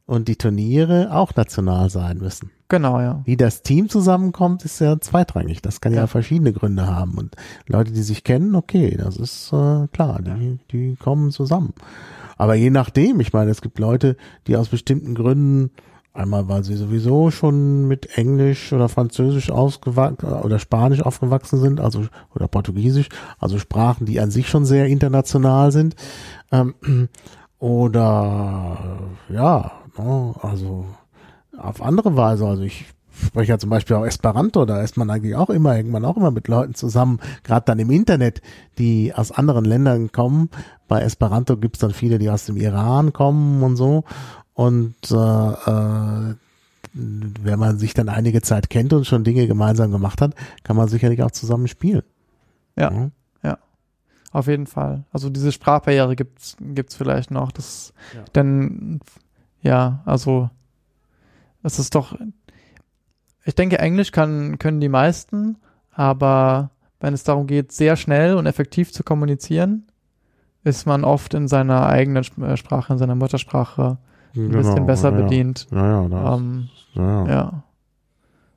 und 0.06 0.28
die 0.28 0.36
Turniere 0.36 1.08
auch 1.12 1.34
national 1.34 1.90
sein 1.90 2.18
müssen. 2.18 2.50
Genau, 2.68 3.00
ja. 3.00 3.22
Wie 3.24 3.36
das 3.38 3.62
Team 3.62 3.88
zusammenkommt, 3.88 4.64
ist 4.64 4.80
ja 4.80 5.00
zweitrangig. 5.00 5.62
Das 5.62 5.80
kann 5.80 5.94
ja, 5.94 6.00
Ja. 6.00 6.06
verschiedene 6.06 6.52
Gründe 6.52 6.86
haben. 6.86 7.16
Und 7.16 7.34
Leute, 7.66 7.92
die 7.92 8.02
sich 8.02 8.24
kennen, 8.24 8.54
okay, 8.54 8.96
das 8.96 9.16
ist 9.16 9.52
äh, 9.52 9.86
klar, 9.88 10.20
die, 10.20 10.58
die 10.70 10.96
kommen 10.96 11.30
zusammen. 11.30 11.72
Aber 12.36 12.54
je 12.54 12.70
nachdem, 12.70 13.20
ich 13.20 13.32
meine, 13.32 13.50
es 13.50 13.62
gibt 13.62 13.78
Leute, 13.78 14.16
die 14.46 14.56
aus 14.56 14.68
bestimmten 14.68 15.14
Gründen, 15.14 15.70
einmal 16.12 16.48
weil 16.48 16.62
sie 16.62 16.76
sowieso 16.76 17.30
schon 17.30 17.88
mit 17.88 18.18
Englisch 18.18 18.72
oder 18.72 18.88
Französisch 18.88 19.50
ausgewachsen 19.50 20.28
oder 20.28 20.58
Spanisch 20.58 21.00
aufgewachsen 21.00 21.60
sind, 21.60 21.80
also 21.80 22.04
oder 22.34 22.48
Portugiesisch, 22.48 23.08
also 23.38 23.58
Sprachen, 23.58 24.04
die 24.04 24.20
an 24.20 24.30
sich 24.30 24.48
schon 24.48 24.64
sehr 24.66 24.86
international 24.86 25.72
sind. 25.72 25.96
Ähm, 26.52 26.74
oder 27.58 28.78
ja, 29.30 29.72
ne, 29.96 30.34
also 30.42 30.86
auf 31.58 31.82
andere 31.82 32.16
Weise. 32.16 32.46
Also 32.46 32.62
ich 32.62 32.86
spreche 33.26 33.50
ja 33.50 33.58
zum 33.58 33.70
Beispiel 33.70 33.96
auch 33.96 34.04
Esperanto, 34.04 34.64
da 34.64 34.80
ist 34.80 34.96
man 34.96 35.10
eigentlich 35.10 35.34
auch 35.34 35.50
immer, 35.50 35.76
irgendwann 35.76 36.04
auch 36.04 36.16
immer 36.16 36.30
mit 36.30 36.48
Leuten 36.48 36.74
zusammen, 36.74 37.18
gerade 37.42 37.64
dann 37.66 37.78
im 37.78 37.90
Internet, 37.90 38.42
die 38.78 39.12
aus 39.14 39.32
anderen 39.32 39.64
Ländern 39.64 40.12
kommen. 40.12 40.50
Bei 40.86 41.02
Esperanto 41.02 41.56
gibt's 41.56 41.80
dann 41.80 41.90
viele, 41.92 42.18
die 42.18 42.30
aus 42.30 42.46
dem 42.46 42.56
Iran 42.56 43.12
kommen 43.12 43.62
und 43.62 43.76
so. 43.76 44.04
Und 44.54 44.94
äh, 45.10 45.14
äh, 45.14 46.34
wenn 46.92 47.58
man 47.58 47.78
sich 47.78 47.94
dann 47.94 48.08
einige 48.08 48.40
Zeit 48.42 48.70
kennt 48.70 48.92
und 48.92 49.06
schon 49.06 49.24
Dinge 49.24 49.46
gemeinsam 49.46 49.90
gemacht 49.90 50.20
hat, 50.20 50.34
kann 50.62 50.76
man 50.76 50.88
sicherlich 50.88 51.22
auch 51.22 51.30
zusammen 51.30 51.68
spielen. 51.68 52.02
Ja. 52.76 53.10
Ja. 53.42 53.58
Auf 54.32 54.46
jeden 54.46 54.66
Fall. 54.66 55.04
Also 55.12 55.30
diese 55.30 55.52
Sprachbarriere 55.52 56.14
gibt's 56.16 56.56
gibt's 56.60 56.94
vielleicht 56.94 57.30
noch. 57.30 57.50
Das, 57.52 57.92
Ja. 58.14 58.24
denn 58.34 59.00
ja, 59.62 60.02
also 60.04 60.50
es 61.62 61.78
ist 61.78 61.94
doch. 61.94 62.16
Ich 63.44 63.54
denke, 63.54 63.78
Englisch 63.78 64.12
kann 64.12 64.58
können 64.58 64.80
die 64.80 64.88
meisten, 64.88 65.56
aber 65.92 66.70
wenn 67.00 67.14
es 67.14 67.24
darum 67.24 67.46
geht, 67.46 67.72
sehr 67.72 67.96
schnell 67.96 68.34
und 68.36 68.46
effektiv 68.46 68.92
zu 68.92 69.02
kommunizieren, 69.02 69.86
ist 70.64 70.86
man 70.86 71.04
oft 71.04 71.34
in 71.34 71.48
seiner 71.48 71.86
eigenen 71.86 72.24
äh, 72.42 72.56
Sprache, 72.56 72.92
in 72.92 72.98
seiner 72.98 73.14
Muttersprache 73.14 73.98
ein 74.36 74.50
bisschen 74.50 74.86
besser 74.86 75.10
Genau, 75.10 75.22
ja, 75.22 75.28
bedient. 75.28 75.66
Ja, 75.70 76.02
ja, 76.02 76.08
das, 76.08 76.38
Ähm, 76.38 76.68
ja, 76.94 77.26
ja. 77.26 77.62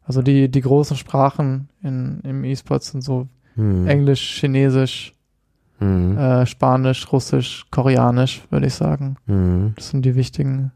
Also 0.03 0.21
die, 0.21 0.49
die 0.49 0.61
großen 0.61 0.97
Sprachen 0.97 1.69
in, 1.81 2.19
im 2.23 2.43
E-Sport 2.43 2.83
sind 2.83 3.01
so 3.03 3.27
Hm. 3.55 3.87
Englisch, 3.87 4.39
Chinesisch, 4.39 5.13
Hm. 5.79 6.17
äh, 6.17 6.45
Spanisch, 6.45 7.11
Russisch, 7.11 7.65
Koreanisch, 7.71 8.43
würde 8.49 8.67
ich 8.67 8.73
sagen. 8.73 9.15
Hm. 9.27 9.73
Das 9.75 9.89
sind 9.89 10.03
die 10.05 10.15
wichtigen. 10.15 10.71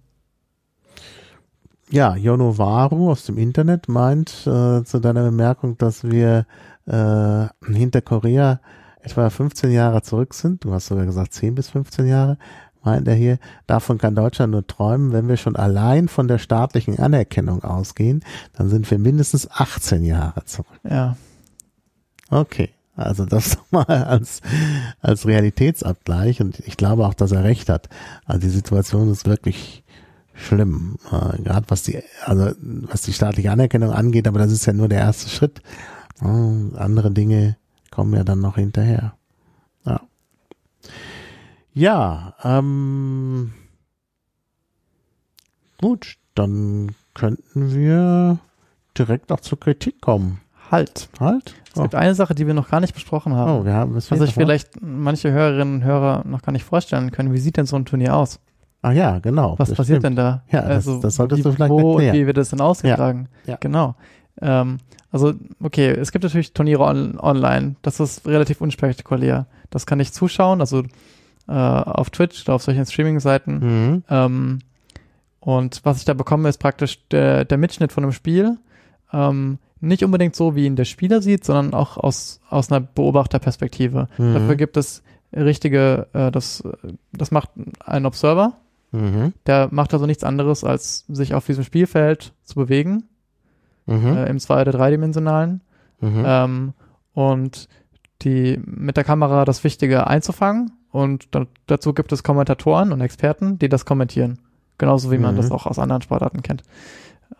Ja, 1.96 2.14
Yonovaru 2.14 3.10
aus 3.12 3.24
dem 3.24 3.38
Internet 3.38 3.88
meint 3.88 4.46
äh, 4.46 4.84
zu 4.84 5.00
deiner 5.00 5.24
Bemerkung, 5.24 5.78
dass 5.78 6.04
wir 6.04 6.46
äh, 6.88 7.46
hinter 7.72 8.02
Korea 8.02 8.60
etwa 9.02 9.30
15 9.30 9.72
Jahre 9.72 10.02
zurück 10.02 10.34
sind. 10.34 10.66
Du 10.66 10.74
hast 10.74 10.88
sogar 10.88 11.06
gesagt 11.06 11.34
10 11.34 11.56
bis 11.56 11.70
15 11.70 12.06
Jahre, 12.06 12.38
meint 12.84 13.08
er 13.08 13.16
hier. 13.16 13.38
Davon 13.66 13.98
kann 13.98 14.14
Deutschland 14.14 14.52
nur 14.52 14.68
träumen. 14.68 15.14
Wenn 15.14 15.30
wir 15.30 15.38
schon 15.38 15.56
allein 15.56 16.10
von 16.10 16.28
der 16.28 16.38
staatlichen 16.38 17.00
Anerkennung 17.00 17.64
ausgehen, 17.64 18.26
dann 18.52 18.68
sind 18.68 18.92
wir 18.92 19.00
mindestens 19.00 19.50
18 19.50 20.04
Jahre 20.04 20.44
zurück. 20.44 20.82
Ja, 20.84 21.16
Okay, 22.30 22.72
also 22.98 23.24
das 23.24 23.58
mal 23.72 23.86
als, 23.86 24.42
als 25.00 25.26
Realitätsabgleich 25.26 26.42
und 26.42 26.60
ich 26.60 26.76
glaube 26.76 27.08
auch, 27.08 27.14
dass 27.14 27.32
er 27.32 27.46
recht 27.46 27.70
hat. 27.70 27.88
Also 28.26 28.42
die 28.42 28.50
Situation 28.50 29.10
ist 29.10 29.26
wirklich 29.26 29.85
schlimm. 30.36 30.98
Äh, 31.12 31.41
Gerade 31.41 31.66
was 31.70 31.84
die, 31.84 32.02
also 32.24 32.52
was 32.62 33.02
die 33.02 33.14
staatliche 33.14 33.52
Anerkennung 33.52 33.91
angeht, 33.91 34.28
aber 34.28 34.40
das 34.40 34.52
ist 34.52 34.66
ja 34.66 34.74
nur 34.74 34.90
der 34.90 34.99
erste 34.99 35.30
Schritt. 35.30 35.62
Äh, 36.22 36.26
andere 36.78 37.12
Dinge 37.12 37.57
kommen 37.91 38.14
ja 38.14 38.24
dann 38.24 38.41
noch 38.41 38.56
hinterher. 38.56 39.16
Ja. 39.86 40.02
Ja, 41.74 42.36
ähm, 42.44 43.53
gut, 45.82 46.18
dann 46.36 46.95
könnten 47.14 47.74
wir 47.74 48.40
direkt 48.98 49.32
auch 49.32 49.40
zur 49.40 49.60
Kritik 49.60 50.02
kommen. 50.02 50.41
Halt. 50.72 51.10
Halt? 51.20 51.56
Es 51.68 51.82
gibt 51.82 51.95
eine 51.95 52.16
Sache, 52.16 52.34
die 52.34 52.48
wir 52.48 52.53
noch 52.53 52.70
gar 52.70 52.80
nicht 52.80 52.94
besprochen 52.94 53.34
haben. 53.34 53.52
Oh, 53.52 53.66
wir 53.66 53.74
haben 53.74 53.95
es 53.95 54.10
was 54.10 54.20
sich 54.20 54.34
vielleicht 54.34 54.82
manche 54.82 55.32
Hörerinnen 55.32 55.76
und 55.76 55.84
Hörer 55.84 56.24
noch 56.26 56.41
gar 56.41 56.52
nicht 56.52 56.64
vorstellen 56.64 57.12
können. 57.12 57.34
Wie 57.34 57.38
sieht 57.38 57.57
denn 57.57 57.66
so 57.66 57.76
ein 57.76 57.86
Turnier 57.86 58.16
aus? 58.16 58.40
Ah 58.86 58.91
ja, 58.91 59.18
genau. 59.18 59.56
Was 59.57 59.74
passiert 59.74 60.03
denn 60.03 60.16
da? 60.16 60.44
Ja, 60.52 60.62
das, 60.62 60.88
also, 60.88 61.02
das 61.02 61.16
solltest 61.16 61.40
wie, 61.40 61.44
du 61.44 61.52
vielleicht 61.53 61.72
wo 61.72 61.94
erklären. 61.94 62.16
und 62.16 62.22
wie 62.22 62.28
wird 62.28 62.38
das 62.38 62.52
denn 62.52 62.62
ausgetragen? 62.62 63.30
Ja, 63.45 63.53
ja. 63.53 63.57
Genau. 63.60 63.95
Ähm, 64.40 64.78
also, 65.12 65.34
okay, 65.60 65.90
es 65.90 66.12
gibt 66.12 66.24
natürlich 66.24 66.53
Turniere 66.53 66.84
on 66.84 67.20
online. 67.20 67.78
Das 67.82 67.99
ist 67.99 68.28
relativ 68.28 68.62
unspektakulär. 68.62 69.48
Das 69.72 69.88
kann 69.88 69.99
ich 69.99 70.14
zuschauen, 70.14 70.62
also 70.62 70.84
äh, 71.48 71.52
auf 71.52 72.12
Twitch 72.12 72.44
oder 72.44 72.53
auf 72.53 72.62
solchen 72.62 72.86
Streaming-Seiten. 72.86 73.53
Mhm. 73.57 74.03
Ähm, 74.07 74.60
und 75.40 75.82
was 75.84 75.98
ich 75.98 76.06
da 76.06 76.14
bekomme, 76.14 76.48
ist 76.48 76.60
praktisch 76.60 76.99
der, 77.10 77.44
der 77.44 77.57
Mitschnitt 77.57 77.91
von 77.91 78.03
einem 78.03 78.14
Spiel. 78.14 78.60
Ähm, 79.12 79.57
nicht 79.80 80.03
unbedingt 80.03 80.36
so, 80.36 80.56
wie 80.56 80.68
ihn 80.68 80.76
der 80.76 80.86
Spieler 80.86 81.24
sieht, 81.24 81.44
sondern 81.44 81.74
auch 81.74 81.98
aus, 81.98 82.40
aus 82.52 82.72
einer 82.72 82.82
Beobachterperspektive. 82.82 84.10
Mhm. 84.20 84.34
Dafür 84.36 84.56
gibt 84.56 84.78
es 84.78 85.02
richtige, 85.36 86.06
äh, 86.14 86.30
das, 86.30 86.64
das 87.14 87.32
macht 87.32 87.49
ein 87.84 88.06
Observer. 88.06 88.57
Mhm. 88.96 89.34
Der 89.46 89.70
macht 89.72 89.94
also 89.94 90.06
nichts 90.06 90.24
anderes, 90.24 90.64
als 90.64 91.06
sich 91.08 91.34
auf 91.34 91.46
diesem 91.46 91.64
Spielfeld 91.64 92.34
zu 92.44 92.56
bewegen, 92.56 93.04
Mhm. 93.86 94.18
äh, 94.18 94.26
im 94.28 94.40
zwei- 94.40 94.62
oder 94.62 94.72
dreidimensionalen. 94.72 95.62
Mhm. 96.02 96.24
Ähm, 96.26 96.74
und 97.14 97.68
die 98.22 98.60
mit 98.66 98.98
der 98.98 99.04
Kamera 99.04 99.46
das 99.46 99.64
Wichtige 99.64 100.08
einzufangen. 100.08 100.72
Und 100.92 101.34
da, 101.36 101.46
dazu 101.68 101.94
gibt 101.94 102.12
es 102.12 102.24
Kommentatoren 102.24 102.92
und 102.94 103.02
Experten, 103.02 103.60
die 103.60 103.70
das 103.70 103.86
kommentieren. 103.86 104.40
Genauso 104.78 105.12
wie 105.12 105.18
man 105.18 105.34
Mhm. 105.36 105.38
das 105.38 105.52
auch 105.52 105.66
aus 105.66 105.80
anderen 105.80 106.02
Sportarten 106.02 106.42
kennt. 106.42 106.64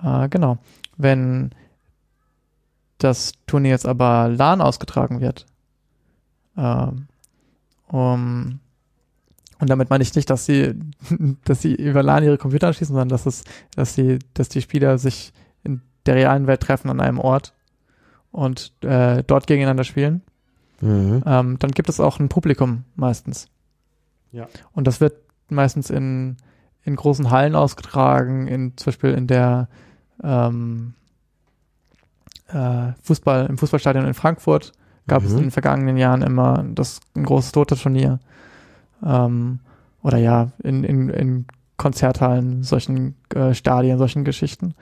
Äh, 0.04 0.30
genau. 0.30 0.58
Wenn 0.98 1.52
das 2.98 3.34
Turnier 3.48 3.72
jetzt 3.72 3.86
aber 3.88 4.30
LAN 4.30 4.62
ausgetragen 4.62 5.20
wird, 5.22 5.46
ähm, 6.58 7.08
um, 7.88 8.60
und 9.66 9.70
damit 9.72 9.90
meine 9.90 10.04
ich 10.04 10.14
nicht, 10.14 10.30
dass 10.30 10.46
sie, 10.46 10.76
dass 11.44 11.62
sie 11.64 11.74
über 11.74 12.04
LAN 12.04 12.24
ihre 12.24 12.38
Computer 12.38 12.68
anschließen, 12.68 12.94
sondern 12.94 13.10
dass 13.10 13.26
es, 13.26 13.44
dass 13.76 13.96
sie, 13.96 14.20
dass 14.36 14.48
die 14.48 14.62
Spieler 14.62 15.00
sich 15.00 15.34
in 15.64 15.82
der 16.06 16.14
realen 16.16 16.46
Welt 16.46 16.62
treffen 16.62 16.92
an 16.92 17.02
einem 17.02 17.20
Ort 17.20 17.54
und 18.32 18.72
äh, 18.84 19.24
dort 19.26 19.48
gegeneinander 19.48 19.84
spielen, 19.84 20.22
Mhm. 20.82 21.24
ähm, 21.26 21.58
dann 21.58 21.72
gibt 21.72 21.88
es 21.90 22.00
auch 22.02 22.20
ein 22.20 22.28
Publikum 22.30 22.84
meistens. 22.96 23.48
Ja. 24.34 24.48
Und 24.74 24.86
das 24.88 25.00
wird 25.02 25.16
meistens 25.50 25.90
in, 25.90 26.36
in 26.84 26.96
großen 26.98 27.32
Hallen 27.32 27.56
ausgetragen, 27.56 28.48
in 28.48 28.76
zum 28.78 28.88
Beispiel 28.92 29.12
in 29.12 29.26
der 29.26 29.70
ähm, 30.22 30.94
äh, 32.50 32.92
Fußball, 33.02 33.48
im 33.48 33.58
Fußballstadion 33.58 34.06
in 34.06 34.14
Frankfurt 34.14 34.74
gab 35.08 35.24
es 35.24 35.32
Mhm. 35.32 35.38
in 35.38 35.44
den 35.46 35.52
vergangenen 35.52 35.98
Jahren 35.98 36.22
immer 36.22 36.64
das 36.74 37.00
ein 37.16 37.24
großes 37.24 37.52
Dota-Turnier. 37.54 38.20
Ähm, 39.06 39.60
oder 40.02 40.18
ja, 40.18 40.52
in, 40.64 40.84
in, 40.84 41.10
in 41.10 41.46
Konzerthallen, 41.78 42.64
solchen 42.64 43.16
äh, 43.34 43.54
Stadien, 43.54 43.98
solchen 43.98 44.24
Geschichten. 44.24 44.74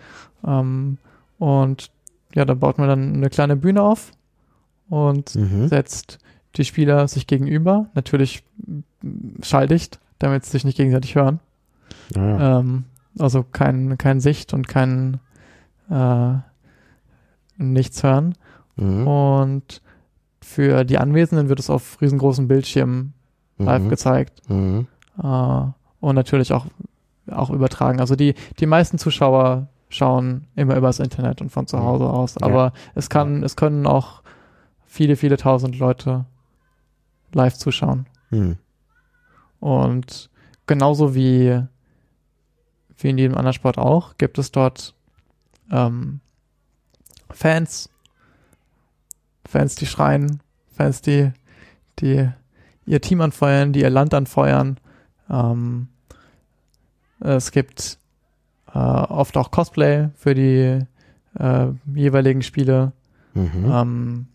Ähm, 0.45 0.97
und 1.39 1.91
ja, 2.33 2.45
da 2.45 2.53
baut 2.53 2.77
man 2.77 2.87
dann 2.87 3.13
eine 3.15 3.29
kleine 3.29 3.55
Bühne 3.55 3.81
auf 3.81 4.11
und 4.89 5.35
Mhm. 5.35 5.67
setzt 5.67 6.19
die 6.55 6.65
Spieler 6.65 7.07
sich 7.07 7.25
gegenüber, 7.27 7.87
natürlich 7.95 8.43
schalldicht, 9.41 9.99
damit 10.19 10.45
sie 10.45 10.51
sich 10.51 10.65
nicht 10.65 10.77
gegenseitig 10.77 11.15
hören. 11.15 11.39
Ja. 12.15 12.59
Ähm, 12.59 12.85
also 13.19 13.43
kein, 13.43 13.97
kein 13.97 14.19
Sicht 14.19 14.53
und 14.53 14.67
kein 14.67 15.19
äh, 15.89 16.33
nichts 17.57 18.03
hören. 18.03 18.35
Mhm. 18.75 19.07
Und 19.07 19.81
für 20.41 20.83
die 20.83 20.97
Anwesenden 20.97 21.49
wird 21.49 21.59
es 21.59 21.69
auf 21.69 22.01
riesengroßen 22.01 22.47
Bildschirmen 22.47 23.13
live 23.57 23.83
Mhm. 23.83 23.89
gezeigt 23.89 24.49
Mhm. 24.49 24.87
äh, 25.21 25.23
und 25.99 26.15
natürlich 26.15 26.53
auch, 26.53 26.65
auch 27.31 27.49
übertragen. 27.49 27.99
Also 27.99 28.15
die, 28.15 28.35
die 28.59 28.65
meisten 28.65 28.97
Zuschauer 28.97 29.67
schauen 29.89 30.47
immer 30.55 30.75
übers 30.75 30.99
Internet 30.99 31.41
und 31.41 31.49
von 31.51 31.67
zu 31.67 31.77
Mhm. 31.77 31.83
Hause 31.83 32.05
aus. 32.05 32.35
Ja. 32.41 32.47
Aber 32.47 32.73
es 32.95 33.09
kann, 33.09 33.43
es 33.43 33.55
können 33.55 33.85
auch 33.87 34.21
viele, 34.85 35.15
viele 35.15 35.37
tausend 35.37 35.77
Leute 35.77 36.25
live 37.33 37.55
zuschauen. 37.55 38.07
Mhm. 38.31 38.57
Und 39.59 40.29
genauso 40.67 41.15
wie, 41.15 41.61
wie 42.97 43.09
in 43.09 43.17
jedem 43.17 43.37
anderen 43.37 43.53
Sport 43.53 43.77
auch, 43.77 44.17
gibt 44.17 44.37
es 44.37 44.51
dort 44.51 44.93
ähm, 45.71 46.19
Fans, 47.31 47.89
Fans, 49.45 49.75
die 49.75 49.85
schreien, 49.85 50.41
Fans, 50.75 51.01
die, 51.01 51.31
die 51.99 52.29
ihr 52.85 53.01
Team 53.01 53.21
anfeuern, 53.21 53.73
die 53.73 53.81
ihr 53.81 53.89
Land 53.89 54.13
anfeuern. 54.13 54.77
Ähm, 55.29 55.87
es 57.19 57.51
gibt 57.51 57.97
äh, 58.73 58.77
oft 58.77 59.37
auch 59.37 59.51
Cosplay 59.51 60.09
für 60.15 60.35
die 60.35 60.79
äh, 61.39 61.67
jeweiligen 61.95 62.41
Spiele. 62.41 62.91
Mhm. 63.33 63.71
Ähm, 63.71 64.27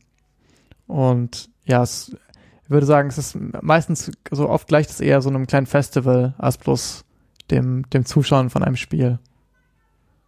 und 0.86 1.50
ja, 1.64 1.82
es, 1.82 2.16
ich 2.64 2.70
würde 2.70 2.86
sagen, 2.86 3.08
es 3.08 3.18
ist 3.18 3.38
meistens 3.62 4.10
so 4.30 4.48
oft 4.48 4.68
gleicht 4.68 4.90
es 4.90 5.00
eher 5.00 5.20
so 5.22 5.28
einem 5.28 5.46
kleinen 5.46 5.66
Festival 5.66 6.34
als 6.38 6.58
bloß 6.58 7.04
dem, 7.50 7.88
dem 7.90 8.04
Zuschauen 8.04 8.50
von 8.50 8.62
einem 8.62 8.76
Spiel. 8.76 9.18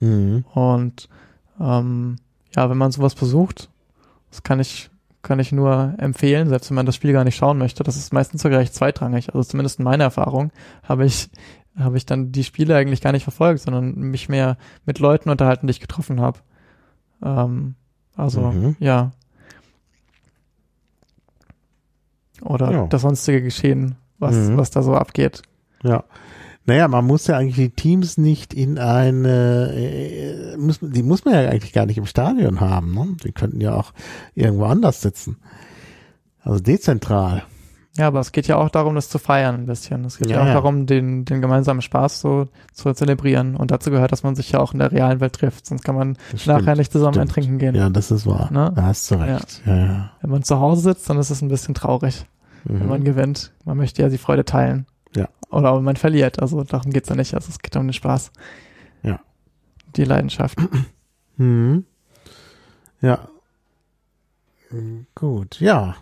Mhm. 0.01 0.45
Und 0.55 1.09
ähm, 1.61 2.17
ja, 2.55 2.69
wenn 2.69 2.79
man 2.79 2.93
sowas 2.93 3.15
besucht, 3.15 3.71
das 4.31 4.43
kann 4.43 4.61
ich, 4.61 4.90
kann 5.23 5.39
ich 5.39 5.53
nur 5.53 5.95
empfehlen, 5.99 6.49
selbst 6.49 6.71
wenn 6.71 6.77
man 6.77 6.87
das 6.87 6.95
Spiel 6.97 7.13
gar 7.13 7.25
nicht 7.25 7.37
schauen 7.37 7.59
möchte. 7.59 7.83
Das 7.85 7.97
ist 7.97 8.13
meistens 8.13 8.43
sogar 8.43 8.59
recht 8.61 8.75
zweitrangig. 8.75 9.29
Also 9.35 9.43
zumindest 9.51 9.79
in 9.79 9.85
meiner 9.85 10.05
Erfahrung 10.05 10.51
habe 10.83 11.05
ich, 11.05 11.31
habe 11.79 11.97
ich 11.99 12.07
dann 12.07 12.33
die 12.33 12.45
Spiele 12.45 12.75
eigentlich 12.77 13.01
gar 13.01 13.13
nicht 13.13 13.25
verfolgt, 13.25 13.61
sondern 13.61 13.95
mich 13.95 14.29
mehr 14.29 14.57
mit 14.87 14.99
Leuten 14.99 15.29
unterhalten, 15.31 15.67
die 15.67 15.73
ich 15.73 15.81
getroffen 15.81 16.21
habe. 16.21 16.39
Ähm, 17.23 17.75
also, 18.17 18.41
Mhm. 18.51 18.77
ja. 18.81 19.11
Oder 22.43 22.71
Ja. 22.73 22.87
das 22.87 23.03
sonstige 23.03 23.43
Geschehen, 23.43 23.97
was, 24.19 24.35
Mhm. 24.35 24.57
was 24.57 24.71
da 24.71 24.83
so 24.83 24.95
abgeht. 24.95 25.43
Ja. 25.83 26.05
Naja, 26.67 26.89
man 26.89 27.07
muss 27.07 27.27
ja 27.27 27.37
eigentlich 27.37 27.57
die 27.57 27.71
Teams 27.71 28.19
nicht 28.19 28.55
in 28.55 28.79
eine, 28.79 29.73
äh, 29.75 30.57
muss, 30.57 30.79
die 30.83 31.03
muss 31.03 31.25
man 31.25 31.35
ja 31.35 31.49
eigentlich 31.49 31.73
gar 31.73 31.87
nicht 31.87 31.99
im 31.99 32.07
Stadion 32.07 32.61
haben. 32.61 32.95
Ne? 32.95 33.17
Die 33.25 33.33
könnten 33.33 33.61
ja 33.61 33.75
auch 33.75 33.93
irgendwo 34.35 34.65
anders 34.67 35.01
sitzen. 35.01 35.39
Also 36.43 36.61
dezentral. 36.61 37.43
Ja, 37.97 38.07
aber 38.07 38.21
es 38.21 38.31
geht 38.31 38.47
ja 38.47 38.57
auch 38.57 38.69
darum, 38.71 38.95
das 38.95 39.09
zu 39.09 39.19
feiern 39.19 39.57
ein 39.57 39.67
bisschen. 39.67 40.05
Es 40.05 40.19
geht 40.19 40.29
ja, 40.31 40.37
Ja, 40.37 40.43
auch 40.43 40.47
ja. 40.47 40.55
darum, 40.55 40.87
den, 40.87 41.25
den 41.25 41.41
gemeinsamen 41.41 41.83
Spaß 41.83 42.21
so 42.21 42.47
zu 42.73 42.93
zelebrieren. 42.93 43.57
Und 43.57 43.73
dazu 43.73 43.91
gehört, 43.91 44.13
dass 44.13 44.23
man 44.23 44.37
sich 44.37 44.53
ja 44.53 44.61
auch 44.61 44.73
in 44.73 44.79
der 44.79 44.93
realen 44.93 45.19
Welt 45.21 45.33
trifft. 45.33 45.67
Sonst 45.67 45.83
kann 45.83 45.97
man 45.97 46.17
Das 46.31 46.47
nachher 46.47 46.63
stimmt. 46.63 46.79
nicht 46.79 46.93
zusammen 46.93 47.15
stimmt. 47.15 47.31
ein 47.31 47.35
Trinken 47.35 47.59
gehen. 47.59 47.75
Ja, 47.75 47.91
das 47.91 48.11
ist 48.13 48.27
wahr. 48.27 48.49
Ne? 48.53 48.71
Da 48.77 48.83
hast 48.85 49.11
du 49.11 49.17
recht. 49.17 49.63
Ja. 49.67 50.13
Wenn 50.21 50.31
man 50.31 50.45
zu 50.45 50.61
Hause 50.61 50.83
sitzt, 50.83 51.11
dann 51.11 51.19
ist 51.19 51.31
es 51.31 51.43
ein 51.43 51.49
bisschen 51.49 51.75
traurig, 51.75 52.27
wenn 52.65 52.87
man 52.87 53.01
Mhm. 53.01 53.05
gewinnt. 53.05 53.53
Man 53.65 53.77
möchte 53.77 54.03
ja 54.03 54.09
die 54.09 54.19
Freude 54.19 54.45
teilen. 54.45 54.87
Oder 55.51 55.69
aber 55.71 55.81
man 55.81 55.97
verliert. 55.97 56.41
Also 56.41 56.63
darum 56.65 56.93
geht's 56.93 57.09
ja 57.09 57.17
nicht. 57.17 57.35
Also 57.35 57.49
es 57.51 57.59
geht 57.59 57.75
um 57.77 57.87
den 57.87 57.93
Spaß. 57.93 58.31
Ja. 59.03 59.21
Die 59.97 60.05
Leidenschaft. 60.05 60.59
Mhm. 61.37 61.87
Ja. 63.01 63.29
Gut, 65.15 65.59
ja. 65.61 65.97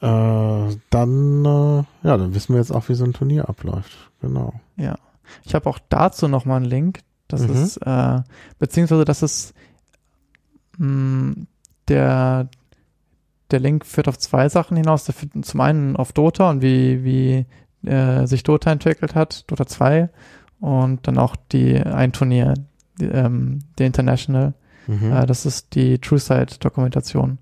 Äh, 0.00 0.76
dann, 0.90 1.44
äh, 1.44 1.84
ja, 2.06 2.16
dann 2.16 2.32
wissen 2.34 2.54
wir 2.54 2.60
jetzt 2.60 2.70
auch, 2.70 2.88
wie 2.88 2.94
so 2.94 3.04
ein 3.04 3.12
Turnier 3.12 3.48
abläuft. 3.48 3.90
Genau. 4.20 4.52
Ja. 4.76 4.96
Ich 5.44 5.54
habe 5.54 5.68
auch 5.68 5.78
dazu 5.88 6.28
nochmal 6.28 6.58
einen 6.58 6.66
Link. 6.66 7.00
Das 7.26 7.42
Mhm. 7.42 7.54
ist, 7.54 7.76
äh, 7.78 8.20
beziehungsweise 8.58 9.04
das 9.04 9.22
ist 9.22 9.54
mh, 10.78 11.34
der, 11.88 12.48
der 13.50 13.60
Link 13.60 13.84
führt 13.84 14.08
auf 14.08 14.18
zwei 14.18 14.48
Sachen 14.48 14.76
hinaus. 14.76 15.04
Der 15.04 15.14
führt 15.14 15.44
zum 15.44 15.60
einen 15.60 15.96
auf 15.96 16.12
Dota 16.12 16.48
und 16.50 16.62
wie, 16.62 17.02
wie 17.04 17.46
äh, 17.84 18.26
sich 18.26 18.42
Dota 18.42 18.70
entwickelt 18.72 19.14
hat, 19.14 19.50
Dota 19.50 19.66
2 19.66 20.08
und 20.60 21.06
dann 21.06 21.18
auch 21.18 21.36
die 21.52 21.76
ein 21.78 22.12
Turnier, 22.12 22.54
die, 23.00 23.04
ähm, 23.06 23.60
die 23.78 23.84
International. 23.84 24.54
Mhm. 24.86 25.12
Äh, 25.12 25.26
das 25.26 25.46
ist 25.46 25.74
die 25.74 25.98
TrueSight-Dokumentation. 25.98 27.38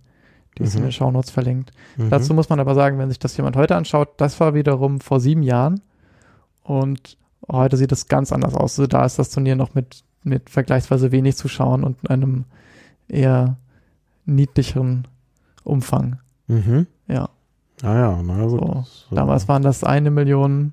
Die 0.59 0.63
ist 0.63 0.75
in 0.75 0.81
Mhm. 0.81 0.87
den 0.87 0.93
Shownotes 0.93 1.31
verlinkt. 1.31 1.71
Mhm. 1.97 2.11
Dazu 2.11 2.33
muss 2.35 2.49
man 2.49 2.61
aber 2.61 2.75
sagen, 2.75 2.99
wenn 2.99 3.09
sich 3.09 3.19
das 3.19 3.37
jemand 3.37 3.57
heute 3.57 3.77
anschaut, 3.77 4.09
das 4.19 4.41
war 4.41 4.55
wiederum 4.55 5.01
vor 5.01 5.21
sieben 5.21 5.43
Jahren. 5.43 5.81
Und 6.63 7.17
heute 7.51 7.77
sieht 7.77 7.93
es 7.93 8.09
ganz 8.09 8.33
anders 8.33 8.55
aus. 8.55 8.79
Also 8.79 8.87
da 8.87 9.05
ist 9.05 9.19
das 9.19 9.31
Turnier 9.31 9.55
noch 9.55 9.75
mit, 9.75 10.03
mit 10.25 10.51
vergleichsweise 10.51 11.13
wenig 11.13 11.37
Zuschauern 11.37 11.85
und 11.85 12.11
einem 12.11 12.45
eher 13.09 13.57
niedlicheren 14.25 15.07
Umfang. 15.63 16.19
Mhm. 16.49 16.87
Ja. 17.07 17.29
Ah 17.83 17.95
ja, 17.95 18.23
na 18.23 18.45
gut. 18.47 18.61
So. 18.61 18.85
So. 19.11 19.15
Damals 19.17 19.47
waren 19.49 19.63
das 19.63 19.85
eine 19.85 20.11
Million 20.11 20.73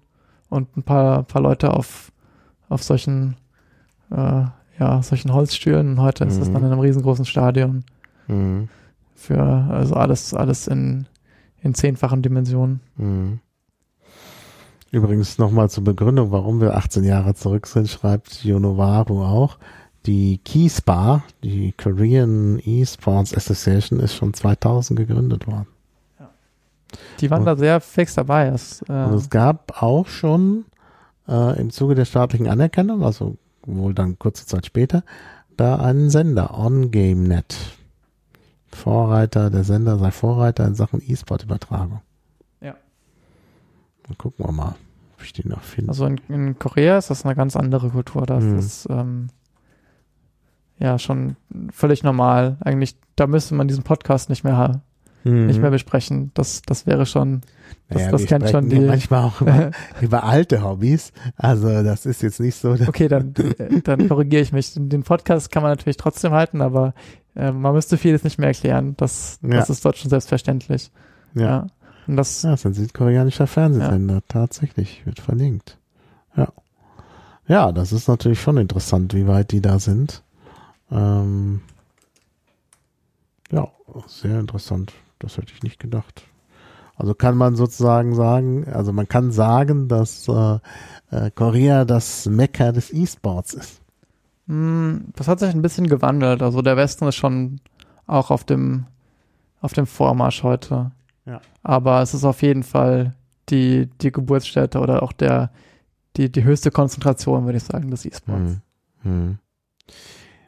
und 0.50 0.76
ein 0.78 0.84
paar, 0.84 1.24
paar 1.24 1.42
Leute 1.42 1.74
auf, 1.74 2.12
auf 2.70 2.82
solchen, 2.84 3.36
äh, 4.12 4.44
ja, 4.80 5.02
solchen 5.04 5.34
Holzstühlen 5.34 5.92
und 5.92 6.02
heute 6.02 6.24
ist 6.26 6.38
es 6.40 6.50
Mhm. 6.50 6.54
dann 6.54 6.64
in 6.66 6.72
einem 6.72 6.80
riesengroßen 6.80 7.26
Stadion 7.26 7.84
Mhm. 8.28 8.70
für, 9.16 9.42
also 9.42 9.96
alles, 9.96 10.34
alles 10.34 10.68
in, 10.68 11.08
in 11.62 11.74
zehnfachen 11.74 12.22
Dimensionen. 12.22 12.80
Mhm. 12.98 13.40
Übrigens 14.92 15.40
nochmal 15.40 15.70
zur 15.70 15.84
Begründung, 15.84 16.32
warum 16.32 16.62
wir 16.62 16.78
18 16.78 17.04
Jahre 17.04 17.34
zurück 17.34 17.66
sind, 17.68 17.90
schreibt 17.90 18.44
Yonovaru 18.44 19.24
auch. 19.24 19.58
Die 20.06 20.38
KeySpa, 20.40 21.24
die 21.44 21.72
Korean 21.72 22.60
Esports 22.60 23.34
Association, 23.36 24.00
ist 24.00 24.14
schon 24.16 24.34
2000 24.34 25.00
gegründet 25.00 25.48
worden. 25.48 25.68
Die 27.20 27.30
waren 27.32 27.40
Und- 27.42 27.46
da 27.46 27.56
sehr 27.56 27.80
fix 27.82 28.16
dabei. 28.16 28.48
Es, 28.48 28.82
äh, 28.90 28.92
Und 28.92 29.14
es 29.16 29.30
gab 29.30 29.82
auch 29.82 30.08
schon 30.08 30.66
äh, 31.28 31.60
im 31.60 31.70
Zuge 31.70 31.96
der 31.96 32.06
staatlichen 32.06 32.48
Anerkennung, 32.48 33.04
also 33.04 33.38
wohl 33.66 33.94
dann 33.94 34.20
kurze 34.20 34.46
Zeit 34.46 34.66
später, 34.66 35.04
da 35.56 35.78
einen 35.78 36.10
Sender, 36.10 36.58
OnGameNet. 36.58 37.56
Vorreiter, 38.72 39.50
der 39.50 39.64
Sender 39.64 40.00
sei 40.00 40.12
Vorreiter 40.12 40.66
in 40.66 40.76
Sachen 40.76 41.02
E-Sport-Übertragung. 41.06 42.02
Ja. 42.60 42.76
Dann 44.08 44.18
gucken 44.18 44.46
wir 44.46 44.52
mal, 44.52 44.76
ob 45.16 45.24
ich 45.24 45.32
die 45.32 45.48
noch 45.48 45.62
finde. 45.62 45.90
Also 45.90 46.06
in, 46.08 46.20
in 46.28 46.58
Korea 46.60 46.98
ist 46.98 47.10
das 47.10 47.24
eine 47.24 47.36
ganz 47.36 47.56
andere 47.56 47.90
Kultur. 47.92 48.26
Das 48.26 48.44
Mhm. 48.44 48.58
ist 48.60 48.88
ähm, 48.90 49.30
ja 50.80 50.98
schon 51.00 51.36
völlig 51.72 52.04
normal. 52.04 52.58
Eigentlich, 52.62 52.98
da 53.16 53.28
müsste 53.28 53.54
man 53.56 53.68
diesen 53.68 53.84
Podcast 53.84 54.30
nicht 54.30 54.44
mehr 54.44 54.58
Mhm. 55.24 55.48
nicht 55.48 55.62
mehr 55.62 55.72
besprechen. 55.72 56.32
Das, 56.34 56.62
das 56.64 56.86
wäre 56.86 57.06
schon, 57.06 57.42
das, 57.90 57.98
Naja, 58.02 58.12
das 58.12 58.26
kennt 58.26 58.50
schon 58.50 58.66
sprechen 58.66 58.72
ja 58.72 58.80
die. 58.80 58.86
manchmal 58.88 59.24
auch 59.26 59.42
über, 59.42 59.72
über 60.02 60.24
alte 60.24 60.64
Hobbys. 60.64 61.12
Also 61.38 61.68
das 61.84 62.06
ist 62.06 62.22
jetzt 62.22 62.40
nicht 62.40 62.56
so. 62.56 62.72
Okay, 62.88 63.08
dann, 63.08 63.34
äh, 63.36 63.82
dann 63.82 64.08
korrigiere 64.10 64.42
ich 64.42 64.52
mich. 64.52 64.74
Den 64.76 65.04
Podcast 65.04 65.52
kann 65.52 65.64
man 65.64 65.72
natürlich 65.72 65.98
trotzdem 65.98 66.32
halten, 66.34 66.62
aber 66.62 66.94
äh, 67.36 67.52
man 67.52 67.74
müsste 67.74 67.98
vieles 67.98 68.24
nicht 68.24 68.38
mehr 68.40 68.50
erklären. 68.50 68.96
Das, 68.98 69.40
Ja. 69.42 69.50
das 69.58 69.70
ist 69.70 69.84
dort 69.86 69.98
schon 69.98 70.10
selbstverständlich. 70.10 70.92
Ja. 71.34 71.42
Ja. 71.44 71.68
Und 72.06 72.18
das, 72.18 72.44
Ja, 72.44 72.52
das 72.52 72.60
ist 72.62 72.66
ein 72.66 72.74
südkoreanischer 72.74 73.48
Fernsehsender, 73.48 74.22
tatsächlich, 74.28 75.06
wird 75.06 75.20
verlinkt. 75.22 75.78
Ja. 76.36 76.50
Ja, 77.48 77.72
das 77.72 77.92
ist 77.94 78.08
natürlich 78.10 78.42
schon 78.42 78.58
interessant, 78.58 79.14
wie 79.14 79.26
weit 79.28 79.52
die 79.52 79.62
da 79.62 79.80
sind. 79.80 80.22
Ähm, 80.92 81.62
ja, 83.52 83.68
sehr 84.08 84.40
interessant. 84.40 84.94
Das 85.24 85.38
hätte 85.38 85.54
ich 85.54 85.64
nicht 85.64 85.80
gedacht. 85.80 86.24
Also 86.96 87.16
kann 87.16 87.36
man 87.36 87.56
sozusagen 87.56 88.14
sagen, 88.14 88.68
also 88.72 88.94
man 88.94 89.08
kann 89.08 89.32
sagen, 89.32 89.88
dass 89.88 90.28
äh, 90.28 90.60
äh, 91.10 91.32
Korea 91.34 91.86
das 91.86 92.28
Mekka 92.28 92.72
des 92.72 92.94
E-Sports 92.94 93.54
ist. 93.56 93.82
mh, 94.46 95.00
das 95.16 95.28
hat 95.28 95.40
sich 95.40 95.54
ein 95.56 95.62
bisschen 95.64 95.88
gewandelt. 95.88 96.44
Also 96.44 96.62
der 96.62 96.78
Westen 96.78 97.08
ist 97.08 97.16
schon 97.16 97.60
auch 98.06 98.30
auf 98.30 98.44
dem, 98.44 98.86
auf 99.60 99.74
dem 99.74 99.88
Vormarsch 99.88 100.44
heute. 100.44 100.92
Ja. 101.26 101.42
Aber 101.64 102.02
es 102.02 102.14
ist 102.14 102.26
auf 102.26 102.42
jeden 102.44 102.64
Fall 102.64 103.16
die, 103.50 103.90
die 104.02 104.12
Geburtsstätte 104.12 104.80
oder 104.80 105.02
auch 105.02 105.14
der, 105.14 105.50
die, 106.18 106.32
die 106.32 106.44
höchste 106.44 106.70
Konzentration, 106.70 107.46
würde 107.46 107.58
ich 107.58 107.64
sagen, 107.64 107.90
des 107.90 108.06
E-Sports. 108.06 108.60
Hm. 109.02 109.02
Hm. 109.04 109.38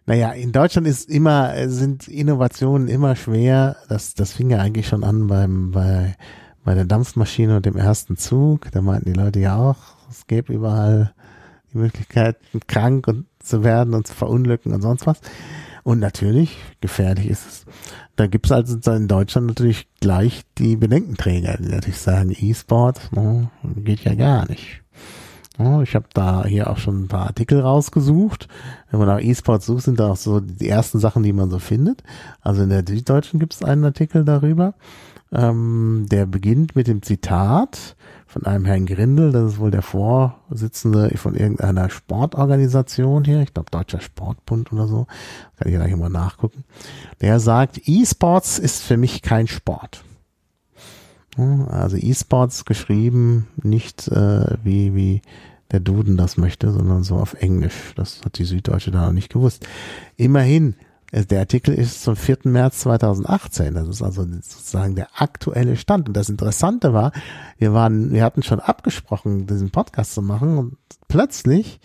Naja, 0.07 0.32
in 0.32 0.52
Deutschland 0.52 0.88
ist 0.88 1.10
immer, 1.10 1.56
äh, 1.56 1.68
sind 1.68 2.07
Innovationen 2.07 2.88
immer 2.88 3.15
schwer. 3.15 3.77
Das, 3.90 4.14
das 4.14 4.34
fing 4.34 4.52
ja 4.52 4.60
eigentlich 4.60 4.88
schon 4.88 5.03
an 5.03 5.27
beim, 5.27 5.72
bei, 5.72 6.15
bei 6.64 6.76
der 6.76 6.86
Dampfmaschine 6.86 7.57
und 7.57 7.65
dem 7.65 7.76
ersten 7.76 8.15
Zug. 8.15 8.72
Da 8.72 8.82
meinten 8.82 9.11
die 9.11 9.19
Leute 9.19 9.40
ja 9.40 9.57
auch, 9.57 9.77
es 10.10 10.27
gäbe 10.27 10.53
überall 10.53 11.14
die 11.73 11.80
Möglichkeit, 11.80 12.38
krank 12.68 13.07
und 13.07 13.26
zu 13.40 13.64
werden 13.64 13.94
und 13.95 14.06
zu 14.06 14.14
verunglücken 14.14 14.73
und 14.73 14.82
sonst 14.82 15.07
was. 15.07 15.22
Und 15.84 15.99
natürlich, 15.99 16.57
gefährlich 16.82 17.27
ist 17.27 17.48
es. 17.48 17.65
Da 18.15 18.27
gibt 18.27 18.48
es 18.48 18.52
also 18.52 18.91
in 18.91 19.07
Deutschland 19.07 19.48
natürlich 19.48 19.88
gleich 19.99 20.44
die 20.57 20.76
Bedenkenträger, 20.77 21.57
die 21.60 21.69
natürlich 21.69 21.99
sagen, 21.99 22.36
E-Sport 22.36 23.11
no, 23.11 23.49
geht 23.76 24.02
ja 24.02 24.15
gar 24.15 24.48
nicht. 24.48 24.82
Ich 25.84 25.95
habe 25.95 26.06
da 26.14 26.45
hier 26.45 26.69
auch 26.69 26.77
schon 26.77 27.03
ein 27.03 27.07
paar 27.07 27.27
Artikel 27.27 27.61
rausgesucht. 27.61 28.48
Wenn 28.91 28.99
man 28.99 29.07
nach 29.07 29.22
E-Sports 29.22 29.65
sucht, 29.65 29.84
sind 29.84 29.99
da 29.99 30.11
auch 30.11 30.18
so 30.18 30.40
die 30.40 30.69
ersten 30.69 30.99
Sachen, 30.99 31.23
die 31.23 31.34
man 31.34 31.49
so 31.49 31.60
findet. 31.60 32.03
Also 32.41 32.64
in 32.64 32.69
der 32.69 32.84
Süddeutschen 32.88 33.40
gibt 33.40 33.53
es 33.53 33.64
einen 33.64 33.86
Artikel 33.86 34.26
darüber. 34.26 34.73
Ähm, 35.32 36.06
der 36.10 36.26
beginnt 36.26 36.76
mit 36.76 36.88
dem 36.88 37.02
Zitat 37.02 37.98
von 38.26 38.45
einem 38.45 38.65
Herrn 38.65 38.86
Grindel, 38.86 39.32
das 39.32 39.53
ist 39.53 39.60
wohl 39.60 39.72
der 39.72 39.82
Vorsitzende 39.82 41.11
von 41.18 41.36
irgendeiner 41.36 41.90
Sportorganisation 41.90 43.26
hier, 43.26 43.41
ich 43.41 43.53
glaube 43.53 43.69
Deutscher 43.69 44.02
Sportbund 44.02 44.72
oder 44.72 44.88
so, 44.88 45.07
kann 45.57 45.68
ich 45.68 45.76
gleich 45.76 45.95
mal 45.95 46.10
nachgucken. 46.10 46.64
Der 47.22 47.40
sagt, 47.40 47.82
E-Sports 47.86 48.60
ist 48.60 48.82
für 48.82 48.98
mich 48.98 49.22
kein 49.22 49.48
Sport. 49.48 50.05
Also 51.38 51.98
E-Sports 51.98 52.66
geschrieben, 52.66 53.48
nicht 53.62 54.07
äh, 54.07 54.57
wie, 54.64 54.95
wie 54.95 55.22
der 55.72 55.80
Duden 55.80 56.18
das 56.18 56.38
möchte, 56.38 56.72
sondern 56.72 57.03
so 57.03 57.16
auf 57.16 57.34
Englisch. 57.34 57.94
Das 57.95 58.22
hat 58.24 58.38
die 58.38 58.45
Süddeutsche 58.45 58.91
da 58.91 59.07
noch 59.07 59.14
nicht 59.14 59.32
gewusst. 59.32 59.68
Immerhin, 60.16 60.76
äh, 61.12 61.26
der 61.26 61.40
Artikel 61.40 61.74
ist 61.74 62.03
zum 62.03 62.16
4. 62.16 62.40
März 62.44 62.80
2018. 62.80 63.74
Das 63.74 63.88
ist 63.88 64.02
also 64.02 64.24
sozusagen 64.24 64.95
der 64.95 65.07
aktuelle 65.16 65.76
Stand. 65.76 66.07
Und 66.07 66.16
das 66.16 66.30
Interessante 66.30 66.94
war, 66.94 67.12
wir 67.57 67.74
waren, 67.74 68.12
wir 68.12 68.24
hatten 68.24 68.44
schon 68.44 68.60
abgesprochen, 68.60 69.48
diesen 69.48 69.72
Podcast 69.72 70.14
zu 70.14 70.22
machen 70.22 70.57
und 70.57 70.78
plötzlich 71.07 71.80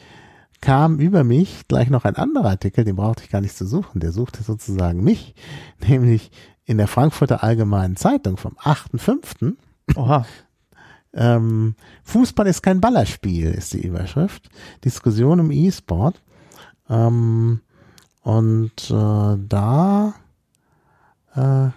kam 0.60 0.98
über 0.98 1.24
mich 1.24 1.66
gleich 1.68 1.88
noch 1.88 2.04
ein 2.04 2.16
anderer 2.16 2.50
Artikel, 2.50 2.84
den 2.84 2.96
brauchte 2.96 3.24
ich 3.24 3.30
gar 3.30 3.40
nicht 3.40 3.56
zu 3.56 3.66
suchen. 3.66 4.00
Der 4.00 4.12
suchte 4.12 4.42
sozusagen 4.42 5.02
mich, 5.02 5.34
nämlich 5.88 6.30
in 6.70 6.78
der 6.78 6.86
Frankfurter 6.86 7.42
Allgemeinen 7.42 7.96
Zeitung 7.96 8.36
vom 8.36 8.52
8.5. 8.56 9.54
Oha. 9.96 10.24
Ähm, 11.12 11.74
Fußball 12.04 12.46
ist 12.46 12.62
kein 12.62 12.80
Ballerspiel, 12.80 13.50
ist 13.50 13.72
die 13.72 13.84
Überschrift. 13.84 14.48
Diskussion 14.84 15.40
um 15.40 15.50
E-Sport. 15.50 16.22
Ähm, 16.88 17.62
und 18.22 18.90
äh, 18.90 19.36
da 19.48 20.14
äh, 21.34 21.70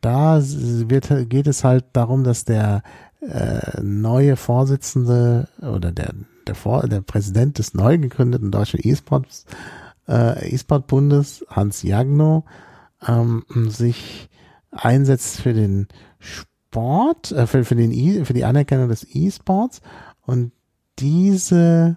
da 0.00 0.40
wird, 0.40 1.28
geht 1.28 1.48
es 1.48 1.64
halt 1.64 1.86
darum, 1.92 2.22
dass 2.22 2.44
der 2.44 2.84
äh, 3.20 3.82
neue 3.82 4.36
Vorsitzende 4.36 5.48
oder 5.60 5.90
der 5.90 6.14
der, 6.46 6.54
Vor 6.54 6.86
der 6.86 7.00
Präsident 7.00 7.58
des 7.58 7.74
neu 7.74 7.98
gegründeten 7.98 8.52
deutschen 8.52 8.78
E-Sports 8.80 9.44
äh, 10.06 10.54
E-Sport-Bundes 10.54 11.44
Hans 11.50 11.82
Jagno 11.82 12.44
ähm, 13.06 13.44
sich 13.68 14.28
einsetzt 14.70 15.40
für 15.40 15.52
den 15.52 15.88
Sport, 16.18 17.32
äh, 17.32 17.46
für, 17.46 17.64
für, 17.64 17.76
den 17.76 17.92
e 17.92 18.24
für 18.24 18.34
die 18.34 18.44
Anerkennung 18.44 18.88
des 18.88 19.06
E-Sports 19.08 19.80
und 20.22 20.52
diese, 20.98 21.96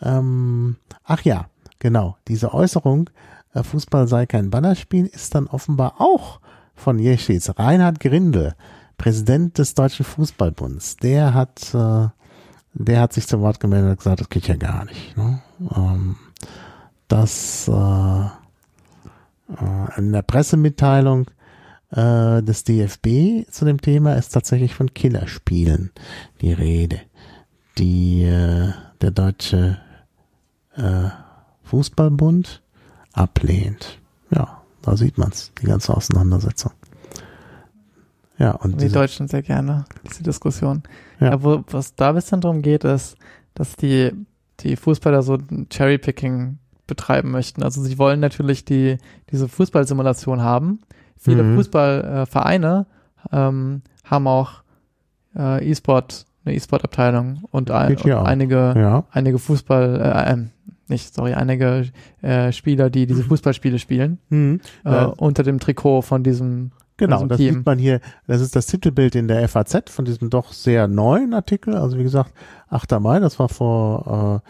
ähm, 0.00 0.76
ach 1.04 1.22
ja, 1.22 1.46
genau, 1.78 2.16
diese 2.28 2.54
Äußerung, 2.54 3.10
äh, 3.54 3.62
Fußball 3.62 4.08
sei 4.08 4.26
kein 4.26 4.50
Bannerspiel, 4.50 5.06
ist 5.06 5.34
dann 5.34 5.46
offenbar 5.46 6.00
auch 6.00 6.40
von 6.74 6.98
Jeschitz. 6.98 7.50
Reinhard 7.58 8.00
Grindel, 8.00 8.54
Präsident 8.96 9.58
des 9.58 9.74
Deutschen 9.74 10.04
Fußballbunds, 10.04 10.96
der 10.96 11.34
hat, 11.34 11.74
äh, 11.74 12.08
der 12.74 13.00
hat 13.00 13.12
sich 13.12 13.26
zu 13.26 13.40
Wort 13.40 13.60
gemeldet 13.60 13.90
und 13.90 13.98
gesagt, 13.98 14.20
das 14.20 14.28
geht 14.28 14.48
ja 14.48 14.56
gar 14.56 14.84
nicht. 14.84 15.16
Ne? 15.16 15.42
Ähm, 15.74 16.16
das 17.08 17.68
äh, 17.68 18.26
in 19.96 20.12
der 20.12 20.22
Pressemitteilung 20.22 21.26
äh, 21.90 22.42
des 22.42 22.64
DFB 22.64 23.50
zu 23.50 23.64
dem 23.64 23.80
Thema 23.80 24.14
ist 24.14 24.30
tatsächlich 24.30 24.74
von 24.74 24.92
Killerspielen 24.92 25.90
die 26.40 26.52
Rede, 26.52 27.00
die 27.78 28.24
äh, 28.24 28.72
der 29.00 29.10
deutsche 29.10 29.78
äh, 30.76 31.08
Fußballbund 31.64 32.62
ablehnt. 33.12 34.00
Ja, 34.30 34.62
da 34.82 34.96
sieht 34.96 35.16
man's, 35.18 35.52
die 35.60 35.66
ganze 35.66 35.96
Auseinandersetzung. 35.96 36.72
Ja, 38.38 38.52
und 38.52 38.80
Die 38.80 38.88
Deutschen 38.88 39.26
sehr 39.26 39.42
gerne, 39.42 39.84
diese 40.08 40.22
Diskussion. 40.22 40.82
Ja. 41.20 41.30
Ja. 41.30 41.42
wo, 41.42 41.64
was 41.70 41.94
da 41.94 42.10
ein 42.10 42.14
bisschen 42.14 42.40
drum 42.40 42.62
geht, 42.62 42.84
ist, 42.84 43.16
dass 43.54 43.74
die, 43.74 44.12
die 44.60 44.76
Fußballer 44.76 45.22
so 45.22 45.34
ein 45.34 45.66
Cherrypicking 45.70 46.58
betreiben 46.88 47.30
möchten. 47.30 47.62
Also 47.62 47.80
sie 47.82 47.98
wollen 47.98 48.18
natürlich 48.18 48.64
die, 48.64 48.98
diese 49.30 49.46
Fußballsimulation 49.46 50.42
haben. 50.42 50.80
Viele 51.16 51.44
Mhm. 51.44 51.54
Fußballvereine 51.56 52.86
ähm, 53.32 53.82
haben 54.04 54.26
auch 54.26 54.62
äh, 55.36 55.70
E-Sport 55.70 56.24
eine 56.44 56.54
E-Sport-Abteilung 56.56 57.42
und, 57.50 57.70
ein, 57.70 57.94
und 57.96 58.10
einige, 58.12 58.74
Ja. 58.76 59.04
einige 59.10 59.38
Fußball, 59.38 60.00
äh, 60.00 60.32
ähm, 60.32 60.50
nicht, 60.88 61.14
sorry, 61.14 61.34
einige 61.34 61.84
äh, 62.22 62.50
Spieler, 62.52 62.88
die 62.88 63.06
diese 63.06 63.22
Fußballspiele 63.24 63.78
spielen, 63.78 64.18
Mhm. 64.30 64.60
äh, 64.84 65.02
Äh, 65.02 65.06
unter 65.18 65.42
dem 65.42 65.60
Trikot 65.60 66.00
von 66.02 66.22
diesem, 66.22 66.70
Genau, 66.96 67.26
das 67.26 67.36
Team. 67.38 67.56
sieht 67.56 67.66
man 67.66 67.78
hier, 67.78 68.00
das 68.26 68.40
ist 68.40 68.56
das 68.56 68.66
Titelbild 68.66 69.14
in 69.14 69.28
der 69.28 69.46
FAZ 69.48 69.90
von 69.90 70.04
diesem 70.06 70.30
doch 70.30 70.52
sehr 70.52 70.88
neuen 70.88 71.34
Artikel. 71.34 71.76
Also 71.76 71.98
wie 71.98 72.02
gesagt, 72.02 72.32
8. 72.70 72.98
Mai, 72.98 73.20
das 73.20 73.38
war 73.38 73.48
vor 73.50 74.42
äh, 74.46 74.48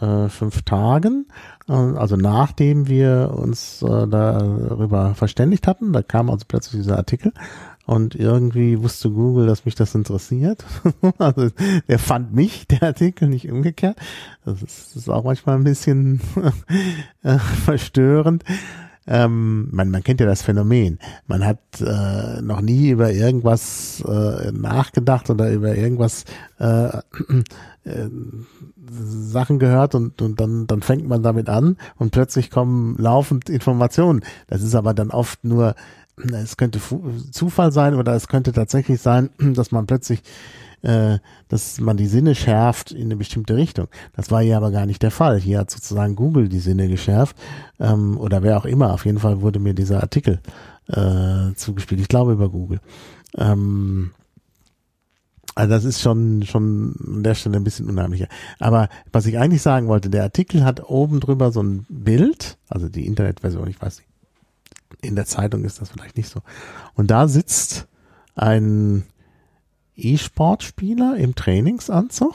äh, 0.00 0.28
fünf 0.28 0.62
Tagen, 0.62 1.26
also 1.66 2.16
nachdem 2.16 2.86
wir 2.86 3.34
uns 3.36 3.82
äh, 3.82 4.06
darüber 4.06 5.14
verständigt 5.14 5.66
hatten, 5.66 5.92
da 5.92 6.02
kam 6.02 6.30
also 6.30 6.44
plötzlich 6.46 6.82
dieser 6.82 6.96
Artikel 6.96 7.32
und 7.86 8.16
irgendwie 8.16 8.82
wusste 8.82 9.10
Google, 9.10 9.46
dass 9.46 9.64
mich 9.64 9.76
das 9.76 9.94
interessiert. 9.94 10.64
also 11.18 11.48
der 11.88 11.98
fand 11.98 12.34
mich, 12.34 12.66
der 12.68 12.82
Artikel, 12.82 13.28
nicht 13.28 13.50
umgekehrt. 13.50 13.96
Das 14.44 14.62
ist, 14.62 14.90
das 14.90 15.02
ist 15.02 15.08
auch 15.08 15.24
manchmal 15.24 15.56
ein 15.56 15.64
bisschen 15.64 16.20
äh, 17.22 17.38
verstörend. 17.38 18.44
Ähm, 19.06 19.68
man, 19.70 19.90
man 19.90 20.02
kennt 20.02 20.20
ja 20.20 20.26
das 20.26 20.42
Phänomen. 20.42 20.98
Man 21.26 21.44
hat 21.44 21.60
äh, 21.80 22.40
noch 22.42 22.60
nie 22.60 22.90
über 22.90 23.12
irgendwas 23.12 24.02
äh, 24.06 24.50
nachgedacht 24.52 25.30
oder 25.30 25.50
über 25.52 25.76
irgendwas 25.76 26.24
äh, 26.58 26.88
äh, 27.84 28.10
Sachen 28.88 29.58
gehört 29.58 29.94
und, 29.94 30.22
und 30.22 30.40
dann, 30.40 30.66
dann 30.66 30.82
fängt 30.82 31.08
man 31.08 31.22
damit 31.22 31.48
an 31.48 31.76
und 31.96 32.12
plötzlich 32.12 32.50
kommen 32.50 32.96
laufend 32.98 33.48
Informationen. 33.48 34.22
Das 34.46 34.62
ist 34.62 34.74
aber 34.74 34.94
dann 34.94 35.10
oft 35.10 35.44
nur, 35.44 35.74
es 36.32 36.56
könnte 36.56 36.80
Zufall 37.30 37.72
sein 37.72 37.94
oder 37.94 38.14
es 38.14 38.28
könnte 38.28 38.52
tatsächlich 38.52 39.00
sein, 39.00 39.30
dass 39.38 39.72
man 39.72 39.86
plötzlich 39.86 40.22
äh, 40.86 41.18
dass 41.48 41.80
man 41.80 41.96
die 41.96 42.06
Sinne 42.06 42.36
schärft 42.36 42.92
in 42.92 43.06
eine 43.06 43.16
bestimmte 43.16 43.56
Richtung. 43.56 43.88
Das 44.14 44.30
war 44.30 44.40
hier 44.40 44.56
aber 44.56 44.70
gar 44.70 44.86
nicht 44.86 45.02
der 45.02 45.10
Fall. 45.10 45.40
Hier 45.40 45.58
hat 45.58 45.70
sozusagen 45.70 46.14
Google 46.14 46.48
die 46.48 46.60
Sinne 46.60 46.86
geschärft 46.88 47.36
ähm, 47.80 48.16
oder 48.18 48.44
wer 48.44 48.56
auch 48.56 48.66
immer. 48.66 48.94
Auf 48.94 49.04
jeden 49.04 49.18
Fall 49.18 49.40
wurde 49.40 49.58
mir 49.58 49.74
dieser 49.74 50.00
Artikel 50.00 50.40
äh, 50.86 51.54
zugespielt. 51.56 52.00
Ich 52.00 52.08
glaube 52.08 52.32
über 52.32 52.48
Google. 52.48 52.80
Ähm, 53.36 54.12
also 55.56 55.70
das 55.70 55.84
ist 55.84 56.02
schon 56.02 56.44
schon 56.44 56.94
an 57.04 57.22
der 57.24 57.34
Stelle 57.34 57.56
ein 57.56 57.64
bisschen 57.64 57.90
unheimlicher. 57.90 58.28
Aber 58.60 58.88
was 59.10 59.26
ich 59.26 59.38
eigentlich 59.38 59.62
sagen 59.62 59.88
wollte, 59.88 60.08
der 60.08 60.22
Artikel 60.22 60.64
hat 60.64 60.88
oben 60.88 61.18
drüber 61.18 61.50
so 61.50 61.64
ein 61.64 61.84
Bild, 61.88 62.58
also 62.68 62.88
die 62.88 63.06
Internetversion, 63.06 63.66
ich 63.68 63.82
weiß 63.82 63.98
nicht. 63.98 64.08
In 65.02 65.16
der 65.16 65.26
Zeitung 65.26 65.64
ist 65.64 65.80
das 65.80 65.88
vielleicht 65.88 66.16
nicht 66.16 66.28
so. 66.28 66.42
Und 66.94 67.10
da 67.10 67.26
sitzt 67.26 67.88
ein 68.36 69.02
E-Sportspieler 69.96 71.16
im 71.16 71.34
Trainingsanzug. 71.34 72.34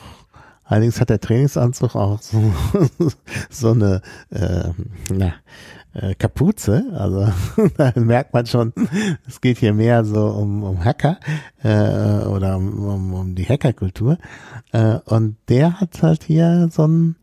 Allerdings 0.63 1.01
hat 1.01 1.09
der 1.09 1.19
Trainingsanzug 1.19 1.95
auch 1.95 2.21
so, 2.21 2.53
so 3.49 3.71
eine 3.71 4.01
äh, 4.29 4.69
na, 5.13 5.33
äh, 5.93 6.15
Kapuze. 6.15 6.85
Also 6.93 7.27
da 7.77 7.91
merkt 7.95 8.33
man 8.33 8.45
schon, 8.45 8.73
es 9.27 9.41
geht 9.41 9.57
hier 9.57 9.73
mehr 9.73 10.05
so 10.05 10.27
um, 10.27 10.63
um 10.63 10.83
Hacker 10.83 11.19
äh, 11.63 12.25
oder 12.25 12.57
um, 12.57 12.85
um, 12.85 13.13
um 13.13 13.35
die 13.35 13.45
Hackerkultur. 13.45 14.17
Äh, 14.71 14.99
und 15.05 15.37
der 15.49 15.79
hat 15.79 16.01
halt 16.01 16.23
hier 16.23 16.69
so 16.71 16.87
ein 16.87 17.15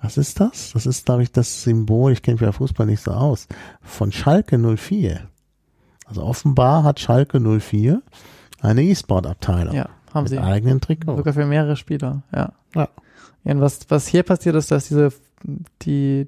was 0.00 0.16
ist 0.16 0.38
das? 0.40 0.72
Das 0.72 0.86
ist, 0.86 1.06
glaube 1.06 1.24
ich, 1.24 1.32
das 1.32 1.64
Symbol, 1.64 2.12
ich 2.12 2.22
kenne 2.22 2.36
mich 2.36 2.46
bei 2.46 2.52
Fußball 2.52 2.86
nicht 2.86 3.02
so 3.02 3.10
aus, 3.10 3.48
von 3.82 4.12
Schalke 4.12 4.56
04. 4.58 5.28
Also 6.04 6.22
offenbar 6.22 6.84
hat 6.84 7.00
Schalke 7.00 7.40
04 7.40 8.02
eine 8.60 8.82
E-Sport-Abteilung. 8.82 9.74
ja, 9.74 9.88
haben 10.12 10.24
mit 10.24 10.30
sie. 10.30 10.38
eigenen 10.38 10.80
Trikot. 10.80 11.16
Sogar 11.16 11.32
für 11.32 11.46
mehrere 11.46 11.76
Spieler, 11.76 12.22
ja. 12.34 12.52
Ja. 12.74 12.88
Ja, 13.44 13.52
und 13.52 13.60
was, 13.60 13.80
was 13.88 14.08
hier 14.08 14.24
passiert 14.24 14.56
ist, 14.56 14.70
dass 14.70 14.88
diese, 14.88 15.10
die, 15.82 16.26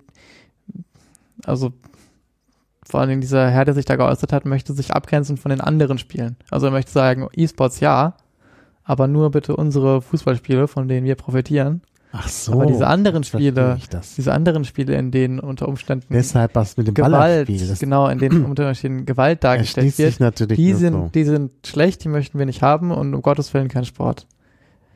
also 1.44 1.72
vor 2.84 3.00
allen 3.00 3.08
Dingen 3.08 3.20
dieser 3.20 3.50
Herr, 3.50 3.64
der 3.64 3.74
sich 3.74 3.84
da 3.84 3.96
geäußert 3.96 4.32
hat, 4.32 4.44
möchte 4.44 4.72
sich 4.72 4.92
abgrenzen 4.92 5.36
von 5.36 5.50
den 5.50 5.60
anderen 5.60 5.98
Spielen. 5.98 6.36
Also 6.50 6.66
er 6.66 6.72
möchte 6.72 6.90
sagen, 6.90 7.28
E-Sports 7.34 7.80
ja, 7.80 8.14
aber 8.84 9.06
nur 9.06 9.30
bitte 9.30 9.54
unsere 9.54 10.02
Fußballspiele, 10.02 10.66
von 10.66 10.88
denen 10.88 11.06
wir 11.06 11.14
profitieren. 11.14 11.82
Ach 12.12 12.28
so. 12.28 12.52
aber 12.52 12.66
diese 12.66 12.86
anderen 12.88 13.22
Spiele, 13.22 13.78
diese 14.16 14.32
anderen 14.32 14.64
Spiele, 14.64 14.96
in 14.96 15.12
denen 15.12 15.38
unter 15.38 15.68
Umständen 15.68 16.12
Deshalb 16.12 16.56
was 16.56 16.76
mit 16.76 16.88
dem 16.88 16.94
Gewalt, 16.94 17.48
genau, 17.78 18.08
in 18.08 18.18
denen 18.18 18.44
unter 18.44 18.68
Umständen 18.68 19.06
Gewalt 19.06 19.44
dargestellt 19.44 19.96
wird, 19.96 20.50
die 20.50 20.74
sind, 20.74 20.92
so. 20.92 21.10
die 21.14 21.24
sind 21.24 21.52
schlecht, 21.64 22.02
die 22.02 22.08
möchten 22.08 22.38
wir 22.38 22.46
nicht 22.46 22.62
haben 22.62 22.90
und 22.90 23.14
um 23.14 23.22
Gottes 23.22 23.54
Willen 23.54 23.68
kein 23.68 23.84
Sport. 23.84 24.26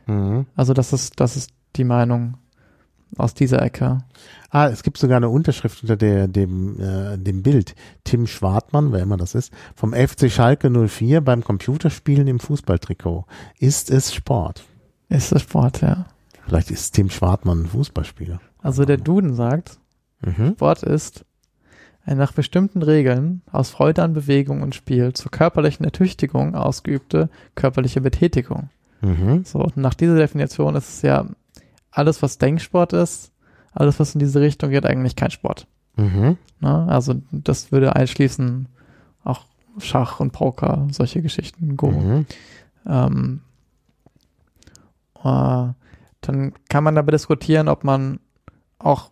Mhm. 0.06 0.46
Also 0.56 0.74
das 0.74 0.92
ist, 0.92 1.20
das 1.20 1.36
ist 1.36 1.50
die 1.76 1.84
Meinung 1.84 2.34
aus 3.16 3.34
dieser 3.34 3.62
Ecke. 3.62 3.98
Ah, 4.50 4.68
es 4.68 4.82
gibt 4.82 4.98
sogar 4.98 5.16
eine 5.16 5.28
Unterschrift 5.28 5.82
unter 5.82 5.96
der, 5.96 6.26
dem, 6.26 6.80
äh, 6.80 7.16
dem 7.16 7.42
Bild. 7.42 7.76
Tim 8.02 8.26
Schwartmann, 8.26 8.92
wer 8.92 9.00
immer 9.00 9.16
das 9.16 9.34
ist, 9.34 9.52
vom 9.74 9.92
FC 9.92 10.30
Schalke 10.30 10.68
04 10.70 11.20
beim 11.20 11.44
Computerspielen 11.44 12.26
im 12.26 12.40
Fußballtrikot. 12.40 13.24
Ist 13.58 13.90
es 13.90 14.12
Sport? 14.12 14.64
Ist 15.08 15.32
das 15.32 15.42
Sport, 15.42 15.80
ja. 15.80 16.06
Vielleicht 16.46 16.70
ist 16.70 16.92
Tim 16.92 17.10
Schwartmann 17.10 17.62
ein 17.62 17.66
Fußballspieler. 17.66 18.40
Also 18.62 18.84
der 18.84 18.96
Duden 18.98 19.34
sagt, 19.34 19.78
Mhm. 20.24 20.52
Sport 20.52 20.82
ist 20.82 21.24
eine 22.06 22.16
nach 22.16 22.32
bestimmten 22.32 22.82
Regeln 22.82 23.42
aus 23.50 23.70
Freude 23.70 24.02
an 24.02 24.12
Bewegung 24.12 24.62
und 24.62 24.74
Spiel 24.74 25.12
zur 25.12 25.30
körperlichen 25.30 25.84
Ertüchtigung 25.84 26.54
ausgeübte 26.54 27.30
körperliche 27.54 28.00
Betätigung. 28.00 28.68
Mhm. 29.00 29.44
So, 29.44 29.70
nach 29.74 29.94
dieser 29.94 30.16
Definition 30.16 30.76
ist 30.76 30.88
es 30.88 31.02
ja 31.02 31.26
alles, 31.90 32.22
was 32.22 32.38
Denksport 32.38 32.92
ist, 32.92 33.32
alles, 33.72 34.00
was 34.00 34.14
in 34.14 34.18
diese 34.18 34.40
Richtung 34.40 34.70
geht, 34.70 34.86
eigentlich 34.86 35.16
kein 35.16 35.30
Sport. 35.30 35.66
Mhm. 35.96 36.36
Ne? 36.60 36.86
Also 36.88 37.14
das 37.30 37.72
würde 37.72 37.96
einschließen 37.96 38.68
auch 39.24 39.46
Schach 39.78 40.20
und 40.20 40.32
Poker, 40.32 40.86
solche 40.90 41.22
Geschichten, 41.22 41.76
Go. 41.76 41.90
Mhm. 41.90 42.26
Ähm, 42.86 43.40
äh, 45.22 45.68
dann 46.28 46.54
kann 46.68 46.84
man 46.84 46.96
aber 46.98 47.12
diskutieren, 47.12 47.68
ob 47.68 47.84
man 47.84 48.20
auch 48.78 49.10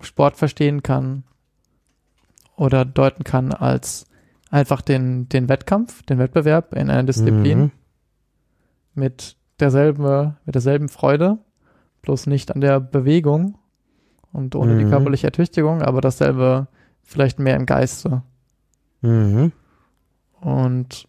Sport 0.00 0.36
verstehen 0.36 0.82
kann 0.82 1.24
oder 2.56 2.84
deuten 2.84 3.24
kann 3.24 3.52
als 3.52 4.06
einfach 4.50 4.80
den, 4.82 5.28
den 5.28 5.48
Wettkampf, 5.48 6.02
den 6.04 6.18
Wettbewerb 6.18 6.74
in 6.74 6.90
einer 6.90 7.02
Disziplin 7.04 7.58
Mhm. 7.58 7.70
mit 8.94 9.36
derselben, 9.60 10.36
mit 10.44 10.54
derselben 10.54 10.88
Freude, 10.88 11.38
bloß 12.02 12.26
nicht 12.26 12.54
an 12.54 12.60
der 12.60 12.80
Bewegung 12.80 13.58
und 14.32 14.54
ohne 14.54 14.76
die 14.76 14.84
Mhm. 14.84 14.90
körperliche 14.90 15.26
Ertüchtigung, 15.26 15.82
aber 15.82 16.00
dasselbe 16.00 16.68
vielleicht 17.02 17.38
mehr 17.38 17.56
im 17.56 17.66
Geiste. 17.66 18.22
Mhm. 19.00 19.52
Und 20.40 21.08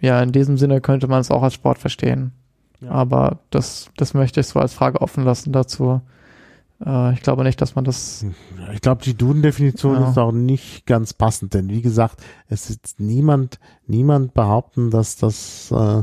ja, 0.00 0.22
in 0.22 0.32
diesem 0.32 0.56
Sinne 0.58 0.80
könnte 0.80 1.08
man 1.08 1.20
es 1.20 1.30
auch 1.30 1.42
als 1.42 1.54
Sport 1.54 1.78
verstehen. 1.78 2.32
Ja. 2.80 2.90
Aber 2.90 3.38
das, 3.50 3.90
das 3.96 4.14
möchte 4.14 4.40
ich 4.40 4.46
so 4.46 4.60
als 4.60 4.74
Frage 4.74 5.00
offen 5.00 5.24
lassen 5.24 5.52
dazu. 5.52 6.00
Äh, 6.84 7.14
ich 7.14 7.22
glaube 7.22 7.42
nicht, 7.44 7.60
dass 7.60 7.74
man 7.74 7.84
das. 7.84 8.24
Ich 8.74 8.80
glaube, 8.80 9.02
die 9.02 9.16
Duden-Definition 9.16 9.94
Ja. 10.00 10.10
ist 10.10 10.18
auch 10.18 10.32
nicht 10.32 10.86
ganz 10.86 11.12
passend, 11.14 11.54
denn 11.54 11.68
wie 11.70 11.82
gesagt, 11.82 12.22
es 12.48 12.68
ist 12.70 13.00
niemand, 13.00 13.58
niemand 13.86 14.34
behaupten, 14.34 14.90
dass 14.90 15.16
das 15.16 15.72
äh, 15.72 16.02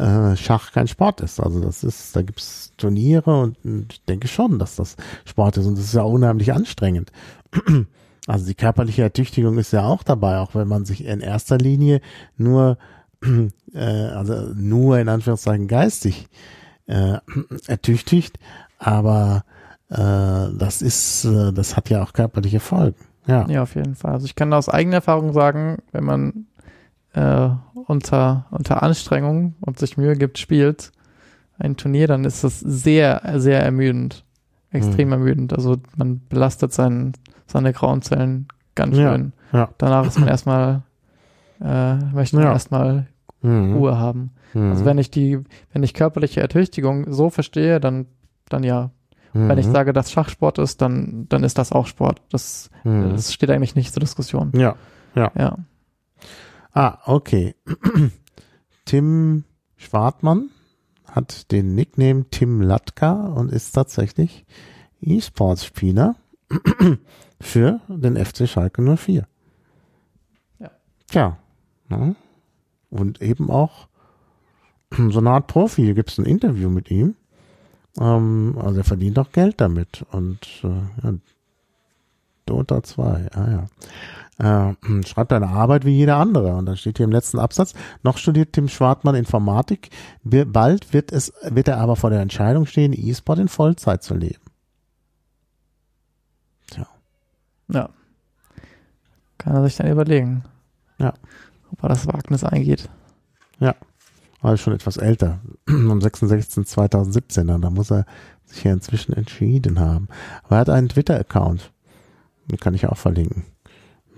äh, 0.00 0.36
Schach 0.36 0.72
kein 0.72 0.88
Sport 0.88 1.20
ist. 1.20 1.40
Also 1.40 1.60
das 1.60 1.84
ist, 1.84 2.14
da 2.14 2.22
gibt's 2.22 2.72
Turniere 2.76 3.40
und, 3.40 3.56
und 3.64 3.92
ich 3.92 4.04
denke 4.04 4.28
schon, 4.28 4.58
dass 4.58 4.76
das 4.76 4.96
Sport 5.24 5.56
ist 5.56 5.66
und 5.66 5.76
das 5.78 5.84
ist 5.84 5.94
ja 5.94 6.02
unheimlich 6.02 6.52
anstrengend. 6.52 7.12
Also 8.26 8.44
die 8.44 8.54
körperliche 8.54 9.00
Ertüchtigung 9.00 9.56
ist 9.56 9.72
ja 9.72 9.86
auch 9.86 10.02
dabei, 10.02 10.36
auch 10.40 10.54
wenn 10.54 10.68
man 10.68 10.84
sich 10.84 11.02
in 11.06 11.20
erster 11.20 11.56
Linie 11.56 12.02
nur, 12.36 12.76
äh, 13.74 13.78
also 13.78 14.52
nur 14.54 14.98
in 14.98 15.08
Anführungszeichen 15.08 15.68
geistig 15.68 16.28
äh, 16.86 17.18
ertüchtigt, 17.66 18.38
aber 18.78 19.44
äh, 19.90 19.96
das 19.96 20.82
ist, 20.82 21.24
äh, 21.24 21.52
das 21.52 21.76
hat 21.76 21.90
ja 21.90 22.02
auch 22.02 22.12
körperliche 22.12 22.60
Folgen. 22.60 22.96
Ja. 23.26 23.46
Ja, 23.48 23.62
auf 23.62 23.74
jeden 23.74 23.94
Fall. 23.94 24.12
Also 24.12 24.26
ich 24.26 24.34
kann 24.34 24.52
aus 24.52 24.68
eigener 24.68 24.96
Erfahrung 24.96 25.32
sagen, 25.32 25.78
wenn 25.92 26.04
man 26.04 26.46
äh, 27.12 27.48
unter, 27.86 28.46
unter 28.50 28.82
Anstrengung 28.82 29.54
und 29.60 29.78
sich 29.78 29.96
Mühe 29.96 30.14
gibt, 30.16 30.38
spielt 30.38 30.92
ein 31.58 31.76
Turnier, 31.76 32.06
dann 32.06 32.24
ist 32.24 32.44
das 32.44 32.60
sehr, 32.60 33.20
sehr 33.36 33.62
ermüdend. 33.62 34.24
Extrem 34.70 35.08
Mhm. 35.08 35.12
ermüdend. 35.14 35.52
Also 35.54 35.76
man 35.96 36.20
belastet 36.28 36.72
sein, 36.72 37.12
seine 37.46 37.72
grauen 37.72 38.02
Zellen 38.02 38.48
ganz 38.74 38.96
Ja, 38.96 39.12
schön. 39.12 39.32
ja. 39.52 39.68
Danach 39.78 40.06
ist 40.06 40.18
man 40.20 40.28
erstmal, 40.28 40.82
äh, 41.60 41.96
möchte 42.14 42.36
man 42.36 42.44
Ja. 42.46 42.52
erstmal 42.52 43.06
Mhm. 43.40 43.74
Ruhe 43.74 43.96
haben. 43.98 44.32
Mhm. 44.52 44.70
Also 44.72 44.84
wenn 44.84 44.98
ich 44.98 45.10
die, 45.12 45.38
wenn 45.72 45.82
ich 45.84 45.94
körperliche 45.94 46.40
Ertüchtigung 46.40 47.12
so 47.12 47.30
verstehe, 47.30 47.78
dann, 47.78 48.06
dann 48.48 48.64
ja. 48.64 48.90
mhm. 49.32 49.48
Wenn 49.48 49.58
ich 49.58 49.66
sage, 49.66 49.92
dass 49.92 50.10
Schachsport 50.10 50.58
ist, 50.58 50.80
dann, 50.82 51.26
dann 51.28 51.44
ist 51.44 51.56
das 51.56 51.70
auch 51.70 51.86
Sport. 51.86 52.20
Das, 52.30 52.68
Mhm. 52.82 53.10
das 53.10 53.32
steht 53.32 53.50
eigentlich 53.50 53.76
nicht 53.76 53.92
zur 53.92 54.00
Diskussion. 54.00 54.50
Ja. 54.56 54.74
Ja. 55.14 55.56
Ah, 56.72 56.98
okay. 57.06 57.54
Tim 58.84 59.44
Schwartmann 59.76 60.50
hat 61.10 61.50
den 61.52 61.74
Nickname 61.74 62.26
Tim 62.30 62.60
Latka 62.60 63.12
und 63.26 63.50
ist 63.52 63.72
tatsächlich 63.72 64.46
E-Sports-Spieler 65.00 66.16
für 67.40 67.80
den 67.88 68.16
FC 68.16 68.48
Schalke 68.48 68.82
04. 68.96 69.26
Ja. 70.58 70.70
Tja. 71.06 71.36
Ne? 71.88 72.16
Und 72.90 73.20
eben 73.22 73.50
auch 73.50 73.88
so 75.10 75.18
eine 75.18 75.30
Art 75.30 75.46
Profi. 75.46 75.82
Hier 75.82 75.94
gibt 75.94 76.10
es 76.10 76.18
ein 76.18 76.26
Interview 76.26 76.70
mit 76.70 76.90
ihm. 76.90 77.14
Ähm, 77.98 78.58
also 78.60 78.78
er 78.78 78.84
verdient 78.84 79.18
auch 79.18 79.32
Geld 79.32 79.60
damit. 79.60 80.04
Und 80.10 80.46
äh, 80.62 80.68
ja, 81.02 81.14
Dota 82.46 82.82
2, 82.82 83.28
ah 83.32 83.50
ja. 83.50 83.66
Äh, 84.38 85.02
schreibt 85.06 85.32
eine 85.32 85.48
Arbeit 85.48 85.84
wie 85.84 85.96
jeder 85.96 86.16
andere. 86.16 86.54
Und 86.54 86.66
dann 86.66 86.76
steht 86.76 86.98
hier 86.98 87.04
im 87.04 87.12
letzten 87.12 87.38
Absatz, 87.38 87.74
noch 88.02 88.18
studiert 88.18 88.52
Tim 88.52 88.68
Schwartmann 88.68 89.14
Informatik. 89.14 89.90
Bald 90.22 90.92
wird 90.92 91.12
es, 91.12 91.32
wird 91.42 91.68
er 91.68 91.78
aber 91.78 91.96
vor 91.96 92.10
der 92.10 92.20
Entscheidung 92.20 92.66
stehen, 92.66 92.92
E-Sport 92.92 93.38
in 93.40 93.48
Vollzeit 93.48 94.02
zu 94.02 94.14
leben. 94.14 94.42
Tja. 96.68 96.86
Ja. 97.68 97.90
Kann 99.38 99.54
er 99.54 99.64
sich 99.64 99.76
dann 99.76 99.90
überlegen. 99.90 100.44
Ja. 100.98 101.14
Er 101.80 101.88
das 101.88 102.06
Wagnis 102.06 102.44
eingeht. 102.44 102.88
Ja. 103.60 103.74
Ist 104.42 104.60
schon 104.60 104.74
etwas 104.74 104.96
älter. 104.96 105.40
Am 105.68 105.98
66.2017. 105.98 107.58
Da 107.58 107.70
muss 107.70 107.90
er 107.90 108.06
sich 108.44 108.64
ja 108.64 108.72
inzwischen 108.72 109.12
entschieden 109.12 109.80
haben. 109.80 110.08
Aber 110.44 110.56
er 110.56 110.60
hat 110.60 110.70
einen 110.70 110.88
Twitter-Account. 110.88 111.72
Den 112.50 112.58
kann 112.58 112.74
ich 112.74 112.86
auch 112.86 112.96
verlinken. 112.96 113.44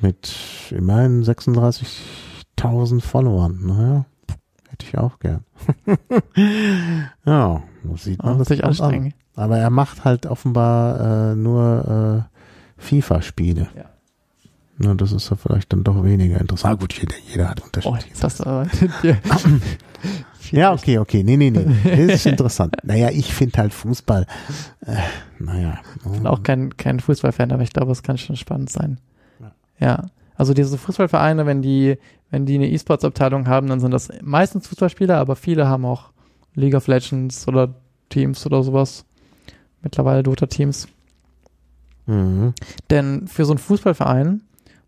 Mit 0.00 0.34
immerhin 0.70 1.22
36.000 1.24 3.00
Followern. 3.00 3.58
Naja, 3.62 4.04
hätte 4.68 4.86
ich 4.86 4.96
auch 4.98 5.18
gern. 5.18 5.44
ja, 7.24 7.62
sieht 7.96 8.22
man 8.22 8.38
das 8.38 8.48
sich 8.48 8.62
kommt 8.62 8.80
an. 8.80 8.86
anstrengen. 8.86 9.14
Aber 9.34 9.58
er 9.58 9.70
macht 9.70 10.04
halt 10.04 10.26
offenbar 10.26 11.32
äh, 11.32 11.34
nur 11.34 12.28
äh, 12.78 12.82
FIFA-Spiele. 12.82 13.68
Ja. 13.76 13.89
Na, 14.82 14.94
das 14.94 15.12
ist 15.12 15.28
ja 15.28 15.36
vielleicht 15.36 15.72
dann 15.74 15.84
doch 15.84 16.02
weniger 16.02 16.40
interessant. 16.40 16.72
Ah, 16.74 16.76
gut, 16.80 16.94
jeder, 16.94 17.14
jeder 17.30 17.50
hat 17.50 17.60
Oh, 17.60 17.66
unterschiedliche. 17.66 18.22
hast 18.22 18.40
du 18.40 18.46
aber 18.46 18.66
ja, 20.52 20.72
okay, 20.72 20.98
okay. 20.98 21.22
Nee, 21.22 21.36
nee, 21.36 21.50
nee. 21.50 21.66
Das 21.84 21.98
ist 22.16 22.26
interessant. 22.26 22.76
naja, 22.82 23.10
ich 23.10 23.32
finde 23.34 23.58
halt 23.58 23.74
Fußball, 23.74 24.26
äh, 24.86 24.96
naja. 25.38 25.78
Ich 25.96 26.10
bin 26.10 26.26
auch 26.26 26.42
kein, 26.42 26.76
kein 26.78 26.98
Fußballfan, 26.98 27.52
aber 27.52 27.62
ich 27.62 27.74
glaube, 27.74 27.92
es 27.92 28.02
kann 28.02 28.16
schon 28.16 28.36
spannend 28.36 28.70
sein. 28.70 28.98
Ja. 29.38 29.52
Ja. 29.86 30.06
Also 30.34 30.54
diese 30.54 30.78
Fußballvereine, 30.78 31.44
wenn 31.44 31.60
die, 31.60 31.98
wenn 32.30 32.46
die 32.46 32.54
eine 32.54 32.70
E-Sports-Abteilung 32.70 33.46
haben, 33.48 33.66
dann 33.66 33.80
sind 33.80 33.90
das 33.90 34.08
meistens 34.22 34.66
Fußballspieler, 34.68 35.18
aber 35.18 35.36
viele 35.36 35.68
haben 35.68 35.84
auch 35.84 36.10
League 36.54 36.74
of 36.74 36.86
Legends 36.86 37.46
oder 37.46 37.74
Teams 38.08 38.46
oder 38.46 38.62
sowas. 38.62 39.04
Mittlerweile 39.82 40.22
Dota-Teams. 40.22 40.88
Mhm. 42.06 42.54
Denn 42.88 43.26
für 43.28 43.44
so 43.44 43.52
einen 43.52 43.58
Fußballverein 43.58 44.40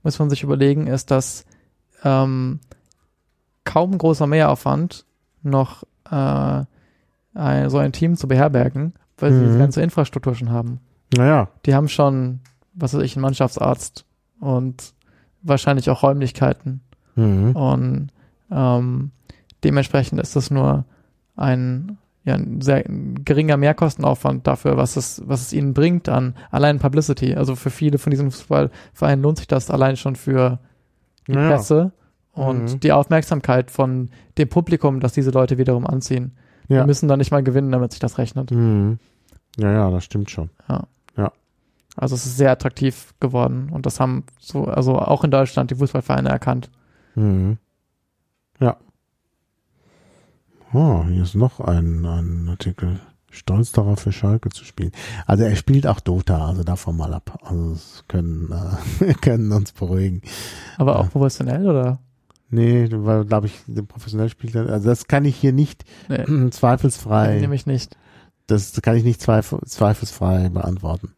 muss 0.02 0.18
man 0.18 0.30
sich 0.30 0.42
überlegen, 0.42 0.86
ist 0.86 1.10
das 1.10 1.44
ähm, 2.04 2.60
kaum 3.64 3.96
großer 3.96 4.26
Mehraufwand, 4.26 5.04
noch 5.42 5.84
äh, 6.10 6.64
ein, 7.34 7.70
so 7.70 7.78
ein 7.78 7.92
Team 7.92 8.16
zu 8.16 8.28
beherbergen, 8.28 8.94
weil 9.18 9.32
sie 9.32 9.38
Mhm. 9.44 9.52
die 9.52 9.58
ganze 9.58 9.82
Infrastruktur 9.82 10.34
schon 10.34 10.50
haben. 10.50 10.80
Naja, 11.16 11.48
Die 11.66 11.74
haben 11.74 11.88
schon, 11.88 12.40
was 12.74 12.94
weiß 12.94 13.02
ich, 13.02 13.16
einen 13.16 13.22
Mannschaftsarzt 13.22 14.04
und 14.40 14.94
wahrscheinlich 15.42 15.90
auch 15.90 16.02
Räumlichkeiten. 16.02 16.80
mhm. 17.14 17.52
Und 17.54 18.08
ähm, 18.50 19.10
dementsprechend 19.64 20.20
ist 20.20 20.34
das 20.36 20.50
nur 20.50 20.84
ein, 21.36 21.98
ja, 22.24 22.34
ein 22.34 22.60
sehr 22.60 22.84
geringer 22.84 23.56
Mehrkostenaufwand 23.56 24.46
dafür, 24.46 24.76
was 24.76 24.96
es, 24.96 25.22
was 25.26 25.40
es 25.42 25.52
ihnen 25.52 25.74
bringt 25.74 26.08
an 26.08 26.34
allein 26.50 26.78
Publicity. 26.78 27.34
Also 27.34 27.56
für 27.56 27.70
viele 27.70 27.98
von 27.98 28.10
diesen 28.10 28.30
Fußballvereinen 28.30 29.22
lohnt 29.22 29.38
sich 29.38 29.48
das 29.48 29.70
allein 29.70 29.96
schon 29.96 30.14
für 30.16 30.58
die 31.26 31.32
Naja. 31.32 31.56
Presse 31.56 31.92
und 32.32 32.74
Mhm. 32.74 32.80
die 32.80 32.92
Aufmerksamkeit 32.92 33.70
von 33.70 34.10
dem 34.38 34.48
Publikum, 34.48 35.00
das 35.00 35.12
diese 35.12 35.30
Leute 35.30 35.58
wiederum 35.58 35.86
anziehen. 35.86 36.32
Ja. 36.68 36.78
Wir 36.78 36.86
müssen 36.86 37.08
da 37.08 37.16
nicht 37.16 37.32
mal 37.32 37.42
gewinnen, 37.42 37.72
damit 37.72 37.90
sich 37.92 38.00
das 38.00 38.18
rechnet. 38.18 38.50
Mhm. 38.52 38.98
Ja, 39.58 39.72
ja, 39.72 39.90
das 39.90 40.04
stimmt 40.04 40.30
schon. 40.30 40.50
Also 41.94 42.14
es 42.14 42.24
ist 42.24 42.38
sehr 42.38 42.50
attraktiv 42.50 43.12
geworden 43.20 43.68
und 43.70 43.84
das 43.84 44.00
haben 44.00 44.24
so, 44.38 44.64
also 44.64 44.98
auch 44.98 45.24
in 45.24 45.30
Deutschland 45.30 45.70
die 45.70 45.74
Fußballvereine 45.74 46.30
erkannt. 46.30 46.70
Mhm. 47.16 47.58
Ja. 48.60 48.78
Oh, 50.72 51.04
hier 51.06 51.22
ist 51.22 51.34
noch 51.34 51.60
ein, 51.60 52.04
ein 52.04 52.48
Artikel. 52.48 53.00
Stolz 53.30 53.72
darauf, 53.72 54.00
für 54.00 54.12
Schalke 54.12 54.50
zu 54.50 54.64
spielen. 54.64 54.92
Also 55.26 55.44
er 55.44 55.56
spielt 55.56 55.86
auch 55.86 56.00
Dota, 56.00 56.46
also 56.48 56.64
davon 56.64 56.96
mal 56.98 57.14
ab. 57.14 57.38
Also 57.42 57.72
das 57.72 58.04
können, 58.06 58.52
äh, 58.52 59.00
wir 59.06 59.14
können 59.14 59.50
uns 59.52 59.72
beruhigen. 59.72 60.20
Aber 60.76 60.98
auch 60.98 61.10
professionell 61.10 61.66
oder? 61.68 61.98
Nee, 62.50 62.88
weil, 62.90 63.24
glaube 63.24 63.46
ich, 63.46 63.64
professionell 63.88 64.28
spielt 64.28 64.54
er, 64.54 64.68
also 64.68 64.86
das 64.90 65.08
kann 65.08 65.24
ich 65.24 65.36
hier 65.36 65.52
nicht 65.54 65.84
Nee, 66.10 66.50
zweifelsfrei, 66.50 67.40
nämlich 67.40 67.64
nicht. 67.64 67.96
das 68.46 68.72
kann 68.82 68.96
ich 68.96 69.04
nicht 69.04 69.22
zweif 69.22 69.54
zweifelsfrei 69.64 70.50
beantworten. 70.50 71.14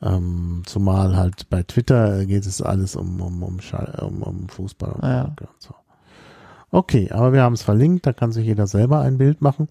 Ähm, 0.00 0.62
zumal 0.66 1.16
halt 1.16 1.50
bei 1.50 1.64
Twitter 1.64 2.24
geht 2.24 2.46
es 2.46 2.62
alles 2.62 2.94
um, 2.94 3.20
um, 3.20 3.42
um, 3.42 3.60
Schal 3.60 3.98
um, 4.00 4.22
um 4.22 4.48
Fußball 4.48 4.92
und, 4.92 5.02
Ah, 5.02 5.12
ja. 5.12 5.24
Und 5.24 5.48
so. 5.58 5.74
Okay, 6.72 7.10
aber 7.10 7.32
wir 7.32 7.42
haben 7.42 7.54
es 7.54 7.62
verlinkt, 7.62 8.06
da 8.06 8.12
kann 8.12 8.32
sich 8.32 8.46
jeder 8.46 8.66
selber 8.66 9.00
ein 9.00 9.18
Bild 9.18 9.40
machen. 9.40 9.68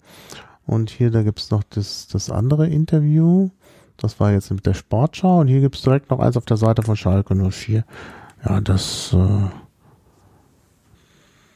Und 0.66 0.90
hier, 0.90 1.10
da 1.10 1.22
gibt's 1.22 1.50
noch 1.50 1.62
das, 1.70 2.06
das 2.08 2.30
andere 2.30 2.68
Interview. 2.68 3.50
Das 3.96 4.20
war 4.20 4.32
jetzt 4.32 4.50
mit 4.50 4.66
der 4.66 4.74
Sportschau. 4.74 5.40
Und 5.40 5.48
hier 5.48 5.60
gibt's 5.60 5.82
direkt 5.82 6.10
noch 6.10 6.20
eins 6.20 6.36
auf 6.36 6.44
der 6.44 6.56
Seite 6.56 6.82
von 6.82 6.96
Schalke 6.96 7.34
04. 7.34 7.84
Ja, 8.44 8.60
das, 8.60 9.14
äh, 9.14 9.48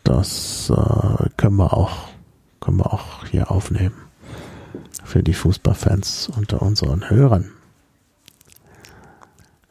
das 0.03 0.71
äh, 0.71 1.29
können 1.37 1.57
wir 1.57 1.75
auch, 1.75 2.09
können 2.61 2.79
wir 2.79 2.93
auch 2.93 3.27
hier 3.27 3.51
aufnehmen. 3.51 3.95
Für 5.05 5.23
die 5.23 5.35
Fußballfans 5.35 6.31
unter 6.37 6.63
unseren 6.63 7.09
Hörern. 7.09 7.51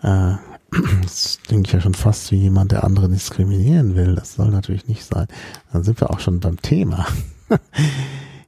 Äh, 0.01 0.35
das 1.01 1.39
denke 1.49 1.67
ich 1.67 1.73
ja 1.73 1.81
schon 1.81 1.93
fast 1.93 2.31
wie 2.31 2.37
jemand, 2.37 2.71
der 2.71 2.83
andere 2.83 3.09
diskriminieren 3.09 3.95
will. 3.95 4.15
Das 4.15 4.35
soll 4.35 4.49
natürlich 4.49 4.87
nicht 4.87 5.03
sein. 5.03 5.27
Dann 5.71 5.83
sind 5.83 5.99
wir 6.01 6.09
auch 6.09 6.19
schon 6.19 6.39
beim 6.39 6.61
Thema. 6.61 7.05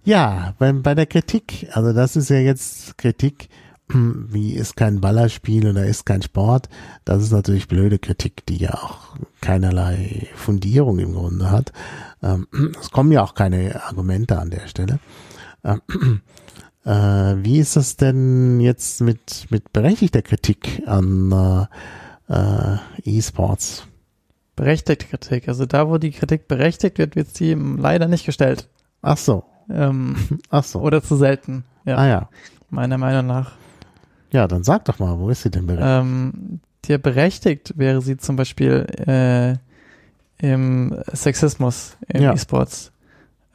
ja, 0.04 0.54
beim, 0.58 0.82
bei 0.82 0.96
der 0.96 1.06
Kritik. 1.06 1.68
Also 1.72 1.94
das 1.94 2.16
ist 2.16 2.30
ja 2.30 2.38
jetzt 2.38 2.98
Kritik, 2.98 3.50
wie 3.88 4.54
ist 4.54 4.76
kein 4.76 5.00
Ballerspiel 5.00 5.70
oder 5.70 5.86
ist 5.86 6.06
kein 6.06 6.22
Sport. 6.22 6.70
Das 7.04 7.22
ist 7.22 7.32
natürlich 7.32 7.68
blöde 7.68 8.00
Kritik, 8.00 8.46
die 8.48 8.58
ja 8.58 8.74
auch 8.74 9.16
keinerlei 9.42 10.28
Fundierung 10.36 11.00
im 11.00 11.14
Grunde 11.14 11.52
hat. 11.52 11.72
Ähm, 12.24 12.48
Es 12.80 12.90
kommen 12.92 13.12
ja 13.12 13.24
auch 13.24 13.36
keine 13.36 13.84
Argumente 13.86 14.40
an 14.40 14.50
der 14.50 14.68
Stelle. 14.68 15.00
Ähm, 15.64 15.82
äh, 16.84 17.44
wie 17.44 17.60
ist 17.60 17.76
das 17.76 17.96
denn 17.96 18.60
jetzt 18.60 19.02
mit, 19.02 19.48
mit 19.50 19.72
berechtigter 19.72 20.22
Kritik 20.22 20.84
an 20.88 21.68
äh, 22.30 22.78
E-Sports? 23.04 23.88
Berechtigte 24.56 25.06
Kritik. 25.08 25.48
Also 25.50 25.66
da, 25.66 25.90
wo 25.90 25.98
die 25.98 26.12
Kritik 26.12 26.48
berechtigt 26.48 26.98
wird, 26.98 27.16
wird 27.16 27.28
sie 27.36 27.54
leider 27.54 28.08
nicht 28.08 28.26
gestellt. 28.26 28.68
Ach 29.02 29.18
so, 29.18 29.44
Ähm, 29.70 30.16
ach 30.50 30.64
so. 30.64 30.80
oder 30.80 31.04
zu 31.04 31.16
selten. 31.18 31.64
Ja, 31.86 31.98
Ah 31.98 32.08
ja. 32.08 32.30
meiner 32.70 32.98
Meinung 32.98 33.28
nach. 33.28 33.52
Ja, 34.32 34.48
dann 34.48 34.64
sag 34.64 34.86
doch 34.86 35.00
mal, 35.00 35.18
wo 35.20 35.30
ist 35.30 35.44
sie 35.44 35.52
denn 35.52 35.66
berechtigt? 35.68 35.88
Ähm, 35.90 36.60
dir 36.86 36.98
berechtigt 36.98 37.74
wäre 37.78 38.02
sie 38.02 38.18
zum 38.18 38.36
Beispiel 38.38 38.86
äh, 39.08 40.46
im 40.46 40.98
Sexismus 41.14 41.96
in 42.08 42.22
Ja. 42.24 42.34
E-Sports. 42.34 42.92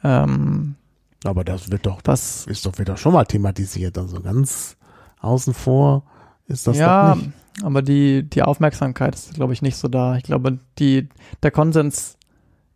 Ähm, 0.03 0.75
Aber 1.23 1.43
das 1.43 1.69
wird 1.71 1.85
doch, 1.85 2.01
was 2.05 2.45
ist 2.47 2.65
doch 2.65 2.77
wieder 2.79 2.97
schon 2.97 3.13
mal 3.13 3.25
thematisiert. 3.25 3.97
Also 3.97 4.21
ganz 4.21 4.75
außen 5.19 5.53
vor 5.53 6.03
ist 6.47 6.65
das 6.67 6.77
ja, 6.77 7.09
doch 7.11 7.15
nicht. 7.21 7.31
Aber 7.63 7.81
die, 7.81 8.23
die 8.23 8.41
Aufmerksamkeit 8.43 9.15
ist, 9.15 9.33
glaube 9.33 9.53
ich, 9.53 9.61
nicht 9.61 9.77
so 9.77 9.87
da. 9.87 10.15
Ich 10.17 10.23
glaube, 10.23 10.59
die, 10.79 11.09
der 11.43 11.51
Konsens 11.51 12.17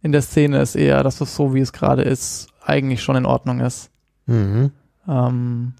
in 0.01 0.11
der 0.11 0.21
Szene 0.21 0.61
ist 0.61 0.75
eher, 0.75 1.01
dass 1.03 1.21
es 1.21 1.35
so, 1.35 1.53
wie 1.53 1.61
es 1.61 1.73
gerade 1.73 2.03
ist, 2.03 2.47
eigentlich 2.63 3.01
schon 3.01 3.15
in 3.15 3.25
Ordnung 3.25 3.59
ist. 3.61 3.89
Mhm. 4.27 4.71
Ähm, 5.07 5.73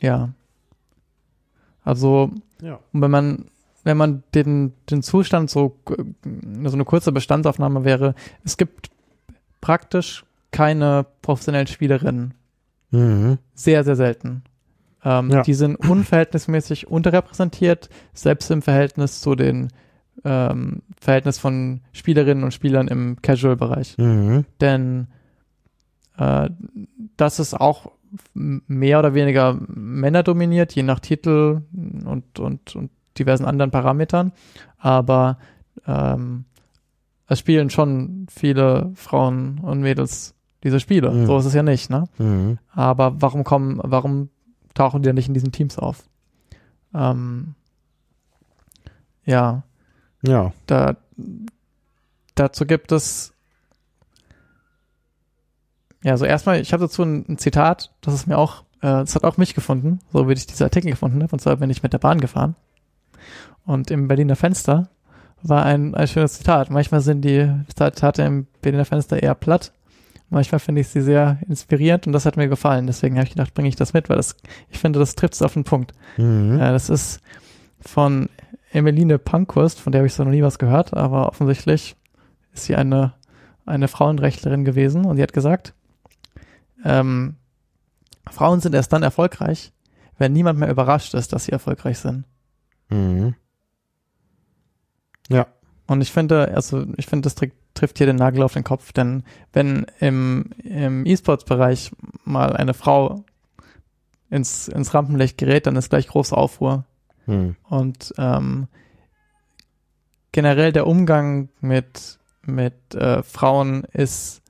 ja. 0.00 0.30
Also, 1.84 2.30
Ja. 2.60 2.78
wenn 2.92 3.10
man, 3.10 3.44
wenn 3.84 3.96
man 3.96 4.22
den, 4.34 4.72
den 4.90 5.02
Zustand 5.02 5.50
so, 5.50 5.76
so 5.84 6.72
eine 6.74 6.84
kurze 6.84 7.12
Bestandsaufnahme 7.12 7.84
wäre, 7.84 8.14
es 8.44 8.56
gibt 8.56 8.90
praktisch 9.60 10.24
keine 10.50 11.06
professionellen 11.22 11.66
Spielerinnen. 11.66 12.34
Mhm. 12.90 13.38
Sehr, 13.54 13.84
sehr 13.84 13.96
selten. 13.96 14.42
Ähm, 15.04 15.30
Ja. 15.30 15.42
Die 15.42 15.54
sind 15.54 15.76
unverhältnismäßig 15.76 16.88
unterrepräsentiert, 16.88 17.88
selbst 18.14 18.50
im 18.50 18.62
Verhältnis 18.62 19.20
zu 19.20 19.34
den 19.34 19.68
ähm, 20.24 20.82
Verhältnis 21.00 21.38
von 21.38 21.80
Spielerinnen 21.92 22.44
und 22.44 22.52
Spielern 22.52 22.88
im 22.88 23.22
Casual-Bereich. 23.22 23.96
Mhm. 23.98 24.44
Denn 24.60 25.06
äh, 26.16 26.50
das 27.16 27.38
ist 27.38 27.54
auch 27.54 27.92
mehr 28.34 28.98
oder 28.98 29.14
weniger 29.14 29.56
Männer 29.68 30.22
dominiert, 30.22 30.74
je 30.74 30.82
nach 30.82 31.00
Titel 31.00 31.62
und, 32.04 32.38
und, 32.38 32.74
und 32.74 32.90
diversen 33.18 33.44
anderen 33.44 33.70
Parametern. 33.70 34.32
Aber 34.78 35.38
ähm, 35.86 36.44
es 37.26 37.38
spielen 37.38 37.70
schon 37.70 38.26
viele 38.30 38.90
Frauen 38.94 39.58
und 39.60 39.80
Mädels 39.80 40.34
diese 40.64 40.80
Spiele. 40.80 41.10
Mhm. 41.10 41.26
So 41.26 41.38
ist 41.38 41.44
es 41.44 41.54
ja 41.54 41.62
nicht, 41.62 41.90
ne? 41.90 42.04
Mhm. 42.18 42.58
Aber 42.72 43.20
warum 43.20 43.44
kommen, 43.44 43.80
warum 43.82 44.30
tauchen 44.78 45.02
die 45.02 45.06
dann 45.06 45.16
nicht 45.16 45.28
in 45.28 45.34
diesen 45.34 45.52
Teams 45.52 45.78
auf? 45.78 46.04
Ähm, 46.94 47.54
ja. 49.24 49.62
Ja. 50.22 50.52
Da, 50.66 50.96
dazu 52.34 52.64
gibt 52.64 52.92
es 52.92 53.34
ja, 56.02 56.16
so 56.16 56.24
erstmal, 56.24 56.60
ich 56.60 56.72
habe 56.72 56.84
dazu 56.84 57.02
ein, 57.02 57.24
ein, 57.28 57.38
Zitat, 57.38 57.92
das 58.00 58.14
ist 58.14 58.26
mir 58.28 58.38
auch, 58.38 58.62
äh, 58.80 59.02
das 59.02 59.16
hat 59.16 59.24
auch 59.24 59.36
mich 59.36 59.54
gefunden, 59.54 59.98
so 60.12 60.28
wie 60.28 60.32
ich 60.32 60.46
diese 60.46 60.64
Artikel 60.64 60.90
gefunden 60.90 61.22
habe, 61.22 61.32
und 61.32 61.40
zwar 61.40 61.56
bin 61.56 61.70
ich 61.70 61.82
mit 61.82 61.92
der 61.92 61.98
Bahn 61.98 62.20
gefahren. 62.20 62.54
Und 63.66 63.90
im 63.90 64.06
Berliner 64.06 64.36
Fenster 64.36 64.88
war 65.42 65.64
ein, 65.64 65.94
ein 65.94 66.08
schönes 66.08 66.34
Zitat. 66.34 66.70
Manchmal 66.70 67.00
sind 67.00 67.22
die 67.22 67.52
Zitate 67.68 68.22
im 68.22 68.46
Berliner 68.62 68.84
Fenster 68.84 69.22
eher 69.22 69.34
platt. 69.34 69.72
Manchmal 70.30 70.58
finde 70.58 70.82
ich 70.82 70.88
sie 70.88 71.00
sehr 71.00 71.38
inspirierend 71.48 72.06
und 72.06 72.12
das 72.12 72.26
hat 72.26 72.36
mir 72.36 72.48
gefallen. 72.48 72.86
Deswegen 72.86 73.16
habe 73.16 73.24
ich 73.24 73.32
gedacht, 73.32 73.54
bringe 73.54 73.68
ich 73.68 73.76
das 73.76 73.94
mit, 73.94 74.10
weil 74.10 74.18
das, 74.18 74.36
ich 74.68 74.78
finde, 74.78 74.98
das 74.98 75.14
trifft 75.14 75.34
es 75.34 75.42
auf 75.42 75.54
den 75.54 75.64
Punkt. 75.64 75.92
Mhm. 76.18 76.60
Äh, 76.60 76.70
das 76.72 76.90
ist 76.90 77.20
von 77.80 78.28
Emeline 78.72 79.18
Pankhurst, 79.18 79.80
von 79.80 79.92
der 79.92 80.00
habe 80.00 80.06
ich 80.06 80.14
so 80.14 80.24
noch 80.24 80.30
nie 80.30 80.42
was 80.42 80.58
gehört, 80.58 80.92
aber 80.92 81.28
offensichtlich 81.28 81.96
ist 82.52 82.64
sie 82.64 82.76
eine, 82.76 83.14
eine 83.64 83.88
Frauenrechtlerin 83.88 84.64
gewesen 84.64 85.06
und 85.06 85.16
die 85.16 85.22
hat 85.22 85.32
gesagt, 85.32 85.74
ähm, 86.84 87.36
Frauen 88.30 88.60
sind 88.60 88.74
erst 88.74 88.92
dann 88.92 89.02
erfolgreich, 89.02 89.72
wenn 90.18 90.32
niemand 90.32 90.58
mehr 90.58 90.70
überrascht 90.70 91.14
ist, 91.14 91.32
dass 91.32 91.44
sie 91.44 91.52
erfolgreich 91.52 91.98
sind. 91.98 92.24
Mhm. 92.90 93.34
Ja. 95.28 95.46
Und 95.86 96.02
ich 96.02 96.12
finde, 96.12 96.52
also 96.54 96.84
ich 96.96 97.06
finde, 97.06 97.26
das 97.26 97.34
trifft 97.78 97.98
hier 97.98 98.06
den 98.06 98.16
Nagel 98.16 98.42
auf 98.42 98.54
den 98.54 98.64
Kopf, 98.64 98.92
denn 98.92 99.24
wenn 99.52 99.86
im, 100.00 100.50
im 100.62 101.06
E-Sports-Bereich 101.06 101.92
mal 102.24 102.56
eine 102.56 102.74
Frau 102.74 103.24
ins, 104.30 104.68
ins 104.68 104.94
Rampenlicht 104.94 105.38
gerät, 105.38 105.66
dann 105.66 105.76
ist 105.76 105.90
gleich 105.90 106.08
große 106.08 106.36
Aufruhr. 106.36 106.84
Mhm. 107.26 107.56
Und 107.68 108.14
ähm, 108.18 108.68
generell 110.32 110.72
der 110.72 110.86
Umgang 110.86 111.48
mit, 111.60 112.18
mit 112.42 112.94
äh, 112.94 113.22
Frauen 113.22 113.84
ist 113.92 114.42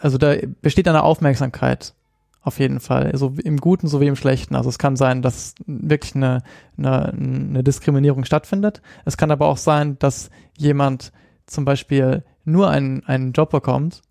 also 0.00 0.18
da 0.18 0.34
besteht 0.62 0.88
eine 0.88 1.02
Aufmerksamkeit 1.02 1.94
auf 2.42 2.58
jeden 2.58 2.80
Fall, 2.80 3.10
also 3.12 3.34
im 3.44 3.58
Guten 3.58 3.86
sowie 3.86 4.06
im 4.06 4.16
Schlechten. 4.16 4.56
Also 4.56 4.70
es 4.70 4.78
kann 4.78 4.96
sein, 4.96 5.20
dass 5.20 5.54
wirklich 5.66 6.14
eine, 6.14 6.42
eine, 6.78 7.12
eine 7.12 7.62
Diskriminierung 7.62 8.24
stattfindet. 8.24 8.80
Es 9.04 9.18
kann 9.18 9.30
aber 9.30 9.46
auch 9.46 9.58
sein, 9.58 9.98
dass 9.98 10.30
jemand 10.56 11.12
zum 11.50 11.64
Beispiel 11.64 12.24
nur 12.44 12.70
einen, 12.70 13.04
einen 13.04 13.32
Job 13.32 13.50
bekommt 13.50 14.02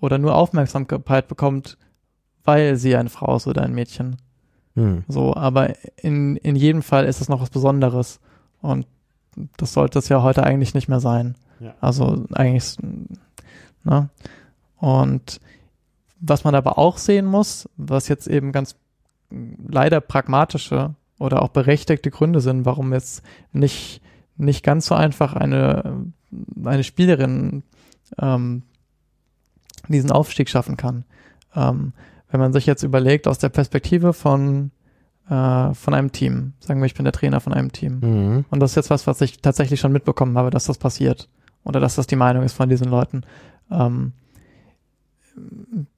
oder 0.00 0.18
nur 0.18 0.34
Aufmerksamkeit 0.34 1.28
bekommt, 1.28 1.78
weil 2.44 2.76
sie 2.76 2.96
eine 2.96 3.10
Frau 3.10 3.36
ist 3.36 3.46
oder 3.46 3.62
ein 3.62 3.74
Mädchen. 3.74 4.16
Hm. 4.74 5.04
So, 5.06 5.34
aber 5.34 5.74
in, 5.96 6.36
in 6.36 6.56
jedem 6.56 6.82
Fall 6.82 7.04
ist 7.04 7.20
es 7.20 7.28
noch 7.28 7.40
was 7.40 7.50
Besonderes. 7.50 8.20
Und 8.60 8.86
das 9.56 9.72
sollte 9.72 9.98
es 9.98 10.08
ja 10.08 10.22
heute 10.22 10.42
eigentlich 10.44 10.74
nicht 10.74 10.88
mehr 10.88 11.00
sein. 11.00 11.36
Ja. 11.60 11.74
Also 11.80 12.24
eigentlich, 12.32 12.76
ne? 13.84 14.08
Und 14.78 15.40
was 16.20 16.44
man 16.44 16.54
aber 16.54 16.78
auch 16.78 16.98
sehen 16.98 17.26
muss, 17.26 17.68
was 17.76 18.08
jetzt 18.08 18.26
eben 18.26 18.52
ganz 18.52 18.76
leider 19.68 20.00
pragmatische 20.00 20.94
oder 21.18 21.42
auch 21.42 21.48
berechtigte 21.48 22.10
Gründe 22.10 22.40
sind, 22.40 22.64
warum 22.64 22.92
jetzt 22.92 23.22
nicht, 23.52 24.02
nicht 24.44 24.64
ganz 24.64 24.86
so 24.86 24.94
einfach 24.94 25.34
eine, 25.34 26.06
eine 26.64 26.84
Spielerin 26.84 27.62
ähm, 28.18 28.62
diesen 29.88 30.10
Aufstieg 30.10 30.48
schaffen 30.48 30.76
kann. 30.76 31.04
Ähm, 31.54 31.92
wenn 32.30 32.40
man 32.40 32.52
sich 32.52 32.66
jetzt 32.66 32.82
überlegt, 32.82 33.28
aus 33.28 33.38
der 33.38 33.50
Perspektive 33.50 34.12
von, 34.12 34.70
äh, 35.28 35.74
von 35.74 35.94
einem 35.94 36.12
Team, 36.12 36.54
sagen 36.60 36.80
wir, 36.80 36.86
ich 36.86 36.94
bin 36.94 37.04
der 37.04 37.12
Trainer 37.12 37.40
von 37.40 37.52
einem 37.52 37.72
Team. 37.72 38.00
Mhm. 38.00 38.44
Und 38.50 38.60
das 38.60 38.72
ist 38.72 38.76
jetzt 38.76 38.90
was, 38.90 39.06
was 39.06 39.20
ich 39.20 39.40
tatsächlich 39.40 39.80
schon 39.80 39.92
mitbekommen 39.92 40.36
habe, 40.38 40.50
dass 40.50 40.64
das 40.64 40.78
passiert. 40.78 41.28
Oder 41.64 41.78
dass 41.78 41.94
das 41.94 42.06
die 42.06 42.16
Meinung 42.16 42.42
ist 42.42 42.54
von 42.54 42.68
diesen 42.68 42.88
Leuten. 42.88 43.22
Ähm, 43.70 44.12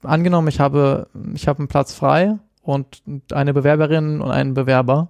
angenommen, 0.03 0.47
ich 0.47 0.59
habe, 0.59 1.07
ich 1.33 1.47
habe 1.47 1.59
einen 1.59 1.67
Platz 1.67 1.93
frei 1.93 2.37
und 2.61 3.01
eine 3.31 3.53
Bewerberin 3.53 4.21
und 4.21 4.31
einen 4.31 4.53
Bewerber, 4.53 5.09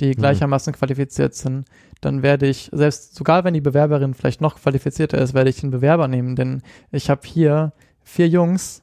die 0.00 0.08
mhm. 0.08 0.14
gleichermaßen 0.14 0.72
qualifiziert 0.72 1.34
sind, 1.34 1.66
dann 2.00 2.22
werde 2.22 2.46
ich, 2.46 2.70
selbst 2.72 3.14
sogar 3.14 3.44
wenn 3.44 3.54
die 3.54 3.60
Bewerberin 3.60 4.14
vielleicht 4.14 4.40
noch 4.40 4.56
qualifizierter 4.56 5.18
ist, 5.18 5.34
werde 5.34 5.50
ich 5.50 5.60
den 5.60 5.70
Bewerber 5.70 6.08
nehmen, 6.08 6.36
denn 6.36 6.62
ich 6.90 7.10
habe 7.10 7.22
hier 7.24 7.72
vier 8.02 8.28
Jungs 8.28 8.82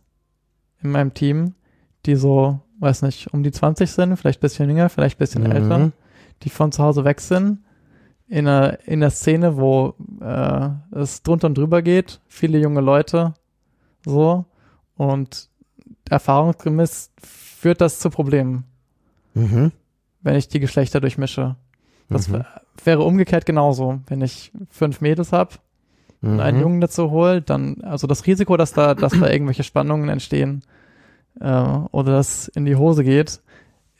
in 0.81 0.91
meinem 0.91 1.13
Team, 1.13 1.55
die 2.05 2.15
so, 2.15 2.59
weiß 2.79 3.01
nicht, 3.03 3.33
um 3.33 3.43
die 3.43 3.51
20 3.51 3.89
sind, 3.89 4.17
vielleicht 4.17 4.41
bisschen 4.41 4.69
jünger, 4.69 4.89
vielleicht 4.89 5.17
bisschen 5.17 5.43
mhm. 5.43 5.51
älter, 5.51 5.91
die 6.43 6.49
von 6.49 6.71
zu 6.71 6.83
Hause 6.83 7.05
weg 7.05 7.21
sind, 7.21 7.59
in 8.27 8.47
einer, 8.47 8.79
in 8.85 9.01
einer 9.01 9.11
Szene, 9.11 9.57
wo 9.57 9.93
äh, 10.21 10.69
es 10.91 11.23
drunter 11.23 11.47
und 11.47 11.57
drüber 11.57 11.81
geht, 11.81 12.19
viele 12.27 12.57
junge 12.57 12.81
Leute, 12.81 13.33
so. 14.05 14.45
Und 14.97 15.49
erfahrungsgemäß 16.09 17.11
führt 17.21 17.81
das 17.81 17.99
zu 17.99 18.09
Problemen. 18.09 18.63
Mhm. 19.33 19.71
Wenn 20.25 20.35
ich 20.35 20.47
die 20.47 20.59
Geschlechter 20.59 20.99
durchmische. 20.99 21.55
Das 22.09 22.27
mhm. 22.27 22.43
wäre 22.83 23.03
umgekehrt 23.03 23.45
genauso. 23.45 23.99
Wenn 24.07 24.21
ich 24.21 24.51
fünf 24.71 24.99
Mädels 24.99 25.31
habe 25.31 25.55
mhm. 26.21 26.31
und 26.31 26.39
einen 26.39 26.57
mhm. 26.57 26.63
Jungen 26.63 26.81
dazu 26.81 27.11
hole, 27.11 27.43
dann, 27.43 27.81
also 27.83 28.07
das 28.07 28.25
Risiko, 28.25 28.57
dass 28.57 28.73
da, 28.73 28.95
dass 28.95 29.13
da 29.13 29.29
irgendwelche 29.29 29.63
Spannungen 29.63 30.09
entstehen 30.09 30.63
äh, 31.39 31.61
oder 31.91 32.13
das 32.13 32.47
in 32.47 32.65
die 32.65 32.75
Hose 32.75 33.03
geht, 33.03 33.39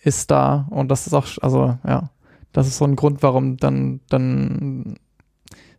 ist 0.02 0.32
da. 0.32 0.66
Und 0.72 0.90
das 0.90 1.06
ist 1.06 1.14
auch, 1.14 1.28
also 1.44 1.78
ja, 1.86 2.10
das 2.54 2.66
ist 2.66 2.80
so 2.80 2.86
ein 2.86 2.96
Grund, 2.96 3.22
warum 3.22 3.58
dann, 3.58 4.00
dann 4.10 4.96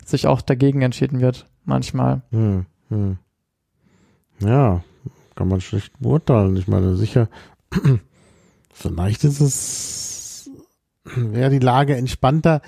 sich 0.04 0.28
auch 0.28 0.42
dagegen 0.42 0.82
entschieden 0.82 1.18
wird, 1.18 1.46
manchmal. 1.64 2.22
Mhm. 2.30 2.66
mhm. 2.88 3.18
Ja, 4.38 4.84
kann 5.34 5.48
man 5.48 5.60
schlecht 5.60 5.98
beurteilen. 5.98 6.56
Ich 6.56 6.68
meine, 6.68 6.94
sicher, 6.94 7.28
vielleicht 8.72 9.24
ist 9.24 9.40
es, 9.40 10.05
wäre 11.14 11.50
die 11.50 11.58
Lage 11.58 11.96
entspannter, 11.96 12.62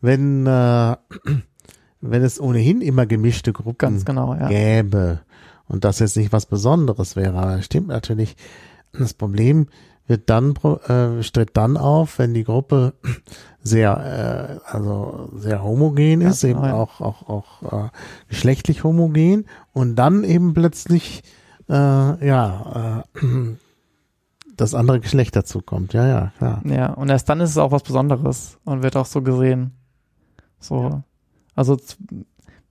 wenn, 0.00 0.46
äh, 0.46 0.96
wenn 2.00 2.22
es 2.22 2.40
ohnehin 2.40 2.80
immer 2.80 3.06
gemischte 3.06 3.52
Gruppen 3.52 3.78
Ganz 3.78 4.04
genau, 4.04 4.34
ja. 4.34 4.48
gäbe 4.48 5.20
und 5.66 5.84
das 5.84 5.98
jetzt 5.98 6.16
nicht 6.16 6.32
was 6.32 6.46
Besonderes 6.46 7.16
wäre. 7.16 7.38
Aber 7.38 7.62
stimmt 7.62 7.88
natürlich. 7.88 8.36
Das 8.92 9.14
Problem 9.14 9.66
wird 10.06 10.28
dann 10.28 10.54
äh, 10.86 11.22
tritt 11.22 11.50
dann 11.54 11.76
auf, 11.76 12.18
wenn 12.18 12.34
die 12.34 12.44
Gruppe 12.44 12.94
sehr 13.62 14.60
äh, 14.68 14.70
also 14.70 15.30
sehr 15.34 15.62
homogen 15.62 16.20
ist, 16.20 16.42
ja, 16.42 16.50
eben 16.50 16.64
ja. 16.64 16.74
auch 16.74 17.00
auch 17.00 17.28
auch 17.28 17.86
äh, 17.86 17.88
geschlechtlich 18.28 18.84
homogen 18.84 19.46
und 19.72 19.96
dann 19.96 20.22
eben 20.24 20.52
plötzlich 20.52 21.22
äh, 21.68 21.72
ja 22.26 23.04
äh, 23.14 23.22
das 24.56 24.74
andere 24.74 25.00
Geschlecht 25.00 25.36
dazu 25.36 25.60
kommt. 25.60 25.92
Ja, 25.92 26.06
ja, 26.06 26.32
klar. 26.38 26.62
Ja, 26.64 26.92
und 26.92 27.08
erst 27.08 27.28
dann 27.28 27.40
ist 27.40 27.50
es 27.50 27.58
auch 27.58 27.72
was 27.72 27.82
Besonderes 27.82 28.58
und 28.64 28.82
wird 28.82 28.96
auch 28.96 29.06
so 29.06 29.22
gesehen. 29.22 29.72
So. 30.60 30.82
Ja. 30.82 31.02
Also 31.54 31.76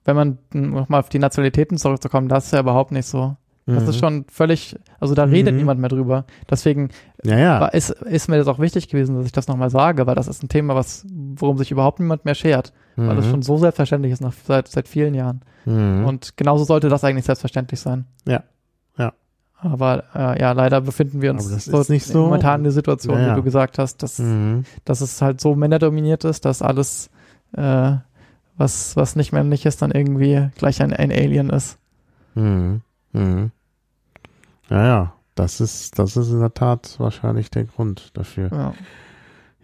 wenn 0.06 0.16
man 0.16 0.38
nochmal 0.54 1.00
auf 1.00 1.10
die 1.10 1.20
Nationalitäten 1.20 1.78
zurückzukommen, 1.78 2.28
das 2.28 2.46
ist 2.46 2.52
ja 2.54 2.60
überhaupt 2.60 2.92
nicht 2.92 3.06
so. 3.06 3.38
Das 3.66 3.84
mhm. 3.84 3.90
ist 3.90 4.00
schon 4.00 4.26
völlig, 4.30 4.78
also 5.00 5.16
da 5.16 5.24
redet 5.24 5.54
mhm. 5.54 5.60
niemand 5.60 5.80
mehr 5.80 5.90
drüber. 5.90 6.26
Deswegen 6.50 6.90
ja, 7.24 7.38
ja. 7.38 7.62
War, 7.62 7.74
ist, 7.74 7.92
ist 7.92 8.28
mir 8.28 8.38
das 8.38 8.48
auch 8.48 8.60
wichtig 8.60 8.90
gewesen, 8.90 9.16
dass 9.16 9.26
ich 9.26 9.32
das 9.32 9.48
nochmal 9.48 9.70
sage, 9.70 10.06
weil 10.06 10.16
das 10.16 10.28
ist 10.28 10.44
ein 10.44 10.50
Thema, 10.50 10.76
was, 10.76 11.06
worum 11.10 11.58
sich 11.58 11.72
überhaupt 11.72 12.00
niemand 12.00 12.26
mehr 12.26 12.36
schert, 12.36 12.74
mhm. 12.98 13.08
weil 13.08 13.16
das 13.16 13.30
schon 13.30 13.42
so 13.42 13.58
selbstverständlich 13.58 14.12
ist 14.12 14.22
nach, 14.22 14.34
seit, 14.46 14.68
seit 14.68 14.90
vielen 14.90 15.14
Jahren. 15.14 15.42
Mhm. 15.64 16.04
Und 16.06 16.36
genauso 16.36 16.66
sollte 16.66 16.90
das 16.90 17.06
eigentlich 17.06 17.24
selbstverständlich 17.24 17.80
sein. 17.80 18.06
Ja, 18.28 18.44
ja. 18.98 19.14
Aber 19.64 20.04
äh, 20.14 20.42
ja, 20.42 20.52
leider 20.52 20.82
befinden 20.82 21.22
wir 21.22 21.32
uns 21.32 21.48
so, 21.66 21.84
so, 21.84 22.20
momentan 22.20 22.60
in 22.60 22.64
der 22.64 22.74
Situation, 22.74 23.18
ja, 23.18 23.28
ja. 23.28 23.32
wie 23.32 23.38
du 23.38 23.44
gesagt 23.44 23.80
hast, 23.80 24.04
dass, 24.04 24.20
mhm. 24.20 24.66
dass 24.86 25.02
es 25.02 25.22
halt 25.22 25.40
so 25.40 25.56
männerdominiert 25.56 26.26
ist, 26.26 26.46
dass 26.46 26.62
alles, 26.62 27.10
äh, 27.54 27.94
was, 28.58 28.96
was 28.96 29.16
nicht 29.16 29.32
männlich 29.32 29.66
ist, 29.66 29.82
dann 29.82 29.92
irgendwie 29.92 30.50
gleich 30.58 30.82
ein, 30.82 30.94
ein 30.94 31.12
Alien 31.12 31.50
ist. 31.50 31.78
Mhm. 32.36 32.82
Mhm. 33.14 33.52
Ja, 34.70 34.86
ja, 34.86 35.14
das 35.36 35.62
ist, 35.62 35.98
das 35.98 36.18
ist 36.18 36.30
in 36.30 36.40
der 36.40 36.54
Tat 36.54 36.96
wahrscheinlich 37.00 37.50
der 37.50 37.64
Grund 37.66 38.12
dafür. 38.16 38.50
Ja, 38.52 38.74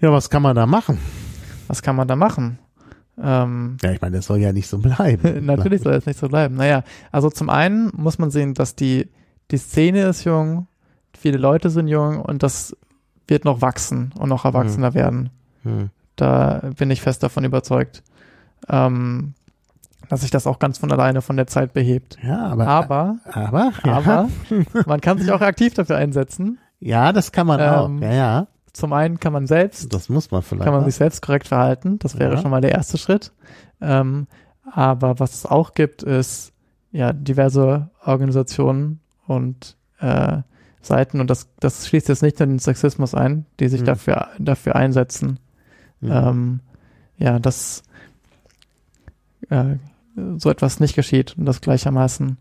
ja 0.01 0.11
was 0.11 0.29
kann 0.29 0.41
man 0.41 0.55
da 0.55 0.65
machen? 0.65 0.97
Was 1.67 1.81
kann 1.81 1.95
man 1.95 2.07
da 2.07 2.15
machen? 2.15 2.57
Ähm, 3.21 3.77
Ja, 3.83 3.91
ich 3.91 4.01
meine, 4.01 4.17
das 4.17 4.25
soll 4.25 4.39
ja 4.39 4.53
nicht 4.53 4.67
so 4.67 4.77
bleiben. 4.77 5.45
Natürlich 5.45 5.81
soll 5.81 5.93
es 5.93 6.05
nicht 6.05 6.19
so 6.19 6.29
bleiben. 6.29 6.55
Naja, 6.55 6.83
also 7.11 7.29
zum 7.29 7.49
einen 7.49 7.91
muss 7.95 8.17
man 8.17 8.31
sehen, 8.31 8.53
dass 8.53 8.75
die, 8.75 9.09
die 9.51 9.57
Szene 9.57 10.03
ist 10.03 10.23
jung, 10.25 10.67
viele 11.17 11.37
Leute 11.37 11.69
sind 11.69 11.87
jung 11.87 12.21
und 12.21 12.43
das 12.43 12.75
wird 13.27 13.45
noch 13.45 13.61
wachsen 13.61 14.11
und 14.17 14.29
noch 14.29 14.45
erwachsener 14.45 14.93
werden. 14.93 15.29
Hm. 15.63 15.89
Da 16.15 16.61
bin 16.77 16.91
ich 16.91 17.01
fest 17.01 17.23
davon 17.23 17.43
überzeugt, 17.45 18.03
ähm, 18.67 19.33
dass 20.09 20.21
sich 20.21 20.31
das 20.31 20.47
auch 20.47 20.59
ganz 20.59 20.77
von 20.79 20.91
alleine 20.91 21.21
von 21.21 21.37
der 21.37 21.47
Zeit 21.47 21.73
behebt. 21.73 22.17
Ja, 22.23 22.47
aber. 22.47 22.67
Aber, 22.67 23.17
aber, 23.31 23.71
ja. 23.85 23.93
aber 23.97 24.29
man 24.87 25.01
kann 25.01 25.17
sich 25.19 25.31
auch 25.31 25.41
aktiv 25.41 25.73
dafür 25.75 25.97
einsetzen. 25.97 26.57
Ja, 26.79 27.11
das 27.13 27.31
kann 27.31 27.45
man 27.47 27.59
Ähm, 27.59 27.67
auch. 27.67 28.01
Ja, 28.01 28.13
ja. 28.13 28.47
Zum 28.73 28.93
einen 28.93 29.19
kann 29.19 29.33
man 29.33 29.45
selbst 29.47 29.93
Das 29.93 30.09
muss 30.09 30.31
man 30.31 30.41
vielleicht. 30.41 30.63
kann 30.63 30.73
man 30.73 30.81
auch. 30.83 30.85
sich 30.85 30.95
selbst 30.95 31.21
korrekt 31.21 31.47
verhalten. 31.47 31.99
Das 31.99 32.17
wäre 32.17 32.35
Ja. 32.35 32.41
schon 32.41 32.51
mal 32.51 32.61
der 32.61 32.71
erste 32.71 32.97
Schritt. 32.97 33.31
Ähm, 33.81 34.27
aber 34.71 35.19
was 35.19 35.33
es 35.33 35.45
auch 35.45 35.73
gibt, 35.73 36.03
ist 36.03 36.53
ja 36.91 37.11
diverse 37.13 37.89
Organisationen 38.05 38.99
und 39.29 39.75
äh, 39.99 40.37
Seiten 40.81 41.19
und 41.19 41.29
das, 41.29 41.49
das 41.59 41.87
schließt 41.87 42.07
jetzt 42.09 42.23
nicht 42.23 42.39
nur 42.39 42.47
den 42.47 42.59
Sexismus 42.59 43.13
ein, 43.13 43.45
die 43.59 43.67
sich 43.67 43.81
Mhm. 43.81 43.85
dafür, 43.85 44.27
dafür 44.39 44.75
einsetzen. 44.75 45.39
Mhm. 46.01 46.11
Ähm, 46.11 46.59
ja, 47.17 47.37
dass 47.39 47.83
äh, 49.49 49.75
so 50.37 50.49
etwas 50.49 50.79
nicht 50.79 50.95
geschieht 50.95 51.37
und 51.37 51.45
das 51.45 51.61
gleichermaßen 51.61 52.37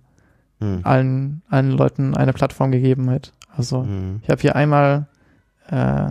Hm. 0.60 0.80
allen, 0.82 1.42
allen 1.48 1.70
Leuten 1.70 2.16
eine 2.16 2.32
Plattform 2.32 2.72
gegeben 2.72 3.06
wird. 3.08 3.32
Also 3.56 3.84
Hm. 3.84 4.20
ich 4.24 4.28
habe 4.30 4.40
hier 4.40 4.56
einmal, 4.56 5.06
äh, 5.68 6.10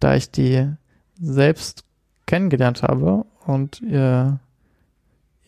da 0.00 0.14
ich 0.14 0.30
die 0.30 0.68
selbst 1.18 1.84
kennengelernt 2.26 2.82
habe 2.82 3.24
und 3.46 3.80
ihr, 3.80 4.40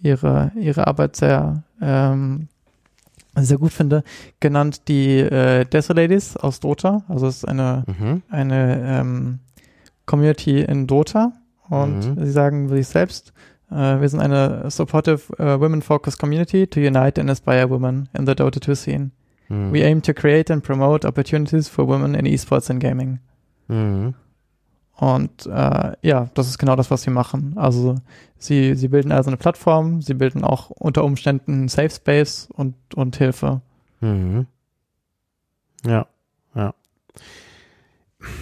ihre, 0.00 0.52
ihre 0.54 0.86
Arbeit 0.86 1.16
sehr, 1.16 1.64
ähm, 1.82 2.48
sehr 3.44 3.58
gut 3.58 3.72
finde, 3.72 4.02
genannt 4.40 4.88
die 4.88 5.18
äh, 5.18 5.64
Desoladies 5.64 6.36
aus 6.36 6.60
Dota. 6.60 7.02
Also 7.08 7.26
es 7.26 7.38
ist 7.38 7.44
eine, 7.48 7.84
Mhm. 7.86 8.22
eine 8.30 8.82
ähm, 9.00 9.38
Community 10.06 10.60
in 10.62 10.86
Dota 10.86 11.32
und 11.68 12.16
Mhm. 12.16 12.24
sie 12.24 12.30
sagen 12.32 12.68
sich 12.68 12.86
selbst, 12.88 13.32
äh, 13.70 14.00
wir 14.00 14.08
sind 14.08 14.20
eine 14.20 14.70
supportive 14.70 15.20
uh, 15.38 15.60
women-focused 15.60 16.18
community 16.18 16.66
to 16.66 16.80
unite 16.80 17.20
and 17.20 17.28
inspire 17.28 17.68
women 17.68 18.08
in 18.16 18.26
the 18.26 18.34
Dota 18.34 18.60
2 18.60 18.74
scene. 18.74 19.10
Hm. 19.48 19.72
We 19.72 19.82
aim 19.82 20.02
to 20.02 20.12
create 20.14 20.50
and 20.52 20.62
promote 20.62 21.06
opportunities 21.06 21.68
for 21.68 21.86
women 21.86 22.14
in 22.14 22.26
esports 22.26 22.70
and 22.70 22.80
gaming. 22.82 23.18
Mhm. 23.68 24.14
Und 24.98 25.46
äh, 25.46 25.92
ja, 26.02 26.28
das 26.34 26.48
ist 26.48 26.58
genau 26.58 26.74
das, 26.74 26.90
was 26.90 27.02
sie 27.02 27.10
machen. 27.10 27.56
Also 27.56 27.94
sie, 28.36 28.74
sie 28.74 28.88
bilden 28.88 29.12
also 29.12 29.30
eine 29.30 29.36
Plattform, 29.36 30.02
sie 30.02 30.14
bilden 30.14 30.42
auch 30.42 30.70
unter 30.70 31.04
Umständen 31.04 31.68
Safe 31.68 31.90
Space 31.90 32.48
und, 32.52 32.74
und 32.96 33.14
Hilfe. 33.16 33.60
Mhm. 34.00 34.48
Ja, 35.86 36.08
ja. 36.56 36.74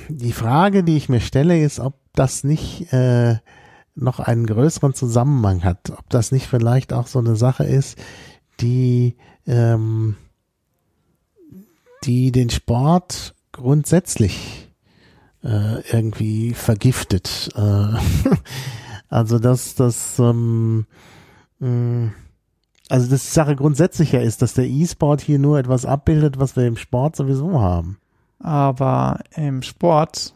Die 0.08 0.32
Frage, 0.32 0.82
die 0.82 0.96
ich 0.96 1.10
mir 1.10 1.20
stelle, 1.20 1.60
ist, 1.60 1.78
ob 1.78 1.98
das 2.14 2.42
nicht 2.42 2.90
äh, 2.90 3.36
noch 3.94 4.18
einen 4.18 4.46
größeren 4.46 4.94
Zusammenhang 4.94 5.62
hat. 5.62 5.90
Ob 5.90 6.08
das 6.08 6.32
nicht 6.32 6.46
vielleicht 6.46 6.94
auch 6.94 7.06
so 7.06 7.18
eine 7.18 7.36
Sache 7.36 7.64
ist, 7.64 7.98
die, 8.60 9.16
ähm, 9.46 10.16
die 12.04 12.32
den 12.32 12.48
Sport 12.48 13.34
grundsätzlich 13.52 14.65
äh, 15.46 15.80
irgendwie 15.90 16.52
vergiftet. 16.54 17.50
Äh, 17.56 17.60
also 19.08 19.38
dass 19.38 19.74
das 19.76 20.18
ähm, 20.18 20.86
mh, 21.60 22.10
also 22.88 23.10
das 23.10 23.32
Sache 23.34 23.56
grundsätzlicher 23.56 24.22
ist, 24.22 24.42
dass 24.42 24.54
der 24.54 24.66
E-Sport 24.66 25.20
hier 25.20 25.38
nur 25.38 25.58
etwas 25.58 25.84
abbildet, 25.86 26.38
was 26.38 26.56
wir 26.56 26.66
im 26.66 26.76
Sport 26.76 27.16
sowieso 27.16 27.60
haben. 27.60 27.98
Aber 28.38 29.20
im 29.34 29.62
Sport 29.62 30.34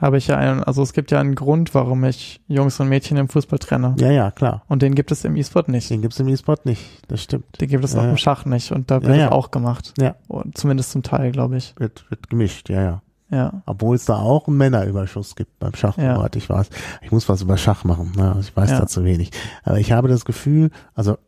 habe 0.00 0.16
ich 0.18 0.28
ja 0.28 0.36
einen, 0.36 0.62
also 0.62 0.82
es 0.82 0.92
gibt 0.92 1.10
ja 1.10 1.20
einen 1.20 1.34
Grund, 1.34 1.74
warum 1.74 2.04
ich 2.04 2.40
Jungs 2.48 2.78
und 2.80 2.88
Mädchen 2.88 3.16
im 3.16 3.28
Fußball 3.28 3.58
trenne. 3.58 3.94
Ja, 3.98 4.10
ja, 4.10 4.30
klar. 4.30 4.62
Und 4.68 4.82
den 4.82 4.94
gibt 4.94 5.10
es 5.12 5.24
im 5.24 5.36
E-Sport 5.36 5.68
nicht. 5.68 5.90
Den 5.90 6.02
gibt's 6.02 6.18
im 6.20 6.28
E-Sport 6.28 6.66
nicht. 6.66 6.82
Das 7.08 7.22
stimmt. 7.22 7.60
Den 7.60 7.68
gibt 7.68 7.84
es 7.84 7.96
auch 7.96 8.04
Ja. 8.04 8.10
im 8.10 8.16
Schach 8.16 8.44
nicht. 8.44 8.70
Und 8.72 8.90
da 8.90 9.02
wird 9.02 9.10
Ja, 9.10 9.14
es 9.14 9.20
ja. 9.22 9.32
auch 9.32 9.50
gemacht. 9.50 9.94
Ja. 9.98 10.14
Und 10.28 10.56
zumindest 10.56 10.92
zum 10.92 11.02
Teil, 11.02 11.32
glaube 11.32 11.56
ich. 11.56 11.74
Wird, 11.78 12.08
wird 12.10 12.30
gemischt, 12.30 12.68
ja, 12.70 12.82
ja. 12.82 13.02
Ja. 13.30 13.62
Obwohl 13.66 13.96
es 13.96 14.04
da 14.06 14.16
auch 14.16 14.48
einen 14.48 14.56
Männerüberschuss 14.56 15.36
gibt 15.36 15.58
beim 15.58 15.74
Schach, 15.74 15.98
Ja. 15.98 16.26
ich 16.34 16.48
weiß. 16.48 16.70
Ich 17.02 17.12
muss 17.12 17.28
was 17.28 17.42
über 17.42 17.56
Schach 17.58 17.84
machen, 17.84 18.12
ne? 18.16 18.28
also 18.28 18.40
ich 18.40 18.56
weiß 18.56 18.70
Ja. 18.70 18.80
da 18.80 18.86
zu 18.86 19.04
wenig. 19.04 19.30
Aber 19.64 19.78
ich 19.78 19.92
habe 19.92 20.08
das 20.08 20.24
Gefühl, 20.24 20.70
also 20.94 21.18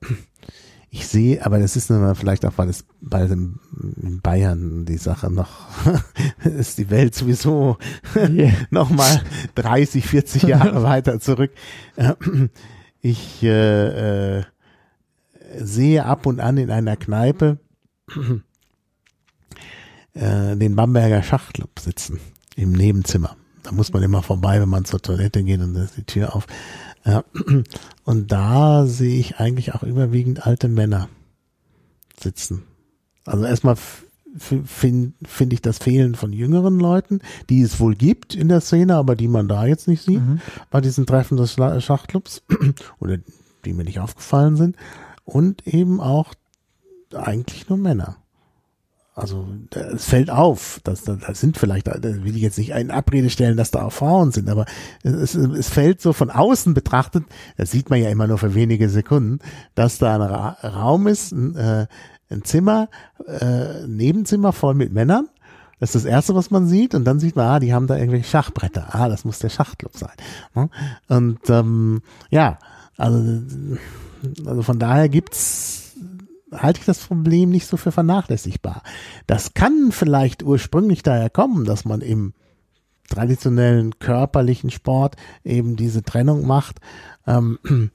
ich 0.89 1.07
sehe, 1.07 1.45
aber 1.45 1.59
das 1.61 1.77
ist 1.77 1.91
nun 1.91 2.01
mal 2.01 2.15
vielleicht 2.15 2.45
auch, 2.47 2.55
weil 2.57 2.69
es 2.69 2.85
bei 3.01 3.27
dem 3.27 3.61
in 4.03 4.21
Bayern 4.23 4.87
die 4.87 4.97
Sache 4.97 5.31
noch 5.31 5.49
ist 6.45 6.79
die 6.79 6.91
Welt 6.91 7.15
sowieso 7.15 7.77
Yeah. 8.17 8.53
nochmal 8.71 9.21
30, 9.55 10.07
40 10.07 10.43
Jahre 10.45 10.83
weiter 10.83 11.21
zurück. 11.21 11.53
Ich 13.03 13.43
äh, 13.43 14.39
äh, 14.41 14.43
sehe 15.57 16.05
ab 16.05 16.27
und 16.27 16.39
an 16.39 16.59
in 16.59 16.71
einer 16.71 16.97
Kneipe 16.97 17.59
äh, 20.15 20.57
den 20.57 20.77
Bamberger 20.77 21.23
Schachclub 21.23 21.79
sitzen 21.79 22.21
im 22.57 22.73
Nebenzimmer. 22.73 23.37
Da 23.63 23.73
muss 23.73 23.93
man 23.93 24.03
immer 24.03 24.23
vorbei, 24.23 24.61
wenn 24.61 24.69
man 24.69 24.85
zur 24.85 25.03
Toilette 25.03 25.43
geht 25.45 25.61
und 25.61 25.75
da 25.75 25.85
ist 25.85 25.97
die 25.97 26.05
Tür 26.05 26.35
auf. 26.35 26.47
Ja, 27.05 27.25
und 28.05 28.31
da 28.33 28.87
sehe 28.87 29.19
ich 29.19 29.37
eigentlich 29.39 29.75
auch 29.75 29.83
überwiegend 29.83 30.47
alte 30.47 30.69
Männer 30.69 31.09
sitzen. 32.19 32.63
Also 33.25 33.45
erstmal 33.45 33.77
finde 34.37 35.13
find 35.25 35.53
ich 35.53 35.61
das 35.63 35.79
Fehlen 35.79 36.15
von 36.15 36.33
jüngeren 36.33 36.79
Leuten, 36.79 37.21
die 37.49 37.63
es 37.63 37.81
wohl 37.81 37.95
gibt 37.95 38.35
in 38.35 38.49
der 38.49 38.61
Szene, 38.61 38.97
aber 38.97 39.17
die 39.17 39.29
man 39.29 39.49
da 39.49 39.67
jetzt 39.67 39.89
nicht 39.89 40.03
sieht, 40.05 40.21
Mhm. 40.21 40.41
bei 40.71 40.81
diesen 40.81 41.07
Treffen 41.07 41.37
des 41.37 41.55
Schachclubs 41.55 42.43
oder 43.01 43.19
die 43.65 43.73
mir 43.73 43.85
nicht 43.85 44.01
aufgefallen 44.01 44.57
sind. 44.57 44.77
Und 45.25 45.67
eben 45.67 46.01
auch 46.01 46.33
eigentlich 47.15 47.69
nur 47.69 47.79
Männer. 47.79 48.17
Also 49.15 49.47
es 49.73 50.07
fällt 50.07 50.31
auf, 50.31 50.81
dass 50.85 51.03
da, 51.03 51.17
da 51.17 51.35
sind 51.35 51.59
vielleicht, 51.59 51.89
da 51.89 52.03
will 52.03 52.37
ich 52.37 52.43
jetzt 52.43 52.59
nicht 52.59 52.71
in 52.71 52.91
Abrede 52.91 53.29
stellen, 53.29 53.57
dass 53.57 53.71
da 53.71 53.83
auch 53.83 53.93
Frauen 53.93 54.31
sind, 54.31 54.49
aber 54.49 54.67
es, 55.03 55.35
es 55.35 55.69
fällt 55.69 56.01
so 56.01 56.13
von 56.13 56.31
außen 56.31 56.75
betrachtet, 56.75 57.25
das 57.57 57.71
sieht 57.71 57.91
man 57.91 58.01
ja 58.01 58.09
immer 58.09 58.29
nur 58.29 58.39
für 58.39 58.55
wenige 58.55 58.89
Sekunden, 58.89 59.41
dass 59.75 59.99
da 59.99 60.15
ein 60.15 60.23
Ra 60.23 60.57
Raum 60.63 61.07
ist, 61.07 61.33
ein, 61.33 61.57
äh, 61.57 61.87
ein 62.31 62.45
Zimmer, 62.45 62.89
äh, 63.27 63.85
ein 63.85 63.97
Nebenzimmer 63.97 64.53
voll 64.53 64.75
mit 64.75 64.93
Männern. 64.93 65.29
Das 65.81 65.95
ist 65.95 66.05
das 66.05 66.11
Erste, 66.11 66.35
was 66.35 66.51
man 66.51 66.67
sieht. 66.67 66.95
Und 66.95 67.05
dann 67.05 67.19
sieht 67.19 67.37
man, 67.37 67.47
ah, 67.47 67.59
die 67.59 67.73
haben 67.73 67.87
da 67.87 67.97
irgendwelche 67.97 68.29
Schachbretter. 68.29 68.95
Ah, 68.95 69.09
das 69.09 69.25
muss 69.25 69.39
der 69.39 69.49
Schachclub 69.49 69.97
sein. 69.97 70.13
Ne? 70.55 70.69
Und 71.09 71.49
ähm, 71.49 72.03
ja, 72.31 72.59
also, 72.99 73.43
also 74.45 74.63
von 74.63 74.79
daher 74.79 75.09
gibt's 75.09 75.90
halte 76.53 76.81
ich 76.81 76.87
das 76.87 77.07
Problem 77.07 77.51
nicht 77.51 77.67
so 77.67 77.77
für 77.77 77.93
vernachlässigbar. 77.93 78.83
Das 79.27 79.55
kann 79.55 79.93
vielleicht 79.93 80.43
ursprünglich 80.43 81.03
daher 81.03 81.31
kommen, 81.31 81.65
dass 81.65 81.85
man 81.85 82.01
im 82.01 82.35
traditionellen 83.09 83.99
körperlichen 83.99 84.71
Sport 84.71 85.17
eben 85.45 85.77
diese 85.77 86.03
Trennung 86.03 86.47
macht, 86.47 86.81
ähm, 87.27 87.59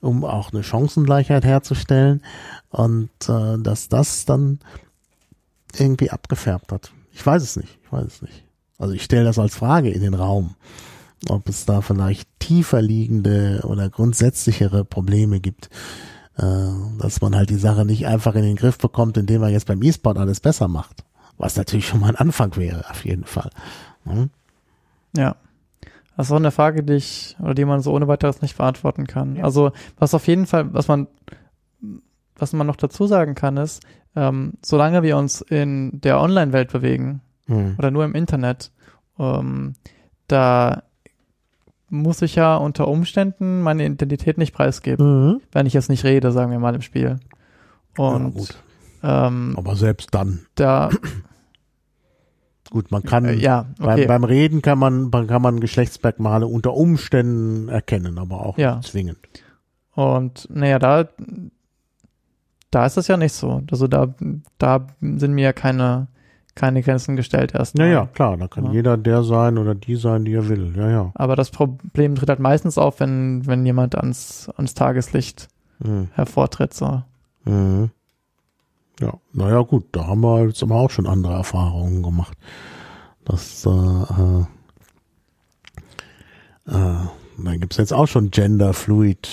um 0.00 0.24
auch 0.24 0.52
eine 0.52 0.62
Chancengleichheit 0.62 1.44
herzustellen 1.44 2.22
und 2.70 3.10
äh, 3.28 3.58
dass 3.58 3.88
das 3.88 4.24
dann 4.26 4.60
irgendwie 5.76 6.10
abgefärbt 6.10 6.70
hat. 6.70 6.92
Ich 7.12 7.24
weiß 7.24 7.42
es 7.42 7.56
nicht, 7.56 7.78
ich 7.82 7.92
weiß 7.92 8.06
es 8.06 8.22
nicht. 8.22 8.44
Also 8.78 8.94
ich 8.94 9.02
stelle 9.02 9.24
das 9.24 9.38
als 9.38 9.56
Frage 9.56 9.90
in 9.90 10.02
den 10.02 10.14
Raum, 10.14 10.54
ob 11.28 11.48
es 11.48 11.66
da 11.66 11.80
vielleicht 11.80 12.28
tiefer 12.38 12.80
liegende 12.80 13.62
oder 13.64 13.90
grundsätzlichere 13.90 14.84
Probleme 14.84 15.40
gibt, 15.40 15.68
dass 16.38 17.20
man 17.20 17.34
halt 17.34 17.50
die 17.50 17.56
Sache 17.56 17.84
nicht 17.84 18.06
einfach 18.06 18.34
in 18.36 18.42
den 18.42 18.56
Griff 18.56 18.78
bekommt, 18.78 19.16
indem 19.16 19.40
man 19.40 19.50
jetzt 19.52 19.66
beim 19.66 19.82
E-Sport 19.82 20.18
alles 20.18 20.38
besser 20.40 20.68
macht. 20.68 21.04
Was 21.36 21.56
natürlich 21.56 21.86
schon 21.86 22.00
mal 22.00 22.10
ein 22.10 22.16
Anfang 22.16 22.56
wäre, 22.56 22.88
auf 22.90 23.04
jeden 23.04 23.24
Fall. 23.24 23.50
Hm? 24.04 24.30
Ja. 25.16 25.36
Das 26.16 26.26
ist 26.26 26.32
auch 26.32 26.36
eine 26.36 26.50
Frage, 26.50 26.82
die 26.82 26.94
ich, 26.94 27.36
oder 27.40 27.54
die 27.54 27.64
man 27.64 27.80
so 27.80 27.92
ohne 27.92 28.08
weiteres 28.08 28.42
nicht 28.42 28.56
beantworten 28.56 29.06
kann. 29.06 29.40
Also, 29.40 29.70
was 29.98 30.14
auf 30.14 30.26
jeden 30.26 30.46
Fall, 30.46 30.72
was 30.72 30.88
man, 30.88 31.06
was 32.36 32.52
man 32.52 32.66
noch 32.66 32.76
dazu 32.76 33.06
sagen 33.06 33.34
kann, 33.34 33.56
ist, 33.56 33.82
ähm, 34.16 34.54
solange 34.64 35.02
wir 35.02 35.16
uns 35.16 35.40
in 35.40 36.00
der 36.00 36.20
Online-Welt 36.20 36.72
bewegen 36.72 37.20
Hm. 37.46 37.76
oder 37.78 37.90
nur 37.90 38.04
im 38.04 38.14
Internet, 38.14 38.70
ähm, 39.18 39.74
da 40.26 40.82
muss 41.90 42.22
ich 42.22 42.34
ja 42.34 42.56
unter 42.56 42.88
Umständen 42.88 43.62
meine 43.62 43.84
Identität 43.86 44.38
nicht 44.38 44.54
preisgeben, 44.54 45.06
Mhm. 45.32 45.40
wenn 45.52 45.66
ich 45.66 45.72
jetzt 45.74 45.88
nicht 45.88 46.04
rede, 46.04 46.32
sagen 46.32 46.50
wir 46.50 46.58
mal 46.58 46.74
im 46.74 46.82
Spiel. 46.82 47.18
Ja, 47.98 48.04
Und 48.04 48.34
gut. 48.34 48.58
ähm, 49.02 49.54
Aber 49.56 49.74
selbst 49.76 50.14
dann. 50.14 50.40
da, 50.54 50.90
Gut, 52.70 52.90
man 52.90 53.02
kann 53.02 53.24
Äh, 53.24 53.32
ja, 53.36 53.64
beim, 53.78 53.94
okay. 53.98 54.06
beim 54.06 54.24
Reden 54.24 54.60
kann 54.60 54.78
man 54.78 55.10
kann 55.10 55.40
man 55.40 55.58
Geschlechtsmerkmale 55.58 56.46
unter 56.46 56.74
Umständen 56.74 57.68
erkennen, 57.70 58.18
aber 58.18 58.44
auch 58.44 58.58
Ja. 58.58 58.76
nicht 58.76 58.90
zwingend. 58.90 59.18
Und 59.94 60.46
naja, 60.50 60.78
da, 60.78 61.08
da 62.70 62.84
ist 62.84 62.98
das 62.98 63.08
ja 63.08 63.16
nicht 63.16 63.32
so. 63.32 63.62
Also 63.70 63.86
da, 63.88 64.14
da 64.58 64.86
sind 65.00 65.32
mir 65.32 65.44
ja 65.44 65.52
keine, 65.54 66.08
keine 66.58 66.82
Grenzen 66.82 67.16
gestellt 67.16 67.54
erst. 67.54 67.78
Ja, 67.78 67.86
ja, 67.86 68.06
klar, 68.06 68.36
da 68.36 68.48
kann 68.48 68.66
Ja. 68.66 68.72
jeder 68.72 68.96
der 68.98 69.22
sein 69.22 69.56
oder 69.56 69.74
die 69.74 69.96
sein, 69.96 70.24
die 70.24 70.34
er 70.34 70.48
will. 70.48 70.74
Ja, 70.76 70.90
ja. 70.90 71.10
Aber 71.14 71.36
das 71.36 71.50
Problem 71.50 72.14
tritt 72.14 72.28
halt 72.28 72.40
meistens 72.40 72.76
auf, 72.76 73.00
wenn, 73.00 73.46
wenn 73.46 73.64
jemand 73.64 73.94
ans, 73.96 74.50
ans 74.56 74.74
Tageslicht 74.74 75.48
Mhm. 75.80 76.08
hervortritt. 76.14 76.74
So. 76.74 77.02
Mhm. 77.44 77.90
Ja, 79.00 79.14
naja, 79.32 79.60
gut, 79.62 79.84
da 79.92 80.06
haben 80.08 80.20
wir 80.22 80.44
jetzt 80.46 80.62
aber 80.62 80.74
auch 80.74 80.90
schon 80.90 81.06
andere 81.06 81.34
Erfahrungen 81.34 82.02
gemacht. 82.02 82.36
Das, 83.24 83.64
äh, 83.64 83.70
äh, 86.70 87.06
äh, 87.38 87.44
da 87.44 87.56
gibt's 87.56 87.76
jetzt 87.76 87.92
auch 87.92 88.06
schon 88.06 88.30
Genderfluid, 88.30 89.28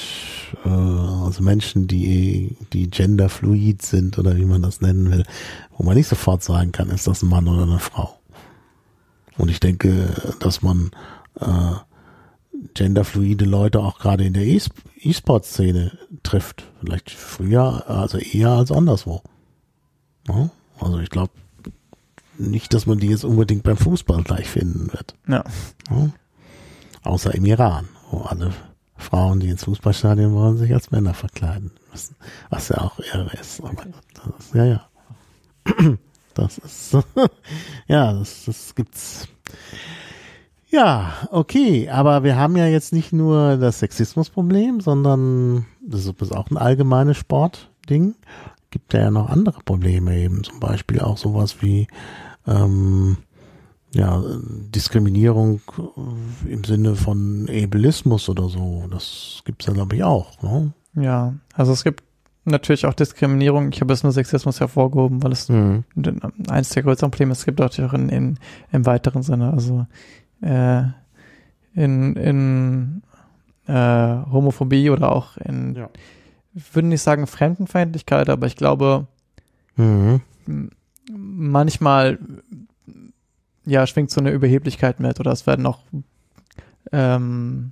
äh, 0.66 0.70
also 0.70 1.44
Menschen, 1.44 1.88
die, 1.88 2.56
die 2.74 2.90
Genderfluid 2.90 3.82
sind 3.82 4.18
oder 4.18 4.38
wie 4.38 4.46
man 4.46 4.62
das 4.62 4.82
nennen 4.82 5.12
will, 5.12 5.24
wo 5.78 5.84
man 5.84 5.96
nicht 5.96 6.08
sofort 6.08 6.44
sagen 6.44 6.72
kann, 6.72 6.90
ist 6.90 7.08
das 7.08 7.22
ein 7.22 7.30
Mann 7.30 7.48
oder 7.48 7.64
eine 7.64 7.80
Frau. 7.80 8.20
Und 9.38 9.50
ich 9.50 9.60
denke, 9.60 10.10
dass 10.40 10.62
man 10.62 10.92
äh, 11.40 11.74
genderfluide 12.74 13.46
Leute 13.46 13.80
auch 13.80 14.00
gerade 14.00 14.24
in 14.24 14.34
der 14.34 14.46
E-Sport-Szene 14.46 15.98
trifft. 16.24 16.64
Vielleicht 16.80 17.12
früher, 17.12 17.90
also 17.90 18.18
eher 18.18 18.52
als 18.52 18.72
anderswo. 18.72 19.22
Ja? 20.28 20.50
Also 20.80 21.00
ich 21.00 21.10
glaube 21.10 21.34
nicht, 22.38 22.74
dass 22.74 22.86
man 22.86 23.00
die 23.00 23.08
jetzt 23.08 23.24
unbedingt 23.24 23.64
beim 23.64 23.78
Fußball 23.78 24.24
gleich 24.24 24.48
finden 24.48 24.92
wird. 24.92 25.16
Ja. 25.28 25.44
Ja? 25.90 26.10
Außer 27.04 27.36
im 27.36 27.46
Iran, 27.46 27.88
wo 28.16 28.22
alle 28.22 28.52
Frauen, 28.98 29.40
die 29.40 29.50
ins 29.50 29.66
Fußballstadion 29.66 30.34
wollen, 30.34 30.58
sich 30.58 30.74
als 30.74 30.92
Männer 30.92 31.14
verkleiden 31.14 31.72
müssen. 31.92 32.16
Was 32.50 32.70
ja 32.70 32.78
auch 32.80 32.98
irre 33.00 33.32
ist. 33.40 33.62
Aber 33.62 33.86
das, 34.14 34.54
ja, 34.54 34.66
ja. 34.66 34.88
Das 36.34 36.58
ist, 36.58 36.98
ja, 37.88 38.12
das, 38.12 38.44
das 38.46 38.76
gibt's. 38.76 39.30
Ja, 40.68 41.14
okay, 41.32 41.88
aber 41.88 42.26
wir 42.26 42.36
haben 42.36 42.58
ja 42.58 42.68
jetzt 42.68 42.92
nicht 42.92 43.14
nur 43.14 43.56
das 43.56 43.80
Sexismusproblem, 43.80 44.82
sondern 44.82 45.66
das 45.82 46.06
ist 46.06 46.36
auch 46.36 46.52
ein 46.52 46.58
allgemeines 46.58 47.16
Sportding. 47.16 48.16
Gibt 48.70 48.94
ja 48.94 49.10
noch 49.12 49.30
andere 49.30 49.62
Probleme 49.64 50.18
eben, 50.18 50.44
zum 50.44 50.60
Beispiel 50.60 51.00
auch 51.00 51.18
sowas 51.18 51.62
wie 51.62 51.88
ähm, 52.46 53.16
ja, 53.96 54.22
Diskriminierung 54.76 55.62
äh, 56.48 56.52
im 56.54 56.64
Sinne 56.64 56.96
von 56.96 57.50
Ableismus 57.50 58.28
oder 58.30 58.50
so. 58.50 58.84
Das 58.92 59.42
gibt's 59.46 59.66
ja, 59.66 59.74
glaube 59.74 59.96
ich, 59.96 60.04
auch. 60.04 60.42
Ne? 60.44 60.74
Ja, 60.96 61.34
also 61.54 61.72
es 61.72 61.84
gibt 61.84 62.04
natürlich 62.44 62.86
auch 62.86 62.94
Diskriminierung. 62.94 63.72
Ich 63.72 63.82
habe 63.82 63.94
jetzt 63.94 64.04
nur 64.04 64.12
Sexismus 64.12 64.60
hervorgehoben, 64.60 65.24
weil 65.24 65.32
es 65.32 65.50
Mhm. 65.50 65.84
eines 66.50 66.70
der 66.70 66.84
größeren 66.84 67.10
Probleme 67.12 67.32
ist. 67.32 67.40
Es 67.40 67.46
gibt 67.46 67.62
auch 67.62 67.94
in, 67.94 68.10
in, 68.10 68.40
im 68.72 68.86
weiteren 68.86 69.24
Sinne, 69.24 69.52
also 69.52 69.88
äh, 70.42 70.84
in, 71.74 72.16
in 72.16 73.02
äh, 73.68 73.74
Homophobie 74.32 74.90
oder 74.90 75.12
auch 75.12 75.38
in, 75.38 75.76
Ja. 75.76 75.90
ich 76.54 76.76
würde 76.76 76.90
nicht 76.90 77.02
sagen 77.02 77.28
Fremdenfeindlichkeit, 77.28 78.30
aber 78.30 78.46
ich 78.48 78.56
glaube, 78.58 79.08
Mhm. 79.78 80.22
manchmal 81.12 82.20
ja 83.66 83.88
schwingt 83.88 84.12
so 84.12 84.20
eine 84.20 84.32
Überheblichkeit 84.32 85.00
mit 85.00 85.20
oder 85.20 85.32
es 85.32 85.48
werden 85.48 85.66
auch 85.66 85.80
ähm, 86.92 87.72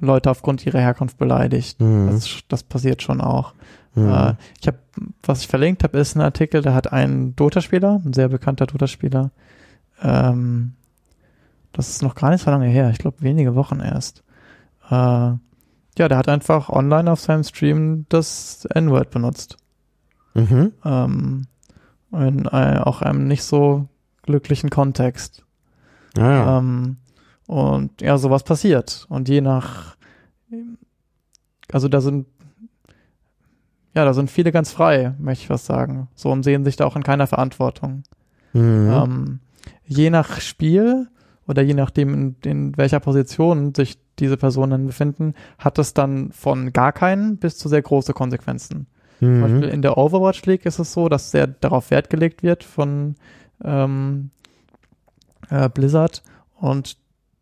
Leute 0.00 0.30
aufgrund 0.30 0.66
ihrer 0.66 0.80
Herkunft 0.80 1.18
beleidigt. 1.18 1.80
Mhm. 1.80 2.08
Das, 2.10 2.40
das 2.48 2.62
passiert 2.62 3.02
schon 3.02 3.20
auch. 3.20 3.54
Mhm. 3.94 4.08
Äh, 4.08 4.34
ich 4.60 4.66
habe, 4.66 4.78
was 5.22 5.40
ich 5.40 5.48
verlinkt 5.48 5.84
habe, 5.84 5.98
ist 5.98 6.16
ein 6.16 6.20
Artikel, 6.20 6.62
da 6.62 6.74
hat 6.74 6.92
ein 6.92 7.36
Dota-Spieler, 7.36 8.00
ein 8.04 8.12
sehr 8.12 8.28
bekannter 8.28 8.66
Dota-Spieler, 8.66 9.30
ähm, 10.02 10.72
das 11.72 11.88
ist 11.88 12.02
noch 12.02 12.14
gar 12.14 12.30
nicht 12.30 12.44
so 12.44 12.50
lange 12.50 12.66
her, 12.66 12.90
ich 12.90 12.98
glaube 12.98 13.22
wenige 13.22 13.54
Wochen 13.54 13.80
erst. 13.80 14.22
Äh, 14.90 14.92
ja, 15.98 16.08
der 16.08 16.16
hat 16.16 16.28
einfach 16.28 16.68
online 16.68 17.10
auf 17.10 17.20
seinem 17.20 17.44
Stream 17.44 18.06
das 18.08 18.66
N-Word 18.66 19.10
benutzt. 19.10 19.56
Mhm. 20.34 20.72
Ähm, 20.84 21.46
in 22.12 22.46
äh, 22.46 22.80
auch 22.82 23.02
einem 23.02 23.26
nicht 23.26 23.42
so 23.42 23.88
glücklichen 24.22 24.70
Kontext. 24.70 25.44
Ja, 26.16 26.32
ja. 26.32 26.58
Ähm, 26.58 26.96
und 27.46 28.00
ja, 28.00 28.18
sowas 28.18 28.44
passiert. 28.44 29.06
Und 29.08 29.28
je 29.28 29.40
nach, 29.40 29.96
also 31.72 31.88
da 31.88 32.00
sind, 32.00 32.26
ja, 33.94 34.04
da 34.04 34.14
sind 34.14 34.30
viele 34.30 34.52
ganz 34.52 34.70
frei, 34.70 35.14
möchte 35.18 35.44
ich 35.44 35.50
was 35.50 35.66
sagen. 35.66 36.08
So 36.14 36.30
und 36.30 36.44
sehen 36.44 36.64
sich 36.64 36.76
da 36.76 36.86
auch 36.86 36.96
in 36.96 37.02
keiner 37.02 37.26
Verantwortung. 37.26 38.04
mhm. 38.52 38.90
Ähm, 38.90 39.40
je 39.84 40.10
nach 40.10 40.40
Spiel 40.40 41.08
oder 41.46 41.62
je 41.62 41.74
nachdem, 41.74 42.14
in, 42.14 42.36
in 42.44 42.76
welcher 42.76 43.00
Position 43.00 43.74
sich 43.74 43.98
diese 44.18 44.36
Personen 44.36 44.86
befinden, 44.86 45.34
hat 45.58 45.78
es 45.78 45.94
dann 45.94 46.30
von 46.32 46.72
gar 46.72 46.92
keinen 46.92 47.38
bis 47.38 47.58
zu 47.58 47.68
sehr 47.68 47.82
große 47.82 48.12
Konsequenzen. 48.12 48.86
Zum 49.18 49.40
Beispiel 49.40 49.68
mhm. 49.68 49.74
in 49.74 49.82
der 49.82 49.98
Overwatch 49.98 50.44
League 50.46 50.66
ist 50.66 50.80
es 50.80 50.92
so, 50.92 51.08
dass 51.08 51.30
sehr 51.30 51.46
darauf 51.46 51.92
Wert 51.92 52.10
gelegt 52.10 52.42
wird 52.42 52.64
von 52.64 53.14
ähm, 53.64 54.30
äh, 55.50 55.68
Blizzard 55.68 56.22
und 56.58 56.96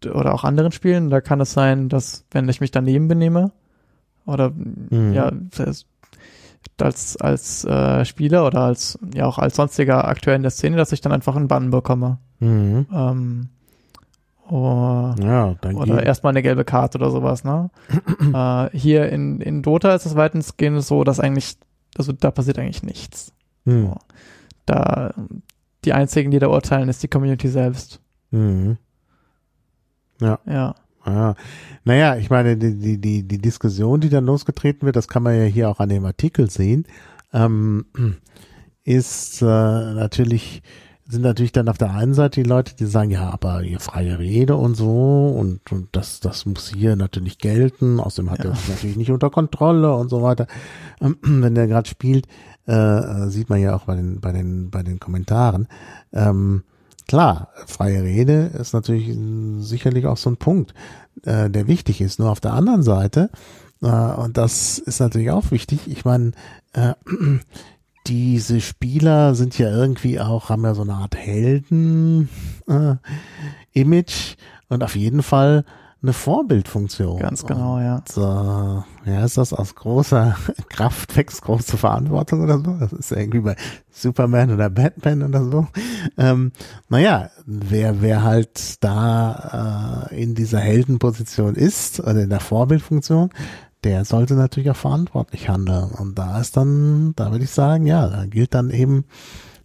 oder 0.07 0.33
auch 0.35 0.45
anderen 0.45 0.73
Spielen. 0.73 1.11
Da 1.11 1.21
kann 1.21 1.41
es 1.41 1.53
sein, 1.53 1.89
dass 1.89 2.25
wenn 2.31 2.49
ich 2.49 2.61
mich 2.61 2.71
daneben 2.71 3.09
benehme 3.09 3.53
oder 4.27 4.51
Mhm. 4.51 5.13
ja 5.13 5.31
als 6.79 7.17
als 7.19 7.65
äh, 7.65 8.05
Spieler 8.05 8.47
oder 8.47 8.61
als 8.63 8.99
ja 9.15 9.27
auch 9.27 9.39
als 9.39 9.57
sonstiger 9.57 10.07
Akteur 10.09 10.35
in 10.35 10.43
der 10.43 10.51
Szene, 10.51 10.77
dass 10.77 10.93
ich 10.93 11.01
dann 11.03 11.13
einfach 11.13 11.37
einen 11.37 11.49
Bann 11.49 11.71
bekomme. 11.71 12.19
Mhm. 12.39 12.87
Ähm, 12.93 13.49
oh, 14.49 15.15
Ja, 15.21 15.55
dann 15.61 15.77
oder 15.77 16.03
erstmal 16.03 16.33
eine 16.33 16.43
gelbe 16.43 16.65
Karte 16.65 16.99
oder 16.99 17.11
sowas, 17.11 17.45
ne? 17.45 17.71
äh, 18.35 18.77
hier 18.77 19.11
in, 19.11 19.41
in 19.41 19.63
Dota 19.63 19.95
ist 19.95 20.07
es 20.07 20.17
weitestgehend 20.17 20.83
so, 20.83 21.05
dass 21.05 21.21
eigentlich, 21.21 21.59
also 21.99 22.13
da 22.13 22.31
passiert 22.31 22.59
eigentlich 22.59 22.83
nichts. 22.83 23.33
Mhm. 23.65 23.95
Da 24.65 25.13
die 25.85 25.93
einzigen, 25.93 26.31
die 26.31 26.39
da 26.39 26.49
urteilen, 26.49 26.89
ist 26.89 27.03
die 27.03 27.09
Community 27.09 27.49
selbst. 27.49 28.01
Mhm. 28.31 28.77
Ja. 30.21 30.39
Ja. 30.47 30.75
Naja, 31.85 32.17
ich 32.17 32.29
meine, 32.29 32.57
die, 32.59 32.79
die, 32.79 32.99
die, 33.01 33.23
die 33.27 33.39
Diskussion, 33.39 34.01
die 34.01 34.11
dann 34.11 34.27
losgetreten 34.27 34.85
wird, 34.85 34.97
das 34.97 35.09
kann 35.09 35.23
man 35.23 35.35
ja 35.35 35.45
hier 35.45 35.71
auch 35.71 35.81
an 35.81 35.89
dem 35.89 36.05
Artikel 36.05 36.51
sehen, 36.51 36.87
ähm, 37.33 37.87
ist 38.85 39.41
äh, 39.41 39.45
natürlich, 39.47 40.63
sind 41.09 41.23
natürlich 41.23 41.53
dann 41.53 41.69
auf 41.71 41.79
der 41.79 41.93
einen 41.95 42.13
Seite 42.13 42.43
die 42.43 42.49
Leute, 42.49 42.77
die 42.77 42.85
sagen, 42.85 43.11
ja, 43.11 43.31
aber 43.31 43.61
hier 43.63 43.81
freie 43.81 44.19
Rede 44.19 44.57
und 44.57 44.75
so 44.75 45.35
und, 45.39 45.73
und 45.73 45.89
das, 45.93 46.21
das 46.21 46.45
muss 46.45 46.69
hier 46.69 46.97
natürlich 46.97 47.39
gelten, 47.39 47.99
außerdem 47.99 48.31
hat 48.31 48.45
Ja. 48.45 48.51
er 48.51 48.57
natürlich 48.69 48.97
nicht 48.97 49.11
unter 49.11 49.31
Kontrolle 49.31 49.95
und 49.95 50.11
so 50.11 50.21
weiter. 50.23 50.47
Ähm, 51.01 51.17
Wenn 51.23 51.55
der 51.55 51.67
gerade 51.67 51.89
spielt, 51.89 52.27
äh, 52.67 52.73
äh, 52.73 53.29
sieht 53.31 53.49
man 53.49 53.61
ja 53.61 53.75
auch 53.75 53.85
bei 53.85 53.97
den, 53.97 54.21
bei 54.21 54.33
den, 54.33 54.71
bei 54.71 54.83
den 54.83 55.01
Kommentaren. 55.01 55.69
Ähm, 56.13 56.65
klar, 57.09 57.49
freie 57.67 58.03
Rede 58.03 58.51
ist 58.59 58.73
natürlich 58.73 59.09
äh, 59.09 59.61
sicherlich 59.61 60.07
auch 60.07 60.17
so 60.17 60.31
ein 60.31 60.37
Punkt, 60.37 60.75
äh, 61.25 61.51
der 61.51 61.67
wichtig 61.67 62.01
ist. 62.01 62.19
Nur 62.19 62.31
auf 62.31 62.41
der 62.41 62.53
anderen 62.53 62.83
Seite, 62.83 63.31
äh, 63.83 63.87
und 63.87 64.37
das 64.37 64.79
ist 64.79 65.01
natürlich 65.01 65.31
auch 65.31 65.51
wichtig, 65.51 65.81
ich 65.87 66.05
meine, 66.05 66.33
äh, 66.73 66.95
diese 68.07 68.61
Spieler 68.61 69.35
sind 69.35 69.59
ja 69.59 69.71
irgendwie 69.71 70.21
auch, 70.21 70.49
haben 70.49 70.65
ja 70.65 70.75
so 70.75 70.83
eine 70.83 70.95
Art 70.95 71.17
Helden-Image 71.17 72.29
und 74.69 74.83
auf 74.83 74.97
jeden 74.97 75.23
Fall 75.23 75.65
eine 76.03 76.13
Vorbildfunktion. 76.15 77.19
Ganz 77.19 77.45
genau, 77.45 77.79
ja. 77.79 77.97
Und, 77.97 78.17
äh, 78.17 79.11
ja, 79.11 79.25
ist 79.25 79.37
das 79.37 79.53
aus 79.53 79.75
großer 79.75 80.35
Kraft 80.71 81.15
wächst 81.17 81.43
große 81.43 81.77
Verantwortung 81.77 82.43
oder 82.43 82.59
so? 82.59 82.73
Das 82.81 82.93
ist 82.93 83.11
ja 83.11 83.19
irgendwie 83.19 83.41
bei 83.41 83.57
Superman 83.91 84.51
oder 84.51 84.71
Batman 84.71 85.23
oder 85.23 85.45
so. 85.45 85.67
Ähm, 86.17 86.53
naja, 86.89 87.31
wer, 87.45 88.01
wer 88.01 88.23
halt 88.23 88.83
da 88.83 90.09
äh, 90.11 90.23
in 90.23 90.35
dieser 90.35 90.61
Heldenposition 90.61 91.55
ist 91.55 92.01
oder 92.01 92.23
in 92.23 92.31
der 92.31 92.41
Vorbildfunktion, 92.41 93.31
der 93.85 94.07
sollte 94.07 94.35
natürlich 94.35 94.71
auch 94.71 94.77
verantwortlich 94.77 95.51
handeln. 95.51 95.91
Und 95.91 96.19
da 96.19 96.41
ist 96.41 96.57
dann, 96.57 97.13
da 97.17 97.31
würde 97.31 97.45
ich 97.45 97.51
sagen, 97.51 97.87
ja, 97.87 98.09
da 98.09 98.25
gilt 98.25 98.55
dann 98.55 98.71
eben 98.71 99.05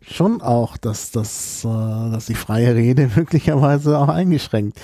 schon 0.02 0.42
auch, 0.42 0.76
dass, 0.78 1.12
dass, 1.12 1.64
äh, 1.64 2.12
dass 2.12 2.26
die 2.26 2.36
freie 2.36 2.76
Rede 2.76 3.10
möglicherweise 3.16 3.98
auch 3.98 4.10
eingeschränkt 4.10 4.80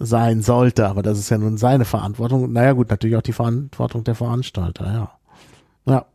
sein 0.00 0.42
sollte. 0.42 0.88
Aber 0.88 1.02
das 1.02 1.18
ist 1.18 1.30
ja 1.30 1.38
nun 1.38 1.56
seine 1.58 1.84
Verantwortung. 1.84 2.52
Naja 2.52 2.72
gut, 2.72 2.90
natürlich 2.90 3.16
auch 3.16 3.22
die 3.22 3.32
Verantwortung 3.32 4.02
der 4.04 4.14
Veranstalter, 4.14 4.86
ja. 4.92 5.10
Ja. 5.86 6.06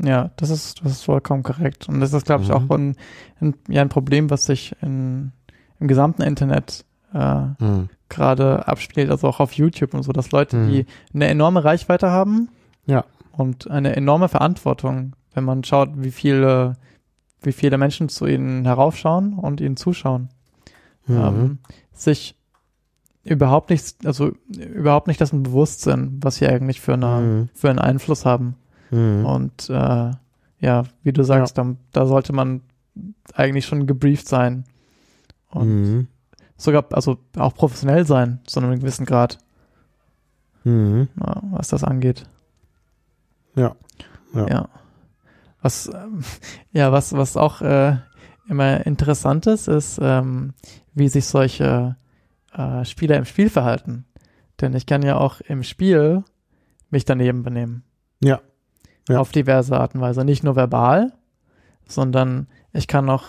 Ja, 0.00 0.30
das 0.36 0.50
ist, 0.50 0.84
das 0.84 0.92
ist 0.92 1.02
vollkommen 1.04 1.42
korrekt. 1.42 1.88
Und 1.88 2.00
das 2.00 2.12
ist, 2.12 2.26
glaube 2.26 2.42
ich, 2.44 2.50
Mhm. 2.50 2.54
auch 2.54 2.70
ein, 2.76 2.96
ein, 3.40 3.54
ja, 3.68 3.82
ein 3.82 3.88
Problem, 3.88 4.30
was 4.30 4.44
sich 4.44 4.76
in, 4.80 5.32
im 5.80 5.88
gesamten 5.88 6.22
Internet 6.22 6.84
äh, 7.14 7.46
Mhm. 7.58 7.88
gerade 8.08 8.68
abspielt, 8.68 9.10
also 9.10 9.26
auch 9.28 9.40
auf 9.40 9.54
YouTube 9.54 9.94
und 9.94 10.02
so, 10.02 10.12
dass 10.12 10.30
Leute, 10.30 10.56
Mhm. 10.56 10.68
die 10.68 10.86
eine 11.14 11.26
enorme 11.28 11.64
Reichweite 11.64 12.10
haben 12.10 12.48
Ja. 12.86 13.04
und 13.32 13.70
eine 13.70 13.96
enorme 13.96 14.28
Verantwortung, 14.28 15.14
wenn 15.34 15.44
man 15.44 15.64
schaut, 15.64 15.90
wie 15.94 16.10
viele, 16.12 16.74
wie 17.42 17.52
viele 17.52 17.76
Menschen 17.78 18.08
zu 18.08 18.26
ihnen 18.26 18.66
heraufschauen 18.66 19.32
und 19.34 19.60
ihnen 19.60 19.76
zuschauen, 19.76 20.28
Mhm. 21.06 21.16
ähm, 21.16 21.58
sich 21.92 22.36
überhaupt 23.28 23.70
nicht, 23.70 24.06
also 24.06 24.32
überhaupt 24.56 25.06
nicht 25.08 25.20
dessen 25.20 25.42
bewusst 25.42 25.82
sind, 25.82 26.22
was 26.24 26.36
sie 26.36 26.46
eigentlich 26.48 26.80
für 26.80 26.94
eine, 26.94 27.20
Mhm. 27.20 27.48
für 27.54 27.70
einen 27.70 27.78
Einfluss 27.78 28.24
haben. 28.24 28.56
Mhm. 28.90 29.24
Und 29.26 29.70
äh, 29.70 30.10
ja, 30.60 30.84
wie 31.02 31.12
du 31.12 31.22
sagst, 31.24 31.58
da, 31.58 31.74
da 31.92 32.06
sollte 32.06 32.32
man 32.32 32.62
eigentlich 33.34 33.66
schon 33.66 33.86
gebrieft 33.86 34.26
sein. 34.28 34.64
Und 35.50 35.68
Mhm. 35.82 36.06
sogar, 36.56 36.84
also 36.92 37.18
auch 37.36 37.54
professionell 37.54 38.06
sein, 38.06 38.40
zu 38.46 38.60
einem 38.60 38.78
gewissen 38.80 39.06
Grad, 39.06 39.38
Mhm. 40.64 41.08
ja, 41.20 41.42
was 41.50 41.68
das 41.68 41.84
angeht. 41.84 42.26
Ja. 43.54 43.74
Ja. 44.34 44.46
Ja. 44.48 44.68
Was, 45.62 45.86
ähm, 45.92 46.22
ja, 46.72 46.92
was, 46.92 47.12
was 47.12 47.36
auch 47.36 47.60
äh, 47.62 47.96
immer 48.48 48.86
interessant 48.86 49.46
ist, 49.46 49.68
ist, 49.68 49.98
ähm, 50.02 50.54
wie 50.94 51.08
sich 51.08 51.26
solche 51.26 51.96
äh, 52.52 52.84
Spieler 52.84 53.16
im 53.16 53.24
Spiel 53.24 53.50
verhalten. 53.50 54.04
Denn 54.60 54.74
ich 54.74 54.86
kann 54.86 55.02
ja 55.02 55.16
auch 55.16 55.40
im 55.40 55.62
Spiel 55.62 56.24
mich 56.90 57.04
daneben 57.04 57.42
benehmen. 57.42 57.84
Ja. 58.22 58.40
Ja. 59.08 59.20
Auf 59.20 59.30
diverse 59.32 59.78
Art 59.78 59.94
und 59.94 60.00
Weise. 60.00 60.24
Nicht 60.24 60.44
nur 60.44 60.56
verbal, 60.56 61.12
sondern 61.86 62.48
ich 62.72 62.88
kann 62.88 63.08
auch 63.08 63.24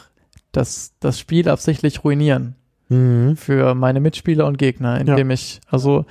das, 0.52 0.94
das 1.00 1.20
Spiel 1.20 1.48
absichtlich 1.50 2.04
ruinieren 2.04 2.56
Mhm. 2.92 3.36
für 3.36 3.76
meine 3.76 4.00
Mitspieler 4.00 4.48
und 4.48 4.58
Gegner, 4.58 5.00
indem 5.00 5.30
ich, 5.30 5.62
also 5.70 6.06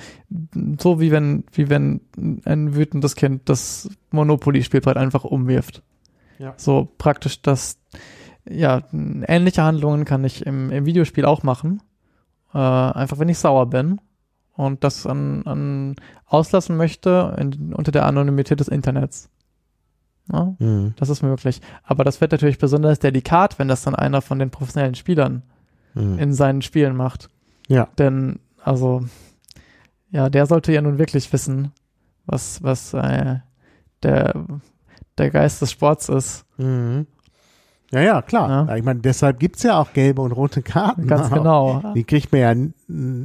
so 0.79 1.01
wie 1.01 1.11
wenn, 1.11 1.43
wie 1.53 1.69
wenn 1.69 2.01
ein 2.45 2.77
wütendes 2.77 3.17
Kind 3.17 3.49
das 3.49 3.91
Monopoly-Spielbrett 4.13 4.97
einfach 4.97 5.25
umwirft. 5.25 5.83
Ja. 6.39 6.55
So 6.57 6.89
praktisch 6.97 7.43
das, 7.43 7.81
ja, 8.49 8.83
ähnliche 8.93 9.65
Handlungen 9.65 10.05
kann 10.05 10.23
ich 10.23 10.47
im, 10.47 10.71
im 10.71 10.87
Videospiel 10.87 11.25
auch 11.25 11.43
machen. 11.43 11.83
Äh, 12.55 12.59
einfach 12.59 13.19
wenn 13.19 13.29
ich 13.29 13.39
sauer 13.39 13.67
bin 13.69 14.01
und 14.55 14.83
das 14.85 15.07
an, 15.07 15.43
an 15.47 15.97
auslassen 16.27 16.77
möchte 16.77 17.37
in, 17.39 17.73
unter 17.75 17.93
der 17.93 18.07
Anonymität 18.07 18.61
des 18.61 18.69
Internets. 18.69 19.29
Ja, 20.33 20.55
Mhm. 20.59 20.95
das 20.97 21.09
ist 21.09 21.23
möglich. 21.23 21.61
Aber 21.85 22.05
das 22.05 22.21
wird 22.21 22.33
natürlich 22.33 22.59
besonders 22.59 22.99
delikat, 22.99 23.59
wenn 23.59 23.69
das 23.69 23.83
dann 23.83 23.95
einer 23.95 24.21
von 24.21 24.39
den 24.39 24.51
professionellen 24.51 24.95
Spielern 24.95 25.43
Mhm. 25.95 26.19
in 26.19 26.33
seinen 26.35 26.61
Spielen 26.63 26.97
macht. 26.97 27.31
Ja. 27.69 27.89
Denn, 27.99 28.39
also, 28.63 29.05
ja, 30.11 30.29
der 30.29 30.47
sollte 30.47 30.73
ja 30.73 30.83
nun 30.83 30.99
wirklich 30.99 31.33
wissen, 31.33 31.73
was, 32.27 32.63
was 32.63 32.93
äh, 32.95 33.37
der, 34.03 34.35
der 35.17 35.31
Geist 35.31 35.63
des 35.63 35.71
Sports 35.73 36.09
ist. 36.11 36.45
Mhm. 36.59 37.07
Ja, 37.91 38.01
ja, 38.01 38.23
klar. 38.23 38.69
Ja. 38.69 38.77
Ich 38.77 38.85
meine, 38.85 39.01
deshalb 39.01 39.39
gibt's 39.41 39.63
ja 39.63 39.79
auch 39.81 39.93
gelbe 39.95 40.21
und 40.23 40.33
rote 40.33 40.63
Karten. 40.63 41.07
Ganz 41.07 41.31
genau. 41.35 41.93
Die 41.95 42.05
kriegt 42.05 42.33
man 42.33 42.41
ja 42.41 42.51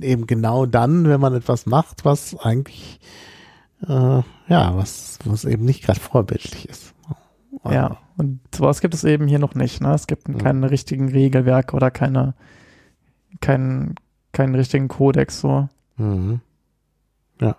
eben 0.07 0.25
genau 0.27 0.65
dann, 0.65 1.05
wenn 1.07 1.19
man 1.19 1.33
etwas 1.35 1.65
macht, 1.65 2.05
was 2.05 2.35
eigentlich, 2.39 2.99
äh, 3.87 4.21
ja, 4.47 4.75
was, 4.77 5.19
was 5.25 5.43
eben 5.45 5.65
nicht 5.65 5.83
gerade 5.83 5.99
vorbildlich 5.99 6.69
ist. 6.69 6.93
Ja, 7.69 7.97
und 8.17 8.39
sowas 8.53 8.81
gibt 8.81 8.93
es 8.93 9.03
eben 9.03 9.27
hier 9.27 9.39
noch 9.39 9.55
nicht. 9.55 9.81
Ne? 9.81 9.93
Es 9.93 10.07
gibt 10.07 10.27
Mhm. 10.27 10.37
keine 10.37 10.71
richtigen 10.71 11.09
Regelwerke 11.09 11.75
oder 11.75 11.91
keine, 11.91 12.33
keinen, 13.41 13.95
keinen 14.31 14.55
richtigen 14.55 14.87
Kodex 14.87 15.39
so. 15.41 15.67
Mhm. 15.97 16.39
Ja. 17.41 17.55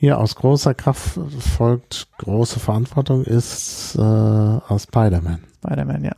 Hier 0.00 0.18
aus 0.18 0.36
großer 0.36 0.74
Kraft 0.74 1.18
folgt 1.56 2.06
große 2.18 2.60
Verantwortung 2.60 3.24
ist 3.24 3.96
äh, 3.96 4.00
aus 4.00 4.84
Spider-Man. 4.84 5.42
Spider-Man, 5.56 6.04
ja. 6.04 6.14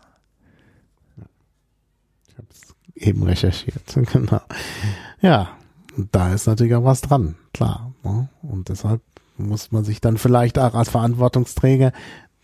Ich 2.28 2.36
habe 2.36 2.46
es 2.50 2.74
eben 2.94 3.22
recherchiert. 3.22 3.82
genau. 4.12 4.42
Ja, 5.22 5.48
da 6.12 6.34
ist 6.34 6.46
natürlich 6.46 6.74
auch 6.74 6.84
was 6.84 7.00
dran, 7.00 7.36
klar. 7.54 7.94
Ne? 8.02 8.28
Und 8.42 8.68
deshalb 8.68 9.00
muss 9.38 9.72
man 9.72 9.84
sich 9.84 10.02
dann 10.02 10.18
vielleicht 10.18 10.58
auch 10.58 10.74
als 10.74 10.90
Verantwortungsträger 10.90 11.92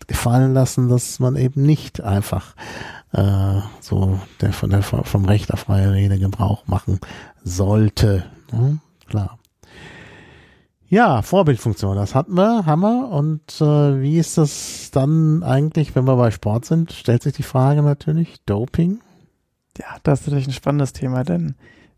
gefallen 0.07 0.55
lassen, 0.55 0.89
dass 0.89 1.19
man 1.19 1.35
eben 1.35 1.61
nicht 1.61 2.01
einfach 2.01 2.55
äh, 3.11 3.59
so 3.79 4.19
der, 4.41 4.53
von 4.53 4.71
der, 4.71 4.81
vom 4.81 5.25
Recht 5.25 5.53
auf 5.53 5.61
freie 5.61 5.91
Rede 5.91 6.17
Gebrauch 6.17 6.65
machen 6.65 6.99
sollte. 7.43 8.25
Ne? 8.51 8.79
Klar. 9.07 9.37
Ja, 10.89 11.21
Vorbildfunktion, 11.21 11.97
das 11.97 12.15
hatten 12.15 12.35
wir, 12.35 12.65
haben 12.65 12.81
wir. 12.81 13.09
Und 13.09 13.59
äh, 13.59 14.01
wie 14.01 14.17
ist 14.17 14.37
das 14.37 14.89
dann 14.91 15.43
eigentlich, 15.43 15.95
wenn 15.95 16.05
wir 16.05 16.15
bei 16.15 16.31
Sport 16.31 16.65
sind? 16.65 16.93
Stellt 16.93 17.23
sich 17.23 17.33
die 17.33 17.43
Frage 17.43 17.81
natürlich, 17.81 18.37
Doping? 18.45 19.01
Ja, 19.77 19.97
das 20.03 20.21
ist 20.21 20.27
natürlich 20.27 20.47
ein 20.47 20.53
spannendes 20.53 20.93
Thema, 20.93 21.23
denn 21.23 21.55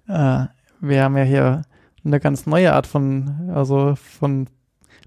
äh, 0.07 0.45
wir 0.81 1.03
haben 1.03 1.17
ja 1.17 1.23
hier 1.23 1.61
eine 2.03 2.19
ganz 2.19 2.45
neue 2.47 2.73
Art 2.73 2.87
von, 2.87 3.51
also 3.53 3.95
von 3.95 4.47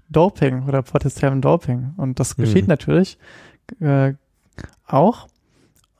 Doping 0.09 0.63
oder 0.67 0.81
potenziellem 0.81 1.41
Doping. 1.41 1.93
Und 1.97 2.19
das 2.19 2.37
Mhm. 2.37 2.43
geschieht 2.43 2.67
natürlich 2.69 3.17
äh, 3.81 4.13
auch. 4.87 5.27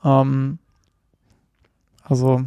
Ähm, 0.02 0.58
also 2.02 2.44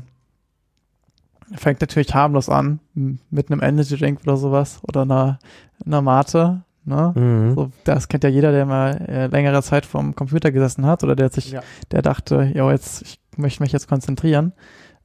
fängt 1.56 1.82
natürlich 1.82 2.14
harmlos 2.14 2.50
an, 2.50 2.80
mit 2.94 3.52
einem 3.52 3.62
Energy 3.62 3.96
Drink 3.98 4.20
oder 4.24 4.38
sowas 4.38 4.80
oder 4.84 5.02
einer, 5.04 5.40
einer 5.86 6.02
Mate. 6.02 6.62
Ne? 6.86 7.14
Mhm. 7.16 7.56
So, 7.56 7.72
das 7.84 8.08
kennt 8.08 8.24
ja 8.24 8.30
jeder, 8.30 8.52
der 8.52 8.66
mal 8.66 8.92
äh, 9.08 9.28
längere 9.28 9.62
Zeit 9.62 9.86
vorm 9.86 10.16
Computer 10.16 10.52
gesessen 10.52 10.86
hat 10.86 11.04
oder 11.04 11.16
der 11.16 11.30
sich, 11.30 11.52
Ja. 11.52 11.62
der 11.92 12.02
dachte, 12.02 12.52
ja, 12.54 12.70
jetzt, 12.72 13.02
ich 13.02 13.20
möchte 13.38 13.62
mich 13.64 13.72
jetzt 13.72 13.88
konzentrieren. 13.88 14.54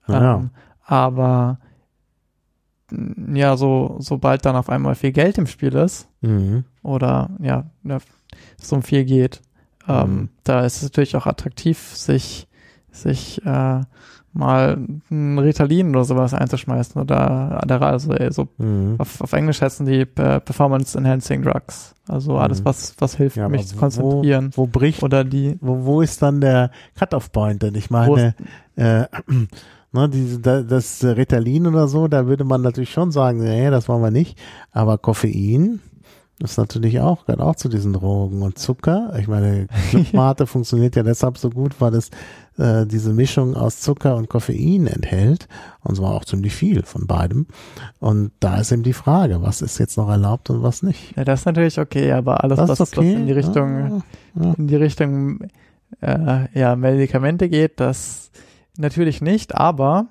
Ja. 0.09 0.36
Ähm, 0.36 0.51
aber 0.85 1.59
ja, 3.35 3.56
so, 3.56 3.97
sobald 4.01 4.44
dann 4.44 4.56
auf 4.56 4.69
einmal 4.69 4.94
viel 4.94 5.12
Geld 5.12 5.39
im 5.39 5.47
Spiel 5.47 5.74
ist 5.74 6.09
Mhm. 6.20 6.64
oder 6.82 7.31
ja, 7.40 7.64
ne, 7.82 7.98
es 8.60 8.70
um 8.73 8.82
viel 8.82 9.05
geht, 9.05 9.40
ähm, 9.89 10.14
Mhm. 10.14 10.28
da 10.44 10.64
ist 10.64 10.77
es 10.77 10.82
natürlich 10.85 11.16
auch 11.16 11.27
attraktiv, 11.27 11.78
sich, 11.97 12.48
sich 12.90 13.44
äh, 13.47 13.81
mal 14.35 14.79
ein 15.11 15.39
Ritalin 15.39 15.91
oder 15.95 16.05
sowas 16.05 16.33
einzuschmeißen 16.35 17.01
oder 17.01 17.63
Adderall, 17.63 17.93
also 17.93 18.13
äh, 18.13 18.33
so 18.33 18.49
Mhm. 18.59 18.95
auf, 18.99 19.21
auf 19.21 19.33
Englisch 19.33 19.61
heißen 19.61 19.85
die 19.87 20.01
äh, 20.01 20.41
Performance 20.41 20.97
Enhancing 20.97 21.43
Drugs. 21.43 21.95
Also 22.09 22.37
alles, 22.39 22.61
Mhm. 22.61 22.65
was, 22.65 22.95
was 22.99 23.17
hilft, 23.17 23.37
Ja, 23.37 23.49
mich 23.49 23.67
zu 23.67 23.77
wo- 23.77 23.81
konzentrieren. 23.81 24.51
Wo 24.55 24.67
bricht, 24.67 25.03
Oder 25.03 25.25
die, 25.25 25.59
wo, 25.61 25.85
wo 25.85 26.01
ist 26.01 26.23
dann 26.23 26.41
der 26.41 26.71
Cut-off-Point? 26.97 27.63
Denn 27.63 27.75
ich 27.75 27.91
wo 27.91 27.95
meine, 27.95 28.35
äh, 28.77 29.05
ne, 29.93 30.09
diese, 30.09 30.41
da, 30.41 30.63
das 30.63 31.05
Ritalin 31.05 31.67
oder 31.67 31.87
so, 31.89 32.09
da 32.09 32.27
würde 32.27 32.45
man 32.45 32.63
natürlich 32.63 32.91
schon 32.93 33.13
sagen, 33.13 33.39
nee, 33.43 33.71
das 33.71 33.89
wollen 33.89 34.03
wir 34.03 34.11
nicht. 34.11 34.39
Aber 34.73 34.99
Koffein 34.99 35.81
ist 36.43 36.59
natürlich 36.59 36.99
auch, 37.01 37.25
gehört 37.27 37.41
auch 37.41 37.55
zu 37.57 37.69
diesen 37.69 37.93
Drogen. 37.93 38.43
Und 38.43 38.59
Zucker, 38.59 39.15
ich 39.19 39.29
meine, 39.29 39.67
Clubmate 39.91 40.47
funktioniert 40.47 40.97
ja 40.97 41.03
deshalb 41.05 41.39
so 41.39 41.51
gut, 41.51 41.81
weil 41.81 41.95
es 41.95 42.11
äh, 42.59 42.87
diese 42.87 43.12
Mischung 43.12 43.57
aus 43.57 43.81
Zucker 43.81 44.16
und 44.16 44.29
Koffein 44.29 44.87
enthält. 44.87 45.49
Und 45.81 45.97
zwar 45.97 46.12
auch 46.15 46.24
ziemlich 46.24 46.55
viel 46.55 46.83
von 46.83 47.07
beidem. 47.07 47.47
Und 47.99 48.33
da 48.41 48.59
ist 48.61 48.73
eben 48.73 48.83
die 48.83 48.93
Frage, 48.93 49.43
was 49.43 49.62
ist 49.62 49.79
jetzt 49.79 49.97
noch 49.97 50.09
erlaubt 50.09 50.51
und 50.51 50.62
was 50.62 50.83
nicht. 50.83 51.16
ja, 51.16 51.24
das 51.24 51.41
ist 51.41 51.47
natürlich 51.47 51.79
okay, 51.79 52.12
aber 52.12 52.43
alles, 52.45 52.59
Das 52.59 52.69
was, 52.69 52.81
okay. 52.81 52.97
was 52.99 53.05
in 53.20 53.27
die 53.27 53.33
Richtung, 53.33 54.03
Ja. 54.35 54.55
in 54.57 54.66
die 54.66 54.77
Richtung, 54.77 55.41
äh, 56.01 56.59
ja, 56.59 56.77
Medikamente 56.77 57.49
geht, 57.49 57.81
das 57.81 58.31
natürlich 58.79 59.20
nicht, 59.20 59.55
aber 59.55 60.07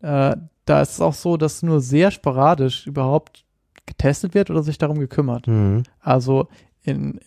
äh, 0.00 0.36
da 0.64 0.80
ist 0.82 0.92
es 0.92 1.00
auch 1.00 1.14
so, 1.14 1.36
dass 1.36 1.62
nur 1.62 1.80
sehr 1.80 2.10
sporadisch 2.10 2.86
überhaupt 2.86 3.44
getestet 3.86 4.34
wird 4.34 4.50
oder 4.50 4.62
sich 4.62 4.78
darum 4.78 4.98
gekümmert. 5.00 5.46
Mhm. 5.48 5.82
Also 6.00 6.48
in, 6.82 7.18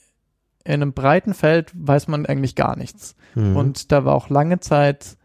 in 0.66 0.82
einem 0.82 0.94
breiten 0.94 1.34
Feld 1.34 1.72
weiß 1.76 2.08
man 2.08 2.26
eigentlich 2.26 2.56
gar 2.56 2.76
nichts. 2.76 3.16
Mhm. 3.36 3.56
Und 3.56 3.92
da 3.92 4.04
war 4.04 4.16
auch 4.16 4.30
lange 4.30 4.60
Zeit 4.60 5.16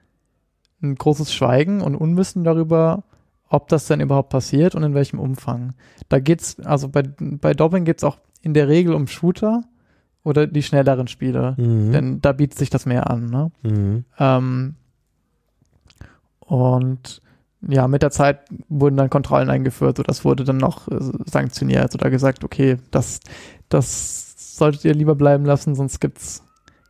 ein 0.82 0.94
großes 0.94 1.32
Schweigen 1.32 1.80
und 1.80 1.94
Unwissen 1.94 2.44
darüber, 2.44 3.04
ob 3.48 3.68
das 3.68 3.86
denn 3.86 4.00
überhaupt 4.00 4.28
passiert 4.28 4.74
und 4.74 4.82
in 4.82 4.94
welchem 4.94 5.18
Umfang. 5.18 5.74
Da 6.08 6.20
geht's, 6.20 6.60
also 6.60 6.88
bei, 6.88 7.02
bei 7.02 7.54
Doping 7.54 7.84
geht's 7.84 8.04
auch 8.04 8.18
in 8.42 8.54
der 8.54 8.68
Regel 8.68 8.94
um 8.94 9.06
Shooter 9.06 9.62
oder 10.22 10.46
die 10.46 10.62
schnelleren 10.62 11.08
Spiele. 11.08 11.54
Mhm. 11.56 11.92
Denn 11.92 12.20
da 12.20 12.32
bietet 12.32 12.58
sich 12.58 12.70
das 12.70 12.84
mehr 12.84 13.10
an. 13.10 13.30
Ne? 13.30 13.50
Mhm. 13.62 14.04
Ähm, 14.18 14.74
und 16.40 17.22
ja, 17.66 17.88
mit 17.88 18.02
der 18.02 18.10
Zeit 18.10 18.40
wurden 18.68 18.96
dann 18.96 19.10
Kontrollen 19.10 19.50
eingeführt, 19.50 19.98
so 19.98 20.02
das 20.02 20.24
wurde 20.24 20.44
dann 20.44 20.56
noch 20.56 20.88
äh, 20.88 20.98
sanktioniert 21.26 21.94
oder 21.94 22.10
gesagt, 22.10 22.44
okay, 22.44 22.76
das, 22.90 23.20
das 23.68 24.29
solltet 24.60 24.84
ihr 24.84 24.94
lieber 24.94 25.16
bleiben 25.16 25.44
lassen, 25.44 25.74
sonst 25.74 26.00
gibt's, 26.00 26.44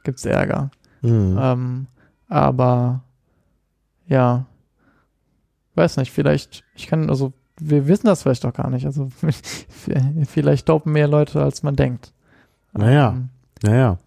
gibt's 0.04 0.26
Ärger. 0.26 0.70
Mhm. 1.00 1.38
Ähm, 1.40 1.86
aber 2.28 3.02
ja, 4.06 4.44
weiß 5.74 5.96
nicht, 5.96 6.12
vielleicht, 6.12 6.64
ich 6.74 6.86
kann, 6.86 7.08
also 7.08 7.32
wir 7.58 7.86
wissen 7.86 8.06
das 8.06 8.22
vielleicht 8.22 8.44
doch 8.44 8.52
gar 8.52 8.70
nicht. 8.70 8.86
Also 8.86 9.08
vielleicht 10.26 10.68
dopen 10.68 10.92
mehr 10.92 11.08
Leute, 11.08 11.42
als 11.42 11.62
man 11.62 11.76
denkt. 11.76 12.12
Naja, 12.72 13.10
ähm, 13.10 13.28
naja. 13.62 13.98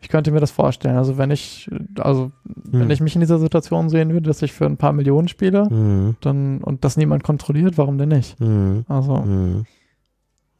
Ich 0.00 0.08
könnte 0.08 0.30
mir 0.30 0.40
das 0.40 0.50
vorstellen. 0.50 0.96
Also 0.96 1.18
wenn 1.18 1.30
ich, 1.30 1.68
also 1.98 2.30
hm. 2.44 2.80
wenn 2.80 2.90
ich 2.90 3.00
mich 3.00 3.14
in 3.14 3.20
dieser 3.20 3.38
Situation 3.38 3.88
sehen 3.88 4.12
würde, 4.12 4.28
dass 4.28 4.42
ich 4.42 4.52
für 4.52 4.66
ein 4.66 4.76
paar 4.76 4.92
Millionen 4.92 5.28
spiele, 5.28 5.68
hm. 5.68 6.16
dann 6.20 6.58
und 6.58 6.84
das 6.84 6.96
niemand 6.96 7.24
kontrolliert, 7.24 7.76
warum 7.78 7.98
denn 7.98 8.10
nicht? 8.10 8.38
Hm. 8.38 8.84
Also. 8.88 9.22
Hm. 9.22 9.64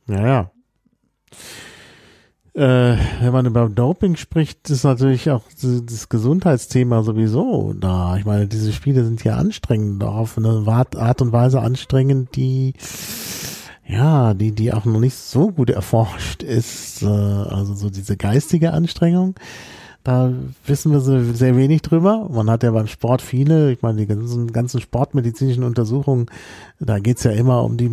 Naja. 0.06 0.50
Äh, 2.56 2.96
wenn 3.20 3.32
man 3.32 3.44
über 3.44 3.68
Doping 3.68 4.16
spricht, 4.16 4.70
ist 4.70 4.84
natürlich 4.84 5.30
auch 5.30 5.42
das 5.60 6.08
Gesundheitsthema 6.08 7.02
sowieso 7.02 7.74
da. 7.74 8.16
Ich 8.16 8.24
meine, 8.24 8.46
diese 8.46 8.72
Spiele 8.72 9.04
sind 9.04 9.22
ja 9.24 9.36
anstrengend, 9.36 10.02
auf 10.02 10.38
eine 10.38 10.64
Art 10.66 11.20
und 11.20 11.32
Weise 11.32 11.60
anstrengend, 11.60 12.34
die 12.34 12.72
ja, 13.86 14.32
die, 14.32 14.52
die 14.52 14.72
auch 14.72 14.86
noch 14.86 14.98
nicht 15.00 15.16
so 15.16 15.52
gut 15.52 15.68
erforscht 15.68 16.42
ist. 16.42 17.02
Äh, 17.02 17.06
also 17.06 17.74
so 17.74 17.90
diese 17.90 18.16
geistige 18.16 18.72
Anstrengung. 18.72 19.34
Da 20.06 20.32
wissen 20.64 20.92
wir 20.92 21.00
sehr 21.00 21.56
wenig 21.56 21.82
drüber. 21.82 22.28
Man 22.30 22.48
hat 22.48 22.62
ja 22.62 22.70
beim 22.70 22.86
Sport 22.86 23.22
viele, 23.22 23.72
ich 23.72 23.82
meine, 23.82 23.98
die 23.98 24.06
ganzen, 24.06 24.52
ganzen 24.52 24.80
sportmedizinischen 24.80 25.64
Untersuchungen, 25.64 26.26
da 26.78 27.00
geht's 27.00 27.24
ja 27.24 27.32
immer 27.32 27.64
um 27.64 27.76
die 27.76 27.90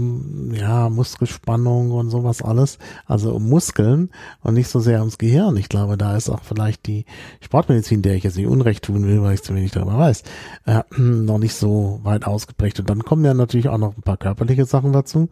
ja, 0.55 0.89
Muskelspannung 0.89 1.89
und 1.89 2.11
sowas 2.11 2.43
alles, 2.43 2.77
also 3.07 3.33
um 3.33 3.49
Muskeln 3.49 4.11
und 4.43 4.53
nicht 4.53 4.67
so 4.67 4.79
sehr 4.79 4.99
ums 4.99 5.17
Gehirn. 5.17 5.57
Ich 5.57 5.69
glaube, 5.69 5.97
da 5.97 6.15
ist 6.15 6.29
auch 6.29 6.43
vielleicht 6.43 6.85
die 6.85 7.05
Sportmedizin, 7.41 8.03
der 8.03 8.13
ich 8.13 8.23
jetzt 8.23 8.37
nicht 8.37 8.45
Unrecht 8.45 8.83
tun 8.83 9.07
will, 9.07 9.23
weil 9.23 9.33
ich 9.33 9.41
zu 9.41 9.55
wenig 9.55 9.71
darüber 9.71 9.97
weiß, 9.97 10.21
äh, 10.67 10.83
noch 11.01 11.39
nicht 11.39 11.55
so 11.55 11.99
weit 12.03 12.27
ausgeprägt. 12.27 12.79
Und 12.79 12.91
dann 12.91 13.03
kommen 13.03 13.25
ja 13.25 13.33
natürlich 13.33 13.69
auch 13.69 13.79
noch 13.79 13.97
ein 13.97 14.03
paar 14.03 14.17
körperliche 14.17 14.65
Sachen 14.65 14.93
dazu. 14.93 15.29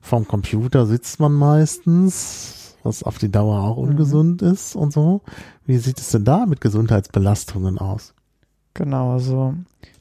Vom 0.00 0.26
Computer 0.26 0.84
sitzt 0.86 1.20
man 1.20 1.32
meistens, 1.32 2.63
was 2.84 3.02
auf 3.02 3.18
die 3.18 3.30
Dauer 3.30 3.60
auch 3.60 3.76
mhm. 3.76 3.90
ungesund 3.90 4.42
mhm. 4.42 4.48
ist 4.48 4.76
und 4.76 4.92
so. 4.92 5.22
Wie 5.66 5.78
sieht 5.78 5.98
es 5.98 6.10
denn 6.10 6.24
da 6.24 6.46
mit 6.46 6.60
Gesundheitsbelastungen 6.60 7.78
aus? 7.78 8.14
Genau, 8.74 9.12
also 9.12 9.54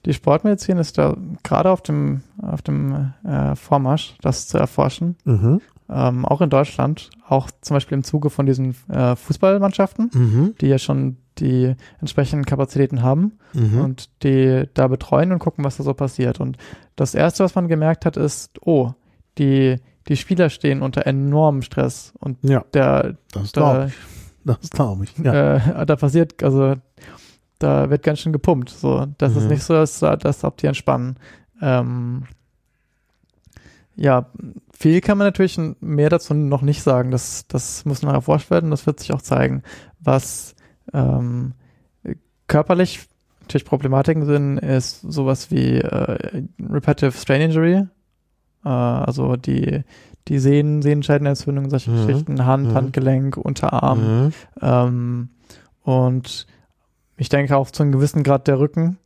die 0.06 0.14
Sportmedizin 0.14 0.78
ist 0.78 0.98
da 0.98 1.16
gerade 1.44 1.70
auf 1.70 1.82
dem, 1.82 2.22
auf 2.42 2.62
dem 2.62 3.14
äh, 3.24 3.56
Vormarsch, 3.56 4.16
das 4.22 4.48
zu 4.48 4.58
erforschen. 4.58 5.16
Mhm. 5.24 5.62
Ähm, 5.90 6.26
auch 6.26 6.42
in 6.42 6.50
Deutschland, 6.50 7.10
auch 7.28 7.50
zum 7.62 7.76
Beispiel 7.76 7.98
im 7.98 8.04
Zuge 8.04 8.30
von 8.30 8.46
diesen 8.46 8.76
äh, 8.90 9.16
Fußballmannschaften, 9.16 10.10
mhm. 10.14 10.56
die 10.60 10.68
ja 10.68 10.78
schon 10.78 11.18
die 11.40 11.76
entsprechenden 12.00 12.46
Kapazitäten 12.46 13.02
haben 13.02 13.34
mhm. 13.54 13.82
und 13.82 14.10
die 14.24 14.66
da 14.74 14.88
betreuen 14.88 15.32
und 15.32 15.40
gucken, 15.40 15.64
was 15.64 15.78
da 15.78 15.84
so 15.84 15.94
passiert. 15.94 16.40
Und 16.40 16.58
das 16.96 17.16
Erste, 17.16 17.44
was 17.44 17.56
man 17.56 17.68
gemerkt 17.68 18.06
hat, 18.06 18.18
ist, 18.18 18.60
oh, 18.66 18.92
die 19.38 19.78
die 20.08 20.18
Spieler 20.18 20.50
stehen 20.50 20.82
unter 20.82 21.06
enormem 21.06 21.62
Stress 21.62 22.14
und 22.20 22.38
ja, 22.42 22.64
der 22.74 23.16
das 23.32 23.52
glaube 23.52 23.88
ich. 23.88 23.94
Das 24.46 24.70
glaube 24.70 25.06
ich. 25.06 25.18
Ja. 25.20 25.56
Äh, 25.56 25.86
da 25.86 25.96
passiert, 25.96 26.44
also 26.44 26.76
da 27.60 27.90
wird 27.90 28.04
ganz 28.04 28.20
schön 28.20 28.34
gepumpt. 28.34 28.70
So, 28.70 29.08
das 29.18 29.32
mhm. 29.32 29.38
ist 29.38 29.50
nicht 29.50 29.64
so, 29.64 29.74
dass, 29.74 30.00
dass 30.00 30.44
ob 30.44 30.58
die 30.58 30.68
entspannen. 30.68 31.18
Ähm, 31.62 32.24
ja, 33.96 34.26
viel 34.78 35.02
kann 35.02 35.18
man 35.18 35.28
natürlich 35.28 35.58
mehr 35.80 36.10
dazu 36.10 36.34
noch 36.34 36.62
nicht 36.62 36.84
sagen. 36.84 37.12
Das, 37.12 37.48
das 37.48 37.86
muss 37.86 38.02
noch 38.02 38.12
erforscht 38.12 38.50
werden. 38.50 38.72
Das 38.72 38.86
wird 38.86 39.00
sich 39.00 39.14
auch 39.14 39.22
zeigen, 39.22 39.64
was 40.00 40.56
ähm, 40.94 41.54
körperlich 42.48 43.08
natürlich 43.42 43.66
Problematiken 43.66 44.26
sind, 44.26 44.58
ist 44.58 45.02
sowas 45.02 45.52
wie 45.52 45.78
äh, 45.78 46.44
Repetitive 46.60 47.12
Strain 47.12 47.42
Injury, 47.42 47.86
äh, 48.64 48.70
also 48.70 49.36
die, 49.36 49.84
die 50.28 50.40
Sehnen, 50.40 50.82
Sehenscheidenentzündung, 50.82 51.70
solche 51.70 51.92
mhm. 51.92 52.08
Geschichten, 52.08 52.46
Hand, 52.46 52.70
mhm. 52.70 52.74
Handgelenk, 52.74 53.38
Unterarm. 53.38 54.26
Mhm. 54.26 54.34
Ähm, 54.62 55.30
und 55.84 56.48
ich 57.18 57.30
denke 57.30 57.58
auch 57.58 57.72
zu 57.72 57.84
einem 57.84 57.92
gewissen 57.92 58.24
Grad 58.24 58.48
der 58.48 58.60
Rücken, 58.60 58.98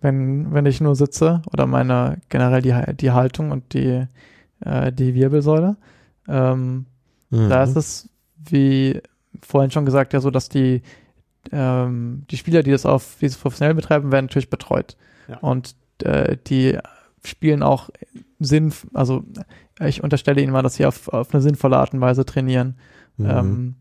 wenn, 0.00 0.52
wenn 0.52 0.66
ich 0.66 0.80
nur 0.80 0.94
sitze 0.94 1.42
oder 1.52 1.66
meine 1.66 2.18
generell 2.28 2.62
die, 2.62 2.74
die 2.96 3.10
Haltung 3.10 3.50
und 3.50 3.72
die, 3.72 4.06
äh, 4.60 4.92
die 4.92 5.14
Wirbelsäule. 5.14 5.76
Ähm, 6.28 6.86
Da 7.30 7.62
ist 7.62 7.74
mhm. 7.74 7.78
es, 7.78 8.08
wie 8.50 9.00
vorhin 9.42 9.70
schon 9.70 9.84
gesagt, 9.84 10.12
ja 10.12 10.20
so, 10.20 10.30
dass 10.30 10.48
die, 10.48 10.82
ähm, 11.52 12.24
die 12.30 12.36
Spieler, 12.36 12.62
die 12.62 12.70
das 12.70 12.86
auf 12.86 13.16
dieses 13.20 13.36
professionell 13.36 13.74
betreiben, 13.74 14.12
werden 14.12 14.26
natürlich 14.26 14.50
betreut. 14.50 14.96
Ja. 15.28 15.38
Und 15.38 15.74
äh, 16.02 16.36
die 16.46 16.78
spielen 17.24 17.62
auch 17.62 17.90
Sinn, 18.38 18.72
also 18.94 19.24
ich 19.80 20.02
unterstelle 20.02 20.40
ihnen 20.40 20.52
mal, 20.52 20.62
dass 20.62 20.74
sie 20.74 20.86
auf, 20.86 21.08
auf 21.08 21.32
eine 21.32 21.42
sinnvolle 21.42 21.76
Art 21.76 21.92
und 21.92 22.00
Weise 22.00 22.24
trainieren. 22.24 22.76
Mhm. 23.16 23.26
Ähm, 23.26 23.74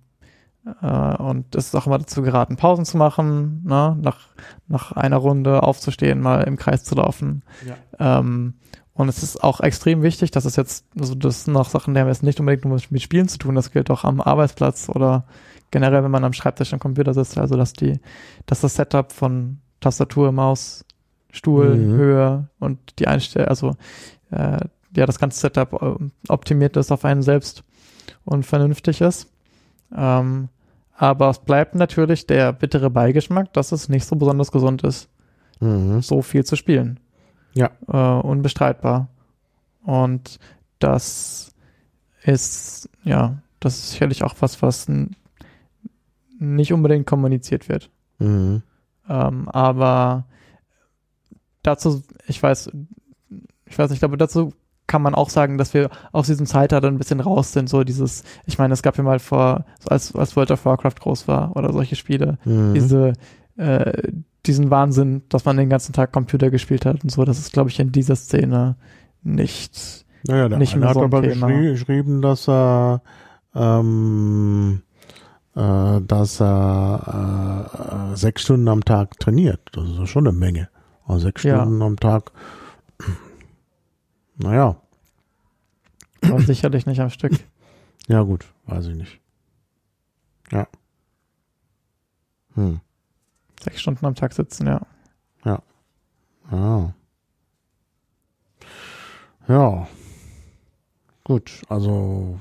äh, 0.82 1.16
und 1.22 1.56
es 1.56 1.68
ist 1.68 1.76
auch 1.76 1.88
immer 1.88 2.00
dazu 2.00 2.22
geraten, 2.22 2.58
Pausen 2.58 2.86
zu 2.86 2.98
machen, 2.98 3.64
ne? 3.66 3.98
nach, 4.02 4.28
nach 4.68 4.92
einer 4.94 5.18
Runde 5.18 5.64
aufzustehen, 5.64 6.22
mal 6.22 6.44
im 6.44 6.58
Kreis 6.58 6.84
zu 6.84 6.96
laufen. 6.96 7.44
Ja. 7.66 8.20
Ähm, 8.20 8.56
und 8.94 9.10
es 9.10 9.22
ist 9.22 9.44
auch 9.44 9.62
extrem 9.62 10.02
wichtig, 10.02 10.32
dass 10.32 10.46
es 10.46 10.56
jetzt, 10.56 10.86
also 11.00 11.14
das 11.14 11.44
sind 11.44 11.56
auch 11.56 11.70
Sachen, 11.70 11.94
die 11.94 12.00
haben 12.00 12.08
jetzt 12.08 12.24
nicht 12.24 12.40
unbedingt 12.40 12.66
nur 12.66 12.80
mit 12.90 13.02
Spielen 13.02 13.28
zu 13.28 13.38
tun, 13.38 13.54
das 13.54 13.72
gilt 13.72 13.92
auch 13.92 14.04
am 14.04 14.20
Arbeitsplatz 14.20 14.90
oder 14.90 15.26
generell, 15.70 16.04
wenn 16.04 16.12
man 16.12 16.24
am 16.24 16.34
Schreibtisch 16.34 16.74
am 16.74 16.80
Computer 16.80 17.14
sitzt, 17.14 17.38
also 17.38 17.56
dass 17.56 17.74
die, 17.74 18.00
dass 18.48 18.62
das 18.62 18.76
Setup 18.76 19.12
von 19.12 19.60
Tastatur, 19.82 20.32
Maus, 20.32 20.84
Stuhl, 21.30 21.76
mhm. 21.76 21.92
Höhe 21.96 22.50
und 22.60 22.80
die 22.98 23.08
Einstellung, 23.08 23.50
also 23.50 23.76
äh, 24.32 24.60
ja, 24.96 25.06
das 25.06 25.20
ganze 25.20 25.40
Setup 25.40 25.74
äh, 25.82 25.96
optimiert 26.28 26.78
ist 26.78 26.92
auf 26.92 27.06
einen 27.06 27.22
selbst 27.22 27.64
und 28.26 28.46
vernünftig 28.46 29.02
ist. 29.02 29.32
Ähm, 29.96 30.50
aber 30.96 31.30
es 31.30 31.40
bleibt 31.40 31.76
natürlich 31.76 32.26
der 32.26 32.54
bittere 32.54 32.90
Beigeschmack, 32.90 33.54
dass 33.54 33.72
es 33.72 33.90
nicht 33.90 34.06
so 34.06 34.16
besonders 34.16 34.52
gesund 34.52 34.84
ist, 34.84 35.10
mhm. 35.60 36.02
so 36.02 36.22
viel 36.22 36.44
zu 36.44 36.56
spielen. 36.56 37.00
Ja. 37.54 37.72
Äh, 37.88 38.22
unbestreitbar. 38.26 39.10
Und 39.84 40.40
das 40.80 41.54
ist, 42.24 42.90
ja, 43.04 43.38
das 43.60 43.78
ist 43.78 43.92
sicherlich 43.92 44.24
auch 44.24 44.36
was, 44.40 44.62
was 44.62 44.88
nicht 46.40 46.74
unbedingt 46.74 47.08
kommuniziert 47.08 47.70
wird. 47.70 47.90
Mhm. 48.20 48.64
Ähm, 49.08 49.50
aber 49.50 50.26
dazu, 51.64 52.04
ich 52.28 52.42
weiß, 52.42 52.72
ich 53.70 53.78
weiß 53.78 53.90
nicht, 53.90 53.98
ich 53.98 54.02
glaube, 54.02 54.18
dazu 54.18 54.54
kann 54.88 55.02
man 55.02 55.14
auch 55.14 55.30
sagen, 55.30 55.58
dass 55.58 55.74
wir 55.74 55.90
aus 56.14 56.28
diesem 56.28 56.46
Zeitalter 56.46 56.88
ein 56.88 56.98
bisschen 56.98 57.20
raus 57.20 57.52
sind. 57.52 57.70
So 57.70 57.84
dieses, 57.84 58.24
ich 58.46 58.58
meine, 58.58 58.74
es 58.74 58.82
gab 58.82 58.98
ja 58.98 59.04
mal 59.04 59.20
vor, 59.20 59.66
als, 59.86 60.16
als 60.16 60.36
World 60.36 60.52
of 60.52 60.66
Warcraft 60.66 60.96
groß 61.02 61.28
war 61.28 61.56
oder 61.56 61.74
solche 61.74 61.98
Spiele, 61.98 62.38
mhm. 62.46 62.74
diese, 62.74 63.14
äh, 63.58 64.12
diesen 64.46 64.72
Wahnsinn, 64.72 65.24
dass 65.30 65.44
man 65.44 65.58
den 65.58 65.70
ganzen 65.70 65.92
Tag 65.92 66.14
Computer 66.14 66.50
gespielt 66.50 66.86
hat 66.86 67.04
und 67.04 67.12
so, 67.12 67.26
das 67.26 67.38
ist, 67.38 67.52
glaube 67.52 67.70
ich, 67.70 67.80
in 67.80 67.92
dieser 67.92 68.16
Szene 68.16 68.78
nicht, 69.24 70.06
naja, 70.26 70.48
der 70.48 70.58
nicht 70.58 70.76
mehr 70.76 70.88
hat 70.88 70.96
so 70.96 71.02
ein 71.02 71.06
aber 71.06 71.22
Thema. 71.22 71.48
geschrieben, 71.48 72.22
dass 72.22 72.48
er, 72.48 73.02
ähm, 73.56 74.84
äh, 75.56 76.02
dass 76.02 76.42
er 76.42 78.12
äh, 78.14 78.16
sechs 78.16 78.44
Stunden 78.44 78.70
am 78.70 78.86
Tag 78.86 79.20
trainiert. 79.20 79.60
Das 79.74 79.90
ist 79.90 80.10
schon 80.10 80.28
eine 80.28 80.38
Menge. 80.38 80.70
Also 81.06 81.26
sechs 81.26 81.42
Stunden 81.42 81.80
ja. 81.80 81.86
am 81.86 81.98
Tag. 81.98 82.32
Naja. 84.38 84.82
Aber 86.22 86.42
sicherlich 86.42 86.86
nicht 86.86 87.00
am 87.00 87.10
Stück. 87.10 87.34
Ja, 88.10 88.22
gut, 88.22 88.46
weiß 88.68 88.86
ich 88.86 88.96
nicht. 88.96 89.20
Ja. 90.50 90.66
Hm. 92.54 92.80
Sechs 93.62 93.82
Stunden 93.82 94.06
am 94.06 94.16
Tag 94.16 94.32
sitzen, 94.32 94.66
ja. 94.66 94.80
Ja. 95.44 95.62
Ah. 96.50 96.94
Ja. 99.50 99.90
Gut, 101.26 101.64
also 101.68 102.40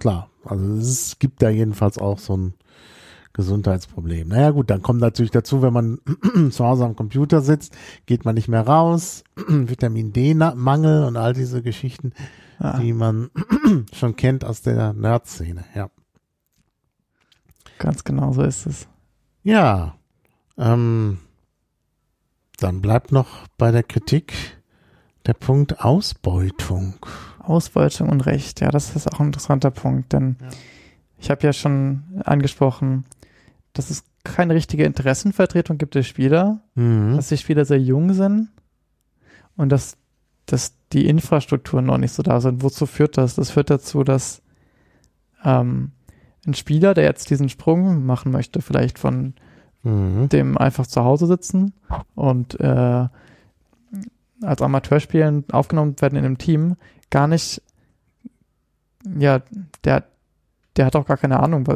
klar. 0.00 0.30
Also 0.44 0.64
es 0.78 1.16
gibt 1.20 1.40
da 1.42 1.48
jedenfalls 1.48 1.96
auch 1.98 2.18
so 2.18 2.36
ein 2.36 2.54
Gesundheitsproblem. 3.32 4.28
Naja 4.28 4.50
gut, 4.50 4.70
dann 4.70 4.82
kommt 4.82 5.00
natürlich 5.00 5.30
dazu, 5.30 5.62
wenn 5.62 5.72
man 5.72 5.98
zu 6.50 6.64
Hause 6.64 6.84
am 6.84 6.96
Computer 6.96 7.40
sitzt, 7.40 7.76
geht 8.06 8.24
man 8.24 8.34
nicht 8.34 8.48
mehr 8.48 8.66
raus, 8.66 9.24
Vitamin 9.48 10.12
D-Mangel 10.12 11.04
und 11.04 11.16
all 11.16 11.32
diese 11.32 11.62
Geschichten, 11.62 12.12
ja. 12.60 12.78
die 12.78 12.92
man 12.92 13.30
schon 13.94 14.16
kennt 14.16 14.44
aus 14.44 14.62
der 14.62 14.92
Nerd-Szene, 14.92 15.64
ja. 15.74 15.90
Ganz 17.78 18.04
genau 18.04 18.32
so 18.32 18.42
ist 18.42 18.66
es. 18.66 18.86
Ja, 19.42 19.96
ähm, 20.56 21.18
dann 22.58 22.80
bleibt 22.80 23.10
noch 23.10 23.48
bei 23.58 23.72
der 23.72 23.82
Kritik 23.82 24.34
der 25.26 25.34
Punkt 25.34 25.80
Ausbeutung. 25.80 26.94
Ausbeutung 27.40 28.08
und 28.08 28.20
Recht, 28.20 28.60
ja, 28.60 28.70
das 28.70 28.94
ist 28.94 29.12
auch 29.12 29.20
ein 29.20 29.26
interessanter 29.26 29.70
Punkt, 29.70 30.12
denn 30.12 30.36
ja. 30.40 30.48
ich 31.18 31.30
habe 31.30 31.42
ja 31.42 31.52
schon 31.52 32.04
angesprochen, 32.24 33.04
dass 33.72 33.90
es 33.90 34.04
keine 34.24 34.54
richtige 34.54 34.84
Interessenvertretung 34.84 35.78
gibt 35.78 35.94
der 35.94 36.02
Spieler, 36.02 36.60
mhm. 36.74 37.16
dass 37.16 37.28
die 37.28 37.38
Spieler 37.38 37.64
sehr 37.64 37.80
jung 37.80 38.12
sind 38.12 38.48
und 39.56 39.70
dass 39.70 39.96
dass 40.46 40.74
die 40.92 41.06
Infrastrukturen 41.06 41.86
noch 41.86 41.98
nicht 41.98 42.12
so 42.12 42.22
da 42.24 42.40
sind. 42.40 42.62
Wozu 42.62 42.86
führt 42.86 43.16
das? 43.16 43.36
Das 43.36 43.50
führt 43.50 43.70
dazu, 43.70 44.02
dass 44.02 44.42
ähm, 45.44 45.92
ein 46.44 46.54
Spieler, 46.54 46.94
der 46.94 47.04
jetzt 47.04 47.30
diesen 47.30 47.48
Sprung 47.48 48.04
machen 48.04 48.32
möchte, 48.32 48.60
vielleicht 48.60 48.98
von 48.98 49.34
Mhm. 49.84 50.28
dem 50.28 50.56
einfach 50.58 50.86
zu 50.86 51.02
Hause 51.02 51.26
sitzen 51.26 51.72
und 52.14 52.58
äh, 52.60 53.08
als 54.40 54.62
Amateurspielen 54.62 55.44
aufgenommen 55.50 56.00
werden 56.00 56.16
in 56.18 56.24
einem 56.24 56.38
Team, 56.38 56.76
gar 57.10 57.26
nicht, 57.26 57.62
ja, 59.18 59.42
der, 59.84 60.04
der 60.76 60.86
hat 60.86 60.96
auch 60.96 61.06
gar 61.06 61.16
keine 61.16 61.40
Ahnung, 61.40 61.66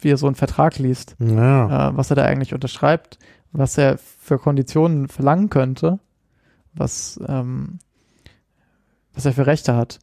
wie 0.00 0.08
er 0.10 0.16
so 0.16 0.26
einen 0.26 0.36
Vertrag 0.36 0.78
liest, 0.78 1.16
Ja. 1.18 1.88
äh, 1.90 1.96
was 1.96 2.10
er 2.10 2.16
da 2.16 2.24
eigentlich 2.24 2.54
unterschreibt, 2.54 3.18
was 3.52 3.76
er 3.78 3.98
für 3.98 4.38
Konditionen 4.38 5.08
verlangen 5.08 5.50
könnte, 5.50 5.98
was, 6.72 7.18
ähm, 7.26 7.78
was 9.14 9.26
er 9.26 9.32
für 9.32 9.46
Rechte 9.46 9.74
hat. 9.74 9.98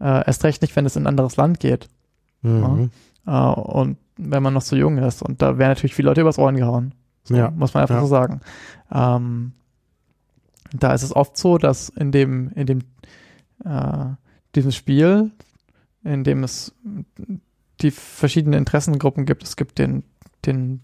Äh, 0.00 0.24
erst 0.26 0.44
recht 0.44 0.62
nicht, 0.62 0.74
wenn 0.76 0.86
es 0.86 0.96
in 0.96 1.02
ein 1.04 1.08
anderes 1.08 1.36
Land 1.36 1.58
geht. 1.60 1.88
Mhm. 2.42 2.90
Äh, 3.26 3.30
und 3.32 3.98
wenn 4.16 4.42
man 4.42 4.54
noch 4.54 4.62
so 4.62 4.76
jung 4.76 4.98
ist. 4.98 5.22
Und 5.22 5.42
da 5.42 5.58
werden 5.58 5.70
natürlich 5.70 5.94
viele 5.94 6.08
Leute 6.08 6.20
übers 6.20 6.38
Ohren 6.38 6.56
gehauen. 6.56 6.94
So, 7.24 7.34
Ja, 7.34 7.50
Muss 7.50 7.74
man 7.74 7.82
einfach 7.82 7.96
ja. 7.96 8.00
so 8.02 8.06
sagen. 8.06 8.40
Ähm, 8.92 9.52
da 10.72 10.92
ist 10.94 11.02
es 11.02 11.14
oft 11.14 11.36
so, 11.36 11.58
dass 11.58 11.88
in 11.88 12.12
dem, 12.12 12.50
in 12.54 12.66
dem, 12.66 12.78
äh, 13.64 14.06
diesem 14.54 14.70
Spiel, 14.72 15.30
in 16.04 16.24
dem 16.24 16.44
es 16.44 16.74
die 17.80 17.90
verschiedenen 17.90 18.58
Interessengruppen 18.58 19.24
gibt, 19.26 19.42
es 19.42 19.56
gibt 19.56 19.78
den, 19.78 20.04
den 20.46 20.82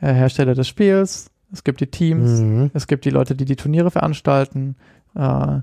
äh, 0.00 0.12
Hersteller 0.12 0.54
des 0.54 0.68
Spiels, 0.68 1.30
es 1.52 1.64
gibt 1.64 1.80
die 1.80 1.86
Teams, 1.90 2.40
Mhm. 2.40 2.70
es 2.74 2.86
gibt 2.86 3.04
die 3.04 3.10
Leute, 3.10 3.34
die 3.34 3.44
die 3.44 3.56
Turniere 3.56 3.90
veranstalten, 3.90 4.76
äh, 5.14 5.60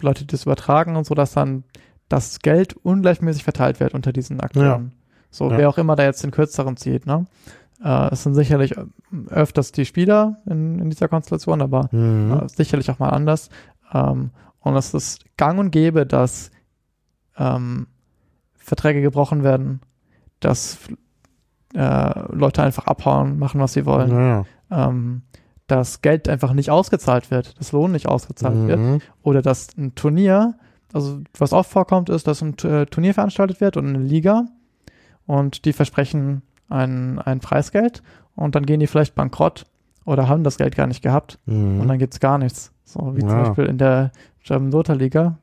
Leute, 0.00 0.20
die 0.24 0.28
das 0.28 0.44
übertragen 0.44 0.96
und 0.96 1.04
so, 1.06 1.14
dass 1.14 1.32
dann 1.32 1.64
das 2.08 2.40
Geld 2.40 2.74
ungleichmäßig 2.74 3.44
verteilt 3.44 3.78
wird 3.80 3.94
unter 3.94 4.12
diesen 4.12 4.40
Akteuren. 4.40 4.92
So, 5.30 5.50
Ja. 5.50 5.58
wer 5.58 5.68
auch 5.68 5.78
immer 5.78 5.94
da 5.94 6.04
jetzt 6.04 6.24
den 6.24 6.30
kürzeren 6.32 6.76
zieht, 6.76 7.06
ne? 7.06 7.26
Äh, 7.84 8.12
es 8.12 8.22
sind 8.24 8.34
sicherlich 8.34 8.74
öfters 9.28 9.72
die 9.72 9.84
Spieler 9.86 10.38
in, 10.46 10.78
in 10.80 10.90
dieser 10.90 11.08
Konstellation, 11.08 11.62
aber 11.62 11.88
Mhm. 11.92 12.32
äh, 12.44 12.48
sicherlich 12.48 12.90
auch 12.90 12.98
mal 12.98 13.10
anders. 13.10 13.48
Ähm, 13.92 14.30
und 14.60 14.76
es 14.76 14.92
ist 14.92 15.24
gang 15.36 15.58
und 15.58 15.70
gäbe, 15.70 16.04
dass 16.06 16.50
ähm, 17.38 17.86
Verträge 18.70 19.02
gebrochen 19.02 19.42
werden, 19.42 19.80
dass 20.40 20.78
äh, 21.74 22.34
Leute 22.34 22.62
einfach 22.62 22.86
abhauen, 22.86 23.38
machen, 23.38 23.60
was 23.60 23.72
sie 23.74 23.84
wollen 23.86 24.10
Ja. 24.10 24.44
ähm, 24.70 25.22
dass 25.66 26.02
Geld 26.02 26.28
einfach 26.28 26.52
nicht 26.52 26.70
ausgezahlt 26.70 27.30
wird, 27.30 27.58
das 27.60 27.70
Lohn 27.72 27.92
nicht 27.92 28.08
ausgezahlt 28.08 28.66
wird, 28.66 28.78
Mhm. 28.80 29.00
oder 29.22 29.40
dass 29.42 29.68
ein 29.78 29.94
Turnier, 29.94 30.54
also 30.92 31.20
was 31.38 31.52
oft 31.52 31.70
vorkommt, 31.70 32.08
ist, 32.08 32.26
dass 32.26 32.42
ein 32.42 32.56
äh, 32.64 32.86
Turnier 32.86 33.14
veranstaltet 33.14 33.60
wird 33.60 33.76
und 33.76 33.86
eine 33.86 33.98
Liga 33.98 34.46
und 35.26 35.64
die 35.64 35.72
versprechen 35.72 36.42
ein, 36.68 37.18
ein 37.20 37.38
Preisgeld 37.40 38.02
und 38.34 38.54
dann 38.56 38.66
gehen 38.66 38.80
die 38.80 38.88
vielleicht 38.88 39.14
bankrott 39.14 39.64
oder 40.04 40.28
haben 40.28 40.42
das 40.42 40.56
Geld 40.56 40.74
gar 40.74 40.88
nicht 40.88 41.02
gehabt 41.02 41.38
Mhm. 41.46 41.80
und 41.80 41.86
dann 41.88 41.98
gibt's 41.98 42.18
gar 42.18 42.38
nichts. 42.38 42.72
So 42.84 43.14
wie 43.14 43.20
zum 43.20 43.28
Ja. 43.28 43.42
Beispiel 43.44 43.66
in 43.66 43.78
der 43.78 44.10
German 44.42 44.72
Dota 44.72 44.94
Liga, 44.94 45.38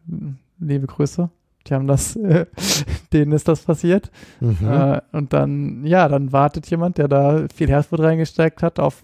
liebe 0.60 0.88
Grüße, 0.88 1.30
die 1.70 1.74
haben 1.74 1.88
das, 1.88 2.16
äh, 2.16 2.46
denen 3.14 3.32
ist 3.32 3.48
das 3.48 3.62
passiert. 3.62 4.12
Mhm. 4.40 4.58
Äh, 4.62 5.02
und 5.12 5.34
dann, 5.34 5.86
ja, 5.86 6.08
dann 6.08 6.32
wartet 6.32 6.70
jemand, 6.70 6.98
der 6.98 7.08
da 7.08 7.46
viel 7.54 7.70
Herzblut 7.70 8.02
reingesteckt 8.02 8.64
hat, 8.64 8.80
auf 8.80 9.04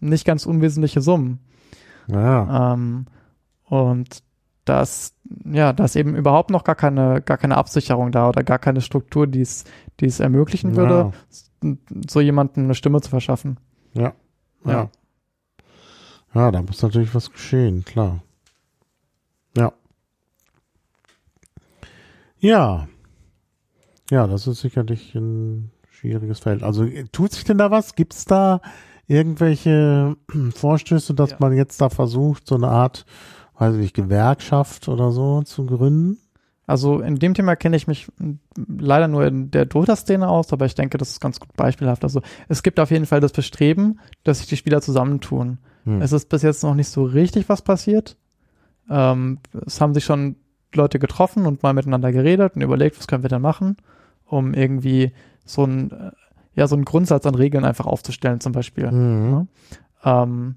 nicht 0.00 0.24
ganz 0.24 0.46
unwesentliche 0.46 1.00
Summen. 1.00 1.40
ja. 2.08 2.74
Ähm, 2.74 3.06
und 3.66 4.22
das, 4.64 5.14
ja, 5.44 5.72
da 5.72 5.84
ist 5.84 5.96
eben 5.96 6.14
überhaupt 6.16 6.50
noch 6.50 6.64
gar 6.64 6.74
keine, 6.74 7.20
gar 7.22 7.36
keine 7.38 7.56
Absicherung 7.56 8.12
da 8.12 8.28
oder 8.28 8.42
gar 8.42 8.58
keine 8.58 8.80
Struktur, 8.80 9.26
die 9.26 9.40
es, 9.40 9.64
die 10.00 10.06
es 10.06 10.20
ermöglichen 10.20 10.76
würde, 10.76 11.12
so 12.08 12.20
jemandem 12.20 12.64
eine 12.64 12.74
Stimme 12.74 13.00
zu 13.00 13.10
verschaffen. 13.10 13.58
Ja. 13.94 14.12
Ja. 14.64 14.72
Ja. 14.72 14.90
Ja, 16.34 16.50
da 16.50 16.62
muss 16.62 16.82
natürlich 16.82 17.14
was 17.14 17.30
geschehen, 17.30 17.84
klar. 17.84 18.22
Ja. 19.56 19.72
Ja. 22.44 22.88
Ja, 24.10 24.26
das 24.26 24.46
ist 24.46 24.60
sicherlich 24.60 25.14
ein 25.14 25.70
schwieriges 25.88 26.40
Feld. 26.40 26.62
Also 26.62 26.84
äh, 26.84 27.04
tut 27.10 27.32
sich 27.32 27.44
denn 27.44 27.56
da 27.56 27.70
was? 27.70 27.94
Gibt 27.94 28.12
es 28.12 28.26
da 28.26 28.60
irgendwelche 29.06 30.16
Vorstöße, 30.54 31.14
dass 31.14 31.30
Ja. 31.30 31.36
man 31.40 31.54
jetzt 31.54 31.80
da 31.80 31.88
versucht, 31.88 32.46
so 32.46 32.54
eine 32.56 32.68
Art, 32.68 33.06
weiß 33.58 33.74
ich 33.76 33.80
nicht, 33.80 33.94
Gewerkschaft 33.94 34.88
oder 34.88 35.10
so 35.10 35.42
zu 35.42 35.64
gründen? 35.64 36.18
Also 36.66 37.00
in 37.00 37.16
dem 37.16 37.32
Thema 37.34 37.56
kenne 37.56 37.76
ich 37.76 37.86
mich 37.86 38.08
leider 38.56 39.08
nur 39.08 39.26
in 39.26 39.50
der 39.50 39.64
Dota-Szene 39.66 40.28
aus, 40.28 40.52
aber 40.52 40.66
ich 40.66 40.74
denke, 40.74 40.96
das 40.98 41.10
ist 41.10 41.20
ganz 41.20 41.40
gut 41.40 41.54
beispielhaft. 41.56 42.04
Also 42.04 42.20
es 42.48 42.62
gibt 42.62 42.78
auf 42.80 42.90
jeden 42.90 43.04
Fall 43.06 43.20
das 43.20 43.32
Bestreben, 43.32 44.00
dass 44.22 44.38
sich 44.38 44.48
die 44.48 44.56
Spieler 44.56 44.80
zusammentun. 44.82 45.58
Hm. 45.84 46.00
Es 46.02 46.12
ist 46.12 46.28
bis 46.28 46.42
jetzt 46.42 46.62
noch 46.62 46.74
nicht 46.74 46.88
so 46.88 47.04
richtig 47.04 47.48
was 47.48 47.62
passiert. 47.62 48.16
Ähm, 48.90 49.38
es 49.66 49.80
haben 49.80 49.92
sich 49.94 50.04
schon 50.04 50.36
Leute 50.76 50.98
getroffen 50.98 51.46
und 51.46 51.62
mal 51.62 51.72
miteinander 51.74 52.12
geredet 52.12 52.56
und 52.56 52.62
überlegt, 52.62 52.98
was 52.98 53.06
können 53.06 53.22
wir 53.22 53.30
denn 53.30 53.42
machen, 53.42 53.76
um 54.26 54.54
irgendwie 54.54 55.12
so 55.44 55.64
ein, 55.64 55.90
äh, 55.90 56.10
ja, 56.54 56.66
so 56.68 56.76
einen 56.76 56.84
Grundsatz 56.84 57.26
an 57.26 57.34
Regeln 57.34 57.64
einfach 57.64 57.86
aufzustellen, 57.86 58.40
zum 58.40 58.52
Beispiel. 58.52 58.90
Mhm. 58.90 59.48
Ähm, 60.04 60.54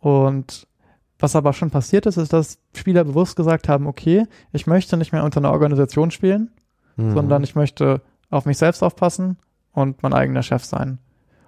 und 0.00 0.66
was 1.18 1.36
aber 1.36 1.52
schon 1.52 1.70
passiert 1.70 2.06
ist, 2.06 2.16
ist, 2.16 2.32
dass 2.32 2.58
Spieler 2.74 3.04
bewusst 3.04 3.36
gesagt 3.36 3.68
haben, 3.68 3.86
okay, 3.86 4.24
ich 4.52 4.66
möchte 4.66 4.96
nicht 4.96 5.12
mehr 5.12 5.24
unter 5.24 5.38
einer 5.40 5.52
Organisation 5.52 6.10
spielen, 6.10 6.50
Mhm. 6.96 7.12
sondern 7.14 7.42
ich 7.44 7.54
möchte 7.54 8.02
auf 8.30 8.46
mich 8.46 8.58
selbst 8.58 8.82
aufpassen 8.82 9.36
und 9.72 10.02
mein 10.02 10.12
eigener 10.12 10.42
Chef 10.42 10.64
sein. 10.64 10.98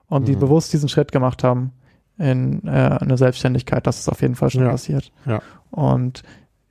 Und 0.09 0.29
die 0.29 0.35
Mhm. 0.37 0.41
bewusst 0.41 0.73
diesen 0.73 0.89
Schritt 0.89 1.13
gemacht 1.13 1.45
haben 1.45 1.73
in 2.19 2.67
äh, 2.67 2.71
eine 2.71 3.19
Selbstständigkeit, 3.19 3.87
das 3.87 3.99
ist 4.01 4.09
auf 4.09 4.23
jeden 4.23 4.35
Fall 4.37 4.51
schon 4.51 4.63
Ja. 4.63 4.71
passiert. 4.71 5.13
Ja. 5.27 5.43
Und 5.71 6.23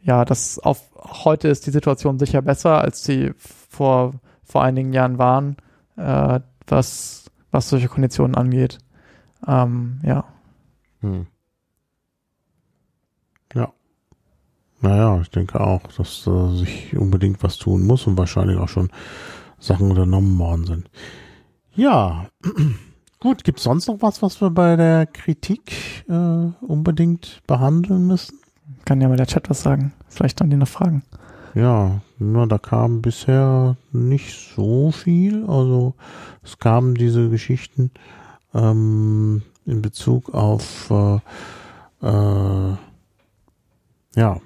ja, 0.05 0.23
das 0.23 0.59
auf 0.59 0.91
heute 1.23 1.47
ist 1.47 1.65
die 1.65 1.71
Situation 1.71 2.19
sicher 2.19 2.41
besser, 2.41 2.79
als 2.81 3.03
sie 3.03 3.33
vor, 3.37 4.13
vor 4.43 4.63
einigen 4.63 4.93
Jahren 4.93 5.17
waren, 5.17 5.57
äh, 5.97 6.39
was, 6.67 7.25
was 7.51 7.69
solche 7.69 7.87
Konditionen 7.87 8.35
angeht. 8.35 8.77
Ähm, 9.47 9.99
ja. 10.03 10.25
Hm. 11.01 11.25
Ja. 13.55 13.73
Naja, 14.81 15.19
ich 15.21 15.31
denke 15.31 15.59
auch, 15.59 15.81
dass 15.97 16.27
äh, 16.27 16.55
sich 16.55 16.95
unbedingt 16.95 17.41
was 17.41 17.57
tun 17.57 17.85
muss 17.85 18.05
und 18.05 18.17
wahrscheinlich 18.17 18.57
auch 18.57 18.69
schon 18.69 18.91
Sachen 19.57 19.89
unternommen 19.89 20.37
worden 20.37 20.65
sind. 20.65 20.89
Ja, 21.73 22.27
gut, 23.19 23.43
gibt 23.43 23.57
es 23.57 23.63
sonst 23.63 23.87
noch 23.87 24.01
was, 24.01 24.21
was 24.21 24.39
wir 24.39 24.51
bei 24.51 24.75
der 24.75 25.07
Kritik 25.07 26.05
äh, 26.07 26.13
unbedingt 26.61 27.41
behandeln 27.47 28.05
müssen? 28.05 28.44
Kann 28.85 29.01
ja 29.01 29.07
mal 29.07 29.17
der 29.17 29.27
Chat 29.27 29.49
was 29.49 29.61
sagen. 29.61 29.93
Vielleicht 30.07 30.39
haben 30.41 30.49
die 30.49 30.57
noch 30.57 30.67
Fragen. 30.67 31.03
Ja, 31.53 32.01
na, 32.19 32.45
da 32.45 32.57
kam 32.57 33.01
bisher 33.01 33.77
nicht 33.91 34.53
so 34.55 34.91
viel. 34.91 35.45
Also 35.45 35.93
es 36.43 36.57
kamen 36.59 36.95
diese 36.95 37.29
Geschichten 37.29 37.91
ähm, 38.53 39.41
in 39.65 39.81
Bezug 39.81 40.33
auf 40.33 40.91
äh, 40.91 41.15
äh, 42.01 42.75
ja, 44.15 44.39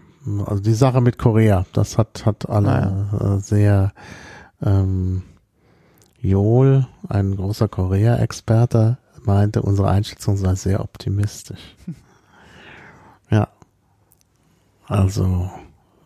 also 0.46 0.64
die 0.64 0.74
Sache 0.74 1.02
mit 1.02 1.18
Korea, 1.18 1.66
das 1.74 1.98
hat 1.98 2.26
hat 2.26 2.50
alle 2.50 3.10
äh, 3.20 3.40
sehr 3.40 3.92
ähm, 4.62 5.24
Joel, 6.22 6.86
ein 7.08 7.36
großer 7.36 7.68
Korea-Experte, 7.68 8.98
meinte, 9.24 9.62
unsere 9.62 9.90
Einschätzung 9.90 10.38
sei 10.38 10.56
sehr 10.56 10.82
optimistisch. 10.82 11.76
ja. 13.30 13.48
Also 14.90 15.52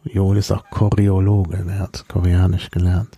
Joel 0.04 0.38
ist 0.38 0.52
auch 0.52 0.70
Choreologe, 0.70 1.66
er 1.66 1.80
hat 1.80 2.06
Koreanisch 2.10 2.70
gelernt 2.70 3.18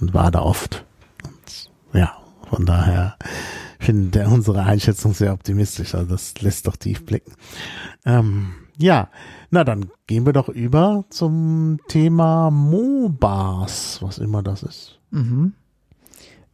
und 0.00 0.14
war 0.14 0.30
da 0.30 0.40
oft. 0.40 0.86
Und 1.22 1.70
ja, 1.92 2.16
von 2.48 2.64
daher 2.64 3.16
finde 3.78 4.22
ich 4.22 4.26
unsere 4.26 4.62
Einschätzung 4.62 5.12
sehr 5.12 5.34
optimistisch. 5.34 5.94
Also 5.94 6.10
das 6.10 6.40
lässt 6.40 6.66
doch 6.66 6.76
tief 6.76 7.04
blicken. 7.04 7.32
Ähm, 8.06 8.54
ja, 8.78 9.10
na 9.50 9.64
dann 9.64 9.90
gehen 10.06 10.24
wir 10.24 10.32
doch 10.32 10.48
über 10.48 11.04
zum 11.10 11.78
Thema 11.88 12.50
MOBAs, 12.50 13.98
was 14.00 14.16
immer 14.16 14.42
das 14.42 14.62
ist. 14.62 14.98
Mhm. 15.10 15.52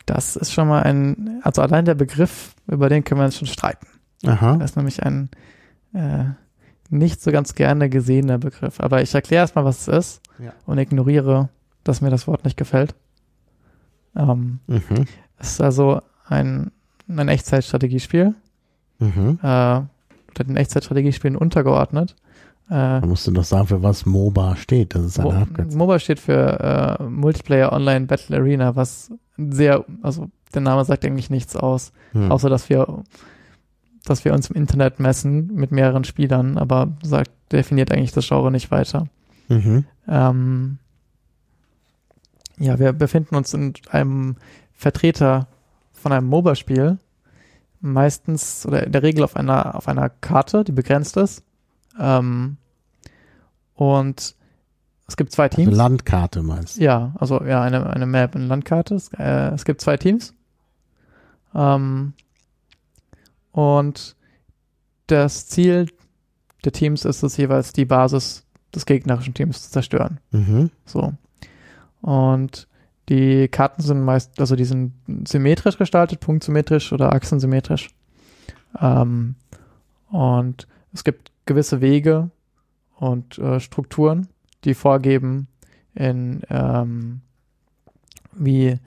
Das 0.04 0.34
ist 0.34 0.52
schon 0.52 0.66
mal 0.66 0.82
ein, 0.82 1.40
also 1.44 1.62
allein 1.62 1.84
der 1.84 1.94
Begriff, 1.94 2.56
über 2.66 2.88
den 2.88 3.04
können 3.04 3.20
wir 3.20 3.26
uns 3.26 3.38
schon 3.38 3.46
streiten. 3.46 3.86
Aha. 4.26 4.56
Das 4.56 4.72
ist 4.72 4.76
nämlich 4.76 5.00
ein 5.04 5.30
äh, 5.92 6.24
nicht 6.92 7.20
so 7.22 7.32
ganz 7.32 7.54
gerne 7.54 7.88
gesehener 7.88 8.38
Begriff. 8.38 8.78
Aber 8.80 9.02
ich 9.02 9.14
erkläre 9.14 9.42
erstmal, 9.42 9.64
was 9.64 9.88
es 9.88 9.88
ist 9.88 10.22
Ja. 10.38 10.52
und 10.66 10.78
ignoriere, 10.78 11.48
dass 11.84 12.00
mir 12.00 12.10
das 12.10 12.26
Wort 12.26 12.44
nicht 12.44 12.56
gefällt. 12.56 12.94
Ähm, 14.16 14.60
Mhm. 14.66 15.06
es 15.38 15.52
ist 15.52 15.60
also 15.60 16.00
ein, 16.26 16.70
ein 17.08 17.28
Echtzeitstrategiespiel, 17.28 18.34
Mhm. 18.98 19.38
äh, 19.42 19.80
den 20.38 20.56
Echtzeitstrategiespielen 20.56 21.36
untergeordnet. 21.36 22.14
Äh, 22.68 23.00
Da 23.00 23.06
musst 23.06 23.26
du 23.26 23.32
doch 23.32 23.44
sagen, 23.44 23.66
für 23.66 23.82
was 23.82 24.06
MOBA 24.06 24.56
steht. 24.56 24.94
Das 24.94 25.02
ist 25.04 25.18
eine 25.18 25.30
Mo 25.32 25.40
Abkürzung. 25.40 25.78
MOBA 25.78 25.98
steht 25.98 26.20
für 26.20 26.98
äh, 27.00 27.02
Multiplayer 27.02 27.72
Online 27.72 28.06
Battle 28.06 28.36
Arena, 28.36 28.76
was 28.76 29.10
sehr, 29.36 29.84
also 30.02 30.28
der 30.54 30.60
Name 30.62 30.84
sagt 30.84 31.04
eigentlich 31.04 31.30
nichts 31.30 31.56
aus, 31.56 31.92
Hm. 32.12 32.30
außer 32.30 32.48
dass 32.50 32.68
wir, 32.68 33.02
dass 34.04 34.24
wir 34.24 34.32
uns 34.32 34.50
im 34.50 34.56
Internet 34.56 35.00
messen 35.00 35.54
mit 35.54 35.70
mehreren 35.70 36.04
Spielern, 36.04 36.58
aber 36.58 36.92
sagt, 37.02 37.30
definiert 37.52 37.92
eigentlich 37.92 38.12
das 38.12 38.26
Genre 38.26 38.50
nicht 38.50 38.70
weiter. 38.70 39.06
Mhm. 39.48 39.84
Ähm, 40.08 40.78
ja, 42.58 42.78
wir 42.78 42.92
befinden 42.92 43.36
uns 43.36 43.54
in 43.54 43.74
einem 43.90 44.36
Vertreter 44.72 45.46
von 45.92 46.12
einem 46.12 46.26
MOBA-Spiel, 46.26 46.98
meistens 47.80 48.66
oder 48.66 48.84
in 48.84 48.92
der 48.92 49.02
Regel 49.02 49.24
auf 49.24 49.36
einer, 49.36 49.74
auf 49.74 49.88
einer 49.88 50.08
Karte, 50.08 50.64
die 50.64 50.72
begrenzt 50.72 51.16
ist. 51.16 51.42
Ähm, 51.98 52.56
und 53.74 54.34
es 55.06 55.16
gibt 55.16 55.32
zwei 55.32 55.44
Also 55.44 55.56
Teams. 55.56 55.76
Landkarte 55.76 56.42
meinst 56.42 56.78
du? 56.78 56.82
Ja, 56.82 57.12
also 57.18 57.42
ja, 57.44 57.62
eine, 57.62 57.90
eine 57.90 58.06
Map, 58.06 58.34
eine 58.34 58.46
Landkarte. 58.46 58.94
Es, 58.94 59.08
äh, 59.12 59.50
es 59.52 59.64
gibt 59.64 59.80
zwei 59.80 59.96
Teams. 59.96 60.34
Ähm, 61.54 62.14
und 63.52 64.16
das 65.06 65.46
Ziel 65.46 65.86
der 66.64 66.72
Teams 66.72 67.04
ist 67.04 67.22
es 67.22 67.36
jeweils, 67.36 67.72
die 67.72 67.84
Basis 67.84 68.46
des 68.74 68.86
gegnerischen 68.86 69.34
Teams 69.34 69.62
zu 69.62 69.70
zerstören. 69.70 70.20
Mhm. 70.30 70.70
So. 70.84 71.12
Und 72.00 72.68
die 73.08 73.48
Karten 73.48 73.82
sind 73.82 74.02
meist, 74.02 74.40
also 74.40 74.56
die 74.56 74.64
sind 74.64 74.92
symmetrisch 75.26 75.76
gestaltet, 75.76 76.20
punktsymmetrisch 76.20 76.92
oder 76.92 77.12
achsensymmetrisch. 77.12 77.90
Ähm, 78.80 79.34
und 80.08 80.66
es 80.92 81.04
gibt 81.04 81.32
gewisse 81.46 81.80
Wege 81.80 82.30
und 82.96 83.38
äh, 83.38 83.60
Strukturen, 83.60 84.28
die 84.64 84.74
vorgeben, 84.74 85.48
in 85.94 86.42
ähm, 86.48 87.20
wie 88.32 88.78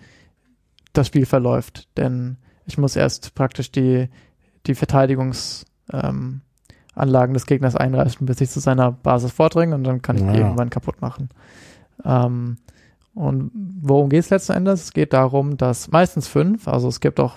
das 0.94 1.08
Spiel 1.08 1.26
verläuft. 1.26 1.88
Denn 1.98 2.38
ich 2.66 2.78
muss 2.78 2.96
erst 2.96 3.36
praktisch 3.36 3.72
die, 3.72 4.10
die 4.68 4.76
Verteidigungsanlagen 4.76 6.42
ähm, 6.96 7.34
des 7.34 7.46
Gegners 7.46 7.76
einreißen, 7.76 8.26
bis 8.26 8.42
ich 8.42 8.50
zu 8.50 8.60
seiner 8.60 8.92
Basis 8.92 9.32
vordringe 9.32 9.76
und 9.76 9.84
dann 9.84 10.02
kann 10.02 10.16
ich 10.18 10.24
die 10.24 10.28
Ja. 10.30 10.36
irgendwann 10.46 10.70
kaputt 10.70 11.02
machen. 11.02 11.30
Ähm, 12.04 12.58
und 13.14 13.52
worum 13.82 14.10
geht 14.10 14.20
es 14.26 14.30
letzten 14.30 14.54
Endes? 14.54 14.84
Es 14.84 14.94
geht 14.94 15.14
darum, 15.14 15.56
dass 15.58 15.90
meistens 15.92 16.28
fünf, 16.28 16.68
also 16.68 16.88
es 16.90 17.00
gibt 17.00 17.20
auch 17.20 17.36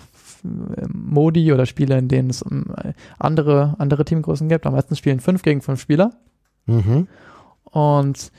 Modi 0.93 1.53
oder 1.53 1.67
Spiele, 1.67 1.99
in 1.99 2.09
denen 2.09 2.31
es 2.31 2.45
ähm, 2.49 2.67
andere, 3.19 3.75
andere 3.79 4.05
Teamgrößen 4.05 4.49
gibt, 4.49 4.67
aber 4.67 4.77
meistens 4.77 4.99
spielen 4.99 5.21
fünf 5.21 5.43
gegen 5.43 5.61
fünf 5.63 5.81
Spieler. 5.81 6.13
Mhm. 6.67 7.07
Und 7.65 8.33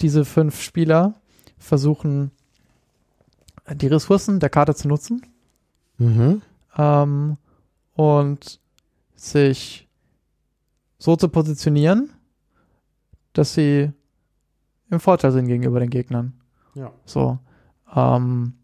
diese 0.00 0.24
fünf 0.24 0.60
Spieler 0.60 1.14
versuchen, 1.58 2.30
die 3.72 3.86
Ressourcen 3.86 4.40
der 4.40 4.50
Karte 4.50 4.74
zu 4.74 4.88
nutzen 4.88 5.22
Mhm. 5.98 6.42
ähm, 6.76 7.36
und 7.94 8.60
sich 9.14 9.88
so 10.98 11.16
zu 11.16 11.28
positionieren, 11.28 12.10
dass 13.32 13.54
sie 13.54 13.90
im 14.90 15.00
Vorteil 15.00 15.32
sind 15.32 15.46
gegenüber 15.46 15.80
den 15.80 15.90
Gegnern. 15.90 16.34
Ja. 16.74 16.92
So. 17.04 17.38
Ähm, 17.94 18.54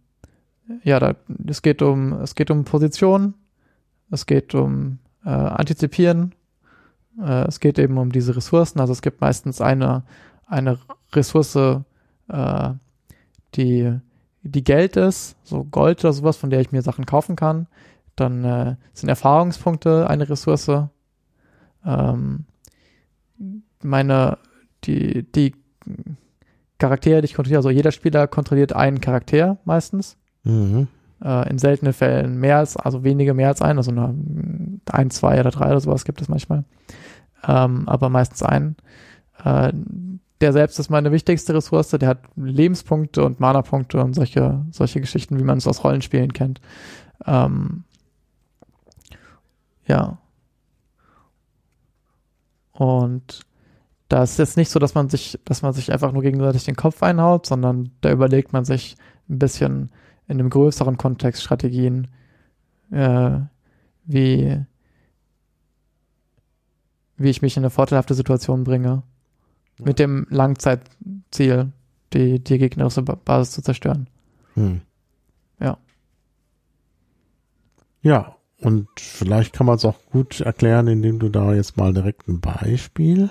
ja, 0.84 1.00
da, 1.00 1.14
es 1.46 1.62
geht 1.62 1.82
um, 1.82 2.12
es 2.14 2.34
geht 2.34 2.50
um 2.50 2.64
Position, 2.64 3.34
es 4.10 4.26
geht 4.26 4.54
um 4.54 4.98
äh, 5.24 5.30
Antizipieren, 5.30 6.34
äh, 7.20 7.46
es 7.46 7.60
geht 7.60 7.78
eben 7.78 7.98
um 7.98 8.12
diese 8.12 8.36
Ressourcen. 8.36 8.80
Also 8.80 8.92
es 8.92 9.02
gibt 9.02 9.20
meistens 9.20 9.60
eine, 9.60 10.04
eine 10.46 10.78
Ressource, 11.12 11.56
äh, 11.56 12.70
die, 13.54 13.98
die 14.42 14.64
Geld 14.64 14.96
ist, 14.96 15.36
so 15.42 15.64
Gold 15.64 16.00
oder 16.04 16.12
sowas, 16.12 16.36
von 16.36 16.50
der 16.50 16.60
ich 16.60 16.72
mir 16.72 16.82
Sachen 16.82 17.06
kaufen 17.06 17.36
kann. 17.36 17.66
Dann 18.20 18.44
äh, 18.44 18.76
sind 18.92 19.08
Erfahrungspunkte 19.08 20.08
eine 20.08 20.28
Ressource. 20.28 20.70
Ähm, 21.86 22.44
meine, 23.82 24.38
die, 24.84 25.22
die 25.32 25.54
Charaktere, 26.78 27.22
die 27.22 27.26
ich 27.26 27.34
kontrolliere, 27.34 27.58
also 27.58 27.70
jeder 27.70 27.92
Spieler 27.92 28.26
kontrolliert 28.26 28.74
einen 28.74 29.00
Charakter 29.00 29.58
meistens. 29.64 30.18
Mhm. 30.44 30.88
Äh, 31.24 31.50
in 31.50 31.58
seltenen 31.58 31.94
Fällen 31.94 32.38
mehr 32.38 32.58
als, 32.58 32.76
also 32.76 33.04
weniger 33.04 33.32
mehr 33.32 33.48
als 33.48 33.62
einen, 33.62 33.78
also 33.78 33.90
nur 33.90 34.14
ein, 34.90 35.10
zwei 35.10 35.40
oder 35.40 35.50
drei 35.50 35.70
oder 35.70 35.80
sowas 35.80 36.04
gibt 36.04 36.20
es 36.20 36.28
manchmal. 36.28 36.64
Ähm, 37.46 37.88
aber 37.88 38.10
meistens 38.10 38.42
einen. 38.42 38.76
Äh, 39.42 39.72
der 40.42 40.52
selbst 40.52 40.78
ist 40.78 40.90
meine 40.90 41.12
wichtigste 41.12 41.54
Ressource, 41.54 41.88
der 41.88 42.08
hat 42.08 42.20
Lebenspunkte 42.36 43.24
und 43.24 43.40
Mana-Punkte 43.40 44.02
und 44.02 44.14
solche, 44.14 44.64
solche 44.70 45.00
Geschichten, 45.00 45.38
wie 45.38 45.44
man 45.44 45.58
es 45.58 45.66
aus 45.66 45.84
Rollenspielen 45.84 46.32
kennt. 46.32 46.60
Ähm, 47.26 47.84
ja. 49.90 50.18
Und 52.72 53.40
da 54.08 54.22
ist 54.22 54.38
jetzt 54.38 54.56
nicht 54.56 54.70
so, 54.70 54.78
dass 54.78 54.94
man 54.94 55.08
sich, 55.08 55.38
dass 55.44 55.62
man 55.62 55.72
sich 55.72 55.92
einfach 55.92 56.12
nur 56.12 56.22
gegenseitig 56.22 56.64
den 56.64 56.76
Kopf 56.76 57.02
einhaut, 57.02 57.46
sondern 57.46 57.90
da 58.00 58.10
überlegt 58.10 58.52
man 58.52 58.64
sich 58.64 58.96
ein 59.28 59.38
bisschen 59.38 59.90
in 60.26 60.38
einem 60.40 60.50
größeren 60.50 60.96
Kontext 60.96 61.42
Strategien, 61.42 62.08
äh, 62.90 63.38
wie, 64.04 64.64
wie 67.16 67.28
ich 67.30 67.42
mich 67.42 67.56
in 67.56 67.62
eine 67.62 67.70
vorteilhafte 67.70 68.14
Situation 68.14 68.64
bringe, 68.64 69.02
Ja. 69.78 69.84
mit 69.84 69.98
dem 69.98 70.26
Langzeitziel, 70.30 71.72
die, 72.12 72.42
die 72.42 72.58
gegnerische 72.58 73.02
Ba- 73.02 73.18
Basis 73.24 73.52
zu 73.54 73.62
zerstören. 73.62 74.08
Hm. 74.54 74.80
Ja. 75.60 75.76
Ja, 78.02 78.34
und 78.60 78.88
vielleicht 78.98 79.52
kann 79.52 79.66
man 79.66 79.76
es 79.76 79.84
auch 79.84 79.96
gut 80.10 80.40
erklären, 80.40 80.86
indem 80.88 81.18
du 81.18 81.28
da 81.28 81.54
jetzt 81.54 81.76
mal 81.76 81.94
direkt 81.94 82.28
ein 82.28 82.40
Beispiel 82.40 83.30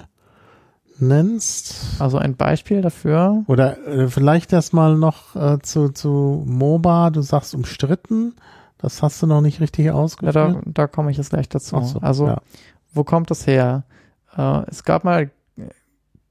nennst. 0.98 2.02
Also 2.02 2.18
ein 2.18 2.36
Beispiel 2.36 2.82
dafür, 2.82 3.44
Oder 3.48 3.78
äh, 3.88 4.08
vielleicht 4.08 4.52
erstmal 4.54 4.96
noch 4.96 5.36
äh, 5.36 5.60
zu, 5.62 5.90
zu 5.90 6.44
MOBA, 6.46 7.12
du 7.12 7.22
sagst 7.22 7.56
umstritten, 7.56 8.36
das 8.78 9.02
hast 9.02 9.22
du 9.22 9.28
noch 9.28 9.42
nicht 9.42 9.60
richtig 9.62 9.86
ja, 9.86 9.94
ausgeführt. 9.94 10.36
da, 10.36 10.62
da 10.66 10.88
komme 10.88 11.12
ich 11.12 11.18
jetzt 11.18 11.30
gleich 11.32 11.50
dazu. 11.50 11.82
So, 11.82 12.00
also, 12.00 12.28
ja. 12.28 12.42
wo 12.94 13.04
kommt 13.04 13.30
das 13.30 13.46
her? 13.48 13.84
Äh, 14.36 14.62
es 14.68 14.84
gab 14.84 15.04
mal 15.04 15.32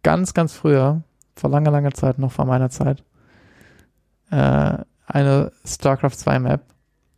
ganz, 0.03 0.35
ganz 0.35 0.53
früher, 0.53 1.03
vor 1.37 1.51
langer, 1.51 1.71
langer 1.71 1.93
Zeit, 1.93 2.19
noch 2.19 2.33
vor 2.33 2.47
meiner 2.47 2.71
Zeit, 2.71 3.05
äh, 4.31 4.79
eine 5.07 5.53
StarCraft 5.65 6.17
2 6.17 6.39
Map, 6.39 6.63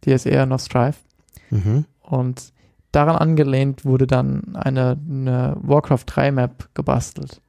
die 0.04 0.12
ist 0.12 0.26
eher 0.26 0.46
noch 0.46 0.60
Strife. 0.60 0.98
Mhm. 1.50 1.84
Und 2.02 2.52
daran 2.92 3.16
angelehnt 3.16 3.84
wurde 3.84 4.06
dann 4.06 4.56
eine, 4.56 4.98
eine 5.08 5.56
Warcraft 5.60 6.04
3 6.06 6.32
Map 6.32 6.68
gebastelt. 6.74 7.40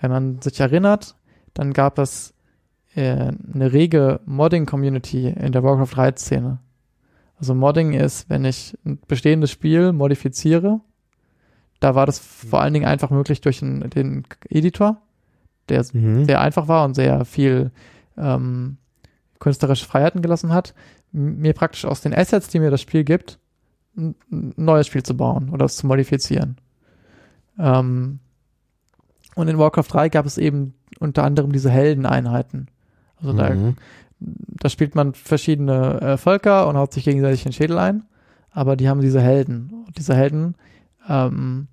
Wenn 0.00 0.10
man 0.10 0.40
sich 0.40 0.60
erinnert, 0.60 1.16
dann 1.54 1.72
gab 1.72 1.98
es 1.98 2.34
äh, 2.94 3.32
eine 3.54 3.72
rege 3.72 4.20
Modding-Community 4.26 5.28
in 5.28 5.52
der 5.52 5.62
Warcraft 5.64 5.96
3 5.96 6.12
Szene. 6.12 6.58
Also 7.38 7.54
Modding 7.54 7.92
ist, 7.92 8.28
wenn 8.30 8.44
ich 8.44 8.76
ein 8.84 8.98
bestehendes 9.06 9.50
Spiel 9.50 9.92
modifiziere, 9.92 10.80
da 11.80 11.94
war 11.94 12.06
das 12.06 12.18
vor 12.18 12.60
allen 12.60 12.74
Dingen 12.74 12.86
einfach 12.86 13.10
möglich 13.10 13.40
durch 13.40 13.62
einen, 13.62 13.88
den 13.90 14.24
Editor, 14.48 15.00
der 15.68 15.84
Mhm. 15.92 16.24
sehr 16.24 16.40
einfach 16.40 16.66
war 16.66 16.84
und 16.84 16.94
sehr 16.94 17.24
viel 17.24 17.70
ähm, 18.16 18.78
künstlerische 19.38 19.86
Freiheiten 19.86 20.22
gelassen 20.22 20.52
hat, 20.52 20.74
mir 21.12 21.52
praktisch 21.52 21.84
aus 21.84 22.00
den 22.00 22.14
Assets, 22.14 22.48
die 22.48 22.60
mir 22.60 22.70
das 22.70 22.80
Spiel 22.80 23.04
gibt, 23.04 23.38
ein 23.96 24.14
neues 24.30 24.86
Spiel 24.86 25.02
zu 25.02 25.16
bauen 25.16 25.50
oder 25.50 25.64
es 25.64 25.76
zu 25.76 25.86
modifizieren. 25.86 26.56
Ähm, 27.58 28.20
und 29.34 29.48
in 29.48 29.58
Warcraft 29.58 29.88
3 29.88 30.08
gab 30.08 30.26
es 30.26 30.38
eben 30.38 30.74
unter 31.00 31.24
anderem 31.24 31.52
diese 31.52 31.70
Heldeneinheiten. 31.70 32.68
Also 33.16 33.32
da, 33.32 33.50
Mhm. 33.50 33.76
da 34.20 34.68
spielt 34.68 34.94
man 34.94 35.14
verschiedene 35.14 36.00
äh, 36.00 36.16
Völker 36.16 36.68
und 36.68 36.76
haut 36.76 36.92
sich 36.92 37.04
gegenseitig 37.04 37.42
den 37.42 37.52
Schädel 37.52 37.78
ein, 37.78 38.04
aber 38.50 38.76
die 38.76 38.88
haben 38.88 39.00
diese 39.00 39.20
Helden. 39.20 39.84
Und 39.86 39.98
diese 39.98 40.14
Helden 40.14 40.54
ähm, 41.08 41.68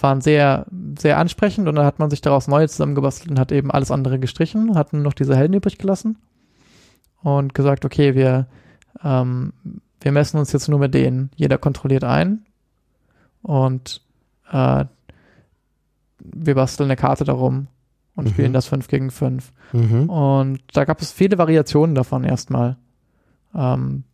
waren 0.00 0.20
sehr, 0.20 0.66
sehr 0.98 1.18
ansprechend 1.18 1.68
und 1.68 1.74
dann 1.74 1.84
hat 1.84 1.98
man 1.98 2.10
sich 2.10 2.20
daraus 2.20 2.48
neue 2.48 2.68
zusammengebastelt 2.68 3.30
und 3.30 3.38
hat 3.38 3.52
eben 3.52 3.70
alles 3.70 3.90
andere 3.90 4.18
gestrichen, 4.18 4.76
hat 4.76 4.92
nur 4.92 5.02
noch 5.02 5.14
diese 5.14 5.36
Helden 5.36 5.54
übrig 5.54 5.78
gelassen 5.78 6.16
und 7.22 7.54
gesagt, 7.54 7.84
okay, 7.84 8.14
wir, 8.14 8.46
ähm, 9.02 9.52
wir 10.00 10.12
messen 10.12 10.38
uns 10.38 10.52
jetzt 10.52 10.68
nur 10.68 10.78
mit 10.78 10.94
denen. 10.94 11.30
Jeder 11.36 11.58
kontrolliert 11.58 12.04
einen 12.04 12.46
und 13.42 14.02
äh, 14.50 14.84
wir 16.20 16.54
basteln 16.54 16.88
eine 16.88 16.96
Karte 16.96 17.24
darum 17.24 17.68
und 18.14 18.26
Mhm. 18.26 18.30
spielen 18.30 18.52
das 18.52 18.66
5 18.66 18.88
gegen 18.88 19.10
5. 19.10 19.52
Mhm. 19.72 20.10
Und 20.10 20.60
da 20.72 20.84
gab 20.84 21.00
es 21.00 21.12
viele 21.12 21.38
Variationen 21.38 21.94
davon 21.94 22.24
erstmal. 22.24 22.76
Ähm, 23.54 24.04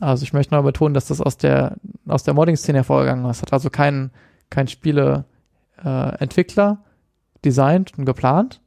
also 0.00 0.24
ich 0.24 0.32
möchte 0.32 0.54
mal 0.54 0.62
betonen, 0.62 0.94
dass 0.94 1.06
das 1.06 1.20
aus 1.20 1.36
der, 1.36 1.76
aus 2.06 2.24
der 2.24 2.34
Modding-Szene 2.34 2.78
hervorgegangen 2.78 3.24
ist. 3.30 3.42
Hat 3.42 3.52
also 3.52 3.70
kein, 3.70 4.10
kein 4.50 4.68
Spiele, 4.68 5.24
äh, 5.82 6.26
designt 7.44 7.98
und 7.98 8.04
geplant, 8.04 8.60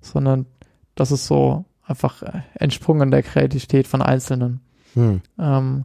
sondern 0.00 0.46
das 0.94 1.12
ist 1.12 1.26
so 1.26 1.64
einfach 1.86 2.22
äh, 2.22 2.42
entsprungen 2.54 3.10
der 3.10 3.22
Kreativität 3.22 3.86
von 3.86 4.02
Einzelnen. 4.02 4.60
Hm. 4.94 5.20
Ähm, 5.38 5.84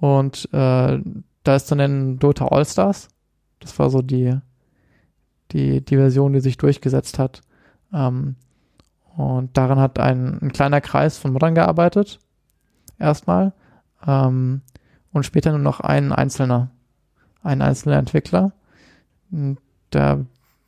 und 0.00 0.48
äh, 0.52 1.00
da 1.42 1.56
ist 1.56 1.70
dann 1.70 1.80
in 1.80 2.18
Dota 2.18 2.46
All-Stars. 2.46 3.08
Das 3.60 3.78
war 3.78 3.90
so 3.90 4.02
die, 4.02 4.38
die, 5.52 5.84
die 5.84 5.96
Version, 5.96 6.32
die 6.32 6.40
sich 6.40 6.56
durchgesetzt 6.56 7.18
hat. 7.18 7.42
Ähm, 7.92 8.36
und 9.16 9.56
daran 9.56 9.80
hat 9.80 9.98
ein, 9.98 10.40
ein 10.40 10.52
kleiner 10.52 10.80
Kreis 10.80 11.18
von 11.18 11.32
Moddern 11.32 11.54
gearbeitet. 11.54 12.20
Erstmal. 12.98 13.52
Ähm, 14.06 14.62
und 15.12 15.24
später 15.24 15.50
nur 15.50 15.60
noch 15.60 15.80
ein 15.80 16.12
einzelner. 16.12 16.70
Ein 17.42 17.62
einzelner 17.62 17.96
Entwickler. 17.96 18.52
Der, 19.92 20.24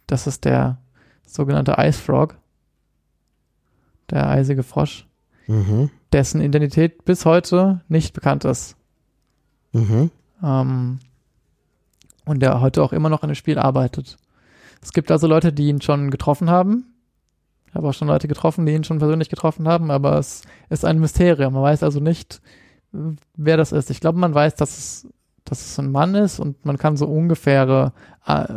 das 0.06 0.26
ist 0.26 0.44
der 0.44 0.78
sogenannte 1.26 1.76
Ice 1.78 2.00
Frog. 2.00 2.36
Der 4.10 4.28
eisige 4.28 4.62
Frosch. 4.62 5.06
Mhm. 5.46 5.90
Dessen 6.12 6.40
Identität 6.40 7.04
bis 7.04 7.24
heute 7.24 7.80
nicht 7.88 8.14
bekannt 8.14 8.44
ist. 8.44 8.76
Mhm. 9.72 10.10
Ähm, 10.42 10.98
und 12.24 12.40
der 12.40 12.60
heute 12.60 12.82
auch 12.82 12.92
immer 12.92 13.08
noch 13.08 13.22
in 13.22 13.28
dem 13.28 13.34
Spiel 13.34 13.58
arbeitet. 13.58 14.16
Es 14.82 14.92
gibt 14.92 15.10
also 15.10 15.26
Leute, 15.26 15.52
die 15.52 15.68
ihn 15.68 15.80
schon 15.80 16.10
getroffen 16.10 16.50
haben. 16.50 16.86
Ich 17.66 17.74
habe 17.74 17.88
auch 17.88 17.94
schon 17.94 18.08
Leute 18.08 18.28
getroffen, 18.28 18.66
die 18.66 18.72
ihn 18.72 18.84
schon 18.84 18.98
persönlich 18.98 19.28
getroffen 19.28 19.68
haben, 19.68 19.90
aber 19.90 20.18
es 20.18 20.42
ist 20.70 20.84
ein 20.84 20.98
Mysterium. 20.98 21.52
Man 21.52 21.62
weiß 21.62 21.82
also 21.82 22.00
nicht, 22.00 22.40
wer 23.36 23.56
das 23.56 23.72
ist. 23.72 23.90
Ich 23.90 24.00
glaube, 24.00 24.18
man 24.18 24.34
weiß, 24.34 24.56
dass 24.56 24.76
es, 24.76 25.08
dass 25.44 25.60
es 25.60 25.78
ein 25.78 25.92
Mann 25.92 26.14
ist 26.14 26.40
und 26.40 26.64
man 26.64 26.78
kann 26.78 26.96
so 26.96 27.06
ungefähre 27.06 27.92
äh, 28.26 28.56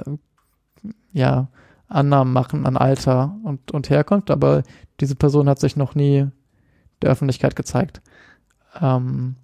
ja, 1.11 1.47
Annahmen 1.93 2.33
machen 2.33 2.65
an 2.65 2.77
Alter 2.77 3.37
und, 3.43 3.71
und 3.71 3.89
Herkunft, 3.89 4.31
aber 4.31 4.63
diese 4.99 5.15
Person 5.15 5.47
hat 5.47 5.59
sich 5.59 5.75
noch 5.75 5.95
nie 5.95 6.27
der 7.01 7.11
Öffentlichkeit 7.11 7.55
gezeigt. 7.55 8.01
Ähm, 8.81 9.35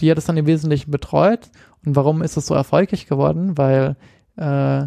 die 0.00 0.10
hat 0.10 0.18
es 0.18 0.26
dann 0.26 0.36
im 0.36 0.46
Wesentlichen 0.46 0.90
betreut. 0.90 1.50
Und 1.84 1.96
warum 1.96 2.22
ist 2.22 2.36
es 2.36 2.46
so 2.46 2.54
erfolgreich 2.54 3.06
geworden? 3.06 3.56
Weil 3.56 3.96
äh, 4.36 4.86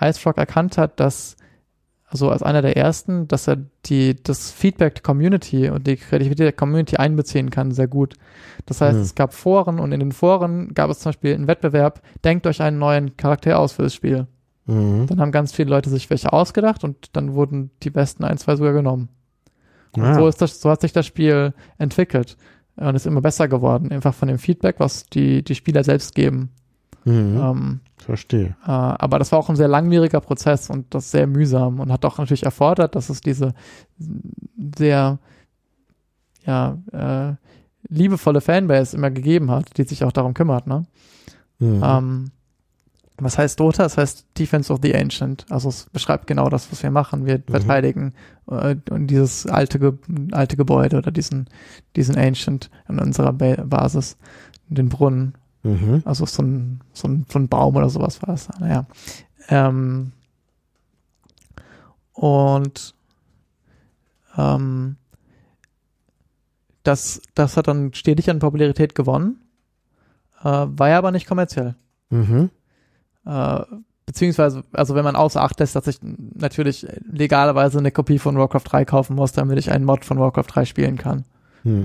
IceFrog 0.00 0.38
erkannt 0.38 0.78
hat, 0.78 1.00
dass, 1.00 1.36
also 2.06 2.30
als 2.30 2.42
einer 2.42 2.62
der 2.62 2.76
ersten, 2.76 3.26
dass 3.28 3.48
er 3.48 3.58
die, 3.86 4.22
das 4.22 4.50
Feedback 4.50 4.94
der 4.94 5.02
Community 5.02 5.68
und 5.70 5.86
die 5.86 5.96
Kreativität 5.96 6.46
der 6.46 6.52
Community 6.52 6.96
einbeziehen 6.96 7.50
kann, 7.50 7.72
sehr 7.72 7.88
gut. 7.88 8.14
Das 8.66 8.80
heißt, 8.80 8.96
Mhm. 8.96 9.02
es 9.02 9.14
gab 9.14 9.34
Foren 9.34 9.78
und 9.80 9.92
in 9.92 10.00
den 10.00 10.12
Foren 10.12 10.72
gab 10.74 10.90
es 10.90 11.00
zum 11.00 11.10
Beispiel 11.10 11.34
einen 11.34 11.48
Wettbewerb, 11.48 12.00
denkt 12.24 12.46
euch 12.46 12.62
einen 12.62 12.78
neuen 12.78 13.16
Charakter 13.16 13.58
aus 13.58 13.72
für 13.72 13.82
das 13.82 13.94
Spiel. 13.94 14.26
Mhm. 14.66 15.06
Dann 15.06 15.20
haben 15.20 15.32
ganz 15.32 15.52
viele 15.52 15.70
Leute 15.70 15.90
sich 15.90 16.08
welche 16.10 16.32
ausgedacht 16.32 16.84
und 16.84 17.16
dann 17.16 17.34
wurden 17.34 17.70
die 17.82 17.90
besten 17.90 18.24
ein, 18.24 18.38
zwei 18.38 18.56
sogar 18.56 18.72
genommen. 18.72 19.08
Und 19.92 20.04
Ah. 20.04 20.14
so 20.14 20.28
ist 20.28 20.40
das, 20.40 20.60
so 20.60 20.70
hat 20.70 20.80
sich 20.80 20.92
das 20.92 21.04
Spiel 21.06 21.52
entwickelt 21.78 22.36
und 22.76 22.94
ist 22.94 23.06
immer 23.06 23.20
besser 23.20 23.48
geworden, 23.48 23.90
einfach 23.92 24.14
von 24.14 24.28
dem 24.28 24.38
Feedback, 24.38 24.76
was 24.78 25.04
die, 25.06 25.42
die 25.42 25.54
Spieler 25.54 25.84
selbst 25.84 26.14
geben. 26.14 26.50
Mhm. 27.04 27.36
Ähm, 27.42 27.80
Verstehe. 27.98 28.56
äh, 28.64 28.70
aber 28.70 29.18
das 29.18 29.32
war 29.32 29.38
auch 29.40 29.48
ein 29.50 29.56
sehr 29.56 29.68
langwieriger 29.68 30.20
Prozess 30.20 30.70
und 30.70 30.94
das 30.94 31.10
sehr 31.10 31.26
mühsam 31.26 31.80
und 31.80 31.90
hat 31.92 32.04
auch 32.04 32.18
natürlich 32.18 32.44
erfordert, 32.44 32.94
dass 32.94 33.10
es 33.10 33.20
diese 33.20 33.54
sehr 34.76 35.18
ja, 36.46 36.78
äh, 36.92 37.34
liebevolle 37.88 38.40
Fanbase 38.40 38.96
immer 38.96 39.10
gegeben 39.10 39.50
hat, 39.50 39.76
die 39.76 39.82
sich 39.84 40.04
auch 40.04 40.12
darum 40.12 40.34
kümmert. 40.34 40.66
Ne? 40.66 40.84
Mhm. 41.58 41.82
Ähm, 41.84 42.30
was 43.22 43.38
heißt 43.38 43.58
Dota? 43.60 43.84
Das 43.84 43.98
heißt 43.98 44.26
Defense 44.38 44.72
of 44.72 44.80
the 44.82 44.94
Ancient. 44.94 45.46
Also 45.50 45.68
es 45.68 45.86
beschreibt 45.92 46.26
genau 46.26 46.48
das, 46.48 46.70
was 46.72 46.82
wir 46.82 46.90
machen. 46.90 47.26
Wir 47.26 47.42
verteidigen 47.48 48.14
äh, 48.50 48.76
dieses 48.90 49.46
alte, 49.46 49.78
Ge 49.78 49.92
alte 50.32 50.56
Gebäude 50.56 50.98
oder 50.98 51.10
diesen, 51.10 51.48
diesen 51.96 52.16
Ancient 52.16 52.70
in 52.88 52.98
unserer 52.98 53.32
ba 53.32 53.56
Basis, 53.64 54.16
den 54.68 54.88
Brunnen. 54.88 55.34
Mhm. 55.62 56.02
Also 56.04 56.26
so 56.26 56.42
ein, 56.42 56.80
so 56.92 57.08
ein, 57.08 57.26
so 57.28 57.38
ein 57.38 57.48
Baum 57.48 57.76
oder 57.76 57.90
sowas 57.90 58.22
war 58.22 58.34
es. 58.34 58.48
Naja. 58.58 58.86
Ähm, 59.48 60.12
und 62.12 62.94
ähm, 64.36 64.96
das, 66.82 67.22
das 67.34 67.56
hat 67.56 67.68
dann 67.68 67.94
stetig 67.94 68.28
an 68.30 68.38
Popularität 68.38 68.94
gewonnen, 68.94 69.40
äh, 70.40 70.44
war 70.44 70.88
ja 70.88 70.98
aber 70.98 71.12
nicht 71.12 71.26
kommerziell. 71.26 71.76
Mhm. 72.10 72.50
Äh, 73.26 73.60
beziehungsweise, 74.06 74.64
also 74.72 74.94
wenn 74.94 75.04
man 75.04 75.16
außer 75.16 75.42
Acht 75.42 75.60
lässt, 75.60 75.76
dass 75.76 75.86
ich 75.86 75.98
natürlich 76.02 76.86
legalerweise 77.10 77.78
eine 77.78 77.92
Kopie 77.92 78.18
von 78.18 78.36
Warcraft 78.36 78.64
3 78.64 78.84
kaufen 78.84 79.16
muss, 79.16 79.32
damit 79.32 79.58
ich 79.58 79.70
einen 79.70 79.84
Mod 79.84 80.04
von 80.04 80.18
Warcraft 80.18 80.48
3 80.48 80.64
spielen 80.64 80.98
kann. 80.98 81.24
Mhm. 81.64 81.82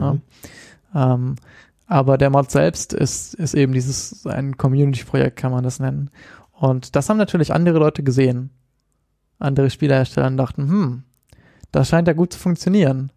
Ja. 0.94 1.14
Ähm, 1.14 1.36
aber 1.88 2.18
der 2.18 2.30
Mod 2.30 2.52
selbst 2.52 2.92
ist, 2.92 3.34
ist 3.36 3.54
eben 3.54 3.72
dieses, 3.72 4.26
ein 4.26 4.58
Community-Projekt, 4.58 5.38
kann 5.38 5.52
man 5.52 5.64
das 5.64 5.80
nennen. 5.80 6.10
Und 6.52 6.96
das 6.96 7.10
haben 7.10 7.18
natürlich 7.18 7.54
andere 7.54 7.80
Leute 7.80 8.04
gesehen. 8.04 8.50
Andere 9.40 9.70
Spielerhersteller 9.70 10.28
und 10.28 10.38
dachten, 10.38 10.68
hm, 10.68 11.04
das 11.72 11.90
scheint 11.90 12.08
ja 12.08 12.14
gut 12.14 12.34
zu 12.34 12.40
funktionieren. 12.40 13.12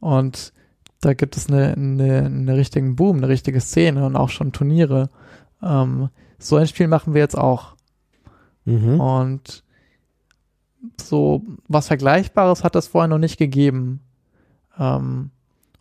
Und 0.00 0.52
da 1.00 1.14
gibt 1.14 1.36
es 1.36 1.48
eine, 1.48 1.74
eine, 1.74 2.24
eine 2.24 2.56
richtigen 2.56 2.96
Boom, 2.96 3.18
eine 3.18 3.28
richtige 3.28 3.60
Szene 3.60 4.04
und 4.06 4.16
auch 4.16 4.30
schon 4.30 4.52
Turniere. 4.52 5.10
Ähm, 5.62 6.08
so 6.38 6.56
ein 6.56 6.66
Spiel 6.66 6.88
machen 6.88 7.14
wir 7.14 7.20
jetzt 7.20 7.36
auch. 7.36 7.74
Mhm. 8.64 9.00
Und 9.00 9.64
so 11.00 11.42
was 11.66 11.88
Vergleichbares 11.88 12.64
hat 12.64 12.76
es 12.76 12.88
vorher 12.88 13.08
noch 13.08 13.18
nicht 13.18 13.38
gegeben. 13.38 14.00
Ähm, 14.78 15.30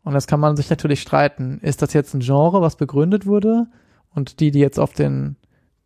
und 0.04 0.14
das 0.14 0.28
kann 0.28 0.40
man 0.40 0.56
sich 0.56 0.70
natürlich 0.70 1.02
streiten. 1.02 1.60
Ist 1.62 1.82
das 1.82 1.94
jetzt 1.94 2.14
ein 2.14 2.22
Genre, 2.22 2.62
was 2.62 2.78
begründet 2.78 3.26
wurde? 3.26 3.68
Und 4.16 4.40
die, 4.40 4.52
die 4.52 4.60
jetzt 4.60 4.80
auf 4.80 4.94
den, 4.94 5.36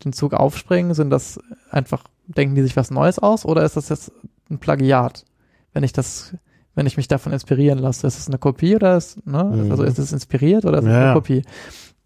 den 0.04 0.12
Zug 0.12 0.32
aufspringen, 0.32 0.94
sind 0.94 1.10
das 1.10 1.40
einfach, 1.70 2.04
denken 2.26 2.54
die 2.54 2.62
sich 2.62 2.76
was 2.76 2.90
Neues 2.90 3.18
aus? 3.18 3.44
Oder 3.44 3.64
ist 3.64 3.76
das 3.76 3.88
jetzt 3.88 4.12
ein 4.48 4.58
Plagiat? 4.58 5.24
Wenn 5.72 5.82
ich 5.82 5.92
das, 5.92 6.34
wenn 6.74 6.86
ich 6.86 6.96
mich 6.96 7.08
davon 7.08 7.32
inspirieren 7.32 7.78
lasse, 7.78 8.06
ist 8.06 8.18
es 8.18 8.28
eine 8.28 8.38
Kopie 8.38 8.76
oder 8.76 8.96
ist, 8.96 9.26
ne? 9.26 9.44
Mhm. 9.44 9.70
Also 9.70 9.82
ist 9.82 9.98
es 9.98 10.12
inspiriert 10.12 10.64
oder 10.64 10.78
ist 10.78 10.84
es 10.84 10.90
Ja, 10.90 11.04
eine. 11.06 11.14
Kopie? 11.14 11.42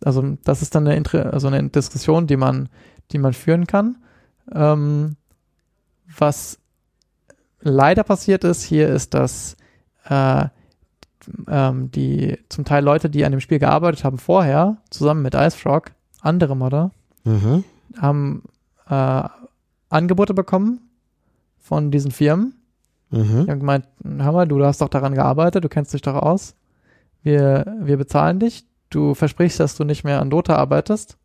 Also 0.04 0.36
das 0.44 0.62
ist 0.62 0.74
dann 0.74 0.86
eine, 0.86 0.96
Inter 0.96 1.32
also 1.32 1.48
eine 1.48 1.68
Diskussion, 1.68 2.26
die 2.26 2.36
man, 2.36 2.68
die 3.12 3.18
man 3.18 3.32
führen 3.32 3.66
kann. 3.66 3.96
Ähm, 4.52 5.16
was 6.18 6.58
leider 7.60 8.04
passiert 8.04 8.44
ist 8.44 8.62
hier, 8.62 8.88
ist, 8.88 9.14
dass 9.14 9.56
äh, 10.08 10.44
ähm, 11.48 11.90
die 11.90 12.38
zum 12.48 12.64
Teil 12.64 12.84
Leute, 12.84 13.10
die 13.10 13.24
an 13.24 13.32
dem 13.32 13.40
Spiel 13.40 13.58
gearbeitet 13.58 14.04
haben 14.04 14.18
vorher, 14.18 14.76
zusammen 14.90 15.22
mit 15.22 15.34
IceFrog, 15.34 15.92
andere 16.20 16.56
Modder, 16.56 16.90
Mhm. 17.24 17.64
haben 17.98 18.42
äh, 18.88 19.22
Angebote 19.88 20.32
bekommen 20.34 20.80
von 21.58 21.90
diesen 21.90 22.12
Firmen. 22.12 22.54
Die 23.10 23.18
Mhm. 23.18 23.48
haben 23.50 23.58
gemeint, 23.60 23.86
hör 24.04 24.30
mal, 24.32 24.46
du 24.46 24.64
hast 24.64 24.80
doch 24.80 24.88
daran 24.88 25.14
gearbeitet, 25.14 25.64
du 25.64 25.68
kennst 25.68 25.92
dich 25.92 26.02
doch 26.02 26.14
aus. 26.14 26.54
Wir, 27.22 27.76
wir 27.80 27.96
bezahlen 27.96 28.38
dich. 28.38 28.64
Du 28.90 29.14
versprichst, 29.14 29.58
dass 29.60 29.76
du 29.76 29.84
nicht 29.84 30.04
mehr 30.04 30.20
an 30.20 30.30
Dota 30.30 30.56
arbeitest. 30.56 31.18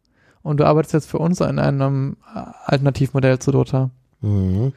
Und 0.44 0.60
du 0.60 0.66
arbeitest 0.66 0.94
jetzt 0.94 1.10
für 1.10 1.20
uns 1.20 1.40
in 1.42 1.60
einem 1.60 2.18
äh, 2.36 2.40
Alternativmodell 2.66 3.38
zu 3.40 3.52
Dota. 3.52 3.92
Mhm. 4.22 4.74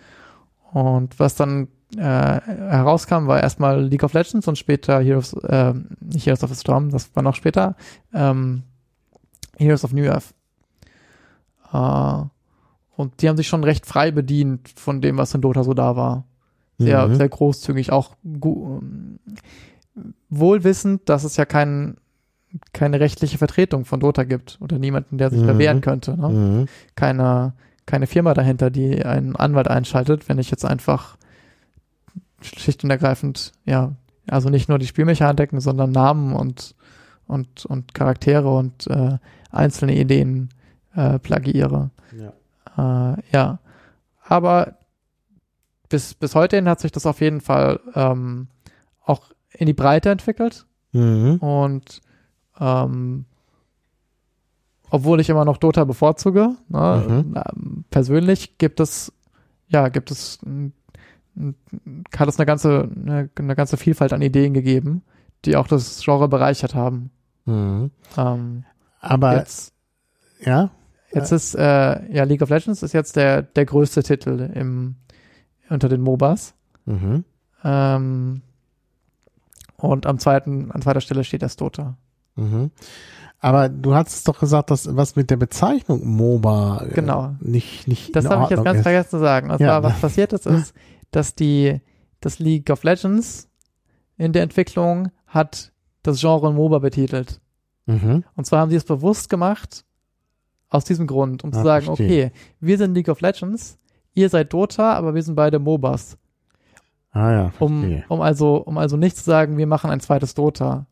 Und 0.72 1.18
was 1.18 1.36
dann 1.36 1.68
äh, 1.96 2.00
herauskam, 2.00 3.26
war 3.28 3.40
erstmal 3.40 3.82
League 3.82 4.02
of 4.02 4.12
Legends 4.12 4.46
und 4.48 4.58
später 4.58 5.00
Heroes, 5.00 5.32
äh, 5.44 5.72
nicht 6.00 6.26
Heroes 6.26 6.42
of 6.42 6.50
the 6.50 6.56
Storm, 6.60 6.90
das 6.90 7.14
war 7.14 7.22
noch 7.22 7.34
später, 7.36 7.76
ähm, 8.12 8.64
Heroes 9.56 9.84
of 9.84 9.92
New 9.92 10.04
Earth. 10.10 10.34
Äh, 11.72 12.26
und 12.96 13.22
die 13.22 13.28
haben 13.28 13.36
sich 13.36 13.48
schon 13.48 13.64
recht 13.64 13.86
frei 13.86 14.10
bedient 14.10 14.68
von 14.76 15.00
dem, 15.00 15.16
was 15.18 15.34
in 15.34 15.40
Dota 15.40 15.64
so 15.64 15.72
da 15.74 15.96
war. 15.96 16.24
Sehr, 16.78 17.06
Mhm. 17.06 17.14
sehr 17.14 17.28
großzügig, 17.28 17.92
auch 17.92 18.16
gu- 18.40 18.80
wohl 20.28 20.64
wissend, 20.64 21.08
dass 21.08 21.22
es 21.24 21.36
ja 21.36 21.44
kein, 21.44 21.96
keine 22.72 23.00
rechtliche 23.00 23.38
Vertretung 23.38 23.84
von 23.84 24.00
Dota 24.00 24.24
gibt 24.24 24.58
oder 24.60 24.78
niemanden, 24.78 25.18
der 25.18 25.30
sich 25.30 25.40
Mhm. 25.42 25.46
da 25.46 25.58
wehren 25.58 25.80
könnte. 25.80 26.16
Ne? 26.16 26.28
Mhm. 26.28 26.68
keine, 26.94 27.52
keine 27.86 28.06
Firma 28.06 28.32
dahinter, 28.34 28.70
die 28.70 29.04
einen 29.04 29.36
Anwalt 29.36 29.68
einschaltet, 29.68 30.28
wenn 30.28 30.38
ich 30.38 30.50
jetzt 30.50 30.64
einfach 30.64 31.16
schlicht 32.40 32.84
und 32.84 32.90
ergreifend, 32.90 33.52
ja, 33.64 33.92
also 34.28 34.48
nicht 34.50 34.68
nur 34.68 34.78
die 34.78 34.86
Spielmechaniken, 34.86 35.60
sondern 35.60 35.90
Namen 35.92 36.34
und, 36.34 36.74
und, 37.26 37.66
und 37.66 37.94
Charaktere 37.94 38.48
und 38.54 38.86
äh, 38.86 39.18
einzelne 39.50 39.94
Ideen 39.96 40.50
äh, 40.94 41.18
plagiiere. 41.18 41.90
Ja. 42.76 43.14
Äh, 43.14 43.22
ja. 43.32 43.58
Aber 44.26 44.76
bis, 45.88 46.14
bis 46.14 46.34
heute 46.34 46.56
hin 46.56 46.68
hat 46.68 46.80
sich 46.80 46.92
das 46.92 47.04
auf 47.06 47.20
jeden 47.20 47.40
Fall 47.40 47.80
ähm, 47.94 48.48
auch 49.04 49.22
in 49.52 49.66
die 49.66 49.74
Breite 49.74 50.10
entwickelt 50.10 50.66
Mhm. 50.92 51.38
und 51.38 52.00
ähm, 52.60 53.24
obwohl 54.90 55.20
ich 55.20 55.28
immer 55.28 55.44
noch 55.44 55.56
Dota 55.56 55.84
bevorzuge, 55.84 56.56
ne, 56.68 57.04
Mhm. 57.08 57.34
ähm, 57.36 57.84
persönlich 57.90 58.58
gibt 58.58 58.80
es, 58.80 59.12
ja, 59.68 59.88
gibt 59.88 60.10
es, 60.10 60.38
hat 62.16 62.28
es 62.28 62.38
eine 62.38 62.46
ganze, 62.46 62.88
eine, 62.94 63.28
eine 63.36 63.56
ganze 63.56 63.76
Vielfalt 63.76 64.12
an 64.12 64.22
Ideen 64.22 64.54
gegeben, 64.54 65.02
die 65.44 65.56
auch 65.56 65.66
das 65.66 66.00
Genre 66.04 66.28
bereichert 66.28 66.74
haben. 66.74 67.10
Mhm. 67.44 67.90
Ähm, 68.16 68.64
Aber 69.00 69.36
jetzt, 69.36 69.72
ja, 70.44 70.70
jetzt 71.12 71.32
ist, 71.32 71.54
äh, 71.56 72.12
ja, 72.14 72.24
League 72.24 72.42
of 72.42 72.50
Legends 72.50 72.82
ist 72.82 72.92
jetzt 72.92 73.16
der, 73.16 73.42
der 73.42 73.64
größte 73.66 74.02
Titel 74.02 74.50
im, 74.54 74.96
unter 75.70 75.88
den 75.88 76.02
MOBAs. 76.02 76.54
mhm. 76.84 77.24
Ähm, 77.64 78.42
und 79.76 80.06
am 80.06 80.18
zweiten, 80.18 80.70
an 80.70 80.82
zweiter 80.82 81.00
Stelle 81.00 81.24
steht 81.24 81.42
das 81.42 81.56
Dota. 81.56 81.96
Mhm. 82.36 82.70
Aber 83.40 83.68
du 83.68 83.94
hattest 83.94 84.26
doch 84.26 84.40
gesagt, 84.40 84.70
dass 84.70 84.96
was 84.96 85.16
mit 85.16 85.30
der 85.30 85.36
Bezeichnung 85.36 86.06
MOBA 86.06 86.84
äh, 86.86 86.94
Genau. 86.94 87.34
nicht 87.40 87.86
nicht 87.86 88.16
Das 88.16 88.24
habe 88.26 88.44
ich 88.44 88.50
jetzt 88.50 88.64
ganz 88.64 88.78
ist. 88.78 88.82
vergessen 88.82 89.10
zu 89.10 89.18
sagen. 89.18 89.50
Und 89.50 89.60
Ja. 89.60 89.82
was 89.82 90.00
passiert 90.00 90.32
ist, 90.32 90.46
ist, 90.46 90.74
dass 91.10 91.34
die, 91.34 91.80
das 92.20 92.38
League 92.38 92.70
of 92.70 92.82
Legends 92.84 93.48
in 94.16 94.32
der 94.32 94.42
Entwicklung 94.42 95.10
hat 95.26 95.72
das 96.02 96.20
Genre 96.20 96.52
MOBA 96.52 96.78
betitelt. 96.78 97.40
Mhm. 97.86 98.24
Und 98.34 98.46
zwar 98.46 98.60
haben 98.60 98.70
sie 98.70 98.76
es 98.76 98.84
bewusst 98.84 99.28
gemacht, 99.28 99.84
aus 100.70 100.84
diesem 100.84 101.06
Grund, 101.06 101.44
um 101.44 101.52
zu 101.52 101.60
Ah, 101.60 101.64
sagen, 101.64 101.84
verstehe. 101.86 102.26
okay, 102.26 102.32
wir 102.60 102.78
sind 102.78 102.94
League 102.94 103.08
of 103.08 103.20
Legends, 103.20 103.78
ihr 104.14 104.28
seid 104.28 104.52
Dota, 104.52 104.94
aber 104.94 105.14
wir 105.14 105.22
sind 105.22 105.34
beide 105.36 105.58
MOBAs. 105.58 106.16
Ah 107.12 107.30
ja, 107.30 107.52
Um, 107.60 107.80
verstehe. 107.82 108.04
um 108.08 108.20
also, 108.22 108.56
um 108.56 108.78
also 108.78 108.96
nicht 108.96 109.16
zu 109.16 109.22
sagen, 109.22 109.56
wir 109.58 109.66
machen 109.68 109.90
ein 109.90 110.00
zweites 110.00 110.34
Dota, 110.34 110.86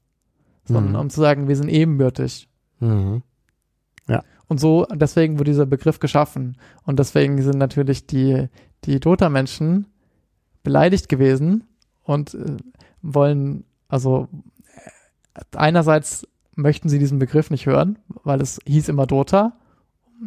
sondern 0.65 0.93
Mhm. 0.93 0.99
um 0.99 1.11
zu 1.11 1.21
sagen, 1.21 1.49
wir 1.49 1.57
sind 1.57 1.69
ebenbürtig. 1.69 2.49
Mhm. 2.81 3.23
Und 4.49 4.59
so, 4.61 4.85
deswegen 4.93 5.39
wurde 5.39 5.51
dieser 5.51 5.65
Begriff 5.65 5.99
geschaffen. 5.99 6.59
Und 6.85 6.99
deswegen 6.99 7.41
sind 7.41 7.57
natürlich 7.57 8.07
die, 8.07 8.49
die 8.85 9.01
Dota-Menschen 9.01 9.87
beleidigt 10.63 11.09
gewesen 11.09 11.65
und 12.03 12.35
äh, 12.35 12.57
wollen, 13.01 13.65
also 13.89 14.29
äh, 15.35 15.41
einerseits 15.57 16.27
möchten 16.55 16.91
sie 16.91 16.99
diesen 16.99 17.19
Begriff 17.19 17.51
nicht 17.51 17.65
hören, 17.65 17.99
weil 18.25 18.43
es 18.43 18.59
hieß 18.67 18.91
immer 18.91 19.07
Dota. 19.07 19.55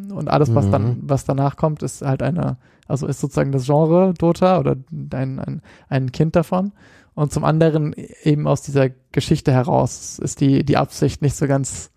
Und 0.10 0.28
alles, 0.28 0.56
was 0.56 0.66
Mhm. 0.66 0.72
dann, 0.72 0.98
was 1.04 1.26
danach 1.26 1.56
kommt, 1.56 1.84
ist 1.84 2.02
halt 2.02 2.24
eine, 2.24 2.58
also 2.88 3.06
ist 3.06 3.20
sozusagen 3.20 3.52
das 3.52 3.66
Genre 3.68 4.16
Dota 4.18 4.60
oder 4.60 4.76
ein, 5.14 5.40
ein, 5.40 5.62
ein 5.88 6.12
Kind 6.12 6.36
davon. 6.36 6.72
Und 7.16 7.32
zum 7.34 7.44
anderen 7.46 7.94
eben 8.24 8.48
aus 8.48 8.62
dieser 8.62 8.90
Geschichte 9.12 9.52
heraus 9.52 10.20
ist 10.20 10.42
die, 10.42 10.64
die 10.64 10.78
Absicht 10.78 11.22
nicht 11.22 11.36
so 11.36 11.48
ganz 11.48 11.92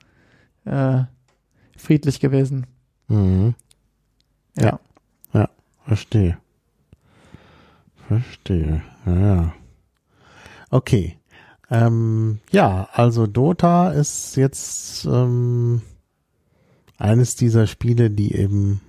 äh, 0.65 1.03
friedlich 1.77 2.21
gewesen. 2.21 2.67
Mhm. 3.09 3.55
Ja. 4.57 4.79
Verstehe. 5.89 6.37
Verstehe. 8.09 8.83
Ja, 9.07 9.19
ja. 9.19 9.55
Okay. 10.69 11.17
Ähm, 11.71 12.41
ja, 12.51 12.89
also 12.93 13.27
Dota 13.27 13.91
ist 13.93 14.37
jetzt 14.37 15.07
ähm, 15.07 15.81
eines 16.99 17.37
dieser 17.37 17.67
Spiele, 17.67 18.11
die 18.11 18.35
eben 18.35 18.83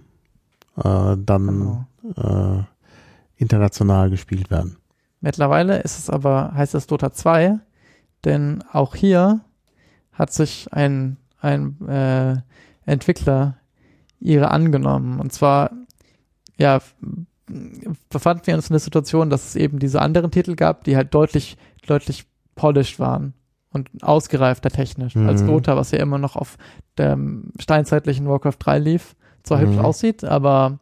äh, 0.76 1.16
dann 1.18 1.86
Genau. 2.06 2.58
äh, 2.58 2.64
international 3.38 4.10
gespielt 4.10 4.52
werden. 4.52 4.76
Mittlerweile 5.22 5.80
ist 5.80 5.98
es 6.00 6.10
aber, 6.10 6.54
heißt 6.54 6.76
es 6.76 6.88
Dota 6.88 7.12
2, 7.12 7.60
denn 8.26 8.64
auch 8.72 8.96
hier 8.96 9.42
hat 10.14 10.32
sich 10.34 10.68
ein, 10.72 11.18
ein 11.42 11.88
äh, 11.88 12.38
Entwickler 12.86 13.58
ihre 14.20 14.52
angenommen. 14.52 15.20
Und 15.20 15.32
zwar, 15.34 15.72
ja, 16.58 16.80
befanden 18.10 18.48
wir 18.48 18.56
uns 18.56 18.70
in 18.70 18.74
der 18.74 18.80
Situation, 18.80 19.30
dass 19.30 19.48
es 19.48 19.56
eben 19.56 19.80
diese 19.80 20.02
anderen 20.02 20.32
Titel 20.32 20.56
gab, 20.56 20.84
die 20.84 20.96
halt 20.96 21.14
deutlich, 21.14 21.58
deutlich 21.88 22.26
polished 22.56 23.00
waren 23.00 23.34
und 23.72 23.90
ausgereifter 24.02 24.70
technisch 24.70 25.16
Mhm. 25.16 25.28
als 25.30 25.46
Dota, 25.46 25.76
was 25.76 25.92
ja 25.92 26.00
immer 26.00 26.18
noch 26.18 26.36
auf 26.36 26.58
dem 26.98 27.52
steinzeitlichen 27.60 28.28
Warcraft 28.28 28.58
3 28.60 28.80
lief, 28.80 29.16
zwar 29.44 29.60
hübsch 29.62 29.78
Mhm. 29.78 29.86
aussieht, 29.86 30.24
aber 30.24 30.80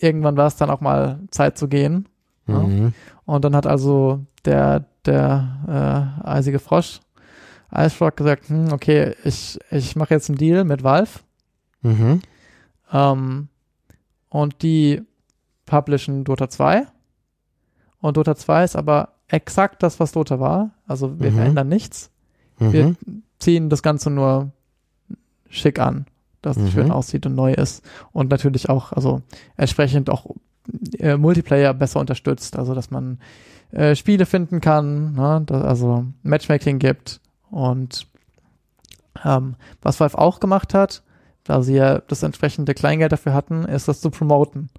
irgendwann 0.00 0.36
war 0.36 0.46
es 0.48 0.56
dann 0.56 0.70
auch 0.70 0.80
mal 0.80 1.20
Zeit 1.30 1.56
zu 1.56 1.68
gehen. 1.68 2.06
Ja. 2.48 2.90
Und 3.30 3.44
dann 3.44 3.54
hat 3.54 3.64
also 3.64 4.24
der, 4.44 4.86
der 5.06 6.18
äh, 6.24 6.26
eisige 6.26 6.58
Frosch, 6.58 6.98
Icefrog, 7.72 8.16
gesagt, 8.16 8.48
hm, 8.48 8.72
okay, 8.72 9.14
ich, 9.22 9.56
ich 9.70 9.94
mache 9.94 10.14
jetzt 10.14 10.28
einen 10.28 10.38
Deal 10.38 10.64
mit 10.64 10.82
Valve 10.82 11.20
Mhm. 11.82 12.22
ähm, 12.92 13.48
und 14.30 14.62
die 14.62 15.02
publishen 15.64 16.24
Dota 16.24 16.48
2. 16.50 16.88
Und 18.00 18.16
Dota 18.16 18.34
2 18.34 18.64
ist 18.64 18.74
aber 18.74 19.10
exakt 19.28 19.84
das, 19.84 20.00
was 20.00 20.10
Dota 20.10 20.40
war. 20.40 20.72
Also 20.88 21.20
wir 21.20 21.30
Mhm. 21.30 21.36
verändern 21.36 21.68
nichts. 21.68 22.10
Mhm. 22.58 22.72
Wir 22.72 22.96
ziehen 23.38 23.70
das 23.70 23.82
Ganze 23.84 24.10
nur 24.10 24.50
schick 25.48 25.78
an, 25.78 26.06
dass 26.42 26.56
es 26.56 26.64
Mhm. 26.64 26.70
schön 26.70 26.90
aussieht 26.90 27.26
und 27.26 27.36
neu 27.36 27.52
ist. 27.54 27.84
Und 28.12 28.28
natürlich 28.30 28.68
auch, 28.68 28.90
also 28.92 29.22
entsprechend 29.56 30.10
auch 30.10 30.26
äh, 30.98 31.16
Multiplayer 31.16 31.74
besser 31.74 32.00
unterstützt, 32.00 32.56
also 32.56 32.74
dass 32.74 32.90
man 32.90 33.18
äh, 33.72 33.94
Spiele 33.94 34.26
finden 34.26 34.60
kann, 34.60 35.14
ne? 35.14 35.42
da, 35.46 35.62
also 35.62 36.06
Matchmaking 36.22 36.78
gibt 36.78 37.20
und 37.50 38.06
ähm, 39.24 39.56
was 39.82 40.00
Valve 40.00 40.18
auch 40.18 40.40
gemacht 40.40 40.74
hat, 40.74 41.02
da 41.44 41.62
sie 41.62 41.74
ja 41.74 41.98
das 41.98 42.22
entsprechende 42.22 42.74
Kleingeld 42.74 43.12
dafür 43.12 43.34
hatten, 43.34 43.64
ist 43.64 43.88
das 43.88 44.00
zu 44.00 44.10
promoten. 44.10 44.70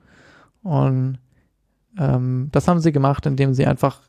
Und 0.63 1.17
ähm, 1.97 2.49
das 2.51 2.67
haben 2.67 2.79
sie 2.79 2.91
gemacht, 2.91 3.25
indem 3.25 3.53
sie 3.53 3.65
einfach, 3.65 4.01